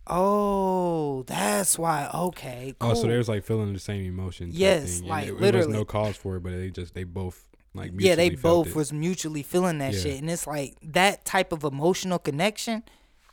oh, 0.06 1.22
that's 1.24 1.78
why. 1.78 2.08
Okay, 2.14 2.74
cool. 2.78 2.90
Oh, 2.90 2.94
so 2.94 3.06
they 3.06 3.16
was 3.18 3.28
like 3.28 3.44
feeling 3.44 3.72
the 3.72 3.78
same 3.78 4.04
emotions. 4.06 4.54
Yes, 4.56 5.00
like, 5.02 5.24
it, 5.24 5.28
It 5.28 5.32
was 5.34 5.40
literally. 5.42 5.72
no 5.72 5.84
cause 5.84 6.16
for 6.16 6.36
it, 6.36 6.42
but 6.42 6.52
they 6.52 6.70
just 6.70 6.94
they 6.94 7.04
both 7.04 7.44
like 7.74 7.92
yeah, 7.98 8.14
they 8.14 8.30
both 8.30 8.68
it. 8.68 8.74
was 8.76 8.92
mutually 8.92 9.42
feeling 9.42 9.78
that 9.78 9.94
Yeah. 9.94 10.00
shit, 10.00 10.20
and 10.20 10.30
it's 10.30 10.46
like 10.46 10.76
that 10.82 11.24
type 11.24 11.52
of 11.52 11.64
emotional 11.64 12.18
connection. 12.18 12.82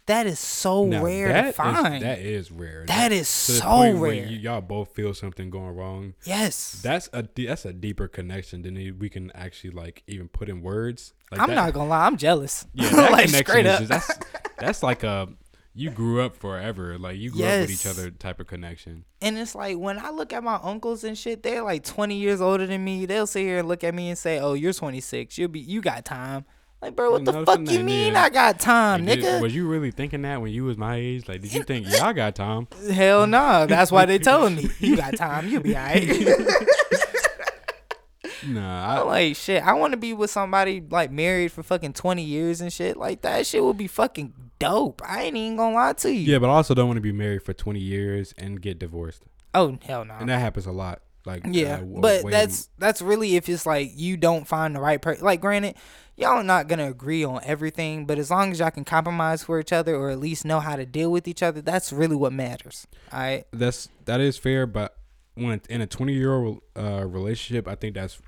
That 0.10 0.26
is 0.26 0.40
so 0.40 0.86
Now, 0.86 1.04
rare 1.04 1.28
that 1.30 1.42
to 1.44 1.48
is- 1.50 1.56
find. 1.56 2.04
that 2.04 2.18
is 2.20 2.52
rare. 2.52 2.84
that 2.88 3.12
is 3.12 3.28
so 3.28 3.94
rare. 3.94 4.14
you, 4.26 4.38
y'all 4.40 4.60
both 4.60 4.96
feel 4.96 5.14
something 5.14 5.50
going 5.52 5.76
wrong. 5.76 6.16
yes, 6.26 6.80
That's 6.84 7.10
a 7.14 7.28
that's 7.36 7.64
a 7.66 7.74
deeper 7.74 8.08
connection 8.08 8.64
than 8.64 8.74
we 9.00 9.08
can 9.10 9.32
actually 9.36 9.70
like 9.70 10.02
even 10.08 10.28
put 10.28 10.50
in 10.50 10.62
words. 10.62 11.14
Like 11.32 11.42
I'm 11.42 11.50
that, 11.50 11.56
not 11.56 11.74
gonna 11.74 11.90
lie, 11.90 12.06
I'm 12.08 12.18
jealous. 12.18 12.66
Yeah, 12.74 12.90
that 12.96 13.12
like 13.12 13.26
connection 13.28 13.66
is 13.68 13.88
just, 13.88 13.90
that's 13.90 14.20
that's 14.58 14.84
like 14.84 15.04
a 15.04 15.30
you 15.76 15.92
grew 15.92 16.22
up 16.22 16.36
forever. 16.36 16.98
Like 16.98 17.18
you 17.18 17.30
grew 17.30 17.46
up 17.46 17.60
with 17.62 17.72
each 17.72 17.86
other 17.86 18.10
type 18.10 18.40
of 18.40 18.48
connection. 18.48 19.06
And 19.22 19.38
it's 19.38 19.54
like 19.54 19.78
when 19.78 20.00
I 20.00 20.10
look 20.10 20.34
at 20.34 20.44
my 20.44 20.60
uncles 20.64 21.04
and 21.04 21.16
shit, 21.16 21.44
they're 21.44 21.62
like 21.62 21.84
20 21.84 22.16
years 22.16 22.42
older 22.42 22.66
than 22.66 22.84
me. 22.84 23.06
They'll 23.06 23.28
sit 23.28 23.42
here 23.44 23.60
and 23.60 23.68
look 23.68 23.84
at 23.84 23.94
me 23.94 24.10
and 24.10 24.18
say, 24.18 24.40
"Oh, 24.40 24.54
you're 24.54 24.74
26. 24.74 25.38
You'll 25.38 25.50
be, 25.50 25.60
you 25.60 25.82
got 25.82 26.04
time." 26.04 26.46
Like, 26.82 26.96
bro, 26.96 27.12
what 27.12 27.26
the 27.26 27.46
fuck 27.46 27.60
you 27.70 27.84
mean 27.84 28.14
yeah. 28.14 28.24
I 28.24 28.30
got 28.30 28.58
time, 28.60 29.06
Like, 29.06 29.20
did- 29.20 29.26
nigga? 29.26 29.42
was 29.42 29.54
you 29.54 29.68
really 29.68 29.92
thinking 29.92 30.22
that 30.22 30.42
when 30.42 30.52
you 30.54 30.64
was 30.64 30.78
my 30.78 30.96
age? 30.96 31.28
Like, 31.28 31.42
did 31.42 31.54
you 31.54 31.64
think, 31.64 31.88
yeah, 31.90 32.06
I 32.08 32.14
got 32.14 32.36
time? 32.36 32.68
Hell 32.92 33.28
no. 33.28 33.66
That's 33.66 33.92
why 33.92 34.06
they 34.06 34.18
telling 34.18 34.56
me 34.56 34.70
you 34.80 34.96
got 34.96 35.18
time. 35.18 35.50
You'll 35.50 35.62
be 35.62 35.76
alright. 35.76 36.08
Nah, 38.48 39.02
I'm 39.02 39.08
like 39.08 39.36
shit. 39.36 39.62
I 39.64 39.74
want 39.74 39.92
to 39.92 39.98
be 39.98 40.14
with 40.14 40.30
somebody 40.32 40.82
like 40.90 41.12
married 41.12 41.52
for 41.52 41.64
fucking 41.64 41.94
20 41.94 42.24
years 42.24 42.62
and 42.62 42.72
shit. 42.72 42.96
Like 42.98 43.22
that 43.22 43.46
shit 43.46 43.64
would 43.64 43.78
be 43.78 43.88
fucking 43.88 44.34
dope. 44.60 45.02
I 45.06 45.24
ain't 45.24 45.36
even 45.36 45.58
gonna 45.58 45.76
lie 45.76 45.94
to 45.94 46.14
you. 46.14 46.32
yeah, 46.34 46.40
but 46.40 46.48
I 46.50 46.54
also 46.54 46.74
don't 46.74 46.88
want 46.88 46.98
to 46.98 47.02
be 47.02 47.12
married 47.12 47.44
for 47.44 47.54
20 47.54 47.80
years 47.80 48.34
and 48.38 48.62
get 48.62 48.80
divorced. 48.80 49.24
Oh 49.54 49.78
hell 49.86 50.06
no. 50.06 50.14
And 50.20 50.30
that 50.30 50.40
happens 50.40 50.66
a 50.66 50.72
lot. 50.72 51.02
Like, 51.26 51.44
Yeah, 51.46 51.76
uh, 51.76 51.84
but 51.84 52.26
that's 52.32 52.70
that's 52.78 53.02
really 53.02 53.36
if 53.36 53.50
it's 53.50 53.66
like 53.66 53.92
you 53.96 54.16
don't 54.16 54.48
find 54.48 54.74
the 54.76 54.80
right 54.80 55.02
person. 55.02 55.26
Like, 55.26 55.42
granted, 55.42 55.76
y'all 56.20 56.38
are 56.38 56.44
not 56.44 56.68
gonna 56.68 56.90
agree 56.90 57.24
on 57.24 57.40
everything, 57.44 58.06
but 58.06 58.20
as 58.20 58.30
long 58.30 58.52
as 58.52 58.60
y'all 58.60 58.70
can 58.72 58.84
compromise 58.86 59.44
for 59.44 59.60
each 59.60 59.72
other 59.74 59.96
or 59.96 60.10
at 60.10 60.20
least 60.20 60.46
know 60.46 60.60
how 60.60 60.76
to 60.76 60.86
deal 60.86 61.12
with 61.12 61.28
each 61.28 61.42
other, 61.42 61.62
that's 61.62 61.92
really 61.94 62.16
what 62.16 62.34
matters. 62.34 62.86
All 63.12 63.20
right. 63.20 63.46
that's 63.52 63.90
that 64.06 64.20
is 64.20 64.38
fair, 64.38 64.66
but 64.68 64.96
when 65.36 65.62
in 65.70 65.82
a 65.82 65.88
20 65.88 66.14
year 66.14 66.34
old 66.34 66.62
uh, 66.78 67.06
relationship, 67.08 67.68
I 67.68 67.76
think 67.76 67.96
that's 67.96 68.20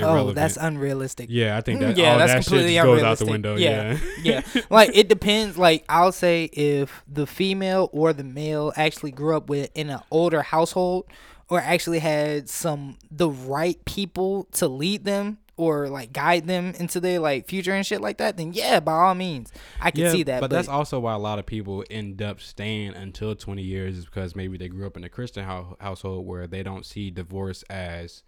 Oh, 0.00 0.32
that's 0.32 0.56
unrealistic. 0.56 1.26
yeah, 1.30 1.56
I 1.56 1.60
think 1.60 1.78
Mm, 1.78 1.82
that 1.82 1.96
yeah, 1.96 2.12
all 2.12 2.18
that's 2.18 2.32
that 2.32 2.42
shit 2.44 2.46
completely 2.48 2.74
goes 2.74 3.02
out 3.04 3.18
the 3.18 3.26
window. 3.26 3.54
Yeah. 3.54 3.96
Yeah, 4.20 4.40
yeah, 4.52 4.62
like 4.70 4.90
it 4.92 5.08
depends. 5.08 5.56
Like 5.56 5.84
I'll 5.88 6.10
say 6.10 6.44
if 6.52 7.04
the 7.06 7.28
female 7.28 7.90
or 7.92 8.12
the 8.12 8.24
male 8.24 8.72
actually 8.76 9.12
grew 9.12 9.36
up 9.36 9.48
with 9.48 9.70
in 9.76 9.90
an 9.90 10.00
older 10.10 10.42
household 10.42 11.06
or 11.48 11.60
actually 11.60 12.00
had 12.00 12.48
some 12.48 12.98
the 13.08 13.30
right 13.30 13.82
people 13.84 14.48
to 14.54 14.66
lead 14.66 15.04
them 15.04 15.38
or 15.56 15.88
like 15.88 16.12
guide 16.12 16.46
them 16.46 16.74
into 16.78 17.00
their 17.00 17.20
like 17.20 17.46
future 17.46 17.72
and 17.72 17.86
shit 17.86 18.00
like 18.00 18.18
that, 18.18 18.36
then 18.36 18.52
yeah, 18.52 18.80
by 18.80 18.92
all 18.92 19.14
means, 19.14 19.52
I 19.80 19.90
can 19.90 20.02
yeah, 20.02 20.12
see 20.12 20.22
that. 20.24 20.40
But, 20.40 20.50
that's 20.50 20.68
also 20.68 21.00
why 21.00 21.14
a 21.14 21.18
lot 21.18 21.38
of 21.38 21.46
people 21.46 21.84
end 21.90 22.20
up 22.20 22.40
staying 22.40 22.94
until 22.94 23.34
20 23.34 23.62
years 23.62 23.98
is 23.98 24.04
because 24.04 24.34
maybe 24.34 24.56
they 24.56 24.68
grew 24.68 24.86
up 24.86 24.96
in 24.96 25.04
a 25.04 25.08
Christian 25.08 25.44
hou- 25.44 25.76
household 25.80 26.26
where 26.26 26.46
they 26.46 26.62
don't 26.62 26.84
see 26.84 27.10
divorce 27.10 27.62
as 27.70 28.22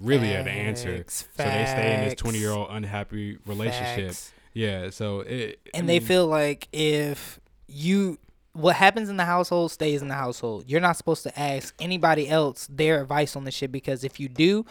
really 0.00 0.32
an 0.32 0.48
answer. 0.48 0.98
Facts, 0.98 1.28
So 1.36 1.44
they 1.44 1.66
stay 1.66 1.94
in 1.94 2.04
this 2.04 2.14
20 2.14 2.38
year 2.38 2.50
old 2.50 2.68
unhappy 2.70 3.38
relationship. 3.46 4.08
facts. 4.08 4.32
Yeah, 4.52 4.90
so 4.90 5.20
it 5.20 5.60
I 5.74 5.78
and 5.78 5.88
they 5.88 6.00
feel 6.00 6.26
like 6.26 6.68
if 6.72 7.40
you 7.68 8.18
what 8.52 8.76
happens 8.76 9.08
in 9.08 9.16
the 9.16 9.24
household 9.24 9.70
stays 9.70 10.02
in 10.02 10.08
the 10.08 10.14
household. 10.14 10.64
You're 10.66 10.80
not 10.80 10.96
supposed 10.96 11.22
to 11.22 11.38
ask 11.38 11.74
anybody 11.80 12.28
else 12.28 12.66
their 12.68 13.00
advice 13.02 13.36
on 13.36 13.44
the 13.44 13.50
shit 13.50 13.70
because 13.70 14.02
if 14.02 14.18
you 14.18 14.28
do, 14.28 14.66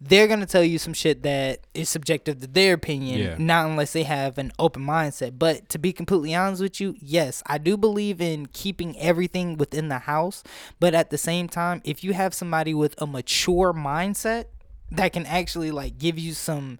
they're 0.00 0.26
gonna 0.26 0.46
tell 0.46 0.64
you 0.64 0.78
some 0.78 0.94
shit 0.94 1.22
that 1.24 1.60
is 1.74 1.88
subjective 1.88 2.40
to 2.40 2.46
their 2.46 2.72
opinion, 2.74 3.18
Yeah. 3.18 3.36
not 3.38 3.66
unless 3.68 3.92
they 3.92 4.04
have 4.04 4.38
an 4.38 4.50
open 4.58 4.82
mindset. 4.82 5.38
But 5.38 5.68
to 5.68 5.78
be 5.78 5.92
completely 5.92 6.34
honest 6.34 6.62
with 6.62 6.80
you, 6.80 6.96
yes, 7.00 7.42
I 7.46 7.58
do 7.58 7.76
believe 7.76 8.20
in 8.20 8.46
keeping 8.46 8.98
everything 8.98 9.58
within 9.58 9.88
the 9.88 9.98
house. 10.00 10.42
But 10.78 10.94
at 10.94 11.10
the 11.10 11.18
same 11.18 11.48
time, 11.48 11.82
if 11.84 12.02
you 12.02 12.14
have 12.14 12.32
somebody 12.32 12.72
with 12.72 12.94
a 13.00 13.06
mature 13.06 13.74
mindset 13.74 14.46
that 14.90 15.12
can 15.12 15.26
actually 15.26 15.70
like 15.70 15.98
give 15.98 16.18
you 16.18 16.32
some 16.32 16.78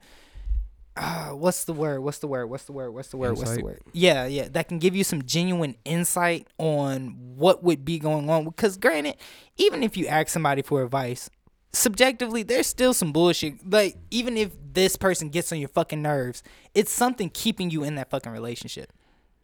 uh, 0.97 1.29
what's 1.31 1.65
the 1.65 1.73
word? 1.73 2.01
What's 2.01 2.19
the 2.19 2.27
word? 2.27 2.47
What's 2.47 2.65
the 2.65 2.73
word? 2.73 2.91
What's 2.91 3.09
the 3.09 3.17
word? 3.17 3.39
What's 3.39 3.57
the 3.57 3.63
word? 3.63 3.81
Yeah, 3.93 4.27
yeah. 4.27 4.49
That 4.51 4.69
can 4.69 4.79
give 4.79 4.95
you 4.95 5.05
some 5.05 5.23
genuine 5.23 5.77
insight 5.85 6.47
on 6.59 7.17
what 7.37 7.63
would 7.63 7.85
be 7.85 7.99
going 7.99 8.29
on. 8.29 8.45
Because 8.45 8.77
granted, 8.77 9.17
even 9.57 9.83
if 9.83 9.97
you 9.97 10.09
ask 10.09 10.29
somebody 10.29 10.63
for 10.63 10.83
advice, 10.83 11.31
subjectively, 11.73 12.43
there's 12.43 12.67
still 12.67 12.95
some 12.95 13.13
bullshit. 13.13 13.71
Like, 13.71 13.97
even 14.11 14.37
if 14.37 14.53
this 14.73 14.97
person 14.97 15.29
gets 15.29 15.53
on 15.53 15.59
your 15.59 15.69
fucking 15.69 16.03
nerves, 16.03 16.43
it's 16.75 16.93
something 16.93 17.31
keeping 17.31 17.71
you 17.71 17.83
in 17.83 17.95
that 17.97 18.11
fucking 18.11 18.33
relationship. 18.33 18.93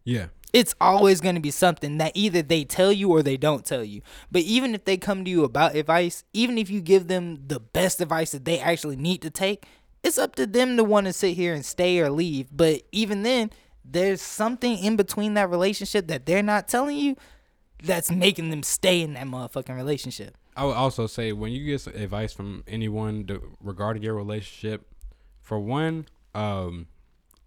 yeah. 0.05 0.27
It's 0.53 0.75
always 0.81 1.21
going 1.21 1.35
to 1.35 1.41
be 1.41 1.51
something 1.51 1.99
that 1.99 2.13
either 2.15 2.41
they 2.41 2.65
tell 2.65 2.91
you 2.91 3.11
or 3.11 3.23
they 3.23 3.37
don't 3.37 3.67
tell 3.67 3.85
you. 3.85 4.01
But 4.31 4.43
even 4.43 4.75
if 4.75 4.85
they 4.87 4.97
come 4.97 5.23
to 5.25 5.31
you 5.31 5.45
about 5.45 5.75
advice, 5.75 6.25
even 6.33 6.57
if 6.57 6.71
you 6.71 6.81
give 6.81 7.09
them 7.09 7.43
the 7.47 7.61
best 7.61 8.01
advice 8.01 8.31
that 8.31 8.47
they 8.47 8.59
actually 8.59 8.97
need 8.97 9.21
to 9.23 9.29
take, 9.29 9.67
it's 10.03 10.17
up 10.17 10.35
to 10.37 10.47
them 10.47 10.79
to 10.79 10.85
want 10.85 11.07
to 11.09 11.13
sit 11.13 11.37
here 11.37 11.53
and 11.53 11.67
stay 11.67 11.99
or 12.01 12.09
leave. 12.09 12.47
But 12.51 12.83
even 12.91 13.23
then, 13.23 13.51
there's 13.85 14.23
something 14.23 14.79
in 14.79 14.97
between 14.97 15.35
that 15.35 15.51
relationship 15.51 16.07
that 16.07 16.25
they're 16.25 16.43
not 16.43 16.69
telling 16.69 16.97
you 16.97 17.17
that's 17.83 18.11
making 18.11 18.49
them 18.49 18.63
stay 18.63 19.03
in 19.03 19.13
that 19.15 19.27
motherfucking 19.27 19.77
relationship. 19.77 20.39
I 20.57 20.65
would 20.65 20.75
also 20.75 21.07
say 21.07 21.33
when 21.33 21.53
you 21.53 21.65
get 21.65 21.87
advice 21.89 22.33
from 22.33 22.65
anyone 22.67 23.27
to, 23.27 23.57
regarding 23.61 24.03
your 24.03 24.15
relationship, 24.15 24.87
for 25.43 25.59
one, 25.61 26.07
um, 26.35 26.87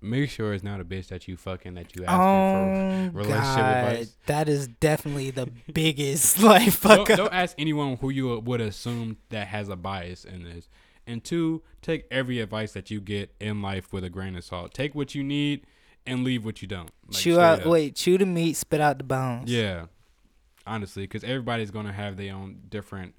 make 0.01 0.29
sure 0.29 0.53
it's 0.53 0.63
not 0.63 0.79
a 0.79 0.85
bitch 0.85 1.07
that 1.07 1.27
you 1.27 1.35
fucking 1.35 1.73
that 1.73 1.95
you 1.95 2.05
asking 2.05 2.19
Oh, 2.21 3.09
for 3.11 3.17
relationship 3.17 3.55
God. 3.57 3.75
advice. 3.85 4.15
That 4.27 4.47
is 4.47 4.67
definitely 4.67 5.31
the 5.31 5.49
biggest, 5.73 6.39
like, 6.43 6.71
fuck 6.71 7.07
Don't, 7.07 7.17
don't 7.17 7.33
ask 7.33 7.55
anyone 7.57 7.97
who 7.97 8.09
you 8.09 8.39
would 8.39 8.61
assume 8.61 9.17
that 9.29 9.47
has 9.47 9.69
a 9.69 9.75
bias 9.75 10.23
in 10.23 10.43
this. 10.43 10.69
And 11.07 11.23
two, 11.23 11.63
take 11.81 12.05
every 12.11 12.39
advice 12.39 12.71
that 12.73 12.91
you 12.91 13.01
get 13.01 13.33
in 13.39 13.61
life 13.63 13.91
with 13.91 14.03
a 14.03 14.09
grain 14.09 14.35
of 14.35 14.43
salt. 14.43 14.73
Take 14.73 14.93
what 14.93 15.15
you 15.15 15.23
need 15.23 15.65
and 16.05 16.23
leave 16.23 16.45
what 16.45 16.61
you 16.61 16.67
don't. 16.67 16.91
Like, 17.07 17.17
chew 17.21 17.39
out, 17.39 17.61
up. 17.61 17.65
wait, 17.65 17.95
chew 17.95 18.17
the 18.19 18.25
meat, 18.27 18.55
spit 18.55 18.79
out 18.79 18.99
the 18.99 19.03
bones. 19.03 19.51
Yeah, 19.51 19.85
honestly, 20.69 21.03
because 21.03 21.23
everybody's 21.23 21.71
gonna 21.71 21.93
have 21.93 22.17
their 22.17 22.33
own 22.33 22.61
different 22.69 23.15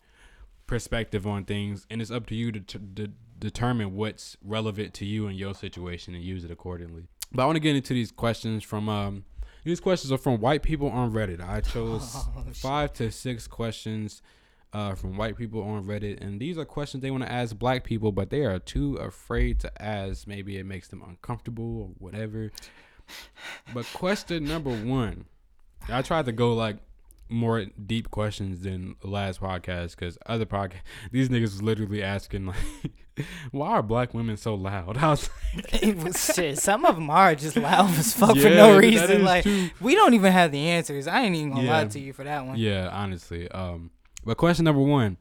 perspective 0.67 1.27
on 1.27 1.45
things, 1.45 1.87
and 1.91 2.01
it's 2.01 2.11
up 2.11 2.27
to 2.27 2.35
you 2.35 2.53
to, 2.53 2.61
to, 2.61 2.79
to 2.95 3.09
determine 3.39 3.95
what's 3.97 4.37
relevant 4.43 4.95
to 4.95 5.05
you 5.05 5.27
and 5.27 5.37
your 5.37 5.55
situation 5.55 6.15
and 6.15 6.23
use 6.23 6.45
it 6.45 6.51
accordingly. 6.51 7.09
But 7.33 7.43
I 7.43 7.47
want 7.47 7.57
to 7.57 7.61
get 7.61 7.77
into 7.77 7.93
these 7.95 8.13
questions 8.13 8.63
from 8.65 8.89
um. 8.89 9.25
These 9.63 9.81
questions 9.81 10.11
are 10.11 10.17
from 10.17 10.41
white 10.41 10.63
people 10.63 10.89
on 10.89 11.13
Reddit. 11.13 11.47
I 11.47 11.61
chose 11.61 12.15
Oh, 12.37 12.45
five 12.55 12.95
to 12.95 13.11
six 13.11 13.47
questions 13.47 14.23
uh, 14.73 14.95
from 14.95 15.19
white 15.19 15.37
people 15.37 15.63
on 15.63 15.85
Reddit, 15.85 16.23
and 16.23 16.41
these 16.41 16.57
are 16.57 16.65
questions 16.65 17.03
they 17.03 17.11
want 17.11 17.25
to 17.25 17.31
ask 17.31 17.59
black 17.59 17.85
people, 17.85 18.11
but 18.11 18.31
they 18.31 18.45
are 18.47 18.59
too 18.59 18.95
afraid 18.97 19.61
to 19.61 19.83
ask. 19.83 20.27
Maybe 20.27 20.57
it 20.57 20.65
makes 20.65 20.89
them 20.89 21.03
uncomfortable 21.07 21.83
or 21.83 21.89
whatever. 21.99 22.53
But 23.75 23.87
question 23.93 24.45
number 24.45 24.71
one, 24.71 25.27
I 25.89 26.03
tried 26.03 26.27
to 26.27 26.33
go 26.33 26.55
like 26.55 26.77
more 27.31 27.67
deep 27.87 28.11
questions 28.11 28.61
than 28.61 28.97
the 29.01 29.09
last 29.09 29.41
podcast 29.41 29.91
because 29.91 30.19
other 30.27 30.47
podcast 30.47 30.81
these 31.13 31.29
niggas 31.29 31.43
was 31.43 31.63
literally 31.63 32.03
asking 32.03 32.47
like, 32.47 32.57
why 33.51 33.71
are 33.71 33.83
black 33.83 34.15
women 34.15 34.37
so 34.37 34.55
loud? 34.55 34.97
I 34.99 35.11
was 35.11 35.31
it 35.73 35.97
was 35.97 36.35
shit. 36.35 36.59
Some 36.59 36.85
of 36.85 36.97
them 36.97 37.11
are 37.11 37.35
just 37.35 37.57
loud 37.57 37.91
as 37.99 38.15
fuck 38.15 38.37
for 38.37 38.51
no 38.51 38.77
reason. 38.77 39.25
Like 39.25 39.45
true. 39.45 39.71
we 39.81 39.95
don't 39.95 40.15
even 40.15 40.33
have 40.33 40.53
the 40.53 40.69
answers. 40.69 41.07
I 41.07 41.23
ain't 41.23 41.37
even 41.37 41.51
gonna 41.51 41.69
lie 41.69 41.85
to 41.87 42.01
you 42.01 42.13
for 42.13 42.25
that 42.25 42.47
one. 42.47 42.59
Yeah, 42.59 42.89
honestly. 42.89 43.51
Um, 43.51 43.91
but 44.25 44.37
question 44.37 44.65
number 44.65 44.83
one: 44.83 45.17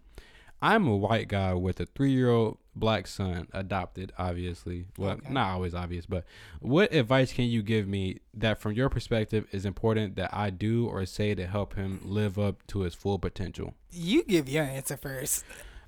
I'm 0.62 0.88
a 0.88 0.96
white 0.96 1.28
guy 1.28 1.54
with 1.54 1.80
a 1.80 1.86
three-year-old 1.86 2.58
black 2.80 3.06
son, 3.08 3.48
adopted, 3.54 4.12
obviously. 4.18 4.86
Well, 4.98 5.12
Okay. 5.18 5.32
not 5.32 5.50
always 5.52 5.74
obvious, 5.76 6.06
but 6.06 6.26
what 6.60 6.94
advice 6.94 7.34
can 7.34 7.46
you 7.46 7.62
give 7.62 7.88
me 7.88 8.20
that, 8.34 8.60
from 8.60 8.72
your 8.74 8.90
perspective, 8.90 9.46
is 9.52 9.66
important 9.66 10.16
that 10.16 10.34
I 10.34 10.50
do 10.50 10.88
or 10.88 11.06
say 11.06 11.36
to 11.36 11.46
help 11.46 11.76
him 11.76 12.00
live 12.04 12.40
up 12.40 12.66
to 12.68 12.82
his 12.82 12.94
full 12.96 13.20
potential? 13.20 13.74
You 13.92 14.24
give 14.24 14.48
your 14.50 14.64
answer 14.64 14.98
first. 14.98 15.44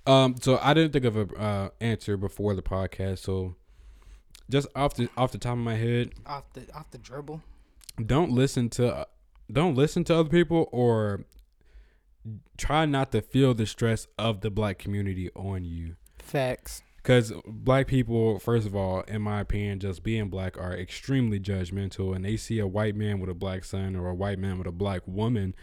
Um, 0.06 0.36
so 0.42 0.60
I 0.62 0.74
didn't 0.74 0.94
think 0.94 1.06
of 1.06 1.16
a 1.16 1.36
uh, 1.39 1.70
answer 1.80 2.18
before 2.18 2.56
the 2.56 2.64
podcast, 2.64 3.20
so 3.20 3.56
just 4.50 4.68
off 4.76 4.96
the 4.96 5.10
off 5.16 5.32
the 5.32 5.38
top 5.38 5.54
of 5.54 5.60
my 5.60 5.76
head, 5.76 6.12
Off 6.26 6.52
the 6.54 6.66
off 6.74 6.89
the 6.92 6.98
dribble. 6.98 7.42
don't 8.04 8.32
listen 8.32 8.70
to 8.72 9.08
don't 9.52 9.76
listen 9.76 10.04
to 10.06 10.16
other 10.18 10.30
people 10.30 10.68
or 10.72 11.26
try 12.58 12.86
not 12.86 13.12
to 13.12 13.22
feel 13.22 13.54
the 13.54 13.66
stress 13.66 14.08
of 14.18 14.42
the 14.42 14.50
black 14.50 14.78
community 14.80 15.30
on 15.36 15.66
you 15.66 15.96
Facts. 16.32 16.82
because 16.98 17.34
black 17.46 17.88
people 17.88 18.40
first 18.40 18.66
of 18.66 18.76
all 18.76 19.02
in 19.02 19.22
my 19.22 19.40
opinion 19.42 19.80
just 19.80 20.04
being 20.04 20.30
black 20.30 20.58
are 20.58 20.74
extremely 20.78 21.40
judgmental 21.40 22.16
and 22.16 22.24
they 22.24 22.38
see 22.38 22.60
a 22.60 22.68
white 22.68 22.96
man 22.96 23.20
with 23.20 23.30
a 23.30 23.34
black 23.34 23.64
son 23.64 23.96
or 23.96 24.08
a 24.08 24.16
white 24.16 24.40
man 24.40 24.58
with 24.58 24.68
a 24.68 24.72
black 24.72 25.02
woman 25.06 25.54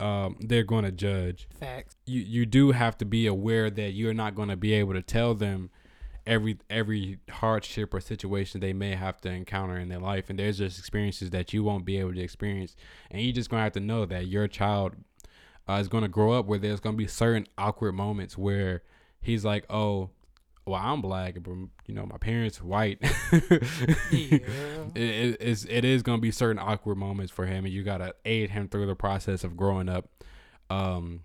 um, 0.00 0.36
they're 0.40 0.64
going 0.64 0.84
to 0.84 0.90
judge 0.92 1.48
Facts. 1.58 1.96
you 2.06 2.20
you 2.20 2.46
do 2.46 2.72
have 2.72 2.98
to 2.98 3.04
be 3.04 3.26
aware 3.26 3.70
that 3.70 3.92
you're 3.92 4.14
not 4.14 4.34
going 4.34 4.48
to 4.48 4.56
be 4.56 4.72
able 4.72 4.94
to 4.94 5.02
tell 5.02 5.34
them 5.34 5.70
every 6.26 6.58
every 6.68 7.18
hardship 7.30 7.94
or 7.94 8.00
situation 8.00 8.60
they 8.60 8.72
may 8.72 8.94
have 8.94 9.20
to 9.20 9.28
encounter 9.28 9.76
in 9.76 9.88
their 9.88 9.98
life 9.98 10.28
and 10.28 10.38
there's 10.38 10.58
just 10.58 10.78
experiences 10.78 11.30
that 11.30 11.52
you 11.52 11.62
won't 11.64 11.84
be 11.84 11.98
able 11.98 12.12
to 12.12 12.20
experience 12.20 12.76
and 13.10 13.22
you 13.22 13.32
just 13.32 13.48
going 13.50 13.60
to 13.60 13.64
have 13.64 13.72
to 13.72 13.80
know 13.80 14.04
that 14.04 14.26
your 14.26 14.46
child 14.46 14.94
uh, 15.68 15.74
is 15.74 15.88
going 15.88 16.02
to 16.02 16.08
grow 16.08 16.32
up 16.32 16.46
where 16.46 16.58
there's 16.58 16.80
going 16.80 16.94
to 16.94 16.98
be 16.98 17.06
certain 17.06 17.46
awkward 17.56 17.92
moments 17.92 18.36
where 18.36 18.82
he's 19.22 19.44
like 19.44 19.64
oh 19.70 20.10
well 20.66 20.80
i'm 20.82 21.00
black 21.00 21.36
but 21.42 21.52
you 21.86 21.94
know 21.94 22.06
my 22.06 22.18
parents 22.18 22.60
white. 22.62 22.98
Yeah. 24.12 24.38
it, 24.94 25.02
it, 25.02 25.36
it's, 25.40 25.64
it 25.64 25.84
is 25.84 26.02
going 26.02 26.18
to 26.18 26.22
be 26.22 26.30
certain 26.30 26.58
awkward 26.58 26.96
moments 26.98 27.32
for 27.32 27.46
him 27.46 27.64
and 27.64 27.72
you 27.72 27.82
got 27.82 27.98
to 27.98 28.14
aid 28.24 28.50
him 28.50 28.68
through 28.68 28.86
the 28.86 28.94
process 28.94 29.42
of 29.42 29.56
growing 29.56 29.88
up 29.88 30.08
um 30.70 31.20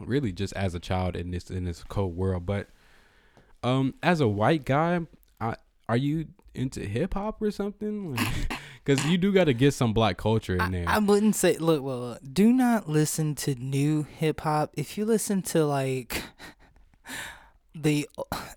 really 0.00 0.32
just 0.32 0.52
as 0.54 0.74
a 0.74 0.78
child 0.80 1.16
in 1.16 1.30
this 1.30 1.50
in 1.50 1.64
this 1.64 1.82
cold 1.84 2.16
world. 2.16 2.46
But 2.46 2.68
um 3.62 3.94
as 4.02 4.20
a 4.20 4.28
white 4.28 4.64
guy 4.64 5.00
I, 5.40 5.56
are 5.88 5.96
you 5.96 6.26
into 6.54 6.80
hip 6.80 7.14
hop 7.14 7.40
or 7.40 7.50
something? 7.50 8.18
Because 8.84 9.04
you 9.10 9.18
do 9.18 9.32
got 9.32 9.44
to 9.44 9.54
get 9.54 9.72
some 9.74 9.92
black 9.92 10.16
culture 10.18 10.56
in 10.56 10.72
there. 10.72 10.84
I, 10.88 10.96
I 10.96 10.98
wouldn't 10.98 11.36
say 11.36 11.56
look 11.56 11.82
well 11.82 12.18
do 12.32 12.52
not 12.52 12.88
listen 12.88 13.34
to 13.36 13.54
new 13.54 14.02
hip 14.04 14.42
hop. 14.42 14.72
If 14.74 14.98
you 14.98 15.04
listen 15.04 15.42
to 15.42 15.64
like 15.64 16.22
the 17.80 18.08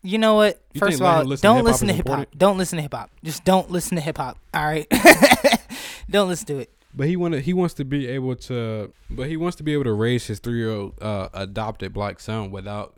you 0.01 0.17
know 0.17 0.35
what? 0.35 0.61
You 0.73 0.79
first 0.79 0.99
of 0.99 1.05
all 1.05 1.23
listen 1.23 1.43
don't 1.43 1.63
listen 1.63 1.87
to 1.87 1.93
hip 1.93 2.07
hop 2.07 2.27
don't 2.37 2.57
listen 2.57 2.77
to 2.77 2.81
hip 2.81 2.93
hop 2.93 3.11
just 3.23 3.43
don't 3.43 3.69
listen 3.71 3.95
to 3.95 4.01
hip 4.01 4.17
hop 4.17 4.37
all 4.53 4.65
right? 4.65 4.87
Don't 6.11 6.27
listen 6.27 6.45
to 6.47 6.59
it. 6.59 6.69
But 6.93 7.07
he 7.07 7.15
want 7.15 7.35
he 7.35 7.53
wants 7.53 7.73
to 7.75 7.85
be 7.85 8.07
able 8.07 8.35
to 8.35 8.91
but 9.09 9.29
he 9.29 9.37
wants 9.37 9.55
to 9.57 9.63
be 9.63 9.71
able 9.71 9.85
to 9.85 9.93
raise 9.93 10.27
his 10.27 10.39
three 10.39 10.57
year 10.57 10.71
old 10.71 11.01
uh, 11.01 11.29
adopted 11.33 11.93
black 11.93 12.19
son 12.19 12.51
without 12.51 12.97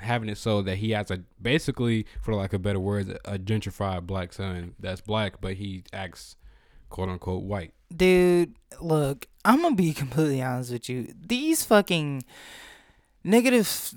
having 0.00 0.28
it 0.28 0.36
so 0.36 0.60
that 0.62 0.76
he 0.78 0.90
has 0.90 1.12
a 1.12 1.22
basically 1.40 2.06
for 2.20 2.34
lack 2.34 2.52
of 2.52 2.60
better 2.60 2.80
words 2.80 3.08
a 3.24 3.38
gentrified 3.38 4.04
black 4.04 4.32
son 4.32 4.74
that's 4.80 5.00
black 5.00 5.40
but 5.40 5.54
he 5.54 5.84
acts 5.92 6.34
quote 6.88 7.08
unquote 7.08 7.44
white. 7.44 7.72
Dude 7.96 8.56
look 8.80 9.26
i'm 9.44 9.62
gonna 9.62 9.76
be 9.76 9.92
completely 9.92 10.42
honest 10.42 10.72
with 10.72 10.88
you. 10.88 11.14
These 11.24 11.64
fucking 11.64 12.24
negative 13.22 13.92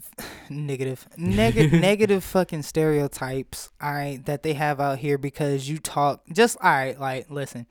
negative 0.49 1.07
negative 1.17 1.71
negative 1.82 2.24
fucking 2.24 2.61
stereotypes 2.61 3.69
all 3.82 3.93
right 3.93 4.26
that 4.26 4.43
they 4.43 4.53
have 4.53 4.80
out 4.80 4.99
here 4.99 5.17
because 5.17 5.69
you 5.69 5.78
talk 5.78 6.21
just 6.32 6.57
all 6.61 6.69
right 6.69 6.99
like 6.99 7.30
listen 7.30 7.65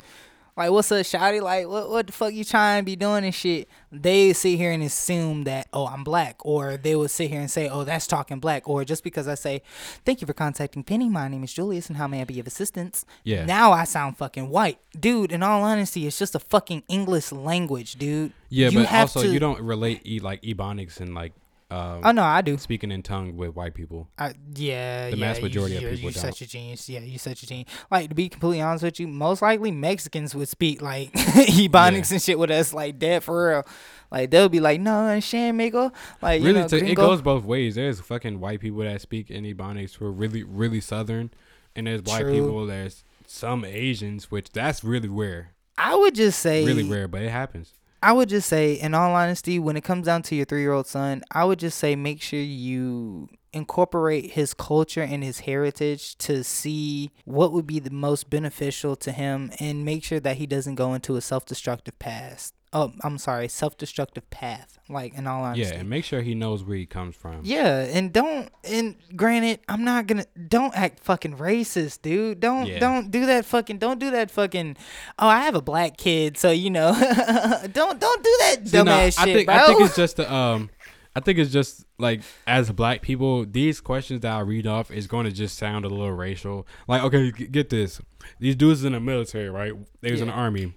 like 0.56 0.70
what's 0.70 0.90
up 0.92 0.98
shouty 1.04 1.40
like 1.40 1.66
what 1.68 1.88
what 1.90 2.06
the 2.06 2.12
fuck 2.12 2.32
you 2.32 2.44
trying 2.44 2.82
to 2.82 2.84
be 2.84 2.94
doing 2.94 3.24
and 3.24 3.34
shit? 3.34 3.66
They 3.90 4.34
sit 4.34 4.58
here 4.58 4.70
and 4.70 4.82
assume 4.82 5.44
that 5.44 5.66
oh 5.72 5.86
i'm 5.86 6.04
black 6.04 6.36
or 6.44 6.76
they 6.76 6.94
would 6.94 7.10
sit 7.10 7.30
here 7.30 7.40
and 7.40 7.50
say 7.50 7.68
oh 7.70 7.84
that's 7.84 8.06
talking 8.06 8.38
black 8.38 8.68
or 8.68 8.84
just 8.84 9.02
because 9.02 9.28
i 9.28 9.34
say 9.34 9.62
thank 10.04 10.20
you 10.20 10.26
for 10.26 10.34
contacting 10.34 10.82
penny 10.84 11.08
my 11.08 11.26
name 11.28 11.42
is 11.44 11.52
julius 11.54 11.88
and 11.88 11.96
how 11.96 12.06
may 12.06 12.20
i 12.20 12.24
be 12.24 12.38
of 12.38 12.46
assistance? 12.46 13.06
Yeah. 13.24 13.44
now 13.46 13.72
i 13.72 13.84
sound 13.84 14.18
fucking 14.18 14.48
white. 14.50 14.78
Dude 14.98 15.32
in 15.32 15.42
all 15.42 15.62
honesty 15.62 16.06
it's 16.06 16.18
just 16.18 16.34
a 16.34 16.38
fucking 16.38 16.82
english 16.88 17.32
language 17.32 17.94
dude. 17.94 18.32
Yeah 18.50 18.68
You 18.68 18.80
but 18.80 18.86
have 18.88 19.02
also 19.02 19.22
to- 19.22 19.28
you 19.32 19.38
don't 19.38 19.60
relate 19.62 20.02
e 20.06 20.20
like 20.20 20.42
ebonics 20.42 21.00
and 21.00 21.14
like 21.14 21.32
um, 21.72 22.00
oh 22.04 22.12
no 22.12 22.22
i 22.22 22.40
do 22.42 22.58
speaking 22.58 22.90
in 22.92 23.02
tongue 23.02 23.36
with 23.36 23.54
white 23.54 23.74
people 23.74 24.08
I, 24.18 24.34
yeah, 24.54 25.10
The 25.10 25.16
yeah, 25.16 25.20
mass 25.20 25.40
majority 25.40 25.76
of 25.76 25.82
you, 25.82 25.88
people 25.90 26.10
You 26.10 26.14
don't. 26.14 26.22
such 26.22 26.42
a 26.42 26.46
genius. 26.46 26.88
Yeah, 26.88 27.00
you 27.00 27.18
such 27.18 27.42
a 27.42 27.46
genius. 27.46 27.68
Like 27.90 28.08
to 28.10 28.14
be 28.14 28.28
completely 28.28 28.60
honest 28.60 28.84
with 28.84 29.00
you, 29.00 29.08
most 29.08 29.40
likely 29.42 29.70
Mexicans 29.70 30.34
would 30.34 30.48
speak 30.48 30.82
like 30.82 31.12
ebonics 31.12 32.10
Yeah. 32.10 32.14
and 32.14 32.22
shit 32.22 32.38
with 32.38 32.50
us, 32.50 32.72
like 32.74 32.98
dead 32.98 33.24
for 33.24 33.48
real. 33.48 33.66
Like 34.10 34.30
they'll 34.30 34.48
be 34.50 34.60
like, 34.60 34.80
"No, 34.80 35.18
shame, 35.20 35.54
amigo." 35.56 35.90
Like 36.20 36.40
you 36.42 36.48
really 36.48 36.60
know, 36.60 36.68
to, 36.68 36.86
it 36.86 36.94
goes 36.94 37.22
both 37.22 37.44
ways 37.44 37.74
there's 37.76 38.00
fucking 38.00 38.38
white 38.40 38.60
people 38.60 38.80
that 38.80 39.00
speak 39.00 39.30
in 39.30 39.44
ebonics 39.44 39.94
who 39.96 40.04
are 40.06 40.12
really 40.12 40.42
really 40.42 40.80
southern 40.80 41.30
and 41.74 41.86
there's 41.86 42.02
white 42.02 42.20
True. 42.22 42.32
people 42.32 42.66
there's 42.66 43.04
some 43.26 43.64
asians 43.64 44.30
which 44.30 44.50
that's 44.52 44.84
really 44.84 45.08
rare 45.08 45.52
I 45.78 45.96
would 45.96 46.14
just 46.14 46.40
say, 46.40 46.64
really 46.66 46.82
rare 46.84 47.08
but 47.08 47.22
it 47.22 47.30
happens 47.30 47.72
I 48.02 48.12
would 48.12 48.28
just 48.28 48.48
say, 48.48 48.74
in 48.74 48.94
all 48.94 49.14
honesty, 49.14 49.60
when 49.60 49.76
it 49.76 49.84
comes 49.84 50.06
down 50.06 50.22
to 50.22 50.34
your 50.34 50.44
three-year-old 50.44 50.88
son, 50.88 51.22
I 51.30 51.44
would 51.44 51.60
just 51.60 51.78
say 51.78 51.94
make 51.94 52.20
sure 52.20 52.40
you 52.40 53.28
incorporate 53.52 54.32
his 54.32 54.54
culture 54.54 55.02
and 55.02 55.22
his 55.22 55.40
heritage 55.40 56.16
to 56.16 56.42
see 56.42 57.12
what 57.24 57.52
would 57.52 57.66
be 57.66 57.78
the 57.78 57.90
most 57.90 58.28
beneficial 58.28 58.96
to 58.96 59.12
him, 59.12 59.52
and 59.60 59.84
make 59.84 60.02
sure 60.02 60.18
that 60.18 60.38
he 60.38 60.46
doesn't 60.46 60.74
go 60.74 60.94
into 60.94 61.14
a 61.16 61.20
self-destructive 61.20 61.98
path. 62.00 62.52
Oh, 62.74 62.92
I'm 63.04 63.18
sorry, 63.18 63.48
self-destructive 63.48 64.30
path. 64.30 64.78
Like 64.88 65.14
in 65.14 65.26
all 65.26 65.44
honesty. 65.44 65.62
yeah 65.72 65.78
and 65.80 65.88
make 65.88 66.04
sure 66.04 66.20
he 66.20 66.34
knows 66.34 66.64
where 66.64 66.76
he 66.76 66.84
comes 66.86 67.14
from 67.16 67.40
Yeah, 67.44 67.78
and 67.84 68.12
don't 68.12 68.50
and 68.64 68.96
granted, 69.16 69.60
I'm 69.68 69.84
not 69.84 70.06
gonna 70.06 70.26
don't 70.48 70.76
act 70.76 71.00
fucking 71.00 71.36
racist, 71.36 72.02
dude. 72.02 72.40
Don't 72.40 72.66
Yeah. 72.66 72.78
don't 72.78 73.10
do 73.10 73.24
that 73.26 73.46
fucking 73.46 73.78
don't 73.78 73.98
do 73.98 74.10
that 74.10 74.30
fucking 74.30 74.76
oh 75.18 75.28
I 75.28 75.40
have 75.44 75.54
a 75.54 75.62
black 75.62 75.96
kid, 75.96 76.36
so 76.36 76.50
you 76.50 76.68
know 76.70 76.92
don't 77.72 77.98
don't 78.00 78.22
do 78.24 78.36
that 78.40 78.56
See, 78.64 78.76
no, 78.76 78.84
dumbass 78.84 79.18
I 79.18 79.24
shit, 79.24 79.36
think 79.36 79.46
bro. 79.46 79.54
I 79.56 79.66
think 79.66 79.80
it's 79.82 79.96
just 80.04 80.16
the 80.16 80.30
um 80.32 80.68
I 81.14 81.20
think 81.20 81.38
it's 81.38 81.52
just 81.52 81.84
like 81.98 82.22
as 82.46 82.70
black 82.70 83.02
people, 83.02 83.44
these 83.46 83.80
questions 83.80 84.20
that 84.20 84.32
I 84.32 84.40
read 84.40 84.66
off 84.66 84.90
is 84.90 85.06
going 85.06 85.26
to 85.26 85.30
just 85.32 85.58
sound 85.58 85.84
a 85.84 85.88
little 85.88 86.10
racial. 86.12 86.66
Like, 86.88 87.02
okay, 87.02 87.30
get 87.30 87.68
this: 87.68 88.00
these 88.40 88.56
dudes 88.56 88.82
in 88.82 88.92
the 88.94 89.00
military, 89.00 89.50
right? 89.50 89.74
They 90.00 90.10
was 90.10 90.22
in 90.22 90.28
the 90.28 90.32
army. 90.32 90.72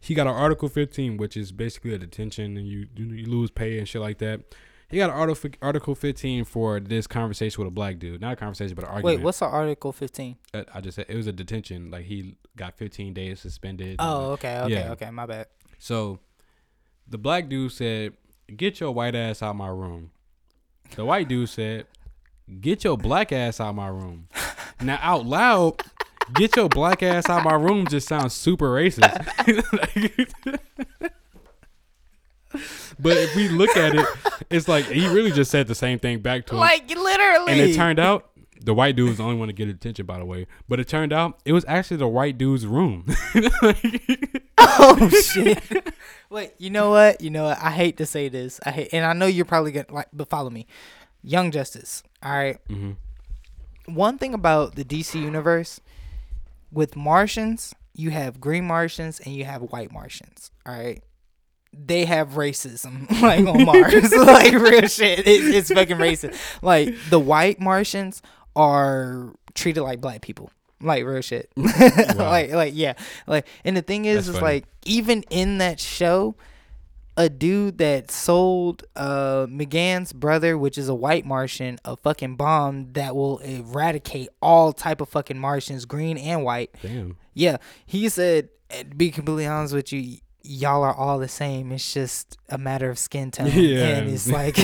He 0.00 0.14
got 0.14 0.26
an 0.26 0.34
Article 0.34 0.68
15, 0.68 1.16
which 1.16 1.36
is 1.36 1.52
basically 1.52 1.94
a 1.94 1.98
detention, 1.98 2.56
and 2.56 2.66
you 2.66 2.86
you, 2.96 3.26
lose 3.26 3.50
pay 3.50 3.78
and 3.78 3.88
shit 3.88 4.00
like 4.00 4.18
that. 4.18 4.40
He 4.88 4.96
got 4.96 5.10
an 5.10 5.16
Article 5.16 5.50
Article 5.60 5.94
15 5.94 6.44
for 6.44 6.80
this 6.80 7.06
conversation 7.06 7.62
with 7.62 7.68
a 7.68 7.74
black 7.74 7.98
dude, 7.98 8.20
not 8.20 8.32
a 8.32 8.36
conversation, 8.36 8.74
but 8.74 8.84
an 8.84 8.90
argument. 8.90 9.18
Wait, 9.18 9.24
what's 9.24 9.42
an 9.42 9.48
Article 9.48 9.92
15? 9.92 10.36
Uh, 10.54 10.62
I 10.72 10.80
just 10.80 10.96
said 10.96 11.06
it 11.08 11.16
was 11.16 11.26
a 11.26 11.32
detention. 11.32 11.90
Like 11.90 12.06
he 12.06 12.36
got 12.56 12.76
15 12.78 13.12
days 13.12 13.40
suspended. 13.40 13.96
Oh, 13.98 14.32
okay, 14.32 14.58
okay, 14.60 14.72
Yeah. 14.72 14.92
okay, 14.92 15.10
my 15.10 15.26
bad. 15.26 15.46
So 15.78 16.20
the 17.06 17.18
black 17.18 17.48
dude 17.48 17.72
said, 17.72 18.14
Get 18.56 18.80
your 18.80 18.92
white 18.92 19.14
ass 19.14 19.42
out 19.42 19.56
my 19.56 19.68
room. 19.68 20.10
The 20.94 21.04
white 21.04 21.28
dude 21.28 21.50
said, 21.50 21.86
Get 22.60 22.82
your 22.82 22.96
black 22.96 23.30
ass 23.30 23.60
out 23.60 23.74
my 23.74 23.88
room. 23.88 24.28
Now 24.80 25.00
out 25.02 25.26
loud, 25.26 25.82
get 26.34 26.56
your 26.56 26.68
black 26.68 27.02
ass 27.02 27.28
out 27.28 27.44
my 27.44 27.54
room 27.54 27.86
just 27.86 28.08
sounds 28.08 28.34
super 28.34 28.70
racist. 28.70 29.00
but 32.98 33.16
if 33.16 33.34
we 33.36 33.48
look 33.48 33.76
at 33.76 33.94
it, 33.94 34.06
it's 34.50 34.68
like 34.68 34.86
he 34.86 35.06
really 35.08 35.30
just 35.30 35.50
said 35.50 35.66
the 35.66 35.74
same 35.74 35.98
thing 35.98 36.20
back 36.20 36.46
to 36.46 36.54
him. 36.54 36.60
Like 36.60 36.88
literally. 36.88 37.52
and 37.52 37.60
it 37.60 37.74
turned 37.74 37.98
out 37.98 38.30
the 38.60 38.74
white 38.74 38.96
dude 38.96 39.08
was 39.08 39.18
the 39.18 39.24
only 39.24 39.36
one 39.36 39.48
to 39.48 39.54
get 39.54 39.68
attention, 39.68 40.06
by 40.06 40.18
the 40.18 40.24
way. 40.24 40.46
But 40.68 40.80
it 40.80 40.88
turned 40.88 41.12
out 41.12 41.38
it 41.44 41.52
was 41.52 41.64
actually 41.68 41.98
the 41.98 42.08
white 42.08 42.38
dude's 42.38 42.66
room. 42.66 43.06
oh 44.58 45.10
shit. 45.22 45.94
Wait, 46.30 46.52
you 46.58 46.70
know 46.70 46.90
what? 46.90 47.20
You 47.20 47.30
know 47.30 47.44
what? 47.44 47.58
I 47.60 47.70
hate 47.70 47.96
to 47.98 48.06
say 48.06 48.28
this. 48.28 48.60
I 48.66 48.70
hate, 48.70 48.88
and 48.92 49.04
I 49.04 49.12
know 49.12 49.26
you're 49.26 49.44
probably 49.44 49.72
gonna 49.72 49.86
like, 49.90 50.08
but 50.12 50.28
follow 50.28 50.50
me. 50.50 50.66
Young 51.22 51.50
Justice. 51.50 52.02
All 52.22 52.32
right. 52.32 52.58
hmm 52.68 52.92
one 53.88 54.18
thing 54.18 54.34
about 54.34 54.74
the 54.74 54.84
DC 54.84 55.20
universe 55.20 55.80
with 56.70 56.96
Martians, 56.96 57.74
you 57.94 58.10
have 58.10 58.40
green 58.40 58.64
Martians 58.66 59.20
and 59.20 59.34
you 59.34 59.44
have 59.44 59.62
white 59.62 59.92
Martians. 59.92 60.50
All 60.66 60.74
right. 60.76 61.02
they 61.76 62.04
have 62.04 62.30
racism 62.30 63.10
like 63.22 63.46
on 63.46 63.64
Mars. 63.64 64.12
like 64.16 64.52
real 64.52 64.86
shit. 64.88 65.20
It, 65.20 65.54
it's 65.54 65.70
fucking 65.70 65.96
racist. 65.96 66.38
Like 66.62 66.94
the 67.10 67.18
white 67.18 67.60
Martians 67.60 68.22
are 68.56 69.34
treated 69.54 69.82
like 69.82 70.00
black 70.00 70.22
people. 70.22 70.50
Like 70.80 71.04
real 71.04 71.22
shit. 71.22 71.50
like 71.56 72.50
like 72.52 72.72
yeah. 72.74 72.94
Like 73.26 73.46
and 73.64 73.76
the 73.76 73.82
thing 73.82 74.04
is 74.04 74.26
That's 74.26 74.28
is 74.28 74.40
funny. 74.40 74.54
like 74.54 74.64
even 74.84 75.24
in 75.30 75.58
that 75.58 75.80
show 75.80 76.36
a 77.18 77.28
dude 77.28 77.78
that 77.78 78.10
sold 78.12 78.84
uh 78.96 79.46
M'gann's 79.50 80.12
brother, 80.12 80.56
which 80.56 80.78
is 80.78 80.88
a 80.88 80.94
white 80.94 81.26
Martian, 81.26 81.78
a 81.84 81.96
fucking 81.96 82.36
bomb 82.36 82.92
that 82.92 83.14
will 83.14 83.38
eradicate 83.38 84.28
all 84.40 84.72
type 84.72 85.00
of 85.00 85.08
fucking 85.08 85.38
Martians, 85.38 85.84
green 85.84 86.16
and 86.16 86.44
white. 86.44 86.70
Damn. 86.80 87.18
Yeah, 87.34 87.58
he 87.84 88.08
said, 88.08 88.50
eh, 88.70 88.84
to 88.84 88.94
be 88.94 89.10
completely 89.10 89.46
honest 89.46 89.74
with 89.74 89.92
you, 89.92 90.18
y'all 90.48 90.82
are 90.82 90.94
all 90.94 91.18
the 91.18 91.28
same. 91.28 91.70
It's 91.72 91.92
just 91.92 92.38
a 92.48 92.56
matter 92.56 92.88
of 92.88 92.98
skin 92.98 93.30
tone. 93.30 93.50
Yeah. 93.52 93.98
And 93.98 94.10
it's 94.10 94.28
like, 94.30 94.56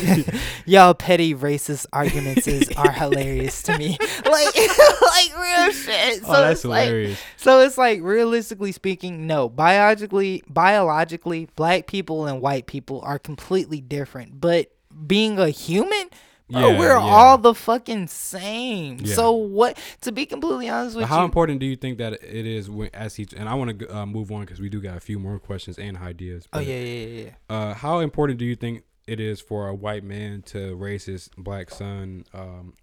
y'all 0.66 0.94
petty 0.94 1.34
racist 1.34 1.86
arguments 1.92 2.48
is, 2.48 2.70
are 2.76 2.90
hilarious 2.90 3.62
to 3.64 3.78
me. 3.78 3.98
Like, 4.24 4.56
like 4.56 5.38
real 5.38 5.72
shit. 5.72 6.22
Oh, 6.24 6.26
so 6.26 6.28
oh, 6.28 6.32
that's 6.32 6.60
it's 6.60 6.64
like, 6.64 6.86
hilarious. 6.86 7.20
so 7.36 7.60
it's 7.60 7.76
like, 7.76 8.00
realistically 8.02 8.72
speaking, 8.72 9.26
no. 9.26 9.48
Biologically, 9.48 10.42
biologically, 10.48 11.48
black 11.56 11.86
people 11.86 12.26
and 12.26 12.40
white 12.40 12.66
people 12.66 13.00
are 13.02 13.18
completely 13.18 13.80
different. 13.80 14.40
But 14.40 14.72
being 15.06 15.38
a 15.38 15.50
human, 15.50 16.08
bro, 16.50 16.70
Yeah, 16.70 16.78
we're 16.78 16.88
yeah. 16.88 16.98
all 16.98 17.38
the 17.38 17.54
fucking 17.54 18.08
same. 18.08 18.98
Yeah. 19.00 19.14
So 19.14 19.32
what? 19.32 19.78
To 20.02 20.12
be 20.12 20.26
completely 20.26 20.68
honest 20.68 20.96
with 20.96 21.06
how 21.06 21.14
you, 21.16 21.18
how 21.20 21.24
important 21.24 21.60
do 21.60 21.66
you 21.66 21.76
think 21.76 21.98
that 21.98 22.14
it 22.14 22.46
is 22.46 22.70
when, 22.70 22.90
as 22.94 23.16
he 23.16 23.26
and 23.36 23.48
I 23.48 23.54
want 23.54 23.78
to 23.78 23.96
uh, 23.96 24.06
move 24.06 24.30
on 24.30 24.40
because 24.42 24.60
we 24.60 24.68
do 24.68 24.80
got 24.80 24.96
a 24.96 25.00
few 25.00 25.18
more 25.18 25.38
questions 25.38 25.78
and 25.78 25.96
ideas. 25.96 26.46
oh 26.52 26.58
but, 26.58 26.66
yeah, 26.66 26.74
yeah, 26.76 27.06
yeah, 27.06 27.24
yeah. 27.24 27.30
Uh, 27.54 27.74
how 27.74 27.98
important 28.00 28.38
do 28.38 28.44
you 28.44 28.56
think 28.56 28.84
it 29.06 29.20
is 29.20 29.40
for 29.40 29.68
a 29.68 29.74
white 29.74 30.04
man 30.04 30.42
to 30.42 30.74
raise 30.76 31.04
his 31.04 31.28
black 31.36 31.70
son, 31.70 32.24
um, 32.32 32.74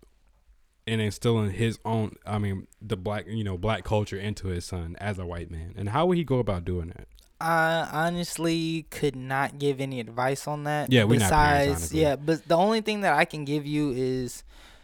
and 0.87 1.01
instilling 1.01 1.51
his 1.51 1.79
own, 1.85 2.15
I 2.25 2.37
mean, 2.37 2.67
the 2.81 2.97
black, 2.97 3.25
you 3.27 3.43
know, 3.43 3.57
black 3.57 3.83
culture 3.83 4.17
into 4.17 4.47
his 4.47 4.65
son 4.65 4.95
as 4.99 5.19
a 5.19 5.25
white 5.25 5.49
man, 5.51 5.73
and 5.77 5.89
how 5.89 6.05
would 6.07 6.17
he 6.17 6.23
go 6.23 6.39
about 6.39 6.65
doing 6.65 6.89
that? 6.89 7.07
I 7.41 7.89
honestly 8.07 8.85
could 8.89 9.15
not 9.15 9.57
give 9.59 9.81
any 9.81 9.99
advice 9.99 10.47
on 10.47 10.63
that. 10.65 10.91
Yeah, 10.91 11.03
we're 11.05 11.19
not 11.19 11.31
parents, 11.31 11.69
Besides, 11.69 11.69
honestly. 11.81 12.01
yeah, 12.01 12.15
but 12.15 12.47
the 12.47 12.55
only 12.57 12.81
thing 12.81 13.01
that 13.01 13.13
I 13.17 13.25
can 13.25 13.43
give 13.45 13.65
you 13.65 13.91
is 13.91 14.43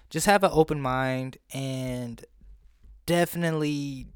just 0.10 0.26
have 0.26 0.44
an 0.44 0.52
open 0.54 0.82
mind 0.82 1.38
and 1.54 2.24
definitely 3.06 4.08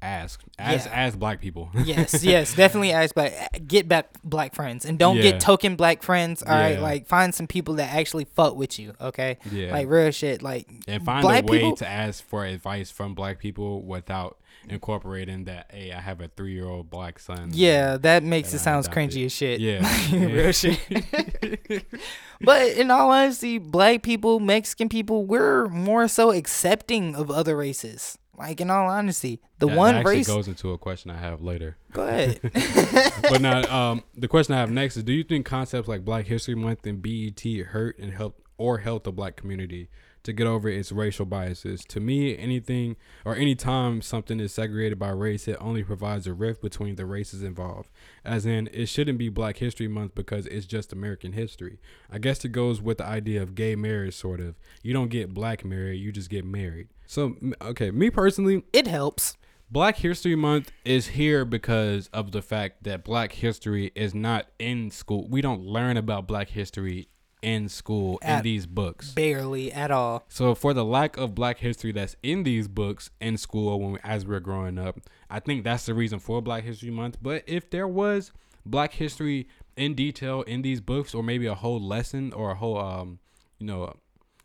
Ask, 0.00 0.40
as 0.60 0.86
Yeah. 0.86 0.92
as 0.92 1.16
black 1.16 1.40
people. 1.40 1.70
yes, 1.84 2.22
yes, 2.22 2.54
definitely 2.54 2.92
ask 2.92 3.16
but 3.16 3.32
get 3.66 3.88
back 3.88 4.10
black 4.22 4.54
friends 4.54 4.84
and 4.84 4.96
don't 4.96 5.16
Yeah. 5.16 5.22
get 5.22 5.40
token 5.40 5.74
black 5.74 6.04
friends. 6.04 6.40
All 6.40 6.54
right, 6.54 6.74
Yeah. 6.76 6.80
like 6.80 7.08
find 7.08 7.34
some 7.34 7.48
people 7.48 7.74
that 7.74 7.92
actually 7.92 8.24
fuck 8.26 8.54
with 8.54 8.78
you. 8.78 8.92
Okay, 9.00 9.38
yeah, 9.50 9.72
like 9.72 9.88
real 9.88 10.12
shit. 10.12 10.40
Like 10.40 10.68
and 10.86 11.04
find 11.04 11.22
black 11.22 11.42
a 11.42 11.46
way 11.50 11.58
people- 11.58 11.76
to 11.78 11.88
ask 11.88 12.22
for 12.24 12.44
advice 12.44 12.92
from 12.92 13.14
black 13.16 13.40
people 13.40 13.82
without 13.82 14.38
incorporating 14.72 15.44
that. 15.44 15.70
Hey, 15.72 15.92
I 15.92 16.00
have 16.00 16.20
a 16.20 16.28
three 16.28 16.52
year 16.52 16.66
old 16.66 16.90
black 16.90 17.18
son. 17.18 17.50
yeah, 17.52 17.96
that 17.98 18.22
makes 18.22 18.50
that 18.50 18.56
it 18.56 18.60
sounds 18.60 18.88
cringy 18.88 19.24
as 19.26 19.32
shit. 19.32 19.60
Yeah. 19.60 19.80
real 20.12 20.52
shit. 20.52 20.78
but 22.40 22.68
in 22.72 22.90
all 22.90 23.10
honesty, 23.10 23.58
black 23.58 24.02
people, 24.02 24.40
Mexican 24.40 24.88
people, 24.88 25.24
we're 25.26 25.68
more 25.68 26.08
so 26.08 26.30
accepting 26.32 27.14
of 27.14 27.30
other 27.30 27.56
races. 27.56 28.18
Like 28.36 28.60
in 28.60 28.70
all 28.70 28.88
honesty, 28.88 29.40
the 29.58 29.66
That 29.66 29.76
one 29.76 29.94
actually 29.96 30.16
race. 30.18 30.28
goes 30.28 30.46
into 30.46 30.70
a 30.72 30.78
question 30.78 31.10
I 31.10 31.18
have 31.18 31.42
later. 31.42 31.76
go 31.92 32.02
ahead. 32.06 32.40
but 33.22 33.40
now, 33.40 33.62
um, 33.64 34.04
the 34.16 34.28
question 34.28 34.54
I 34.54 34.58
have 34.58 34.70
next 34.70 34.96
is: 34.96 35.02
Do 35.02 35.12
you 35.12 35.24
think 35.24 35.44
concepts 35.44 35.88
like 35.88 36.04
Black 36.04 36.26
History 36.26 36.54
Month 36.54 36.86
and 36.86 37.02
BET 37.02 37.42
hurt 37.66 37.98
and 37.98 38.12
help 38.12 38.40
or 38.56 38.78
help 38.78 39.02
the 39.02 39.10
Black 39.10 39.34
community 39.34 39.88
to 40.22 40.32
get 40.32 40.46
over 40.46 40.68
its 40.68 40.92
racial 40.92 41.26
biases? 41.26 41.84
To 41.86 42.00
me, 42.00 42.36
anything 42.36 42.96
or 43.24 43.34
any 43.34 43.54
time 43.54 44.02
something 44.02 44.40
is 44.40 44.52
segregated 44.52 44.98
by 44.98 45.10
race, 45.10 45.48
it 45.48 45.56
only 45.60 45.82
provides 45.82 46.26
a 46.26 46.32
rift 46.32 46.60
between 46.62 46.96
the 46.96 47.06
races 47.06 47.42
involved. 47.42 47.90
As 48.24 48.46
in, 48.46 48.68
it 48.72 48.86
shouldn't 48.86 49.18
be 49.18 49.28
Black 49.28 49.58
History 49.58 49.88
Month 49.88 50.14
because 50.14 50.46
it's 50.46 50.66
just 50.66 50.92
American 50.92 51.32
history. 51.32 51.78
I 52.10 52.18
guess 52.18 52.44
it 52.44 52.52
goes 52.52 52.80
with 52.80 52.98
the 52.98 53.06
idea 53.06 53.42
of 53.42 53.54
gay 53.54 53.76
marriage, 53.76 54.14
sort 54.14 54.40
of. 54.40 54.56
You 54.82 54.92
don't 54.92 55.08
get 55.08 55.34
black 55.34 55.64
married, 55.64 55.96
you 55.96 56.12
just 56.12 56.30
get 56.30 56.44
married. 56.44 56.88
So, 57.06 57.36
okay, 57.62 57.90
me 57.90 58.10
personally, 58.10 58.64
it 58.72 58.86
helps. 58.86 59.36
Black 59.70 59.96
History 59.96 60.34
Month 60.34 60.72
is 60.86 61.08
here 61.08 61.44
because 61.44 62.08
of 62.08 62.32
the 62.32 62.40
fact 62.40 62.84
that 62.84 63.04
Black 63.04 63.32
history 63.32 63.92
is 63.94 64.14
not 64.14 64.46
in 64.58 64.90
school. 64.90 65.28
We 65.28 65.42
don't 65.42 65.60
learn 65.60 65.98
about 65.98 66.26
Black 66.26 66.48
history 66.48 67.08
in 67.42 67.68
school 67.68 68.18
in 68.22 68.42
these 68.42 68.66
books. 68.66 69.12
Barely 69.12 69.72
at 69.72 69.90
all. 69.90 70.24
So 70.28 70.54
for 70.54 70.74
the 70.74 70.84
lack 70.84 71.16
of 71.16 71.34
Black 71.34 71.58
history 71.58 71.92
that's 71.92 72.16
in 72.22 72.42
these 72.42 72.68
books 72.68 73.10
in 73.20 73.36
school 73.36 73.78
when 73.80 73.92
we, 73.92 73.98
as 74.02 74.26
we're 74.26 74.40
growing 74.40 74.78
up, 74.78 74.98
I 75.30 75.40
think 75.40 75.64
that's 75.64 75.86
the 75.86 75.94
reason 75.94 76.18
for 76.18 76.40
Black 76.42 76.64
History 76.64 76.90
Month. 76.90 77.18
But 77.22 77.44
if 77.46 77.70
there 77.70 77.88
was 77.88 78.32
Black 78.66 78.92
history 78.92 79.48
in 79.76 79.94
detail 79.94 80.42
in 80.42 80.62
these 80.62 80.80
books, 80.80 81.14
or 81.14 81.22
maybe 81.22 81.46
a 81.46 81.54
whole 81.54 81.80
lesson 81.80 82.32
or 82.32 82.50
a 82.50 82.54
whole 82.54 82.78
um, 82.78 83.18
you 83.58 83.66
know, 83.66 83.94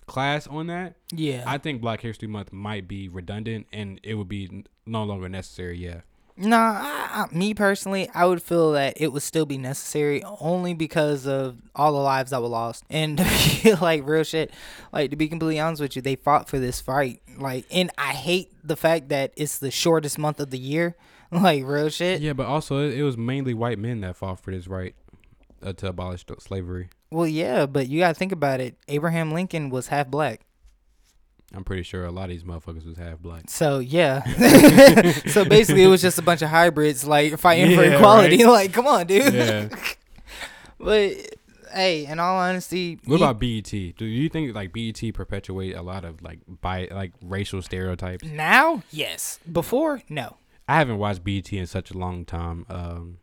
class 0.05 0.47
on 0.47 0.67
that, 0.67 0.95
Yeah. 1.11 1.43
I 1.47 1.57
think 1.57 1.81
Black 1.81 2.01
History 2.01 2.27
Month 2.27 2.51
might 2.53 2.87
be 2.87 3.07
redundant 3.09 3.67
and 3.73 3.99
it 4.03 4.15
would 4.15 4.29
be 4.29 4.63
no 4.85 5.03
longer 5.03 5.29
necessary. 5.29 5.77
Yeah. 5.77 6.01
Nah, 6.35 6.57
I, 6.57 7.27
I, 7.31 7.35
me 7.35 7.53
personally, 7.53 8.09
I 8.13 8.25
would 8.25 8.41
feel 8.41 8.71
that 8.71 8.99
it 8.99 9.13
would 9.13 9.21
still 9.21 9.45
be 9.45 9.57
necessary 9.57 10.23
only 10.39 10.73
because 10.73 11.27
of 11.27 11.57
all 11.75 11.91
the 11.91 11.99
lives 11.99 12.31
that 12.31 12.41
were 12.41 12.47
lost. 12.47 12.83
And 12.89 13.17
to 13.17 13.23
be 13.63 13.73
like 13.75 14.05
real 14.05 14.23
shit, 14.23 14.51
like 14.91 15.11
to 15.11 15.15
be 15.15 15.27
completely 15.27 15.59
honest 15.59 15.81
with 15.81 15.95
you, 15.95 16.01
they 16.01 16.15
fought 16.15 16.49
for 16.49 16.59
this 16.59 16.81
fight. 16.81 17.21
Like, 17.37 17.65
and 17.71 17.91
I 17.97 18.13
hate 18.13 18.51
the 18.63 18.75
fact 18.75 19.09
that 19.09 19.33
it's 19.35 19.59
the 19.59 19.71
shortest 19.71 20.17
month 20.17 20.39
of 20.39 20.49
the 20.49 20.59
year. 20.59 20.95
Like 21.33 21.63
real 21.65 21.89
shit. 21.89 22.21
Yeah, 22.21 22.33
but 22.33 22.45
also 22.45 22.77
it, 22.77 22.93
it 22.93 23.01
was 23.01 23.17
mainly 23.17 23.55
white 23.55 23.79
men 23.79 24.01
that 24.01 24.15
fought 24.15 24.39
for 24.39 24.51
this 24.51 24.67
right 24.67 24.93
uh, 25.63 25.73
to 25.73 25.87
abolish 25.87 26.25
slavery. 26.37 26.89
Well, 27.09 27.25
yeah, 27.25 27.65
but 27.65 27.89
you 27.89 28.01
gotta 28.01 28.13
think 28.13 28.31
about 28.31 28.59
it. 28.59 28.75
Abraham 28.87 29.31
Lincoln 29.31 29.71
was 29.71 29.87
half 29.87 30.09
black. 30.09 30.41
I'm 31.53 31.63
pretty 31.63 31.83
sure 31.83 32.03
a 32.05 32.11
lot 32.11 32.23
of 32.25 32.29
these 32.31 32.43
motherfuckers 32.43 32.85
was 32.85 32.97
half 32.97 33.19
black. 33.19 33.43
So 33.47 33.79
yeah. 33.79 34.23
so 35.29 35.45
basically, 35.45 35.83
it 35.83 35.87
was 35.87 36.01
just 36.01 36.17
a 36.17 36.21
bunch 36.23 36.41
of 36.41 36.49
hybrids 36.49 37.05
like 37.05 37.37
fighting 37.37 37.75
for 37.75 37.83
equality. 37.83 38.37
right. 38.43 38.47
Like, 38.53 38.73
come 38.73 38.87
on, 38.87 39.07
dude. 39.07 39.33
Yeah. 39.33 39.69
But 40.79 41.13
hey, 41.73 42.05
in 42.05 42.19
all 42.19 42.37
honesty, 42.37 42.99
What 43.05 43.17
about 43.17 43.39
BET? 43.39 43.71
Do 43.71 44.05
you 44.05 44.27
think 44.29 44.53
like 44.53 44.73
BET 44.73 45.01
perpetuate 45.13 45.75
a 45.75 45.81
lot 45.81 46.03
of 46.03 46.21
like 46.21 46.39
bi 46.47 46.87
like 46.91 47.13
racial 47.23 47.61
stereotypes? 47.61 48.25
now? 48.27 48.83
Yes. 48.91 49.39
Before, 49.49 50.01
no. 50.09 50.37
I 50.67 50.77
haven't 50.77 50.97
watched 50.97 51.23
BET 51.23 51.51
in 51.53 51.65
such 51.67 51.91
a 51.91 51.97
long 51.97 52.25
time. 52.25 52.65
Um, 52.69 53.17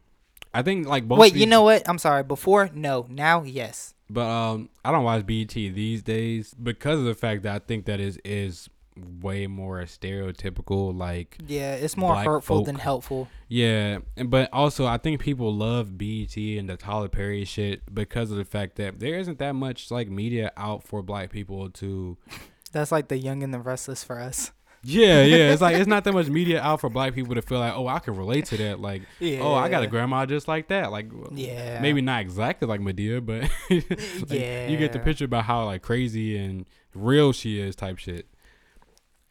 I 0.55 0.63
think 0.63 0.87
like 0.87 1.07
both. 1.07 1.19
Wait, 1.19 1.35
you 1.35 1.47
know 1.47 1.63
what? 1.63 1.87
I'm 1.89 1.99
sorry. 1.99 2.23
Before, 2.23 2.71
no. 2.73 3.07
Now, 3.11 3.43
yes. 3.43 3.95
But 4.13 4.27
um, 4.27 4.71
I 4.85 4.91
don't 4.91 5.05
watch 5.05 5.25
BET 5.25 5.51
these 5.55 6.03
days 6.03 6.53
because 6.55 6.99
of 6.99 7.05
the 7.05 7.15
fact 7.15 7.45
that 7.45 7.55
I 7.55 7.59
think 7.61 7.85
that 7.87 8.01
is 8.01 8.19
is 8.25 8.69
way 9.23 9.47
more 9.47 9.79
stereotypical. 9.83 10.97
Like 10.97 11.39
Yeah, 11.47 11.75
it's 11.75 11.97
more 11.97 12.17
hurtful 12.17 12.59
folk. 12.59 12.67
than 12.67 12.75
helpful. 12.75 13.29
yeah, 13.49 13.99
and 14.17 14.29
but 14.31 14.49
also 14.53 14.85
I 14.87 14.99
think 14.99 15.21
people 15.21 15.55
love 15.55 15.97
BET 15.97 16.37
and 16.37 16.69
the 16.69 16.77
Tyler 16.77 17.09
Perry 17.09 17.45
shit 17.45 17.95
because 17.95 18.31
of 18.31 18.37
the 18.37 18.45
fact 18.45 18.77
that 18.77 18.99
there 19.01 19.15
isn't 19.19 19.39
that 19.39 19.55
much 19.55 19.91
like 19.91 20.09
media 20.09 20.51
out 20.57 20.83
for 20.83 21.03
Black 21.03 21.31
people 21.31 21.71
to. 21.71 22.17
That's 22.73 22.93
like 22.93 23.09
the 23.09 23.17
young 23.19 23.43
and 23.43 23.53
the 23.55 23.59
restless 23.59 24.05
for 24.05 24.19
us. 24.21 24.53
Yeah, 24.83 25.23
yeah. 25.25 25.53
It's 25.53 25.61
like 25.61 25.77
it's 25.77 25.87
not 25.87 26.05
that 26.05 26.13
much 26.13 26.29
media 26.29 26.61
out 26.63 26.81
for 26.81 26.89
Black 26.89 27.15
people 27.15 27.35
to 27.35 27.43
feel 27.43 27.59
like, 27.59 27.75
oh, 27.75 27.87
I 27.87 27.99
can 27.99 28.17
relate 28.17 28.47
to 28.47 28.57
that. 28.59 28.81
Like, 28.81 29.03
Yeah. 29.19 29.39
oh, 29.43 29.55
I 29.55 29.69
got 29.69 29.83
a 29.83 29.87
grandma 29.87 30.25
just 30.27 30.49
like 30.49 30.69
that. 30.69 30.91
Like, 30.91 31.11
Yeah. 31.33 31.81
maybe 31.81 32.01
not 32.01 32.23
exactly 32.23 32.67
like 32.67 32.81
Madea, 32.81 33.25
but 33.25 33.43
like, 33.71 34.71
you 34.71 34.77
get 34.79 34.93
the 34.93 34.99
picture 34.99 35.27
about 35.27 35.45
how 35.45 35.65
like 35.67 35.83
crazy 35.83 36.37
and 36.39 36.67
real 36.95 37.33
she 37.33 37.61
is, 37.61 37.77
type 37.77 37.99
shit. 37.99 38.27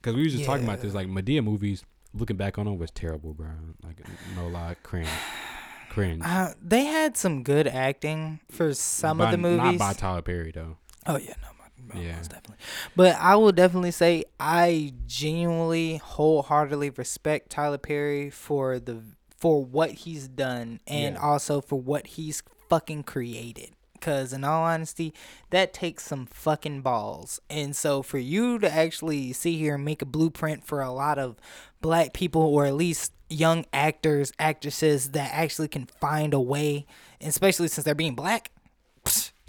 Because 0.01 0.15
we 0.15 0.23
was 0.23 0.33
just 0.33 0.45
talking 0.45 0.63
about 0.65 0.81
this, 0.81 0.93
like 0.93 1.07
Madea 1.07 1.43
movies. 1.43 1.83
Looking 2.13 2.37
back 2.37 2.57
on 2.57 2.65
them 2.65 2.77
was 2.79 2.89
terrible, 2.91 3.33
bro. 3.33 3.49
Like 3.83 3.97
no 4.35 4.47
lie, 4.47 4.75
cringe, 4.81 5.07
cringe. 5.89 6.23
Uh, 6.25 6.53
they 6.61 6.85
had 6.85 7.15
some 7.17 7.43
good 7.43 7.67
acting 7.67 8.39
for 8.51 8.73
some 8.73 9.17
By- 9.19 9.25
of 9.25 9.31
the 9.31 9.37
movies. 9.37 9.77
not 9.77 9.77
by 9.77 9.93
Tyler 9.93 10.21
Perry 10.23 10.51
though. 10.51 10.77
Oh 11.05 11.17
yeah, 11.17 11.33
no, 11.41 11.49
no, 11.93 11.99
Yeah. 12.01 12.15
most 12.17 12.31
definitely. 12.31 12.57
But 12.95 13.15
I 13.17 13.35
will 13.35 13.51
definitely 13.51 13.91
say 13.91 14.23
I 14.39 14.93
genuinely, 15.07 15.97
wholeheartedly 15.97 16.91
respect 16.91 17.49
Tyler 17.49 17.77
Perry 17.77 18.29
for 18.29 18.79
the 18.79 19.01
for 19.37 19.63
what 19.63 19.91
he's 19.91 20.27
done 20.27 20.81
and 20.85 21.15
Yeah. 21.15 21.21
also 21.21 21.61
for 21.61 21.79
what 21.79 22.07
he's 22.07 22.43
fucking 22.69 23.03
created. 23.03 23.71
Cause 24.01 24.31
in 24.33 24.43
all 24.45 24.63
honesty, 24.63 25.13
that 25.49 25.73
takes 25.73 26.05
some 26.05 26.25
fucking 26.25 26.81
balls. 26.81 27.39
And 27.49 27.75
so 27.75 28.01
for 28.01 28.17
you 28.17 28.59
to 28.59 28.71
actually 28.71 29.31
sit 29.33 29.51
here 29.55 29.75
and 29.75 29.83
make 29.85 30.01
a 30.01 30.05
blueprint 30.05 30.65
for 30.65 30.81
a 30.81 30.91
lot 30.91 31.17
of 31.19 31.35
black 31.81 32.13
people 32.13 32.41
or 32.41 32.65
at 32.65 32.75
least 32.75 33.11
young 33.29 33.65
actors, 33.73 34.31
actresses 34.39 35.11
that 35.11 35.31
actually 35.33 35.67
can 35.67 35.85
find 35.85 36.33
a 36.33 36.39
way, 36.39 36.85
especially 37.21 37.67
since 37.69 37.85
they're 37.85 37.93
being 37.95 38.15
black, 38.15 38.51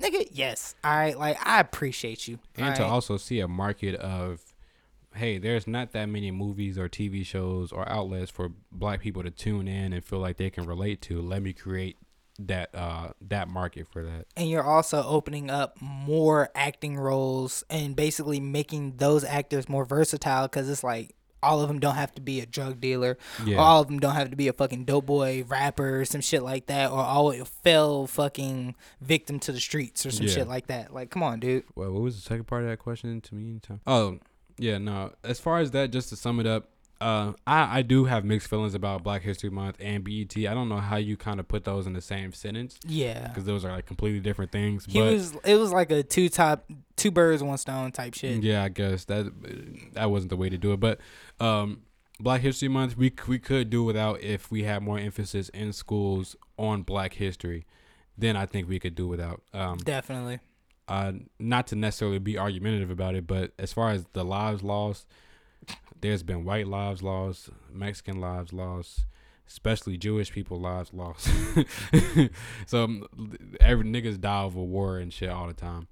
nigga, 0.01 0.26
yes. 0.32 0.74
All 0.82 0.94
right, 0.94 1.18
like 1.18 1.38
I 1.46 1.61
appreciate 1.61 2.26
you. 2.28 2.38
and 2.57 2.74
to 2.76 2.84
also 2.84 3.16
see 3.16 3.40
a 3.40 3.48
market 3.48 3.94
of 3.96 4.40
hey 5.14 5.38
there's 5.38 5.66
not 5.66 5.90
that 5.90 6.07
many 6.07 6.30
movies 6.30 6.78
or 6.78 6.88
tv 6.88 7.26
shows 7.26 7.72
or 7.72 7.88
outlets 7.88 8.30
for 8.30 8.53
black 8.70 9.01
people 9.01 9.24
to 9.24 9.30
tune 9.30 9.66
in 9.66 9.92
and 9.92 10.05
feel 10.05 10.20
like 10.20 10.36
they 10.36 10.48
can 10.48 10.64
relate 10.64 11.03
to 11.03 11.20
let 11.20 11.42
me 11.42 11.53
create 11.53 11.96
that 12.38 12.72
uh 12.76 13.09
that 13.20 13.48
market 13.48 13.88
for 13.88 14.05
that 14.05 14.24
and 14.36 14.48
you're 14.48 14.62
also 14.62 15.03
opening 15.05 15.51
up 15.51 15.76
more 15.82 16.48
acting 16.55 16.96
roles 16.96 17.64
and 17.68 17.96
basically 17.96 18.38
making 18.38 18.98
those 18.98 19.24
actors 19.24 19.68
more 19.68 19.84
versatile 19.84 20.46
because 20.46 20.70
it's 20.70 20.84
like 20.84 21.12
all 21.43 21.61
of 21.61 21.68
them 21.68 21.78
don't 21.78 21.95
have 21.95 22.14
to 22.14 22.20
be 22.20 22.41
a 22.41 22.47
drug 22.47 22.80
dealer 22.80 23.16
Yeah. 23.45 23.57
or 23.57 23.61
all 23.61 23.80
of 23.82 23.86
them 23.88 23.99
don't 23.99 24.14
have 24.14 24.30
to 24.30 24.36
be 24.36 24.49
a 24.49 24.53
fucking 24.53 24.84
dope 24.84 25.07
boy 25.07 25.45
rapper 25.49 26.01
or 26.01 26.05
some 26.05 26.20
shit 26.20 26.43
like 26.43 26.66
that 26.66 26.91
or 26.91 26.99
all 26.99 27.32
fell 27.62 28.07
fucking 28.07 28.74
victim 29.01 29.38
to 29.41 29.53
the 29.53 29.61
streets 29.61 30.05
or 30.05 30.11
some 30.11 30.26
Yeah. 30.26 30.32
shit 30.34 30.49
like 30.49 30.66
that 30.68 30.93
like 30.93 31.11
come 31.11 31.22
on 31.22 31.41
dude 31.41 31.64
well 31.74 31.91
what 31.93 32.03
was 32.03 32.16
the 32.16 32.22
second 32.22 32.45
part 32.45 32.62
of 32.62 32.68
that 32.68 32.78
question 32.78 33.20
to 33.20 33.34
me 33.34 33.59
Tom? 33.62 33.80
oh 33.86 34.18
yeah 34.59 34.78
no 34.78 35.12
as 35.24 35.41
far 35.41 35.59
as 35.61 35.70
that 35.70 35.91
just 35.91 36.09
to 36.11 36.16
sum 36.16 36.41
it 36.41 36.47
up 36.47 36.68
uh, 37.01 37.32
I, 37.46 37.78
I 37.78 37.82
do 37.82 38.05
have 38.05 38.24
mixed 38.24 38.48
feelings 38.48 38.74
about 38.74 39.03
Black 39.03 39.22
History 39.22 39.51
Month 39.51 39.76
and 39.80 40.05
BET. 40.05 40.36
I 40.36 40.55
don't 40.55 40.68
know 40.68 40.78
how 40.78 40.96
you 40.96 41.16
kind 41.16 41.40
of 41.40 41.48
put 41.48 41.64
those 41.64 41.86
in 41.86 41.92
the 41.92 42.01
same 42.01 42.32
sentence 42.32 42.78
yeah 42.86 43.28
because 43.28 43.44
those 43.44 43.64
are 43.64 43.72
like 43.72 43.86
completely 43.86 44.20
different 44.20 44.53
things. 44.53 44.84
he 44.86 44.98
but 44.98 45.12
was 45.12 45.34
it 45.44 45.57
was 45.57 45.72
like 45.72 45.90
a 45.90 46.03
two 46.03 46.28
top 46.28 46.70
two 46.96 47.11
birds 47.11 47.42
one 47.42 47.59
stone 47.59 47.92
type 47.92 48.14
shit 48.14 48.42
Yeah, 48.42 48.64
I 48.64 48.68
guess 48.68 49.05
that 49.07 49.32
that 49.94 50.11
wasn't 50.11 50.30
the 50.30 50.36
way 50.36 50.48
to 50.48 50.59
do 50.59 50.72
it. 50.72 50.80
But 50.80 51.01
um, 51.38 51.82
Black 52.18 52.42
History 52.42 52.68
Month, 52.68 52.96
we 52.96 53.12
we 53.26 53.38
could 53.38 53.70
do 53.70 53.82
without 53.82 54.20
if 54.20 54.51
we 54.51 54.64
had 54.64 54.82
more 54.82 54.98
emphasis 54.98 55.48
in 55.51 55.72
schools 55.72 56.36
on 56.59 56.82
Black 56.82 57.14
history. 57.14 57.66
Then 58.18 58.36
I 58.36 58.44
think 58.44 58.68
we 58.68 58.78
could 58.78 58.94
do 58.94 59.09
without. 59.09 59.42
Um, 59.55 59.78
definitely 59.78 60.40
uh, 60.90 61.12
not 61.38 61.68
to 61.68 61.76
necessarily 61.76 62.18
be 62.18 62.36
argumentative 62.36 62.90
about 62.90 63.14
it, 63.14 63.24
but 63.26 63.53
as 63.59 63.72
far 63.72 63.90
as 63.90 64.05
the 64.12 64.24
lives 64.24 64.61
lost, 64.62 65.07
there's 66.01 66.22
been 66.22 66.44
white 66.44 66.66
lives 66.66 67.03
lost, 67.03 67.51
Mexican 67.72 68.20
lives 68.20 68.53
lost, 68.53 69.07
especially 69.48 69.96
Jewish 69.96 70.32
people 70.32 70.61
lives 70.61 70.92
lost. 70.92 71.28
so 72.66 72.84
um, 72.84 73.36
every 73.61 73.84
niggas 73.84 74.20
die 74.20 74.42
over 74.42 74.61
war 74.61 74.98
and 74.98 75.12
shit 75.12 75.28
all 75.28 75.46
the 75.46 75.55
time. 75.55 75.88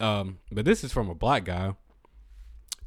Um, 0.00 0.38
but 0.50 0.64
this 0.64 0.82
is 0.82 0.92
from 0.92 1.08
a 1.08 1.14
black 1.14 1.44
guy. 1.44 1.74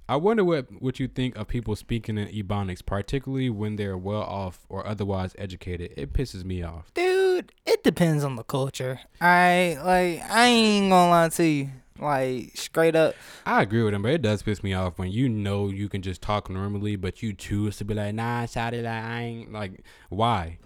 I 0.08 0.18
wonder 0.18 0.44
what 0.44 0.68
what 0.82 1.00
you 1.00 1.08
think 1.08 1.36
of 1.36 1.48
people 1.48 1.76
speaking 1.76 2.18
in 2.20 2.28
ebonics, 2.28 2.86
particularly 2.86 3.50
when 3.50 3.76
they're 3.76 3.98
well 3.98 4.22
off 4.22 4.66
or 4.70 4.86
otherwise 4.86 5.34
educated. 5.38 5.94
It 5.98 6.14
pisses 6.14 6.44
me 6.44 6.62
off. 6.62 6.94
dude 6.94 7.52
it 7.66 7.84
depends 7.84 8.24
on 8.24 8.36
the 8.36 8.44
culture 8.44 9.00
i 9.20 9.78
like 9.84 10.22
i 10.30 10.46
ain't 10.48 10.90
gonna 10.90 11.10
lie 11.10 11.30
to 11.30 11.44
you 11.44 11.70
like 12.00 12.52
straight 12.56 12.96
up 12.96 13.16
I 13.46 13.62
agree 13.62 13.84
with 13.84 13.94
him, 13.94 14.02
but 14.02 14.12
it 14.12 14.22
does 14.22 14.44
piss 14.44 14.64
me 14.64 14.74
off 14.74 14.98
when 14.98 15.12
you 15.12 15.30
know 15.30 15.70
you 15.70 15.88
can 15.90 16.02
just 16.02 16.22
talk 16.22 16.50
normally, 16.50 16.96
but 16.96 17.22
you 17.22 17.34
choose 17.34 17.78
to 17.78 17.86
be 17.86 17.94
like, 17.94 18.16
nah, 18.16 18.46
shout 18.46 18.74
it, 18.74 18.84
like, 18.84 19.04
I 19.04 19.22
ain't 19.22 19.54
like, 19.54 19.84
why? 20.10 20.58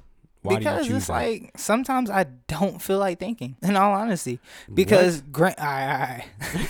Why 0.42 0.60
because 0.60 0.88
do 0.88 0.94
you 0.94 0.96
choose 0.96 1.04
it's 1.04 1.08
that? 1.08 1.14
like 1.14 1.52
sometimes 1.58 2.10
I 2.10 2.26
don't 2.48 2.82
feel 2.82 2.98
like 2.98 3.20
thinking. 3.20 3.58
In 3.62 3.76
all 3.76 3.94
honesty, 3.94 4.40
because 4.74 5.22
gra- 5.22 5.54
all 5.58 5.66
right, 5.66 6.24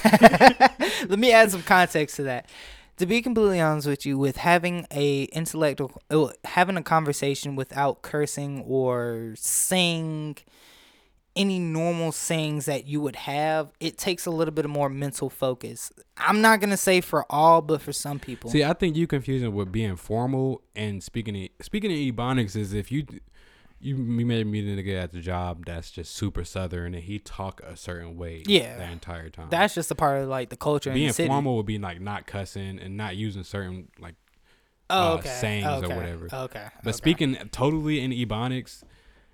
all 0.06 0.20
right. 0.20 0.72
let 1.10 1.20
me 1.20 1.32
add 1.32 1.52
some 1.52 1.62
context 1.62 2.16
to 2.16 2.24
that. 2.24 2.50
To 2.98 3.06
be 3.06 3.22
completely 3.22 3.62
honest 3.62 3.88
with 3.88 4.06
you, 4.06 4.18
with 4.18 4.38
having 4.38 4.86
a 4.92 5.24
intellectual, 5.26 6.02
uh, 6.10 6.30
having 6.44 6.76
a 6.78 6.84
conversation 6.84 7.56
without 7.56 8.02
cursing 8.02 8.62
or 8.68 9.36
saying 9.38 10.38
any 11.36 11.60
normal 11.60 12.12
sayings 12.12 12.66
that 12.66 12.86
you 12.86 13.02
would 13.02 13.16
have, 13.16 13.72
it 13.80 13.98
takes 13.98 14.26
a 14.26 14.32
little 14.32 14.54
bit 14.54 14.66
of 14.66 14.72
more 14.72 14.90
mental 14.90 15.30
focus. 15.30 15.92
I'm 16.18 16.42
not 16.42 16.60
gonna 16.60 16.78
say 16.78 17.02
for 17.02 17.26
all, 17.30 17.62
but 17.62 17.82
for 17.82 17.94
some 17.94 18.20
people. 18.20 18.50
See, 18.50 18.64
I 18.64 18.74
think 18.74 18.96
you 18.96 19.08
confusing 19.08 19.54
with 19.54 19.72
being 19.72 19.96
formal 19.96 20.62
and 20.76 21.04
speaking 21.04 21.36
in, 21.36 21.50
speaking 21.62 21.92
in 21.92 22.14
ebonics 22.14 22.56
is 22.56 22.74
if 22.74 22.92
you 22.92 23.06
you 23.80 23.96
you 23.96 24.26
may 24.26 24.44
meet 24.44 24.66
a 24.66 24.82
nigga 24.82 25.02
at 25.02 25.12
the 25.12 25.22
job 25.22 25.66
that's 25.66 25.92
just 25.92 26.14
super 26.14 26.44
southern 26.44 26.94
and 26.94 27.04
he 27.04 27.20
talk 27.20 27.62
a 27.62 27.78
certain 27.78 28.18
way 28.18 28.44
Yeah. 28.46 28.78
the 28.78 28.92
entire 28.92 29.30
time. 29.30 29.48
That's 29.50 29.74
just 29.74 29.90
a 29.92 29.96
part 29.96 30.22
of 30.22 30.28
like 30.28 30.50
the 30.50 30.58
culture. 30.58 30.90
in 30.90 30.96
being 30.96 31.12
the 31.12 31.26
formal 31.28 31.56
would 31.58 31.66
be 31.66 31.78
like 31.78 32.02
not 32.02 32.28
cussing 32.28 32.80
and 32.80 32.98
not 32.98 33.16
using 33.16 33.44
certain 33.44 33.90
like 34.00 34.16
oh, 34.90 35.14
uh, 35.14 35.16
okay. 35.16 35.30
sayings 35.30 35.84
or 35.84 35.96
whatever. 35.96 36.26
Okay. 36.26 36.66
But 36.84 36.90
okay. 36.90 36.98
speaking 36.98 37.36
totally 37.52 38.02
in 38.02 38.12
ebonics 38.12 38.84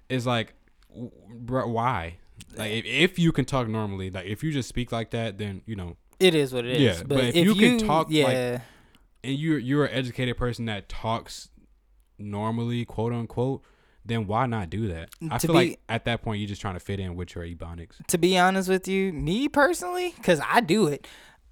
is 0.09 0.27
like, 0.27 0.53
why? 0.95 2.17
Like, 2.57 2.71
if, 2.71 2.85
if 2.85 3.19
you 3.19 3.31
can 3.31 3.45
talk 3.45 3.67
normally, 3.67 4.09
like 4.09 4.25
if 4.25 4.43
you 4.43 4.51
just 4.51 4.69
speak 4.69 4.91
like 4.91 5.11
that, 5.11 5.37
then 5.37 5.61
you 5.65 5.75
know, 5.75 5.97
It 6.19 6.35
is 6.35 6.53
what 6.53 6.65
it 6.65 6.81
is. 6.81 6.97
Yeah, 6.99 7.03
but, 7.05 7.23
if 7.35 7.35
you 7.35 7.55
can 7.55 7.77
talk, 7.79 8.07
like, 8.07 8.13
yeah, 8.13 8.61
and 9.23 9.33
you're 9.37 9.57
you're 9.59 9.85
an 9.85 9.93
educated 9.93 10.37
person 10.37 10.65
that 10.65 10.87
talks 10.89 11.49
normally, 12.17 12.85
quote 12.85 13.13
unquote, 13.13 13.63
then 14.05 14.27
why 14.27 14.45
not 14.45 14.69
do 14.69 14.87
that? 14.87 15.09
Mm, 15.21 15.31
I 15.31 15.37
To 15.37 15.47
feel 15.47 15.55
be- 15.55 15.69
like 15.69 15.79
at 15.89 16.05
that 16.05 16.21
point 16.21 16.39
you're 16.39 16.47
just 16.47 16.61
trying 16.61 16.75
to 16.75 16.79
fit 16.79 16.99
in 16.99 17.15
with 17.15 17.35
your 17.35 17.43
ebonics. 17.43 18.05
to 18.07 18.17
be 18.17 18.37
honest 18.37 18.69
with 18.69 18.87
you, 18.87 19.11
me 19.13 19.47
personally, 19.49 20.13
because 20.17 20.39
I 20.47 20.61
do 20.61 20.87
it, 20.87 21.07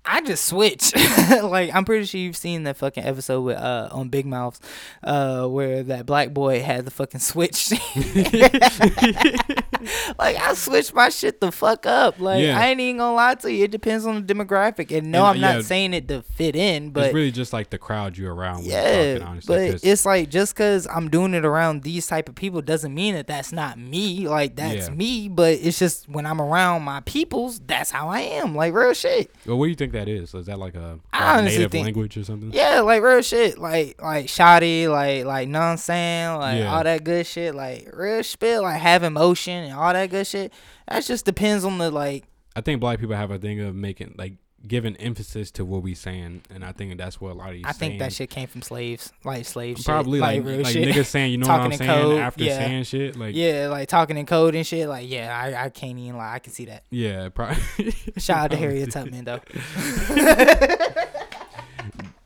I 0.06 0.22
just 0.22 0.45
switch. 0.45 0.93
like 1.43 1.74
I'm 1.74 1.86
pretty 1.86 2.06
sure 2.06 2.20
you've 2.20 2.36
seen 2.38 2.64
that 2.64 2.78
fucking 2.78 3.04
episode 3.04 3.41
with 3.41 3.58
uh 3.58 3.89
on 3.91 4.10
Big 4.10 4.26
Mouth, 4.26 4.60
uh 5.04 5.47
where 5.47 5.84
that 5.84 6.06
black 6.06 6.34
boy 6.34 6.62
had 6.62 6.86
the 6.86 6.91
fucking 6.91 7.22
switch. 7.22 7.72
like 10.19 10.38
I 10.38 10.53
switched 10.53 10.93
my 10.93 11.09
shit 11.09 11.39
the 11.41 11.51
fuck 11.51 11.86
up. 11.86 12.19
Like 12.19 12.43
Yeah. 12.43 12.59
I 12.59 12.67
ain't 12.67 12.79
even 12.79 12.97
gonna 12.97 13.15
lie 13.15 13.36
to 13.36 13.51
you. 13.51 13.65
It 13.65 13.71
depends 13.71 14.05
on 14.05 14.25
the 14.25 14.34
demographic. 14.34 14.95
And 14.95 15.11
no, 15.11 15.19
And, 15.25 15.27
I'm 15.27 15.36
yeah, 15.41 15.53
not 15.55 15.65
saying 15.65 15.93
it 15.93 16.07
to 16.09 16.21
fit 16.21 16.55
in, 16.55 16.91
but 16.91 17.05
it's 17.05 17.13
really 17.15 17.31
just 17.31 17.53
like 17.53 17.69
the 17.69 17.77
crowd 17.77 18.17
you're 18.17 18.34
around. 18.34 18.63
Yeah 18.65 19.13
talking, 19.19 19.27
honestly, 19.27 19.71
but 19.71 19.84
it's 19.84 20.05
like 20.05 20.29
just 20.29 20.53
because 20.53 20.88
i'm 20.88 21.09
doing 21.09 21.34
it 21.34 21.45
around 21.45 21.84
these 21.84 22.07
type 22.07 22.29
of 22.29 22.36
people 22.36 22.61
doesn't 22.61 22.93
mean 22.93 23.13
that 23.15 23.27
that's 23.27 23.51
not 23.51 23.77
me 23.77 24.27
like 24.27 24.55
that's 24.55 24.88
Yeah. 24.88 24.93
me 24.93 25.27
but 25.29 25.53
it's 25.53 25.79
just 25.79 26.07
when 26.09 26.25
i'm 26.25 26.41
around 26.41 26.84
my 26.84 26.99
peoples 27.01 27.59
that's 27.59 27.91
how 27.91 28.09
i 28.09 28.19
am 28.21 28.55
like 28.55 28.73
real 28.73 28.93
shit 28.93 29.31
well, 29.45 29.57
what 29.57 29.65
do 29.65 29.69
you 29.69 29.75
think 29.75 29.93
that 29.93 30.07
is? 30.07 30.34
Is 30.34 30.45
that 30.47 30.59
like 30.59 30.75
a 30.75 30.99
native 31.41 31.71
think- 31.71 31.86
language 31.86 32.17
or 32.17 32.23
something? 32.23 32.51
yeah 32.53 32.79
like 32.81 33.01
real 33.01 33.21
shit 33.21 33.57
like 33.57 34.01
like 34.01 34.29
shoddy 34.29 34.88
like 34.88 35.25
like 35.25 35.53
i'm 35.53 35.77
saying 35.77 36.38
like 36.38 36.63
all 36.63 36.84
that 36.84 37.03
good 37.03 37.25
shit 37.25 37.53
like 37.55 37.89
real 37.93 38.21
shit 38.21 38.61
like 38.61 38.79
have 38.81 39.03
emotion 39.03 39.71
and 39.74 39.82
all 39.82 39.91
that 39.91 40.09
good 40.09 40.28
shit 40.28 40.53
that 40.88 41.03
just 41.03 41.26
depends 41.26 41.65
on 41.65 41.78
the 41.78 41.91
like 41.91 42.26
I 42.55 42.61
think 42.61 42.80
black 42.80 42.99
people 42.99 43.15
have 43.15 43.32
a 43.32 43.39
thing 43.39 43.59
of 43.61 43.74
making 43.76 44.15
like 44.17 44.34
giving 44.65 44.95
emphasis 44.97 45.51
to 45.51 45.65
what 45.65 45.84
we 45.84 45.93
saying, 45.93 46.41
and 46.49 46.63
I 46.63 46.71
think 46.71 46.97
that's 46.97 47.19
what 47.19 47.32
a 47.32 47.34
lot 47.34 47.49
of 47.49 47.55
these. 47.55 47.65
i 47.65 47.74
think 47.74 47.99
that 47.99 48.13
shit 48.13 48.30
came 48.30 48.47
from 48.47 48.61
slaves 48.61 49.11
like 49.26 49.45
slave 49.45 49.76
shit 49.78 49.86
probably 49.86 50.19
like 50.19 50.43
real 50.43 50.61
like, 50.61 50.71
shit. 50.71 50.88
niggas 50.88 51.07
saying, 51.07 51.32
you 51.32 51.38
know 51.38 51.47
what 51.47 51.61
I'm 51.61 51.74
saying 51.74 51.89
code, 51.89 52.19
after 52.19 52.43
yeah. 52.43 52.57
saying 52.57 52.84
shit, 52.84 53.17
like 53.17 53.36
yeah, 53.36 53.67
like 53.69 53.89
talking 53.89 54.17
in 54.17 54.26
code 54.26 54.55
and 54.55 54.65
shit. 54.65 54.88
Like, 54.88 55.09
yeah, 55.09 55.38
I, 55.38 55.65
I 55.65 55.69
can't 55.69 55.97
even 55.99 56.17
lie. 56.17 56.34
I 56.34 56.39
can 56.39 56.53
see 56.53 56.65
that. 56.65 56.84
yeah, 56.89 57.30
probably. 57.30 57.61
Shout 58.17 58.38
out 58.38 58.51
to 58.51 58.57
Harriet 58.57 58.91
Tubman 58.91 59.26
though. 59.26 59.41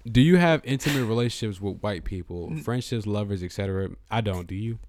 Do 0.09 0.21
you 0.21 0.37
have 0.37 0.61
intimate 0.63 1.05
relationships 1.05 1.59
with 1.59 1.81
white 1.81 2.05
people, 2.05 2.55
friendships, 2.63 3.05
lovers, 3.05 3.43
etc.? 3.43 3.89
I 4.09 4.21
don't. 4.21 4.47
Do 4.47 4.55
you? 4.55 4.79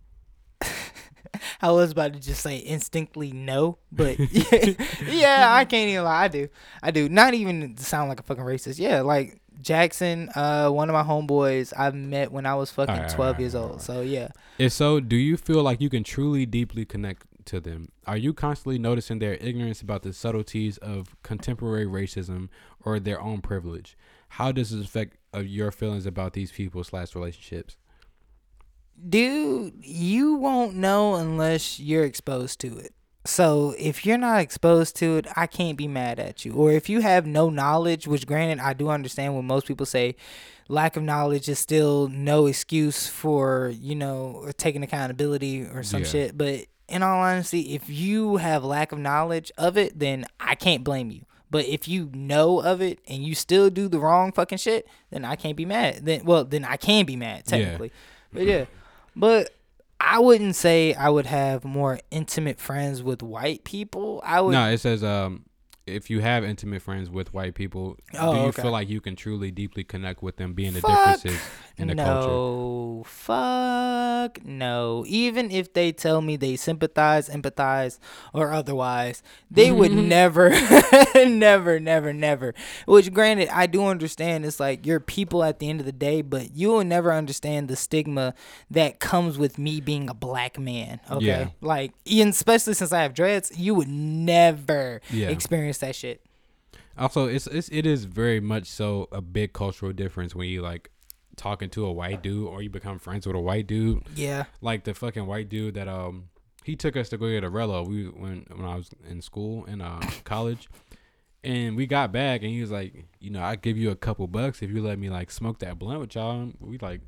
I 1.63 1.71
was 1.71 1.93
about 1.93 2.13
to 2.15 2.21
just 2.21 2.43
say 2.43 2.65
instinctly 2.65 3.33
no, 3.33 3.79
but 3.93 4.19
yeah, 5.07 5.49
I 5.51 5.65
can't 5.65 5.91
even 5.91 6.05
lie. 6.05 6.25
I 6.25 6.29
do. 6.29 6.49
I 6.83 6.91
do. 6.91 7.09
Not 7.09 7.35
even 7.35 7.77
sound 7.77 8.09
like 8.09 8.21
a 8.21 8.23
fucking 8.23 8.45
racist. 8.45 8.79
Yeah, 8.79 9.01
like 9.03 9.41
Jackson, 9.61 10.31
uh, 10.35 10.69
one 10.71 10.89
of 10.89 10.95
my 10.95 11.03
homeboys 11.03 11.73
I 11.77 11.91
met 11.91 12.33
when 12.33 12.47
I 12.47 12.55
was 12.55 12.71
fucking 12.71 12.95
Alright, 12.95 13.11
12 13.11 13.19
alright, 13.19 13.41
years 13.41 13.55
alright, 13.55 13.73
old. 13.73 13.83
So 13.83 14.01
yeah. 14.03 14.29
If 14.59 14.73
so, 14.73 15.01
do 15.01 15.17
you 15.17 15.37
feel 15.37 15.63
like 15.63 15.81
you 15.81 15.91
can 15.91 16.05
truly 16.05 16.47
deeply 16.47 16.85
connect 16.85 17.25
to 17.47 17.61
them? 17.61 17.91
Are 18.07 18.17
you 18.17 18.33
constantly 18.33 18.79
noticing 18.79 19.19
their 19.19 19.35
ignorance 19.35 19.81
about 19.81 20.03
the 20.03 20.13
subtleties 20.13 20.79
of 20.79 21.21
contemporary 21.23 21.87
racism 21.87 22.49
or 22.81 23.01
their 23.01 23.21
own 23.21 23.41
privilege? 23.41 23.97
How 24.31 24.53
does 24.53 24.71
this 24.71 24.85
affect 24.85 25.17
uh, 25.35 25.41
your 25.41 25.71
feelings 25.71 26.07
about 26.07 26.35
these 26.35 26.53
people 26.53 26.85
slash 26.85 27.15
relationships? 27.15 27.77
Dude, 29.07 29.75
you 29.81 30.35
won't 30.35 30.75
know 30.75 31.15
unless 31.17 31.79
you're 31.81 32.05
exposed 32.05 32.61
to 32.61 32.79
it. 32.79 32.93
So 33.25 33.75
if 33.79 34.07
you're 34.07 34.17
not 34.19 34.41
exposed 34.41 34.97
to 34.97 35.19
it, 35.19 35.27
I 35.37 35.47
can't 35.47 35.77
be 35.77 35.87
mad 35.87 36.19
at 36.19 36.45
you. 36.45 36.53
Or 36.55 36.73
if 36.73 36.89
you 36.89 37.01
have 37.01 37.27
no 37.27 37.51
knowledge, 37.51 38.07
which 38.07 38.27
granted 38.27 38.59
I 38.59 38.73
do 38.73 38.89
understand 38.89 39.37
when 39.37 39.45
most 39.47 39.67
people 39.67 39.85
say 39.87 40.17
lack 40.69 40.97
of 40.97 41.03
knowledge 41.03 41.49
is 41.49 41.59
still 41.59 42.09
no 42.09 42.47
excuse 42.47 43.07
for, 43.07 43.73
you 43.79 43.95
know, 43.95 44.51
taking 44.57 44.83
accountability 44.83 45.63
or 45.63 45.83
some 45.83 46.03
Yeah. 46.03 46.09
shit. 46.09 46.39
But 46.39 46.67
in 46.89 47.03
all 47.03 47.21
honesty, 47.21 47.75
if 47.75 47.91
you 47.91 48.37
have 48.37 48.65
lack 48.65 48.93
of 48.93 48.99
knowledge 48.99 49.53
of 49.59 49.77
it, 49.77 49.99
then 49.99 50.25
I 50.41 50.55
can't 50.55 50.83
blame 50.83 51.11
you. 51.11 51.23
But 51.51 51.67
if 51.67 51.87
you 51.89 52.11
know 52.15 52.61
of 52.61 52.81
it 52.81 52.99
and 53.09 53.23
you 53.25 53.35
still 53.35 53.69
do 53.71 53.89
the 53.89 53.99
wrong 53.99 54.33
fucking 54.33 54.59
shit, 54.59 54.87
then 55.11 55.25
I 55.25 55.37
can't 55.37 55.57
be 55.57 55.65
mad. 55.67 56.05
Then 56.07 56.25
well, 56.25 56.45
then 56.45 56.65
I 56.65 56.77
can 56.77 57.05
be 57.05 57.17
mad 57.17 57.45
technically. 57.47 57.93
But 58.33 58.45
yeah, 58.45 58.65
but 59.19 59.51
I 60.01 60.21
wouldn't 60.21 60.55
say 60.57 60.95
I 60.95 61.09
would 61.09 61.27
have 61.27 61.65
more 61.65 61.99
intimate 62.11 62.59
friends 62.61 63.03
with 63.03 63.23
white 63.23 63.65
people. 63.65 64.21
I 64.25 64.41
would. 64.41 64.53
No, 64.53 64.71
it 64.71 64.79
says 64.79 65.03
um, 65.03 65.45
if 65.87 66.09
you 66.09 66.21
have 66.21 66.45
intimate 66.45 66.83
friends 66.83 67.11
with 67.11 67.35
white 67.35 67.55
people, 67.55 67.97
Oh, 68.15 68.33
do 68.33 68.39
you 68.41 68.47
okay. 68.47 68.63
feel 68.63 68.71
like 68.71 68.89
you 68.89 69.01
can 69.01 69.17
truly 69.17 69.51
deeply 69.51 69.85
connect 69.85 70.23
with 70.23 70.37
them, 70.37 70.55
being 70.55 70.73
the 70.75 70.81
differences 70.81 71.41
in 71.79 71.89
the 71.89 71.95
culture? 71.95 72.29
no, 72.29 73.05
fuck 73.07 74.45
no. 74.45 75.05
Even 75.07 75.51
if 75.51 75.73
they 75.73 75.93
tell 75.93 76.21
me 76.21 76.37
they 76.37 76.57
sympathize, 76.57 77.29
empathize, 77.29 77.99
or 78.33 78.53
otherwise, 78.53 79.23
they 79.51 79.71
would 79.71 79.93
mm-hmm. 79.93 80.09
never, 80.09 80.51
never, 81.29 81.79
never, 81.81 82.13
never. 82.13 82.55
Which, 82.87 83.13
granted, 83.13 83.49
I 83.49 83.67
do 83.67 83.87
understand. 83.87 84.45
It's 84.45 84.61
like 84.61 84.87
you're 84.87 85.01
people 85.01 85.45
at 85.45 85.59
the 85.59 85.69
end 85.69 85.81
of 85.81 85.87
the 85.87 85.93
day, 85.93 86.23
but 86.23 86.55
you 86.55 86.69
will 86.69 86.85
never 86.85 87.13
understand 87.13 87.69
the 87.69 87.77
stigma 87.77 88.35
that 88.71 88.99
comes 88.99 89.39
with 89.39 89.59
me 89.59 89.81
being 89.81 90.09
a 90.09 90.15
black 90.15 90.59
man. 90.59 91.01
Okay, 91.11 91.25
Yeah. 91.27 91.49
like, 91.61 91.93
and 92.11 92.31
especially 92.31 92.75
since 92.75 92.93
I 92.93 93.03
have 93.03 93.15
dreads, 93.15 93.53
you 93.57 93.75
would 93.75 93.89
never 93.89 95.01
Yeah. 95.11 95.29
experience 95.29 95.79
that 95.79 95.95
shit. 95.95 96.23
Also, 96.97 97.27
it's, 97.27 97.47
it's 97.47 97.69
it 97.69 97.87
is 97.87 98.05
very 98.07 98.41
much 98.41 98.67
so 98.67 99.09
a 99.13 99.21
big 99.21 99.53
cultural 99.53 99.93
difference 99.93 100.35
when 100.35 100.49
you 100.49 100.63
like 100.63 100.91
talking 101.39 101.71
to 101.71 101.87
a 101.87 101.93
white 101.93 102.23
dude 102.23 102.47
or 102.47 102.63
you 102.63 102.69
become 102.69 102.99
friends 102.99 103.27
with 103.27 103.37
a 103.37 103.41
white 103.41 103.67
dude. 103.67 104.03
Yeah. 104.15 104.45
Like 104.61 104.85
the 104.85 104.93
fucking 104.93 105.27
white 105.27 105.49
dude 105.49 105.75
that 105.75 105.89
um 105.89 106.29
he 106.69 106.77
took 106.77 106.97
us 106.99 107.09
to 107.09 107.17
go 107.17 107.31
get 107.31 107.45
a 107.45 107.51
Rello. 107.51 107.87
We 107.89 108.09
when 108.09 108.45
when 108.55 108.67
I 108.67 108.77
was 108.77 108.91
in 109.09 109.23
school 109.23 109.65
in 109.65 109.81
uh, 109.81 110.01
college. 110.25 110.69
And 111.45 111.77
we 111.77 111.87
got 111.87 112.13
back, 112.13 112.43
and 112.43 112.51
he 112.51 112.61
was 112.61 112.71
like, 112.71 113.07
"You 113.21 113.31
know, 113.31 113.43
I 113.43 113.57
give 113.57 113.79
you 113.79 113.91
a 113.91 113.97
couple 113.97 114.27
bucks 114.27 114.61
if 114.61 114.71
you 114.71 114.83
let 114.83 114.99
me 114.99 115.09
like 115.09 115.31
smoke 115.31 115.61
that 115.61 115.79
blunt 115.79 116.01
with 116.01 116.15
y'all." 116.15 116.41
And 116.41 116.57
we 116.61 116.79
like, 116.79 117.01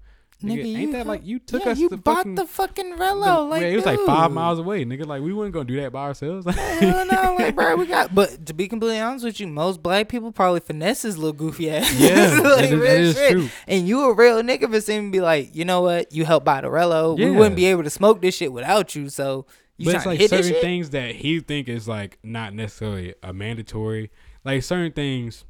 nigga, 0.42 0.64
Nigga, 0.64 0.76
ain't 0.78 0.92
that 0.92 1.06
like 1.06 1.24
you 1.24 1.38
took 1.38 1.64
yeah, 1.64 1.72
us 1.72 1.78
you 1.78 1.88
to 1.90 1.96
bought 1.96 2.16
fucking 2.18 2.34
the 2.34 2.46
fucking 2.46 2.90
the- 2.90 2.96
Rello. 2.96 3.48
like 3.48 3.62
yeah, 3.62 3.68
it 3.68 3.76
was 3.76 3.84
like 3.84 3.98
five 4.06 4.32
miles 4.32 4.58
away, 4.58 4.84
nigga. 4.84 5.06
Like 5.06 5.22
we 5.22 5.32
weren't 5.32 5.52
gonna 5.52 5.64
do 5.66 5.76
that 5.80 5.92
by 5.92 6.02
ourselves. 6.02 6.46
Hell 6.54 7.06
no, 7.06 7.36
like 7.38 7.54
bro, 7.54 7.76
we 7.76 7.86
got. 7.86 8.14
But 8.14 8.46
to 8.46 8.54
be 8.54 8.68
completely 8.68 9.00
honest 9.00 9.24
with 9.24 9.38
you, 9.40 9.46
most 9.46 9.82
black 9.82 10.08
people 10.08 10.32
probably 10.32 10.60
finesse 10.60 11.02
his 11.02 11.18
little 11.18 11.32
goofy 11.32 11.70
ass. 11.70 11.92
Yeah, 11.98 12.40
Like, 12.42 12.70
that 12.70 12.72
is- 12.72 13.14
that 13.14 13.22
is 13.26 13.30
true. 13.32 13.48
And 13.68 13.86
you 13.86 14.02
a 14.10 14.14
real 14.14 14.42
nigga 14.42 14.70
for 14.70 14.80
seeming 14.80 15.12
to 15.12 15.16
be 15.16 15.20
like, 15.20 15.54
you 15.54 15.64
know 15.64 15.82
what? 15.82 16.12
You 16.12 16.24
helped 16.24 16.46
buy 16.46 16.60
the 16.60 16.68
Rello. 16.68 17.16
We 17.18 17.30
wouldn't 17.30 17.56
be 17.56 17.66
able 17.66 17.82
to 17.84 17.90
smoke 17.90 18.20
this 18.22 18.34
shit 18.36 18.52
without 18.52 18.94
you. 18.94 19.08
So 19.08 19.46
you 19.76 19.86
but 19.86 19.94
it's 19.94 20.06
like 20.06 20.18
hit 20.18 20.30
certain 20.30 20.54
things 20.60 20.90
that 20.90 21.14
he 21.16 21.40
think 21.40 21.68
is 21.68 21.88
like 21.88 22.18
not 22.22 22.54
necessarily 22.54 23.14
a 23.22 23.32
mandatory. 23.32 24.10
Like 24.44 24.62
certain 24.62 24.92
things 24.92 25.44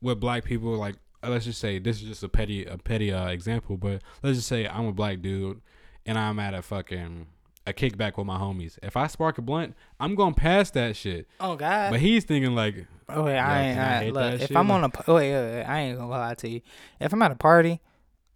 with 0.00 0.18
black 0.20 0.44
people, 0.44 0.76
like 0.76 0.96
let's 1.22 1.44
just 1.44 1.60
say 1.60 1.78
this 1.78 2.00
is 2.00 2.08
just 2.08 2.22
a 2.22 2.28
petty 2.28 2.64
a 2.64 2.78
petty 2.78 3.12
uh, 3.12 3.28
example, 3.28 3.76
but 3.76 4.02
let's 4.22 4.38
just 4.38 4.48
say 4.48 4.66
I'm 4.66 4.86
a 4.86 4.92
black 4.92 5.20
dude 5.20 5.60
and 6.06 6.18
I'm 6.18 6.38
at 6.38 6.54
a 6.54 6.62
fucking 6.62 7.26
a 7.66 7.72
kickback 7.72 8.16
with 8.16 8.26
my 8.26 8.38
homies. 8.38 8.78
If 8.82 8.96
I 8.96 9.06
spark 9.06 9.38
a 9.38 9.42
blunt, 9.42 9.74
I'm 9.98 10.14
going 10.14 10.34
past 10.34 10.74
that 10.74 10.96
shit. 10.96 11.28
Oh 11.38 11.56
God. 11.56 11.90
But 11.90 12.00
he's 12.00 12.24
thinking 12.24 12.54
like, 12.54 12.86
Oh 13.08 13.24
wait, 13.24 13.38
I 13.38 13.62
ain't. 13.62 13.78
I 13.78 14.06
I, 14.06 14.10
look, 14.10 14.34
if 14.34 14.48
shit? 14.48 14.56
I'm 14.56 14.70
on 14.70 14.84
a 14.84 14.88
wait, 14.88 15.32
wait, 15.32 15.32
wait, 15.32 15.62
I 15.64 15.80
ain't 15.80 15.98
gonna 15.98 16.10
lie 16.10 16.34
to 16.34 16.48
you. 16.48 16.60
If 17.00 17.12
I'm 17.12 17.22
at 17.22 17.32
a 17.32 17.36
party, 17.36 17.80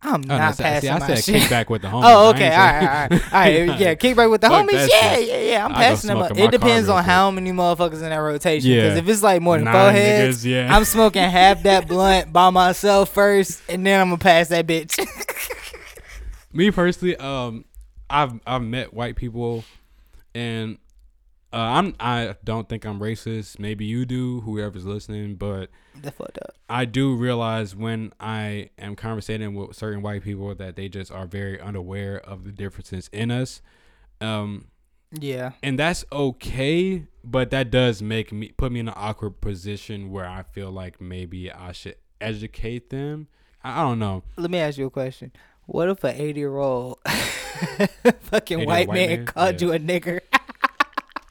I'm 0.04 0.14
oh, 0.16 0.26
no, 0.26 0.38
not 0.38 0.56
see, 0.56 0.62
passing 0.62 0.90
I 0.90 0.98
my 0.98 1.06
said 1.06 1.24
shit. 1.24 1.42
kickback 1.42 1.70
with 1.70 1.82
the 1.82 1.88
homies. 1.94 2.02
Oh, 2.04 2.30
okay. 2.30 2.50
all 2.50 2.58
right, 2.58 2.82
all 2.82 2.88
right, 2.88 3.12
all 3.32 3.40
right. 3.40 3.80
Yeah, 3.80 3.94
kickback 3.94 4.30
with 4.30 4.42
the 4.42 4.48
homies. 4.48 4.88
Yeah, 4.90 5.16
yeah, 5.16 5.40
yeah. 5.40 5.64
I'm 5.64 5.72
I 5.72 5.76
passing 5.76 6.08
them. 6.08 6.18
Up. 6.18 6.36
It 6.38 6.50
depends 6.50 6.88
on 6.88 7.02
how 7.02 7.30
many 7.30 7.52
motherfuckers 7.52 7.94
in 8.02 8.10
that 8.10 8.16
rotation. 8.16 8.70
Because 8.70 8.92
Yeah. 8.94 8.98
if 8.98 9.08
it's 9.08 9.22
like 9.22 9.40
more 9.40 9.56
than 9.56 9.64
Nine 9.64 9.74
four 9.74 9.90
heads, 9.92 10.44
niggas, 10.44 10.50
yeah. 10.50 10.76
I'm 10.76 10.84
smoking 10.84 11.22
half 11.22 11.62
that 11.62 11.88
blunt 11.88 12.32
by 12.32 12.50
myself 12.50 13.08
first, 13.14 13.62
and 13.68 13.86
then 13.86 14.00
I'm 14.00 14.08
gonna 14.08 14.18
pass 14.18 14.48
that 14.48 14.66
bitch. 14.66 14.98
me 16.52 16.70
personally, 16.70 17.16
um, 17.16 17.64
I've 18.10 18.38
I've 18.46 18.62
met 18.62 18.92
white 18.92 19.16
people, 19.16 19.64
and 20.34 20.78
uh, 21.54 21.58
I'm 21.58 21.94
I 22.00 22.34
don't 22.42 22.68
think 22.68 22.84
I'm 22.84 22.98
racist. 22.98 23.58
Maybe 23.60 23.84
you 23.84 24.04
do, 24.04 24.40
whoever's 24.40 24.84
listening, 24.84 25.36
but 25.36 25.70
That's 26.02 26.16
fucked 26.16 26.38
up. 26.38 26.54
I 26.68 26.84
do 26.84 27.14
realize 27.14 27.76
when 27.76 28.12
I 28.18 28.70
am 28.78 28.96
conversating 28.96 29.54
with 29.54 29.76
certain 29.76 30.02
white 30.02 30.22
people 30.24 30.52
that 30.54 30.74
they 30.76 30.88
just 30.88 31.12
are 31.12 31.26
very 31.26 31.60
unaware 31.60 32.18
of 32.18 32.44
the 32.44 32.50
differences 32.52 33.08
in 33.12 33.30
us. 33.30 33.62
Um, 34.20 34.66
Yeah. 35.12 35.52
and 35.62 35.78
that's 35.78 36.04
okay, 36.10 37.06
but 37.22 37.50
that 37.50 37.70
does 37.70 38.02
make 38.02 38.32
me 38.32 38.48
put 38.56 38.72
me 38.72 38.80
in 38.80 38.88
an 38.88 38.94
awkward 38.96 39.40
position 39.40 40.10
where 40.10 40.26
I 40.26 40.42
feel 40.42 40.72
like 40.72 41.00
maybe 41.00 41.52
I 41.52 41.70
should 41.72 41.96
educate 42.20 42.90
them. 42.90 43.28
I, 43.62 43.80
I 43.80 43.82
don't 43.84 43.98
know. 44.00 44.24
Let 44.36 44.50
me 44.50 44.58
ask 44.58 44.76
you 44.78 44.86
a 44.86 44.90
question. 44.90 45.30
What 45.66 45.88
if 45.88 46.02
an 46.04 46.16
80 46.16 46.40
year 46.40 46.56
old 46.58 46.98
fucking 48.20 48.58
white, 48.66 48.88
white 48.88 48.94
man, 48.94 49.08
man? 49.08 49.26
called 49.26 49.60
Yeah. 49.60 49.66
you 49.68 49.72
a 49.74 49.78
nigger? 49.78 50.20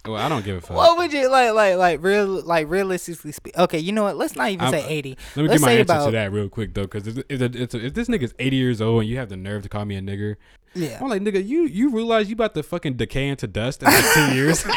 Well, 0.06 0.18
I 0.18 0.28
don't 0.28 0.44
give 0.44 0.58
a 0.58 0.62
fuck. 0.62 0.76
What 0.76 0.98
would 0.98 1.14
you 1.14 1.30
like, 1.32 1.54
like, 1.54 1.78
like, 1.78 2.04
real, 2.04 2.28
like, 2.28 2.70
realistically 2.70 3.32
speak? 3.32 3.58
Okay, 3.58 3.80
you 3.80 3.94
know 3.94 4.04
what? 4.04 4.18
Let's 4.18 4.36
not 4.36 4.50
even 4.50 4.66
I'm- 4.66 4.74
say 4.74 4.84
uh, 4.84 4.88
80. 4.90 5.10
Let 5.10 5.18
me 5.44 5.48
Let's 5.48 5.54
give 5.54 5.62
my 5.66 5.72
answer 5.72 5.82
about- 5.94 6.06
to 6.08 6.12
that 6.12 6.32
real 6.34 6.50
quick 6.50 6.74
though, 6.74 6.82
because 6.84 7.08
if, 7.08 7.18
if, 7.30 7.42
if, 7.56 7.74
if 7.76 7.94
this 7.94 8.10
nigga's 8.10 8.34
80 8.38 8.56
years 8.58 8.82
old 8.82 9.04
and 9.04 9.10
you 9.10 9.16
have 9.18 9.30
the 9.30 9.38
nerve 9.38 9.64
to 9.64 9.70
call 9.70 9.86
me 9.86 9.96
a 9.96 10.02
nigger, 10.02 10.36
Yeah. 10.74 10.98
I'm 11.02 11.08
like, 11.08 11.22
nigga, 11.22 11.46
you 11.48 11.64
you 11.68 11.90
realize 11.92 12.28
you 12.30 12.34
about 12.34 12.54
to 12.56 12.64
fucking 12.64 12.96
decay 12.96 13.30
into 13.30 13.48
dust 13.48 13.82
in 13.82 13.88
like 13.88 14.04
two 14.14 14.36
years? 14.36 14.66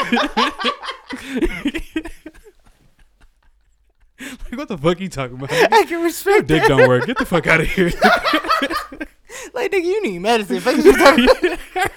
like, 4.21 4.53
what 4.53 4.69
the 4.69 4.79
fuck 4.79 5.01
you 5.01 5.09
talking 5.09 5.37
about? 5.37 5.53
I 5.53 5.85
can 5.87 6.03
respect 6.03 6.49
Your 6.49 6.61
Dick 6.61 6.63
that. 6.63 6.69
don't 6.69 6.89
work. 6.89 7.07
Get 7.07 7.19
the 7.19 7.27
fuck 7.27 7.47
out 7.47 7.61
of 7.61 7.67
here. 7.67 7.93
Like, 9.53 9.71
nigga, 9.71 9.85
you 9.85 10.03
need 10.03 10.19
medicine. 10.21 10.61
Fuck 10.61 10.77
you 10.77 10.97
talking 10.97 11.29
about? 11.75 11.91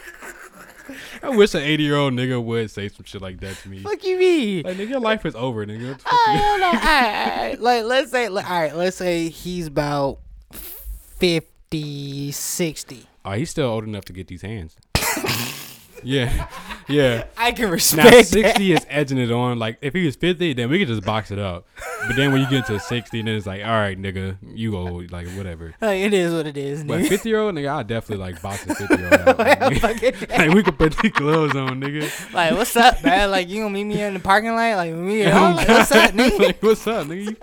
I 1.24 1.30
wish 1.30 1.53
an 1.53 1.61
80 1.61 1.84
year 1.84 1.95
old 1.95 2.13
nigga 2.13 2.41
would 2.43 2.72
say 2.72 2.88
some 2.89 3.03
shit 3.05 3.22
like 3.22 3.39
that 3.41 3.55
to 3.57 3.70
me. 3.70 3.80
Fuck 3.80 4.03
you 4.03 4.17
me. 4.17 4.63
Like, 4.63 4.78
nigga, 4.78 4.89
your 4.89 4.99
life 4.99 5.26
is 5.26 5.36
over, 5.36 5.65
nigga. 5.65 5.89
What 5.89 5.97
the 5.97 6.03
fuck 6.03 6.13
I 6.28 6.34
you- 6.34 6.39
don't 6.39 6.59
know. 6.59 6.67
All 6.67 6.74
right, 6.74 7.38
all 7.38 7.38
right. 7.49 7.59
Like, 7.61 7.84
let's 7.86 8.11
say, 8.11 8.30
like, 8.30 8.49
all 8.49 8.59
right, 8.61 8.76
let's 8.76 8.97
say 8.97 9.30
he's 9.30 9.67
about 9.67 10.20
50, 10.51 12.32
60. 12.32 13.05
Oh, 13.26 13.32
he's 13.34 13.49
still 13.49 13.67
old 13.67 13.84
enough 13.84 14.05
to 14.05 14.13
get 14.13 14.28
these 14.28 14.41
hands. 14.41 14.76
yeah, 16.03 16.47
yeah. 16.89 17.25
I 17.37 17.51
can 17.51 17.65
Now 17.65 17.71
respect 17.71 18.09
that. 18.11 18.25
sixty 18.27 18.73
is 18.73 18.85
edging 18.89 19.17
it 19.17 19.31
on. 19.31 19.59
Like 19.59 19.77
if 19.81 19.93
he 19.93 20.05
was 20.05 20.15
fifty, 20.15 20.53
then 20.53 20.69
we 20.69 20.79
could 20.79 20.87
just 20.87 21.03
box 21.05 21.31
it 21.31 21.39
up. 21.39 21.65
But 22.07 22.15
then 22.15 22.31
when 22.31 22.41
you 22.41 22.49
get 22.49 22.65
to 22.67 22.79
sixty, 22.79 23.21
then 23.21 23.35
it's 23.35 23.45
like, 23.45 23.63
all 23.63 23.69
right, 23.71 23.97
nigga, 23.99 24.37
you 24.41 24.75
old, 24.77 25.11
like 25.11 25.27
whatever. 25.29 25.73
Like, 25.81 25.99
it 25.99 26.13
is 26.13 26.33
what 26.33 26.47
it 26.47 26.57
is, 26.57 26.83
But 26.83 27.05
fifty 27.05 27.29
year 27.29 27.39
old 27.39 27.55
nigga, 27.55 27.69
I 27.73 27.83
definitely 27.83 28.23
like 28.25 28.41
box 28.41 28.65
a 28.65 28.75
fifty 28.75 28.95
year 28.97 29.05
old 29.13 29.29
out. 29.29 29.37
Like, 29.39 29.59
Like, 30.29 30.49
we 30.53 30.63
could 30.63 30.77
put 30.77 30.97
the 30.97 31.09
gloves 31.09 31.55
on, 31.55 31.81
nigga. 31.81 32.33
like, 32.33 32.53
what's 32.53 32.75
up, 32.75 33.03
man? 33.03 33.31
Like, 33.31 33.49
you 33.49 33.61
gonna 33.61 33.73
meet 33.73 33.83
me 33.85 34.01
in 34.01 34.13
the 34.13 34.19
parking 34.19 34.51
lot? 34.51 34.75
Like, 34.77 34.93
me, 34.93 35.25
like, 35.31 35.67
what's 35.67 35.91
up, 35.91 36.11
nigga? 36.11 36.39
like, 36.39 36.63
what's 36.63 36.87
up, 36.87 37.07
nigga? 37.07 37.35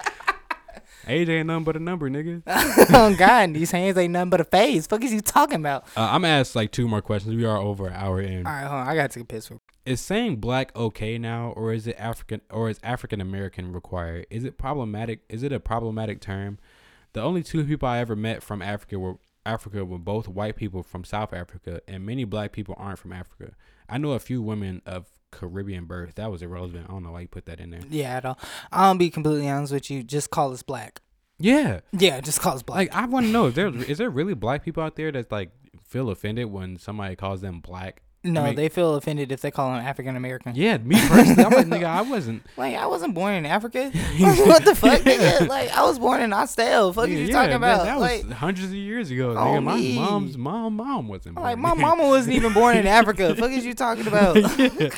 Age 1.07 1.29
ain't 1.29 1.47
nothing 1.47 1.65
but 1.65 1.77
a 1.77 1.81
number, 1.81 2.11
nigga. 2.11 2.43
oh 2.95 3.15
God, 3.17 3.55
these 3.55 3.71
hands 3.71 3.97
ain't 3.97 4.13
nothing 4.13 4.31
but 4.31 4.41
a 4.41 4.45
face. 4.45 4.87
Fuck 4.87 5.05
is 5.05 5.13
you 5.13 5.21
talking 5.21 5.57
about? 5.61 5.85
Uh, 5.97 6.09
I'm 6.11 6.23
gonna 6.23 6.45
like 6.55 6.73
two 6.73 6.89
more 6.89 7.01
questions. 7.03 7.35
We 7.35 7.45
are 7.45 7.57
over 7.57 7.87
an 7.87 7.93
hour 7.95 8.21
in. 8.21 8.47
All 8.47 8.53
right, 8.53 8.65
hold 8.67 8.81
on. 8.81 8.89
I 8.89 8.95
gotta 8.95 9.09
take 9.09 9.23
a 9.23 9.27
piss. 9.27 9.51
real- 9.51 9.63
Is 9.85 10.01
saying 10.01 10.37
black 10.37 10.75
okay 10.77 11.17
now, 11.19 11.51
or 11.57 11.73
is 11.73 11.87
it 11.87 11.97
African, 11.99 12.41
or 12.51 12.69
is 12.69 12.81
African 12.83 13.21
American 13.21 13.73
required? 13.73 14.27
Is 14.31 14.45
it 14.45 14.59
problematic? 14.59 15.21
Is 15.29 15.43
it 15.43 15.53
a 15.53 15.61
problematic 15.61 16.21
term? 16.21 16.59
The 17.13 17.23
only 17.23 17.43
two 17.43 17.65
people 17.65 17.89
I 17.89 17.99
ever 17.99 18.17
met 18.17 18.43
from 18.43 18.61
Africa 18.61 18.99
were 18.99 19.15
Africa 19.45 19.85
were 19.85 19.99
both 19.99 20.27
white 20.27 20.57
people 20.57 20.83
from 20.83 21.05
South 21.05 21.33
Africa, 21.33 21.81
and 21.87 22.05
many 22.05 22.25
black 22.25 22.51
people 22.53 22.75
aren't 22.79 22.99
from 22.99 23.13
Africa. 23.13 23.53
I 23.89 23.99
know 23.99 24.11
a 24.13 24.19
few 24.19 24.43
women 24.43 24.83
of 24.85 25.07
Caribbean 25.33 25.85
birth. 25.85 26.15
That 26.17 26.31
was 26.31 26.43
irrelevant. 26.43 26.87
I 26.89 26.93
don't 26.93 27.03
know 27.03 27.13
why 27.13 27.23
you 27.23 27.29
put 27.29 27.47
that 27.47 27.61
in 27.61 27.71
there. 27.71 27.81
Yeah, 27.91 28.17
I 28.17 28.21
don't. 28.21 28.39
I'll 28.73 28.95
be 28.95 29.11
completely 29.11 29.49
honest 29.49 29.73
with 29.73 29.91
you. 29.91 30.03
Just 30.03 30.31
call 30.31 30.53
us 30.53 30.63
black. 30.63 31.01
Yeah, 31.39 31.81
Yeah, 31.93 32.21
just 32.23 32.41
call 32.41 32.55
us 32.55 32.63
black. 32.63 32.77
like 32.77 32.95
I 32.95 33.05
want 33.07 33.27
to 33.27 33.33
know, 33.33 33.47
is 33.47 33.55
there 33.55 33.69
is 33.69 33.99
there 33.99 34.09
really 34.09 34.33
black 34.35 34.65
people 34.65 34.83
out 34.83 34.97
there 34.97 35.13
that 35.13 35.31
like 35.31 35.51
feel 35.85 36.09
offended 36.11 36.47
when 36.51 36.79
somebody 36.79 37.15
calls 37.17 37.43
them 37.43 37.61
black? 37.61 38.03
No, 38.33 38.43
I 38.43 38.47
mean- 38.49 38.57
they 38.57 38.69
feel 38.69 38.95
offended 38.95 39.33
if 39.33 39.41
they 39.41 39.51
call 39.51 39.73
them 39.73 39.85
African 39.85 40.17
American. 40.17 40.55
Yeah, 40.55 40.79
me 40.79 40.97
personally, 41.09 41.45
I'm 41.45 41.53
like 41.53 41.67
nigga, 41.81 41.85
I 41.85 42.03
wasn't. 42.03 42.43
Like 42.57 42.77
I 42.77 42.87
wasn't 42.87 43.15
born 43.15 43.35
in 43.35 43.47
Africa. 43.47 43.91
what 44.19 44.65
the 44.65 44.75
fuck, 44.75 45.01
nigga? 45.01 45.49
Like 45.49 45.71
I 45.71 45.85
was 45.85 45.99
born 45.99 46.21
in 46.23 46.33
Austell. 46.33 46.93
Fuck 46.93 47.09
Yeah, 47.09 47.15
you 47.15 47.25
yeah, 47.27 47.33
talking 47.33 47.51
that- 47.51 47.57
about? 47.57 47.85
That, 47.85 47.99
like, 47.99 48.25
was 48.25 48.33
hundreds 48.35 48.69
of 48.69 48.75
years 48.75 49.11
ago. 49.11 49.35
Nigga. 49.35 49.63
My 49.63 49.79
Homie. 49.79 49.95
mom's 49.97 50.37
mom 50.39 50.75
mom 50.77 51.09
wasn't. 51.09 51.37
like 51.37 51.59
my 51.59 51.75
mama 51.75 52.05
wasn't 52.09 52.35
even 52.37 52.53
born 52.53 52.77
in 52.77 52.87
Africa. 52.87 53.35
Fuck 53.35 53.51
is 53.51 53.65
you 53.65 53.75
talking 53.75 54.07
about? 54.07 54.37
yeah. 54.59 54.89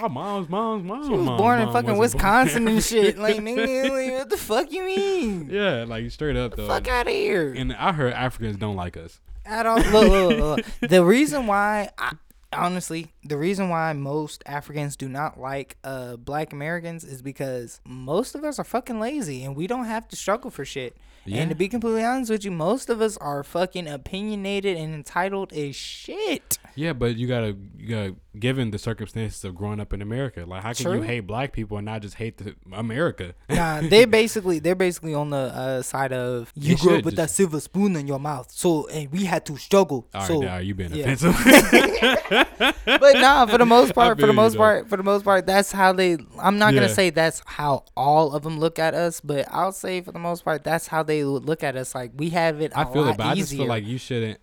My 0.00 0.08
mom's 0.08 0.48
mom's 0.48 0.84
mom. 0.84 1.04
She 1.04 1.10
was 1.12 1.20
mom, 1.26 1.36
born 1.38 1.60
in 1.60 1.72
fucking 1.72 1.96
Wisconsin 1.98 2.68
and 2.68 2.82
shit. 2.82 3.18
Like 3.18 3.36
nigga, 3.36 3.90
like, 3.90 4.12
what 4.18 4.30
the 4.30 4.36
fuck 4.36 4.70
you 4.72 4.82
mean? 4.84 5.48
yeah, 5.50 5.84
like 5.86 6.10
straight 6.10 6.36
up 6.36 6.54
though. 6.56 6.66
Fuck 6.66 6.88
out 6.88 7.06
of 7.06 7.12
here. 7.12 7.52
And 7.56 7.72
I 7.72 7.92
heard 7.92 8.12
Africans 8.12 8.56
don't 8.56 8.76
like 8.76 8.96
us. 8.96 9.20
At 9.44 9.64
all. 9.64 9.76
Look, 9.78 9.92
look, 10.08 10.38
look. 10.80 10.90
The 10.90 11.04
reason 11.04 11.46
why, 11.46 11.90
I, 11.96 12.12
honestly, 12.52 13.12
the 13.28 13.36
reason 13.36 13.68
why 13.68 13.92
most 13.92 14.42
Africans 14.46 14.96
do 14.96 15.08
not 15.08 15.38
like 15.38 15.76
uh 15.84 16.16
black 16.16 16.52
Americans 16.52 17.04
is 17.04 17.22
because 17.22 17.80
most 17.84 18.34
of 18.34 18.44
us 18.44 18.58
are 18.58 18.64
fucking 18.64 19.00
lazy 19.00 19.44
and 19.44 19.56
we 19.56 19.66
don't 19.66 19.86
have 19.86 20.08
to 20.08 20.16
struggle 20.16 20.50
for 20.50 20.64
shit. 20.64 20.96
Yeah. 21.26 21.40
And 21.40 21.50
to 21.50 21.56
be 21.56 21.68
completely 21.68 22.04
honest 22.04 22.30
with 22.30 22.44
you, 22.44 22.50
most 22.50 22.88
of 22.88 23.00
us 23.00 23.16
are 23.16 23.42
fucking 23.42 23.88
opinionated 23.88 24.76
and 24.76 24.94
entitled 24.94 25.52
as 25.52 25.74
shit. 25.74 26.58
Yeah, 26.76 26.92
but 26.92 27.16
you 27.16 27.26
gotta, 27.26 27.56
you 27.76 27.88
gotta, 27.88 28.16
given 28.38 28.70
the 28.70 28.78
circumstances 28.78 29.44
of 29.44 29.54
growing 29.54 29.80
up 29.80 29.92
in 29.92 30.02
America, 30.02 30.44
like 30.46 30.62
how 30.62 30.72
can 30.72 30.84
True. 30.84 30.94
you 30.96 31.02
hate 31.02 31.20
black 31.20 31.52
people 31.52 31.78
and 31.78 31.86
not 31.86 32.02
just 32.02 32.16
hate 32.16 32.36
the 32.36 32.54
America? 32.72 33.34
Nah, 33.48 33.80
they 33.82 34.04
basically 34.04 34.58
they're 34.58 34.74
basically 34.74 35.14
on 35.14 35.30
the 35.30 35.36
uh, 35.36 35.82
side 35.82 36.12
of 36.12 36.52
you 36.54 36.76
They 36.76 36.82
grew 36.82 36.98
up 36.98 37.04
with 37.04 37.16
that 37.16 37.30
silver 37.30 37.60
spoon 37.60 37.96
in 37.96 38.06
your 38.06 38.20
mouth, 38.20 38.50
so 38.52 38.86
and 38.88 39.10
we 39.10 39.24
had 39.24 39.44
to 39.46 39.56
struggle. 39.56 40.06
All 40.14 40.20
right, 40.20 40.28
so 40.28 40.40
now 40.40 40.58
you 40.58 40.74
being 40.74 40.94
yeah. 40.94 41.06
offensive. 41.10 41.34
but 42.84 43.15
nah, 43.20 43.46
for 43.46 43.58
the 43.58 43.66
most 43.66 43.94
part, 43.94 44.18
for 44.20 44.26
the 44.26 44.32
most 44.32 44.56
part, 44.56 44.88
for 44.88 44.96
the 44.96 45.02
most 45.02 45.24
part, 45.24 45.46
that's 45.46 45.72
how 45.72 45.92
they. 45.92 46.16
I'm 46.38 46.58
not 46.58 46.74
Yeah. 46.74 46.80
gonna 46.80 46.94
say 46.94 47.10
that's 47.10 47.42
how 47.46 47.84
all 47.96 48.32
of 48.34 48.42
them 48.42 48.58
look 48.58 48.78
at 48.78 48.94
us, 48.94 49.20
but 49.20 49.46
I'll 49.50 49.72
say 49.72 50.00
for 50.00 50.12
the 50.12 50.18
most 50.18 50.44
part, 50.44 50.64
that's 50.64 50.86
how 50.86 51.02
they 51.02 51.24
look 51.24 51.62
at 51.62 51.76
us. 51.76 51.94
Like 51.94 52.12
we 52.16 52.30
have 52.30 52.60
it. 52.60 52.72
I 52.76 52.84
feel 52.84 53.02
lot 53.02 53.14
it, 53.14 53.16
but 53.18 53.26
I 53.26 53.34
just 53.34 53.52
easier. 53.52 53.58
feel 53.64 53.68
like 53.68 53.84
you 53.84 53.98
shouldn't. 53.98 54.40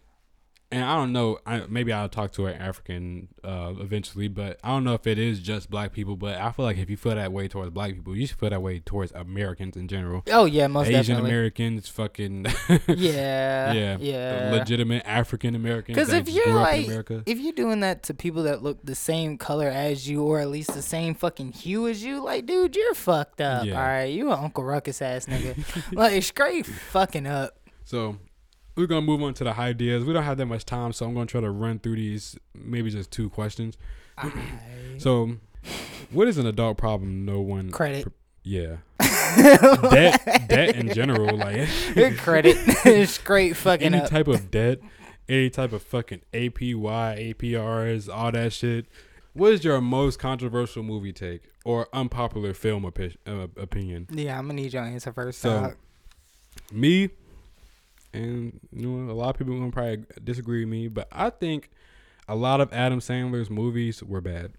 And 0.73 0.83
I 0.83 0.95
don't 0.95 1.13
know. 1.13 1.37
I, 1.45 1.63
maybe 1.69 1.93
I'll 1.93 2.09
talk 2.09 2.31
to 2.33 2.47
an 2.47 2.59
African 2.59 3.27
uh, 3.43 3.73
eventually, 3.79 4.27
but 4.27 4.59
I 4.63 4.69
don't 4.69 4.83
know 4.83 4.95
if 4.95 5.05
it 5.05 5.19
is 5.19 5.39
just 5.39 5.69
black 5.69 5.93
people. 5.93 6.15
But 6.15 6.39
I 6.39 6.51
feel 6.51 6.65
like 6.65 6.77
if 6.77 6.89
you 6.89 6.97
feel 6.97 7.13
that 7.13 7.31
way 7.31 7.47
towards 7.47 7.69
black 7.69 7.93
people, 7.93 8.15
you 8.15 8.25
should 8.25 8.39
feel 8.39 8.49
that 8.49 8.61
way 8.61 8.79
towards 8.79 9.11
Americans 9.11 9.77
in 9.77 9.87
general. 9.87 10.23
Oh 10.31 10.45
yeah, 10.45 10.65
most 10.65 10.87
Asian 10.87 11.17
definitely. 11.17 11.29
Americans, 11.29 11.87
fucking 11.89 12.47
yeah, 12.87 13.71
yeah, 13.71 13.97
yeah. 13.99 14.49
legitimate 14.51 15.03
African 15.05 15.53
Americans. 15.53 15.95
Because 15.95 16.11
if 16.11 16.27
you're 16.27 16.45
grew 16.45 16.59
up 16.59 16.73
in 16.73 16.87
like, 16.87 17.23
if 17.27 17.39
you're 17.39 17.53
doing 17.53 17.81
that 17.81 18.01
to 18.03 18.15
people 18.15 18.41
that 18.43 18.63
look 18.63 18.83
the 18.83 18.95
same 18.95 19.37
color 19.37 19.67
as 19.67 20.09
you, 20.09 20.23
or 20.23 20.39
at 20.39 20.49
least 20.49 20.73
the 20.73 20.81
same 20.81 21.13
fucking 21.13 21.51
hue 21.51 21.87
as 21.87 22.03
you, 22.03 22.23
like, 22.23 22.47
dude, 22.47 22.75
you're 22.75 22.95
fucked 22.95 23.41
up. 23.41 23.65
Yeah. 23.65 23.79
All 23.79 23.87
right, 23.87 24.05
you 24.05 24.31
an 24.31 24.39
Uncle 24.39 24.63
Ruckus 24.63 25.03
ass 25.03 25.27
nigga, 25.27 25.55
like 25.93 26.23
straight 26.23 26.65
fucking 26.65 27.27
up. 27.27 27.59
So 27.83 28.17
we're 28.75 28.87
gonna 28.87 29.01
move 29.01 29.21
on 29.21 29.33
to 29.35 29.43
the 29.43 29.57
ideas. 29.57 30.03
We 30.03 30.13
don't 30.13 30.23
have 30.23 30.37
that 30.37 30.45
much 30.45 30.65
time, 30.65 30.93
so 30.93 31.05
I'm 31.05 31.13
gonna 31.13 31.25
try 31.25 31.41
to 31.41 31.51
run 31.51 31.79
through 31.79 31.95
these. 31.95 32.37
Maybe 32.55 32.89
just 32.89 33.11
two 33.11 33.29
questions. 33.29 33.77
Aight. 34.17 34.31
So, 35.01 35.37
what 36.11 36.27
is 36.27 36.37
an 36.37 36.45
adult 36.47 36.77
problem? 36.77 37.25
No 37.25 37.41
one. 37.41 37.71
Credit. 37.71 38.07
Yeah. 38.43 38.77
debt, 38.99 40.47
debt 40.47 40.75
in 40.75 40.93
general, 40.93 41.37
like 41.37 41.67
Credit, 42.17 43.07
straight 43.07 43.55
fucking 43.55 43.87
any 43.87 43.99
up. 43.99 44.09
type 44.09 44.27
of 44.27 44.51
debt, 44.51 44.79
any 45.29 45.49
type 45.49 45.71
of 45.73 45.81
fucking 45.81 46.21
APY, 46.33 47.33
APRs, 47.35 48.13
all 48.13 48.31
that 48.31 48.53
shit. 48.53 48.85
What 49.33 49.53
is 49.53 49.63
your 49.63 49.81
most 49.81 50.19
controversial 50.19 50.83
movie 50.83 51.13
take 51.13 51.41
or 51.65 51.87
unpopular 51.93 52.53
film 52.53 52.83
opi- 52.83 53.15
uh, 53.25 53.47
opinion? 53.59 54.07
yeah, 54.11 54.37
I'm 54.37 54.45
gonna 54.47 54.61
need 54.61 54.73
your 54.73 54.83
answer 54.83 55.11
first. 55.13 55.39
So. 55.39 55.73
Me, 56.71 57.09
and 58.13 58.59
you 58.71 58.87
know, 58.87 59.11
a 59.11 59.13
lot 59.13 59.29
of 59.29 59.37
people 59.37 59.57
gonna 59.57 59.71
probably 59.71 60.05
disagree 60.23 60.63
with 60.63 60.71
me, 60.71 60.87
but 60.87 61.07
I 61.11 61.29
think 61.29 61.69
a 62.27 62.35
lot 62.35 62.61
of 62.61 62.71
Adam 62.71 62.99
Sandler's 62.99 63.49
movies 63.49 64.03
were 64.03 64.21
bad. 64.21 64.53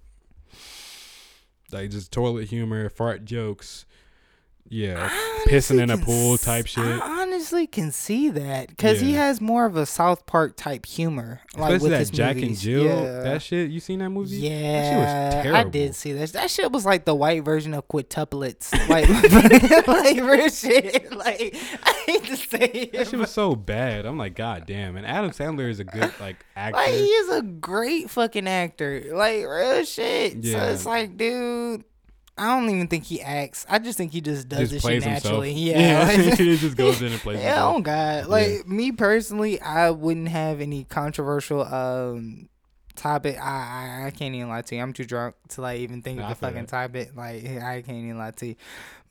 Like 1.72 1.90
just 1.90 2.12
toilet 2.12 2.48
humor, 2.48 2.88
fart 2.88 3.24
jokes, 3.24 3.86
yeah, 4.68 5.10
pissing 5.44 5.80
in 5.80 5.90
a 5.90 5.98
pool 5.98 6.36
type 6.38 6.66
shit. 6.66 6.84
I 6.84 7.22
honestly 7.22 7.66
can 7.66 7.92
see 7.92 8.30
that 8.30 8.68
because 8.68 9.00
he 9.00 9.12
Yeah. 9.12 9.26
has 9.26 9.40
more 9.40 9.66
of 9.66 9.76
a 9.76 9.86
South 9.86 10.26
Park 10.26 10.56
type 10.56 10.86
humor, 10.86 11.40
like 11.56 11.74
Especially 11.74 11.82
with 11.84 11.90
that 11.92 11.98
his 12.00 12.10
Jack 12.10 12.36
movies. 12.36 12.48
and 12.50 12.58
Jill, 12.58 12.84
Yeah. 12.84 13.20
that 13.20 13.42
shit. 13.42 13.70
You 13.70 13.80
seen 13.80 13.98
that 14.00 14.10
movie? 14.10 14.36
Yeah, 14.36 14.50
that 14.72 14.84
shit 14.90 14.98
was 14.98 15.08
I 15.08 15.42
terrible. 15.52 15.70
did 15.70 15.94
see 15.94 16.12
that. 16.12 16.32
That 16.32 16.50
shit 16.50 16.72
was 16.72 16.84
like 16.86 17.04
the 17.04 17.14
white 17.14 17.44
version 17.44 17.74
of 17.74 17.86
quintuplets, 17.88 18.72
like, 18.88 19.08
like 19.86 20.20
real 20.20 20.48
shit. 20.48 21.04
Like 21.14 21.56
I 21.84 21.92
hate 22.06 22.24
to 22.24 22.36
say 22.36 22.58
it, 22.58 22.92
That 22.92 23.08
shit 23.08 23.18
was 23.18 23.30
so 23.30 23.54
bad. 23.54 24.04
I'm 24.06 24.18
like, 24.18 24.34
god 24.34 24.64
damn. 24.66 24.96
And 24.96 25.06
Adam 25.06 25.30
Sandler 25.30 25.68
is 25.70 25.80
a 25.80 25.84
good 25.84 26.12
like 26.20 26.44
actor. 26.56 26.76
like 26.76 26.90
he 26.92 27.04
is 27.06 27.36
a 27.36 27.42
great 27.42 28.10
fucking 28.10 28.48
actor, 28.48 29.02
like 29.12 29.44
real 29.46 29.84
shit. 29.84 30.32
So 30.44 30.50
Yeah. 30.50 30.70
it's 30.70 30.84
like, 30.86 31.16
dude, 31.16 31.84
I 32.36 32.58
don't 32.58 32.68
even 32.68 32.88
think 32.88 33.04
he 33.04 33.20
acts. 33.22 33.64
I 33.68 33.78
just 33.78 33.96
think 33.96 34.12
he 34.12 34.20
just 34.20 34.48
does 34.48 34.58
just 34.70 34.72
this 34.72 34.82
shit 34.82 35.02
himself. 35.04 35.24
naturally. 35.24 35.52
Yeah, 35.54 36.04
like- 36.08 36.34
he 36.38 36.56
just 36.56 36.76
goes 36.76 37.00
in 37.00 37.12
and 37.12 37.20
plays 37.20 37.38
yeah, 37.38 37.50
himself. 37.54 37.76
oh 37.76 37.80
god. 37.80 38.26
Like 38.26 38.66
me 38.66 38.90
personally, 38.92 39.60
I 39.60 39.90
wouldn't 39.90 40.28
have 40.28 40.60
any 40.60 40.84
controversial 40.84 41.62
um 41.62 42.48
topic. 42.96 43.36
I, 43.40 44.02
I 44.02 44.06
I 44.06 44.10
can't 44.10 44.34
even 44.34 44.48
lie 44.48 44.62
to 44.62 44.74
you. 44.74 44.82
I'm 44.82 44.92
too 44.92 45.04
drunk 45.04 45.36
to 45.50 45.60
like 45.60 45.78
even 45.80 46.02
think 46.02 46.18
Nah, 46.18 46.24
of 46.24 46.28
the 46.30 46.34
fucking 46.46 46.66
that. 46.66 46.68
topic. 46.68 47.10
Like 47.16 47.44
I 47.62 47.82
can't 47.82 47.98
even 47.98 48.18
lie 48.18 48.32
to 48.32 48.46
you. 48.46 48.56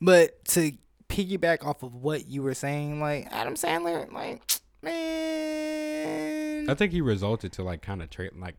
But 0.02 0.44
to 0.46 0.72
piggyback 1.08 1.64
off 1.64 1.82
of 1.82 1.94
what 1.94 2.26
you 2.28 2.42
were 2.42 2.54
saying, 2.54 3.00
like 3.00 3.28
Adam 3.30 3.54
Sandler, 3.54 4.10
like 4.12 4.42
man, 4.82 6.68
I 6.68 6.74
think 6.74 6.92
he 6.92 7.00
resulted 7.00 7.52
to 7.54 7.62
like 7.62 7.82
kind 7.82 8.02
of 8.02 8.10
tra- 8.10 8.30
like 8.36 8.56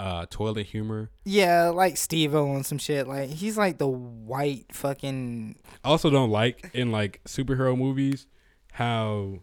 uh 0.00 0.26
toilet 0.30 0.66
humor. 0.66 1.10
yeah, 1.24 1.68
like 1.68 1.96
Steve-O 1.98 2.54
and 2.54 2.64
some 2.64 2.78
shit. 2.78 3.06
Like 3.06 3.28
he's 3.28 3.58
like 3.58 3.76
the 3.78 3.86
white 3.86 4.66
fucking 4.72 5.56
I 5.84 5.88
also 5.88 6.08
don't 6.08 6.30
like 6.30 6.70
in 6.72 6.90
like 6.90 7.20
superhero 7.26 7.76
movies 7.76 8.26
how 8.72 9.40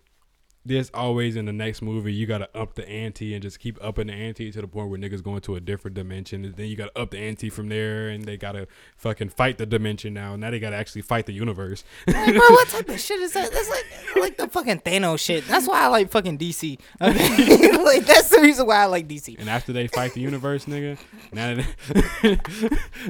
there's 0.68 0.90
always 0.94 1.36
in 1.36 1.46
the 1.46 1.54
next 1.54 1.82
movie 1.82 2.14
you 2.14 2.26
gotta 2.26 2.50
up 2.56 2.76
the 2.76 2.88
ante 2.88 3.34
and 3.34 3.42
just 3.42 3.60
keep 3.60 3.78
upping 3.82 4.08
the 4.08 4.14
ante 4.14 4.52
to 4.52 4.62
the 4.62 4.68
point 4.68 4.90
where 4.90 5.00
niggas 5.00 5.24
going 5.24 5.42
to 5.42 5.56
a 5.56 5.60
different 5.60 5.96
dimension 5.96 6.46
and 6.46 6.56
then 6.56 6.68
you 6.68 6.76
gotta 6.76 6.98
up 7.00 7.12
the 7.12 7.18
ante 7.18 7.50
from 7.50 7.70
there 7.70 8.10
and 8.10 8.24
they 8.24 8.38
gotta 8.38 8.68
fucking 8.98 9.30
fight 9.30 9.58
the 9.58 9.66
dimension 9.66 10.14
now. 10.14 10.36
Now 10.36 10.52
they 10.52 10.60
gotta 10.60 10.76
actually 10.76 11.02
fight 11.02 11.26
the 11.26 11.34
universe. 11.34 11.84
Like, 12.06 12.36
bro, 12.36 12.40
what 12.50 12.68
type 12.68 12.90
of 12.90 13.00
shit 13.08 13.20
is 13.20 13.34
that? 13.34 13.52
That's 13.52 13.70
like 13.70 13.86
like 14.18 14.38
the 14.38 14.48
fucking 14.48 14.80
Thanos 14.82 15.20
shit. 15.20 15.48
That's 15.48 15.68
why 15.68 15.82
I 15.82 15.88
like 15.88 16.12
fucking 16.12 16.38
DC. 16.38 16.80
Okay? 17.02 17.78
like 17.84 18.06
that's 18.06 18.30
the 18.30 18.42
reason 18.42 18.68
why 18.68 18.78
I 18.78 18.86
like 18.86 19.08
DC. 19.08 19.40
And 19.40 19.50
after 19.50 19.74
they 19.74 19.88
fight 19.88 20.14
the 20.14 20.22
universe, 20.22 20.66
nigga, 20.66 20.98
now 21.32 21.56
they, 21.56 22.38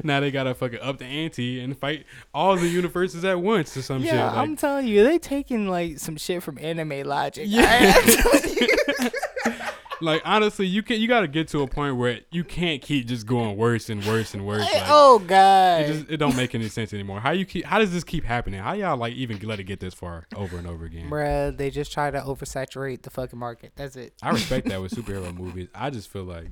now 0.04 0.20
they 0.20 0.30
gotta 0.30 0.54
fucking 0.54 0.80
up 0.80 0.98
the 0.98 1.04
ante 1.04 1.60
and 1.60 1.76
fight 1.76 2.06
all 2.32 2.56
the 2.56 2.68
universes 2.68 3.24
at 3.24 3.40
once 3.40 3.76
or 3.76 3.82
some 3.82 4.02
Yeah, 4.02 4.10
shit. 4.10 4.20
Like, 4.20 4.36
I'm 4.36 4.56
telling 4.56 4.86
you, 4.86 5.04
they 5.04 5.18
taking 5.18 5.68
like 5.68 5.98
some 5.98 6.16
shit 6.16 6.42
from 6.42 6.58
anime 6.58 7.06
logic. 7.06 7.47
Yeah. 7.48 7.64
I- 7.66 7.98
I'm 7.98 8.04
telling 8.42 8.56
you. 8.56 9.58
like 10.00 10.22
honestly, 10.24 10.66
you 10.66 10.82
can 10.82 11.00
you 11.00 11.08
gotta 11.08 11.26
get 11.28 11.48
to 11.48 11.62
a 11.62 11.66
point 11.66 11.96
where 11.96 12.20
you 12.30 12.44
can't 12.44 12.80
keep 12.82 13.06
just 13.06 13.26
going 13.26 13.56
worse 13.56 13.88
and 13.88 14.04
worse 14.06 14.34
and 14.34 14.46
worse. 14.46 14.60
Like, 14.60 14.82
oh 14.86 15.18
god. 15.20 15.82
it 15.82 15.86
just 15.92 16.10
it 16.10 16.16
don't 16.18 16.36
make 16.36 16.54
any 16.54 16.68
sense 16.68 16.92
anymore. 16.92 17.20
How 17.20 17.30
you 17.32 17.44
keep? 17.44 17.64
How 17.64 17.78
does 17.78 17.92
this 17.92 18.04
keep 18.04 18.24
happening? 18.24 18.60
How 18.60 18.74
y'all 18.74 18.96
like 18.96 19.14
even 19.14 19.38
let 19.40 19.58
it 19.60 19.64
get 19.64 19.80
this 19.80 19.94
far 19.94 20.26
over 20.36 20.56
and 20.58 20.66
over 20.66 20.84
again? 20.84 21.08
Bruh, 21.10 21.56
they 21.56 21.70
just 21.70 21.92
try 21.92 22.10
to 22.10 22.20
oversaturate 22.20 23.02
the 23.02 23.10
fucking 23.10 23.38
market. 23.38 23.72
That's 23.76 23.96
it. 23.96 24.12
I 24.22 24.30
respect 24.30 24.68
that 24.68 24.80
with 24.80 24.92
superhero 24.96 25.34
movies. 25.36 25.68
I 25.74 25.90
just 25.90 26.08
feel 26.10 26.24
like 26.24 26.46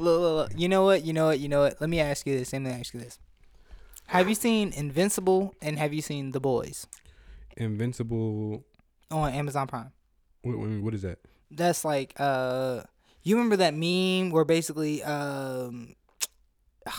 Look, 0.00 0.20
look, 0.20 0.50
look. 0.52 0.60
You 0.60 0.68
know 0.68 0.84
what? 0.84 1.04
You 1.04 1.12
know 1.12 1.26
what? 1.26 1.40
You 1.40 1.48
know 1.48 1.60
what? 1.62 1.80
Let 1.80 1.90
me 1.90 1.98
ask 1.98 2.24
you 2.26 2.38
this. 2.38 2.52
Let 2.52 2.62
me 2.62 2.70
ask 2.70 2.94
you 2.94 3.00
this. 3.00 3.18
Have 4.06 4.28
you 4.28 4.34
seen 4.36 4.72
Invincible 4.72 5.54
and 5.60 5.78
have 5.78 5.92
you 5.92 6.00
seen 6.00 6.30
The 6.30 6.38
Boys 6.40 6.86
Invincible. 7.56 8.64
on 9.10 9.32
Amazon 9.32 9.66
Prime? 9.66 9.90
What, 10.42 10.58
what 10.58 10.68
what 10.80 10.94
is 10.94 11.02
that? 11.02 11.18
That's 11.50 11.84
like 11.84 12.14
uh 12.18 12.82
you 13.22 13.36
remember 13.36 13.56
that 13.56 13.74
meme 13.74 14.30
where 14.30 14.44
basically 14.44 15.02
um 15.02 15.94
god 16.86 16.94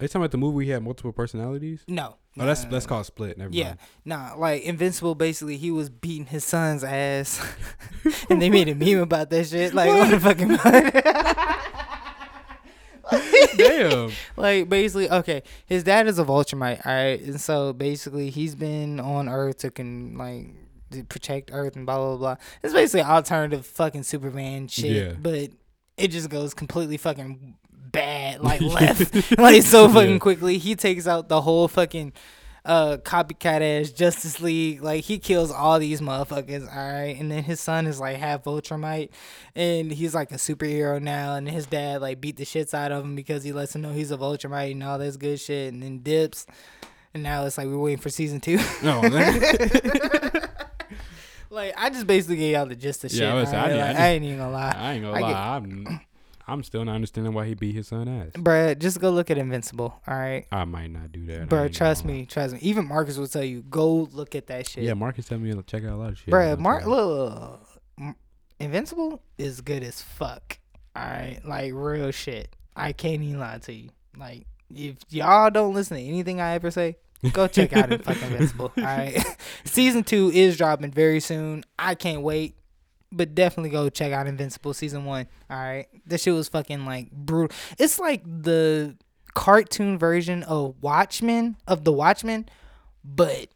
Are 0.00 0.02
you 0.02 0.08
talking 0.08 0.20
about 0.22 0.30
the 0.32 0.38
movie 0.38 0.56
we 0.56 0.68
had 0.68 0.82
multiple 0.82 1.12
personalities? 1.12 1.84
no. 1.88 2.16
Oh, 2.40 2.46
that's 2.46 2.64
that's 2.66 2.86
called 2.86 3.04
Split. 3.04 3.36
Never 3.36 3.52
Yeah, 3.52 3.64
mind. 3.64 3.78
nah, 4.04 4.34
like 4.36 4.62
Invincible. 4.62 5.16
Basically, 5.16 5.56
he 5.56 5.72
was 5.72 5.90
beating 5.90 6.26
his 6.26 6.44
son's 6.44 6.84
ass, 6.84 7.44
and 8.30 8.40
they 8.40 8.48
made 8.48 8.68
a 8.68 8.74
meme 8.76 9.00
about 9.00 9.28
that 9.30 9.48
shit. 9.48 9.74
Like, 9.74 9.88
what 9.88 10.08
the 10.10 10.20
fucking 10.20 10.48
Damn. 13.56 14.12
like 14.36 14.68
basically, 14.68 15.10
okay, 15.10 15.42
his 15.66 15.82
dad 15.82 16.06
is 16.06 16.20
a 16.20 16.24
Viltrumite, 16.24 16.86
all 16.86 16.92
right, 16.92 17.20
and 17.20 17.40
so 17.40 17.72
basically, 17.72 18.30
he's 18.30 18.54
been 18.54 19.00
on 19.00 19.28
Earth 19.28 19.58
to 19.58 19.70
can 19.72 20.16
like 20.16 20.46
to 20.92 21.04
protect 21.04 21.50
Earth 21.52 21.76
and 21.76 21.86
blah 21.86 21.96
blah 21.98 22.16
blah. 22.16 22.36
It's 22.62 22.72
basically 22.74 23.02
alternative 23.02 23.66
fucking 23.66 24.02
Superman 24.04 24.68
shit, 24.68 24.90
Yeah. 24.90 25.12
but 25.20 25.50
it 25.96 26.08
just 26.08 26.30
goes 26.30 26.54
completely 26.54 26.96
fucking 26.96 27.56
bad, 27.72 28.40
like 28.42 28.60
left, 28.60 29.38
like 29.38 29.62
so 29.62 29.88
fucking 29.88 30.12
Yeah. 30.14 30.18
quickly. 30.18 30.58
He 30.58 30.74
takes 30.76 31.06
out 31.06 31.28
the 31.28 31.40
whole 31.40 31.68
fucking 31.68 32.12
uh 32.64 32.98
copycat 32.98 33.62
ass 33.62 33.90
Justice 33.90 34.40
League. 34.42 34.82
Like 34.82 35.04
he 35.04 35.18
kills 35.18 35.50
all 35.50 35.78
these 35.78 36.00
motherfuckers, 36.02 36.68
alright. 36.68 37.18
And 37.18 37.30
then 37.30 37.42
his 37.44 37.60
son 37.60 37.86
is 37.86 37.98
like 37.98 38.18
half 38.18 38.44
Ultramite 38.44 39.08
and 39.54 39.90
he's 39.90 40.14
like 40.14 40.32
a 40.32 40.36
superhero 40.36 41.00
now 41.00 41.34
and 41.36 41.48
his 41.48 41.64
dad 41.66 42.02
like 42.02 42.20
beat 42.20 42.36
the 42.36 42.44
shits 42.44 42.74
out 42.74 42.92
of 42.92 43.04
him 43.04 43.14
because 43.16 43.42
he 43.42 43.52
lets 43.52 43.74
him 43.74 43.80
know 43.82 43.92
he's 43.92 44.10
a 44.10 44.18
Ultramite 44.18 44.72
and 44.72 44.82
all 44.82 44.98
this 44.98 45.16
good 45.16 45.40
shit 45.40 45.72
and 45.72 45.82
then 45.82 46.00
dips. 46.00 46.44
And 47.14 47.22
now 47.22 47.46
it's 47.46 47.56
like 47.56 47.68
we're 47.68 47.78
waiting 47.78 48.02
for 48.02 48.10
season 48.10 48.38
two. 48.40 48.58
No, 48.82 49.00
man. 49.00 49.40
like 51.50 51.74
I 51.76 51.90
just 51.90 52.06
basically 52.06 52.36
gave 52.36 52.52
y'all 52.52 52.66
the 52.66 52.76
gist 52.76 53.04
of 53.04 53.12
Yeah, 53.12 53.18
shit. 53.18 53.28
I 53.28 53.34
was- 53.34 53.48
I 53.52 53.56
alright? 53.56 53.68
didn't- 53.70 53.82
I 53.84 53.88
just- 53.92 54.00
I 54.00 54.08
ain't 54.08 54.24
even 54.24 54.38
gonna 54.38 54.52
lie. 54.52 54.74
I 54.76 54.92
ain't 54.94 55.02
gonna 55.04 55.16
I 55.16 55.20
lie. 55.20 55.28
get- 55.28 55.36
I'm 55.38 56.00
I'm 56.50 56.62
still 56.62 56.82
not 56.82 56.94
understanding 56.94 57.34
why 57.34 57.44
he 57.44 57.52
beat 57.52 57.74
his 57.74 57.88
son 57.88 58.08
ass. 58.08 58.30
Bruh, 58.32 58.78
just 58.78 58.98
go 59.00 59.10
look 59.10 59.30
at 59.30 59.36
Invincible. 59.36 60.00
All 60.06 60.16
right. 60.16 60.46
I 60.50 60.64
might 60.64 60.90
not 60.90 61.12
do 61.12 61.26
that. 61.26 61.42
I 61.42 61.44
Bruh, 61.44 61.70
trust 61.70 62.06
me, 62.06 62.24
trust 62.24 62.54
me. 62.54 62.58
Even 62.62 62.86
Marcus 62.88 63.18
will 63.18 63.26
tell 63.28 63.44
you, 63.44 63.60
go 63.64 64.08
look 64.12 64.34
at 64.34 64.46
that 64.46 64.66
shit. 64.66 64.84
Yeah, 64.84 64.94
Marcus 64.94 65.26
tell 65.28 65.38
me 65.38 65.52
to 65.52 65.62
check 65.62 65.84
out 65.84 65.90
a 65.90 65.96
lot 65.96 66.12
of 66.12 66.18
shit. 66.18 66.28
Bruh, 66.32 66.58
Mark, 66.58 66.86
why. 66.86 66.90
look, 66.94 67.68
Invincible 68.60 69.22
is 69.36 69.60
good 69.60 69.82
as 69.84 70.02
fuck. 70.02 70.58
All 70.96 71.02
right, 71.04 71.38
like 71.44 71.72
real 71.74 72.10
shit. 72.10 72.56
I 72.74 72.92
can't 72.92 73.22
even 73.22 73.38
lie 73.38 73.58
to 73.58 73.72
you. 73.72 73.90
Like, 74.16 74.46
if 74.74 74.96
y'all 75.10 75.50
don't 75.50 75.74
listen 75.74 75.96
to 75.96 76.02
anything 76.02 76.40
I 76.40 76.54
ever 76.54 76.70
say, 76.70 76.96
go 77.32 77.46
check 77.48 77.72
out 77.72 77.92
Invincible. 77.92 78.72
All 78.76 78.84
right, 78.84 79.18
season 79.64 80.04
two 80.04 80.30
is 80.32 80.56
dropping 80.56 80.90
very 80.90 81.20
soon. 81.20 81.64
I 81.78 81.94
can't 81.94 82.22
wait. 82.22 82.54
But 83.10 83.34
definitely 83.34 83.70
go 83.70 83.88
check 83.88 84.12
out 84.12 84.26
Invincible 84.26 84.74
season 84.74 85.06
one. 85.06 85.28
All 85.48 85.56
right, 85.56 85.86
this 86.04 86.22
shit 86.22 86.34
was 86.34 86.48
fucking 86.48 86.84
like 86.84 87.10
brutal. 87.10 87.56
It's 87.78 87.98
like 87.98 88.22
the 88.24 88.96
cartoon 89.34 89.98
version 89.98 90.42
of 90.42 90.74
Watchmen 90.82 91.56
of 91.66 91.84
the 91.84 91.92
Watchmen, 91.92 92.46
but 93.02 93.48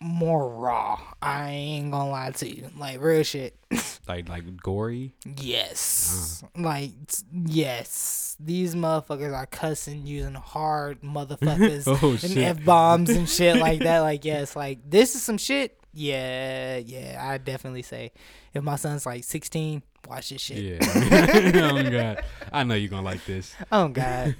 more 0.00 0.48
raw. 0.48 1.00
I 1.20 1.50
ain't 1.50 1.90
gonna 1.90 2.10
lie 2.10 2.30
to 2.30 2.48
you, 2.48 2.70
like 2.76 3.00
real 3.00 3.22
shit. 3.22 3.56
like 4.08 4.28
like 4.28 4.56
gory. 4.56 5.12
Yes, 5.36 6.42
ah. 6.44 6.60
like 6.60 6.92
yes, 7.32 8.36
these 8.38 8.74
motherfuckers 8.74 9.34
are 9.34 9.46
cussing 9.46 10.06
using 10.06 10.34
hard 10.34 11.02
motherfuckers 11.02 11.84
Oh 12.02 12.18
and 12.22 12.38
f 12.38 12.64
bombs 12.64 13.10
and 13.10 13.28
shit 13.28 13.56
like 13.56 13.80
that. 13.84 14.00
Like 14.00 14.24
yes, 14.24 14.54
like 14.54 14.78
this 14.88 15.14
is 15.14 15.22
some 15.22 15.38
shit. 15.38 15.78
Yeah, 15.92 16.76
yeah, 16.76 17.20
I 17.20 17.38
definitely 17.38 17.82
say 17.82 18.12
if 18.54 18.62
my 18.62 18.76
son's 18.76 19.04
like 19.04 19.24
16, 19.24 19.82
watch 20.08 20.28
this 20.30 20.40
shit. 20.40 20.58
Yeah. 20.58 21.70
oh 21.70 21.90
god. 21.90 22.24
I 22.52 22.62
know 22.62 22.74
you're 22.74 22.90
gonna 22.90 23.02
like 23.02 23.24
this. 23.24 23.54
Oh 23.72 23.88
God, 23.88 24.36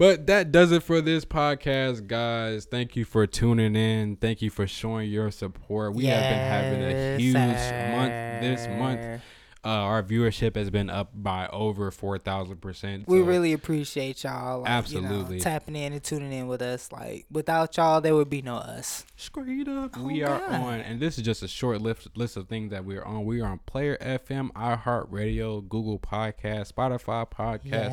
But 0.00 0.26
that 0.28 0.50
does 0.50 0.72
it 0.72 0.82
for 0.82 1.02
this 1.02 1.26
podcast, 1.26 2.06
guys. 2.06 2.64
Thank 2.64 2.96
you 2.96 3.04
for 3.04 3.26
tuning 3.26 3.76
in. 3.76 4.16
Thank 4.16 4.40
you 4.40 4.48
for 4.48 4.66
showing 4.66 5.10
your 5.10 5.30
support. 5.30 5.94
We 5.94 6.06
have 6.06 6.22
been 6.22 6.38
having 6.38 6.82
a 6.82 7.18
huge 7.18 7.34
month 7.34 8.40
this 8.40 8.66
month. 8.78 9.22
Uh, 9.62 9.68
our 9.68 10.02
viewership 10.02 10.56
has 10.56 10.70
been 10.70 10.88
up 10.88 11.10
by 11.14 11.46
over 11.48 11.90
four 11.90 12.18
thousand 12.18 12.62
percent. 12.62 13.06
We 13.06 13.20
really 13.20 13.52
appreciate 13.52 14.24
y'all. 14.24 14.60
Like, 14.60 14.70
Absolutely. 14.70 15.36
you 15.36 15.38
know, 15.40 15.44
tapping 15.44 15.76
in 15.76 15.92
and 15.92 16.02
tuning 16.02 16.32
in 16.32 16.46
with 16.46 16.62
us. 16.62 16.90
Like 16.90 17.26
without 17.30 17.76
y'all, 17.76 18.00
there 18.00 18.14
would 18.14 18.30
be 18.30 18.40
no 18.40 18.56
us. 18.56 19.04
straight 19.16 19.68
up. 19.68 19.90
Oh, 19.98 20.04
we 20.04 20.22
are 20.22 20.42
on, 20.44 20.80
and 20.80 20.98
this 20.98 21.18
is 21.18 21.24
just 21.24 21.42
a 21.42 21.48
short 21.48 21.82
list 21.82 22.08
list 22.16 22.38
of 22.38 22.48
things 22.48 22.70
that 22.70 22.86
we're 22.86 23.04
on. 23.04 23.26
We 23.26 23.42
are 23.42 23.48
on 23.48 23.58
Player 23.66 23.98
FM, 24.00 24.50
iHeartRadio, 24.52 25.68
Google 25.68 25.98
Podcast, 25.98 26.72
Spotify 26.72 27.30
Podcast, 27.30 27.90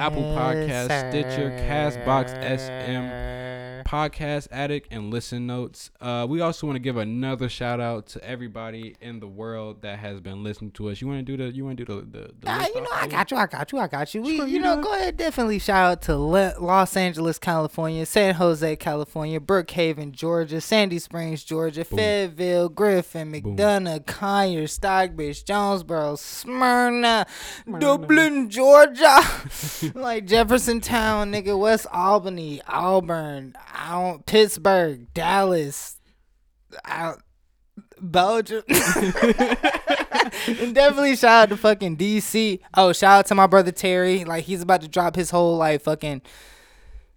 Apple 0.00 0.22
Podcasts, 0.22 1.10
Stitcher, 1.10 1.50
Castbox, 1.68 2.30
SM, 2.58 3.88
Podcast 3.88 4.48
Addict, 4.50 4.88
and 4.90 5.10
Listen 5.12 5.46
Notes. 5.46 5.90
Uh, 6.00 6.26
we 6.28 6.40
also 6.40 6.66
want 6.66 6.76
to 6.76 6.80
give 6.80 6.96
another 6.96 7.48
shout 7.48 7.80
out 7.80 8.06
to 8.08 8.24
everybody 8.24 8.96
in 9.00 9.20
the 9.20 9.28
world 9.28 9.82
that 9.82 9.98
has 10.00 10.20
been 10.20 10.42
listening 10.42 10.70
to 10.72 10.79
us. 10.88 11.00
You 11.00 11.06
want 11.08 11.24
to 11.26 11.36
do 11.36 11.36
the? 11.36 11.52
You 11.54 11.64
want 11.64 11.76
to 11.78 11.84
do 11.84 11.94
the? 11.94 12.00
the, 12.18 12.30
the 12.40 12.48
Ah, 12.50 12.58
list 12.58 12.74
you 12.74 12.80
know, 12.80 12.88
I 12.92 13.06
got 13.06 13.30
you. 13.30 13.36
I 13.36 13.46
got 13.46 13.72
you. 13.72 13.78
I 13.78 13.86
got 13.88 14.14
you. 14.14 14.22
We, 14.22 14.36
Sure 14.36 14.46
you 14.46 14.54
you 14.54 14.60
know, 14.60 14.76
do. 14.76 14.82
go 14.82 14.94
ahead. 14.94 15.16
Definitely 15.16 15.58
shout 15.58 15.90
out 15.92 16.02
to 16.02 16.16
Le- 16.16 16.54
Los 16.60 16.96
Angeles, 16.96 17.38
California, 17.38 18.06
San 18.06 18.34
Jose, 18.36 18.76
California, 18.76 19.38
Brookhaven, 19.40 20.12
Georgia, 20.12 20.60
Sandy 20.60 20.98
Springs, 20.98 21.44
Georgia, 21.44 21.84
Fayetteville, 21.84 22.68
Griffin, 22.68 23.30
Boom. 23.32 23.56
McDonough, 23.56 24.06
Conyers, 24.06 24.72
Stockbridge, 24.72 25.44
Jonesboro, 25.44 26.16
Smyrna, 26.16 27.26
Dublin, 27.78 28.48
Georgia, 28.50 29.20
like 29.94 30.26
Jeffersontown, 30.26 31.30
nigga, 31.34 31.58
West 31.58 31.86
Albany, 31.92 32.60
Auburn, 32.68 33.54
Pittsburgh, 34.26 35.12
Dallas, 35.14 35.96
out. 36.84 37.20
Belgium. 38.02 38.62
and 40.58 40.74
definitely 40.74 41.16
shout 41.16 41.44
out 41.44 41.48
to 41.50 41.56
fucking 41.56 41.96
DC. 41.96 42.60
Oh, 42.74 42.92
shout 42.92 43.18
out 43.20 43.26
to 43.26 43.34
my 43.34 43.46
brother 43.46 43.72
Terry. 43.72 44.24
Like 44.24 44.44
he's 44.44 44.62
about 44.62 44.80
to 44.82 44.88
drop 44.88 45.16
his 45.16 45.30
whole 45.30 45.56
like 45.56 45.82
fucking 45.82 46.22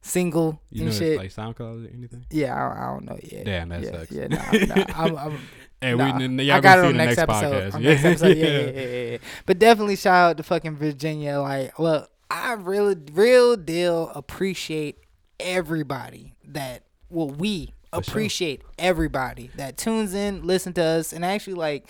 single 0.02 0.62
You 0.70 0.82
and 0.82 0.90
it's 0.90 0.98
shit. 0.98 1.18
like 1.18 1.32
SoundCloud 1.34 1.86
or 1.86 1.94
anything. 1.94 2.26
yeah, 2.30 2.54
I, 2.56 2.84
I 2.84 2.92
don't 2.92 3.06
know 3.06 3.18
yet. 3.24 3.46
Damn, 3.46 3.70
that 3.70 3.82
yeah, 3.82 3.92
sucks. 3.92 4.12
Yeah, 4.12 4.28
nah, 4.28 4.76
nah, 4.76 4.86
I'm, 4.96 5.18
I'm, 5.18 5.40
Hey, 5.82 5.96
nah. 5.96 6.18
we, 6.18 6.44
y'all 6.46 6.56
I 6.58 6.60
got 6.62 6.80
it 6.80 6.86
on 6.86 6.92
the 6.94 6.98
next, 6.98 7.18
next 7.18 7.30
episode. 7.30 7.72
podcast. 7.72 7.74
On 7.76 7.82
Yeah. 7.82 7.90
next 7.90 8.06
episode. 8.06 8.38
Yeah, 8.38 8.46
yeah, 8.48 8.70
yeah, 8.70 9.12
yeah. 9.12 9.18
But 9.46 9.60
definitely 9.60 9.96
shout 9.98 10.30
out 10.32 10.38
to 10.38 10.44
fucking 10.44 10.78
Virginia. 10.78 11.40
Like, 11.42 11.78
well, 11.78 12.08
I 12.32 12.54
really, 12.54 12.96
real 13.12 13.58
deal 13.58 14.10
appreciate 14.16 14.98
everybody 15.40 16.36
that. 16.48 16.84
Well, 17.10 17.30
we 17.30 17.66
sure. 17.68 17.74
appreciate 17.92 18.62
everybody 18.80 19.52
that 19.56 19.78
tunes 19.78 20.14
in, 20.14 20.44
listen 20.48 20.74
to 20.74 20.84
us, 20.84 21.12
and 21.14 21.24
actually 21.24 21.54
like 21.56 21.88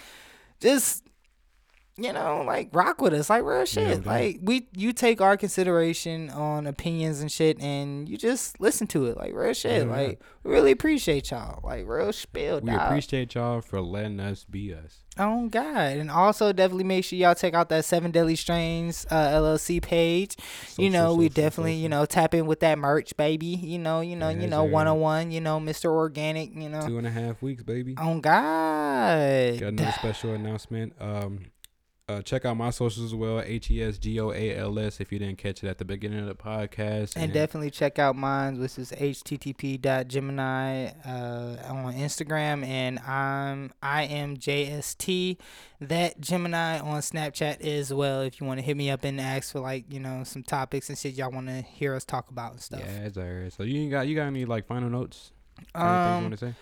just 0.59 1.03
you 1.95 2.11
know 2.11 2.43
like 2.45 2.69
rock 2.73 2.99
with 3.01 3.13
us 3.13 3.29
like 3.29 3.43
real 3.43 3.65
shit 3.65 3.99
okay. 3.99 4.09
like 4.09 4.39
we 4.41 4.67
you 4.75 4.91
take 4.91 5.21
our 5.21 5.37
consideration 5.37 6.29
on 6.31 6.65
opinions 6.65 7.21
and 7.21 7.31
shit 7.31 7.59
and 7.61 8.09
you 8.09 8.17
just 8.17 8.59
listen 8.59 8.87
to 8.87 9.05
it 9.05 9.15
like 9.15 9.31
real 9.33 9.53
shit 9.53 9.85
Yeah, 9.85 9.85
yeah. 9.85 10.07
like 10.07 10.21
we 10.43 10.51
really 10.51 10.71
appreciate 10.71 11.29
y'all 11.29 11.59
like 11.63 11.85
real 11.87 12.11
spill 12.11 12.61
We 12.61 12.71
dog. 12.71 12.81
appreciate 12.81 13.35
y'all 13.35 13.61
for 13.61 13.79
letting 13.79 14.19
us 14.19 14.43
be 14.43 14.73
us. 14.73 14.99
Oh 15.19 15.47
God! 15.47 15.97
And 15.97 16.09
also 16.09 16.51
definitely 16.51 16.85
make 16.85 17.05
sure 17.05 17.19
y'all 17.19 17.35
check 17.35 17.53
out 17.53 17.69
that 17.69 17.85
Seven 17.85 18.09
Deadly 18.09 18.35
Strains 18.35 19.05
uh, 19.11 19.27
LLC 19.29 19.79
page. 19.79 20.35
you 20.39 20.89
Social, 20.89 20.91
know, 20.91 21.13
we 21.13 21.25
social, 21.29 21.43
definitely 21.43 21.75
you 21.75 21.87
know 21.87 22.05
tap 22.07 22.33
in 22.33 22.47
with 22.47 22.61
that 22.61 22.79
merch, 22.79 23.15
baby. 23.15 23.45
You 23.45 23.77
know, 23.77 24.01
you 24.01 24.15
know, 24.15 24.29
you 24.29 24.47
know, 24.47 24.63
one 24.63 24.87
on 24.87 24.99
one. 24.99 25.29
You 25.29 25.39
know, 25.39 25.59
Mister 25.59 25.91
Organic. 25.91 26.55
You 26.55 26.67
know, 26.67 26.87
Two 26.87 26.97
and 26.97 27.05
a 27.05 27.11
half 27.11 27.43
weeks, 27.43 27.61
baby. 27.61 27.93
oh 27.99 28.19
God! 28.19 29.59
Got 29.59 29.67
another 29.73 29.91
special 29.91 30.33
announcement. 30.33 30.93
Um, 30.99 31.45
uh, 32.09 32.21
check 32.21 32.43
out 32.43 32.57
my 32.57 32.69
socials 32.69 33.05
as 33.05 33.15
well. 33.15 33.39
H 33.41 33.71
e 33.71 33.81
s 33.81 33.97
g 33.97 34.19
o 34.19 34.31
a 34.33 34.55
l 34.57 34.77
s. 34.77 34.99
If 34.99 35.11
you 35.11 35.19
didn't 35.19 35.37
catch 35.37 35.63
it 35.63 35.67
at 35.69 35.77
the 35.77 35.85
beginning 35.85 36.19
of 36.19 36.25
the 36.27 36.35
podcast, 36.35 37.13
And 37.15 37.31
definitely 37.31 37.71
check 37.71 37.97
out 37.97 38.15
mine, 38.15 38.59
which 38.59 38.77
is 38.77 38.91
http.gemini 38.91 40.87
uh, 41.05 41.57
on 41.69 41.93
Instagram, 41.93 42.65
and 42.65 42.99
I'm 42.99 43.71
I 43.81 44.03
am 44.03 44.37
JST 44.37 45.37
that 45.81 46.19
Gemini 46.19 46.79
on 46.79 47.01
Snapchat 47.01 47.61
as 47.61 47.93
well. 47.93 48.21
If 48.21 48.39
you 48.39 48.47
want 48.47 48.59
to 48.59 48.65
hit 48.65 48.77
me 48.77 48.89
up 48.89 49.03
and 49.03 49.19
ask 49.19 49.51
for 49.51 49.59
like 49.59 49.91
you 49.91 49.99
know 49.99 50.23
some 50.23 50.43
topics 50.43 50.89
and 50.89 50.97
shit 50.97 51.15
y'all 51.15 51.31
want 51.31 51.47
to 51.47 51.61
hear 51.61 51.95
us 51.95 52.03
talk 52.05 52.29
about 52.29 52.51
and 52.51 52.61
stuff. 52.61 52.81
Yeah, 52.85 53.09
sir. 53.11 53.49
So 53.55 53.63
you 53.63 53.81
ain't 53.81 53.91
got 53.91 54.07
you 54.07 54.15
got 54.15 54.27
any 54.27 54.45
like 54.45 54.65
final 54.67 54.89
notes? 54.89 55.31
Anything 55.75 55.81
you 55.89 55.97
Um, 55.97 56.23
want 56.23 56.39
to 56.39 56.45
say? 56.47 56.53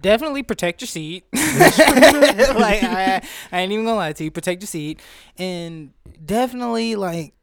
Definitely 0.00 0.42
protect 0.42 0.80
your 0.80 0.88
seat. 0.88 1.24
like 1.32 2.82
I, 2.82 3.22
I 3.52 3.60
ain't 3.60 3.72
even 3.72 3.84
gonna 3.84 3.96
lie 3.96 4.12
to 4.12 4.24
you, 4.24 4.30
protect 4.30 4.62
your 4.62 4.66
seat, 4.66 5.00
and 5.38 5.92
definitely 6.24 6.96
like 6.96 7.34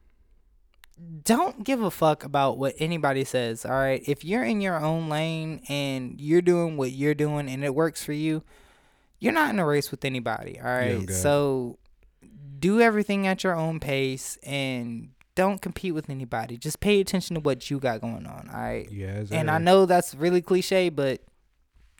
don't 1.23 1.63
give 1.63 1.81
a 1.81 1.91
fuck 1.91 2.23
about 2.23 2.57
what 2.57 2.73
anybody 2.79 3.23
says. 3.23 3.65
All 3.65 3.71
right, 3.71 4.01
if 4.07 4.25
you're 4.25 4.43
in 4.43 4.61
your 4.61 4.79
own 4.79 5.09
lane 5.09 5.61
and 5.69 6.19
you're 6.19 6.41
doing 6.41 6.77
what 6.77 6.91
you're 6.91 7.13
doing 7.13 7.49
and 7.49 7.63
it 7.63 7.75
works 7.75 8.03
for 8.03 8.13
you, 8.13 8.43
you're 9.19 9.33
not 9.33 9.51
in 9.51 9.59
a 9.59 9.65
race 9.65 9.91
with 9.91 10.03
anybody. 10.05 10.59
All 10.59 10.65
right, 10.67 11.09
so 11.13 11.77
do 12.59 12.81
everything 12.81 13.27
at 13.27 13.43
your 13.43 13.55
own 13.55 13.79
pace 13.79 14.37
and. 14.43 15.09
Don't 15.35 15.61
compete 15.61 15.93
with 15.93 16.09
anybody. 16.09 16.57
Just 16.57 16.79
pay 16.79 16.99
attention 16.99 17.35
to 17.35 17.39
what 17.39 17.69
you 17.69 17.77
got 17.77 18.01
going 18.01 18.25
on. 18.25 18.49
All 18.51 18.59
right. 18.59 18.91
Yeah, 18.91 19.23
And 19.29 19.51
I 19.51 19.59
know 19.59 19.85
that's 19.85 20.15
really 20.15 20.41
cliche, 20.41 20.89
but 20.89 21.21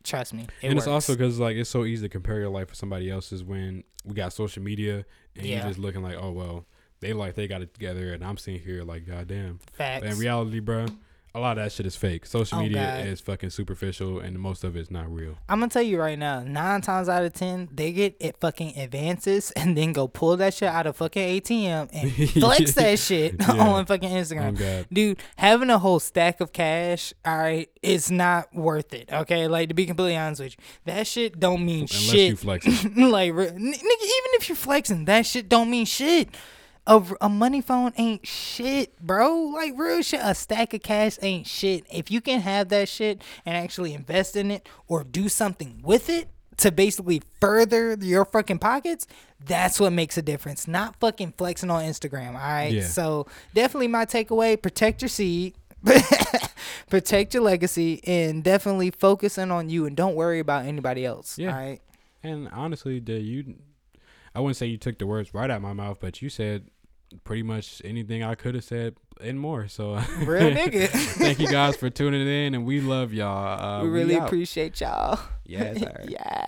trust 0.08 0.34
me, 0.34 0.44
it 0.62 0.68
and 0.68 0.74
works. 0.76 0.86
it's 0.86 0.92
also 0.92 1.14
because 1.14 1.40
like 1.40 1.56
it's 1.58 1.70
so 1.70 1.86
easy 1.86 2.04
to 2.08 2.10
compare 2.10 2.40
your 2.40 2.50
life 2.50 2.70
with 2.70 2.78
somebody 2.78 3.10
else's 3.12 3.44
when 3.44 3.84
we 4.06 4.14
got 4.16 4.34
social 4.34 4.64
media 4.64 5.06
and 5.36 5.46
Yeah. 5.46 5.58
you're 5.60 5.68
just 5.68 5.80
looking 5.80 6.02
like, 6.02 6.16
oh 6.20 6.32
well, 6.32 6.66
they 7.02 7.14
like 7.14 7.36
they 7.36 7.48
got 7.48 7.62
it 7.62 7.74
together, 7.74 8.14
and 8.14 8.24
I'm 8.24 8.38
sitting 8.38 8.60
here 8.62 8.84
like, 8.84 9.06
goddamn. 9.06 9.60
facts. 9.74 10.04
But 10.04 10.12
in 10.14 10.18
reality, 10.18 10.60
bro, 10.60 10.88
a 11.36 11.40
lot 11.40 11.58
of 11.58 11.64
that 11.64 11.72
shit 11.72 11.86
is 11.86 11.96
fake. 11.96 12.26
Social 12.26 12.58
Oh, 12.58 12.62
media 12.64 12.98
God. 12.98 13.08
is 13.08 13.20
fucking 13.22 13.52
superficial, 13.52 14.20
and 14.20 14.40
most 14.40 14.64
of 14.64 14.76
it's 14.76 14.90
not 14.90 15.14
real. 15.14 15.38
I'm 15.48 15.60
gonna 15.60 15.70
tell 15.70 15.82
you 15.84 16.00
right 16.00 16.18
now, 16.18 16.42
nine 16.42 16.82
times 16.82 17.08
out 17.10 17.24
of 17.24 17.34
ten, 17.34 17.70
they 17.72 17.92
get 17.92 18.16
it 18.20 18.38
fucking 18.40 18.78
advances 18.78 19.52
and 19.56 19.78
then 19.78 19.94
go 19.94 20.08
pull 20.08 20.36
that 20.38 20.54
shit 20.56 20.70
out 20.70 20.88
of 20.88 20.96
fucking 20.98 21.42
ATM 21.42 21.90
and 21.94 22.30
flex 22.32 22.74
that 22.74 22.98
shit 23.00 23.36
Yeah. 23.40 23.68
on 23.68 23.86
fucking 23.86 24.10
Oh 24.12 24.16
Instagram. 24.16 24.58
god. 24.58 24.88
Dude, 24.92 25.20
having 25.38 25.70
a 25.70 25.78
whole 25.78 26.00
stack 26.00 26.42
of 26.42 26.54
cash, 26.54 27.14
all 27.26 27.38
right, 27.38 27.70
is 27.84 28.10
not 28.10 28.54
worth 28.56 28.94
it. 28.94 29.10
Okay, 29.14 29.48
like 29.48 29.70
to 29.70 29.76
be 29.76 29.86
completely 29.86 30.18
honest 30.18 30.42
with 30.42 30.54
you, 30.58 30.64
that 30.86 31.06
shit 31.06 31.40
don't 31.40 31.64
mean 31.66 31.82
Unless 31.82 31.92
shit. 31.94 32.30
you 32.32 32.36
flexing. 32.36 33.10
like, 33.10 33.32
nigga, 33.34 33.54
even 33.60 34.32
if 34.34 34.50
you're 34.50 34.56
flexing, 34.56 35.06
that 35.06 35.26
shit 35.26 35.48
don't 35.50 35.70
mean 35.70 35.86
shit. 35.86 36.30
A, 36.88 37.04
a 37.22 37.30
money 37.30 37.62
phone 37.62 37.94
ain't 37.98 38.26
shit, 38.26 39.00
bro. 39.00 39.36
Like 39.54 39.74
real 39.78 40.02
shit. 40.02 40.22
A 40.24 40.34
stack 40.34 40.74
of 40.74 40.82
cash 40.82 41.18
ain't 41.22 41.46
shit. 41.46 41.86
If 41.92 42.10
you 42.10 42.22
can 42.22 42.40
have 42.42 42.70
that 42.70 42.90
shit 42.90 43.22
and 43.46 43.56
actually 43.56 43.94
invest 43.94 44.36
in 44.36 44.50
it 44.50 44.68
or 44.88 45.04
do 45.04 45.30
something 45.30 45.82
with 45.84 46.10
it, 46.10 46.30
to 46.58 46.72
basically 46.72 47.22
further 47.40 47.96
your 48.02 48.26
fucking 48.26 48.60
pockets, 48.60 49.08
that's 49.46 49.80
what 49.80 49.94
makes 49.94 50.18
a 50.18 50.22
difference. 50.22 50.68
Not 50.68 50.96
fucking 51.00 51.34
flexing 51.38 51.70
on 51.70 51.84
Instagram. 51.84 52.30
All 52.30 52.40
right. 52.40 52.72
Yeah. 52.72 52.84
So 52.88 53.28
definitely 53.54 53.88
my 53.88 54.06
takeaway: 54.06 54.60
protect 54.60 55.02
your 55.02 55.10
seed. 55.10 55.56
protect 56.90 57.34
your 57.34 57.44
legacy 57.44 58.02
and 58.06 58.44
definitely 58.44 58.92
focusing 58.92 59.52
on 59.52 59.70
you 59.70 59.86
and 59.86 59.96
don't 59.96 60.16
worry 60.16 60.40
about 60.40 60.66
anybody 60.66 61.06
else. 61.06 61.38
Yeah. 61.38 61.52
All 61.52 61.60
right. 61.60 61.82
And 62.24 62.50
honestly, 62.52 63.00
the 63.00 63.20
you, 63.20 63.56
I 64.34 64.40
wouldn't 64.40 64.58
say 64.58 64.66
you 64.66 64.78
took 64.78 64.98
the 64.98 65.06
words 65.06 65.34
right 65.34 65.50
out 65.50 65.58
of 65.58 65.62
my 65.62 65.74
mouth, 65.74 65.98
but 66.02 66.22
you 66.22 66.30
said 66.30 66.70
pretty 67.24 67.44
much 67.44 67.82
anything 67.86 68.24
I 68.24 68.36
could 68.36 68.56
have 68.56 68.64
said 68.64 68.96
and 69.22 69.40
more. 69.40 69.68
So 69.68 69.96
Real 70.20 70.52
nigga. 70.52 70.88
thank 70.90 71.40
you 71.40 71.48
guys 71.48 71.76
for 71.78 71.90
tuning 71.90 72.28
in, 72.28 72.54
and 72.54 72.66
we 72.66 72.82
love 72.82 73.14
y'all. 73.14 73.82
Uh, 73.82 73.84
we 73.84 73.90
really 73.90 74.18
out. 74.18 74.28
appreciate 74.28 74.80
y'all. 74.82 75.20
Yes, 75.46 75.80
sir. 75.82 76.06
yeah. 76.08 76.48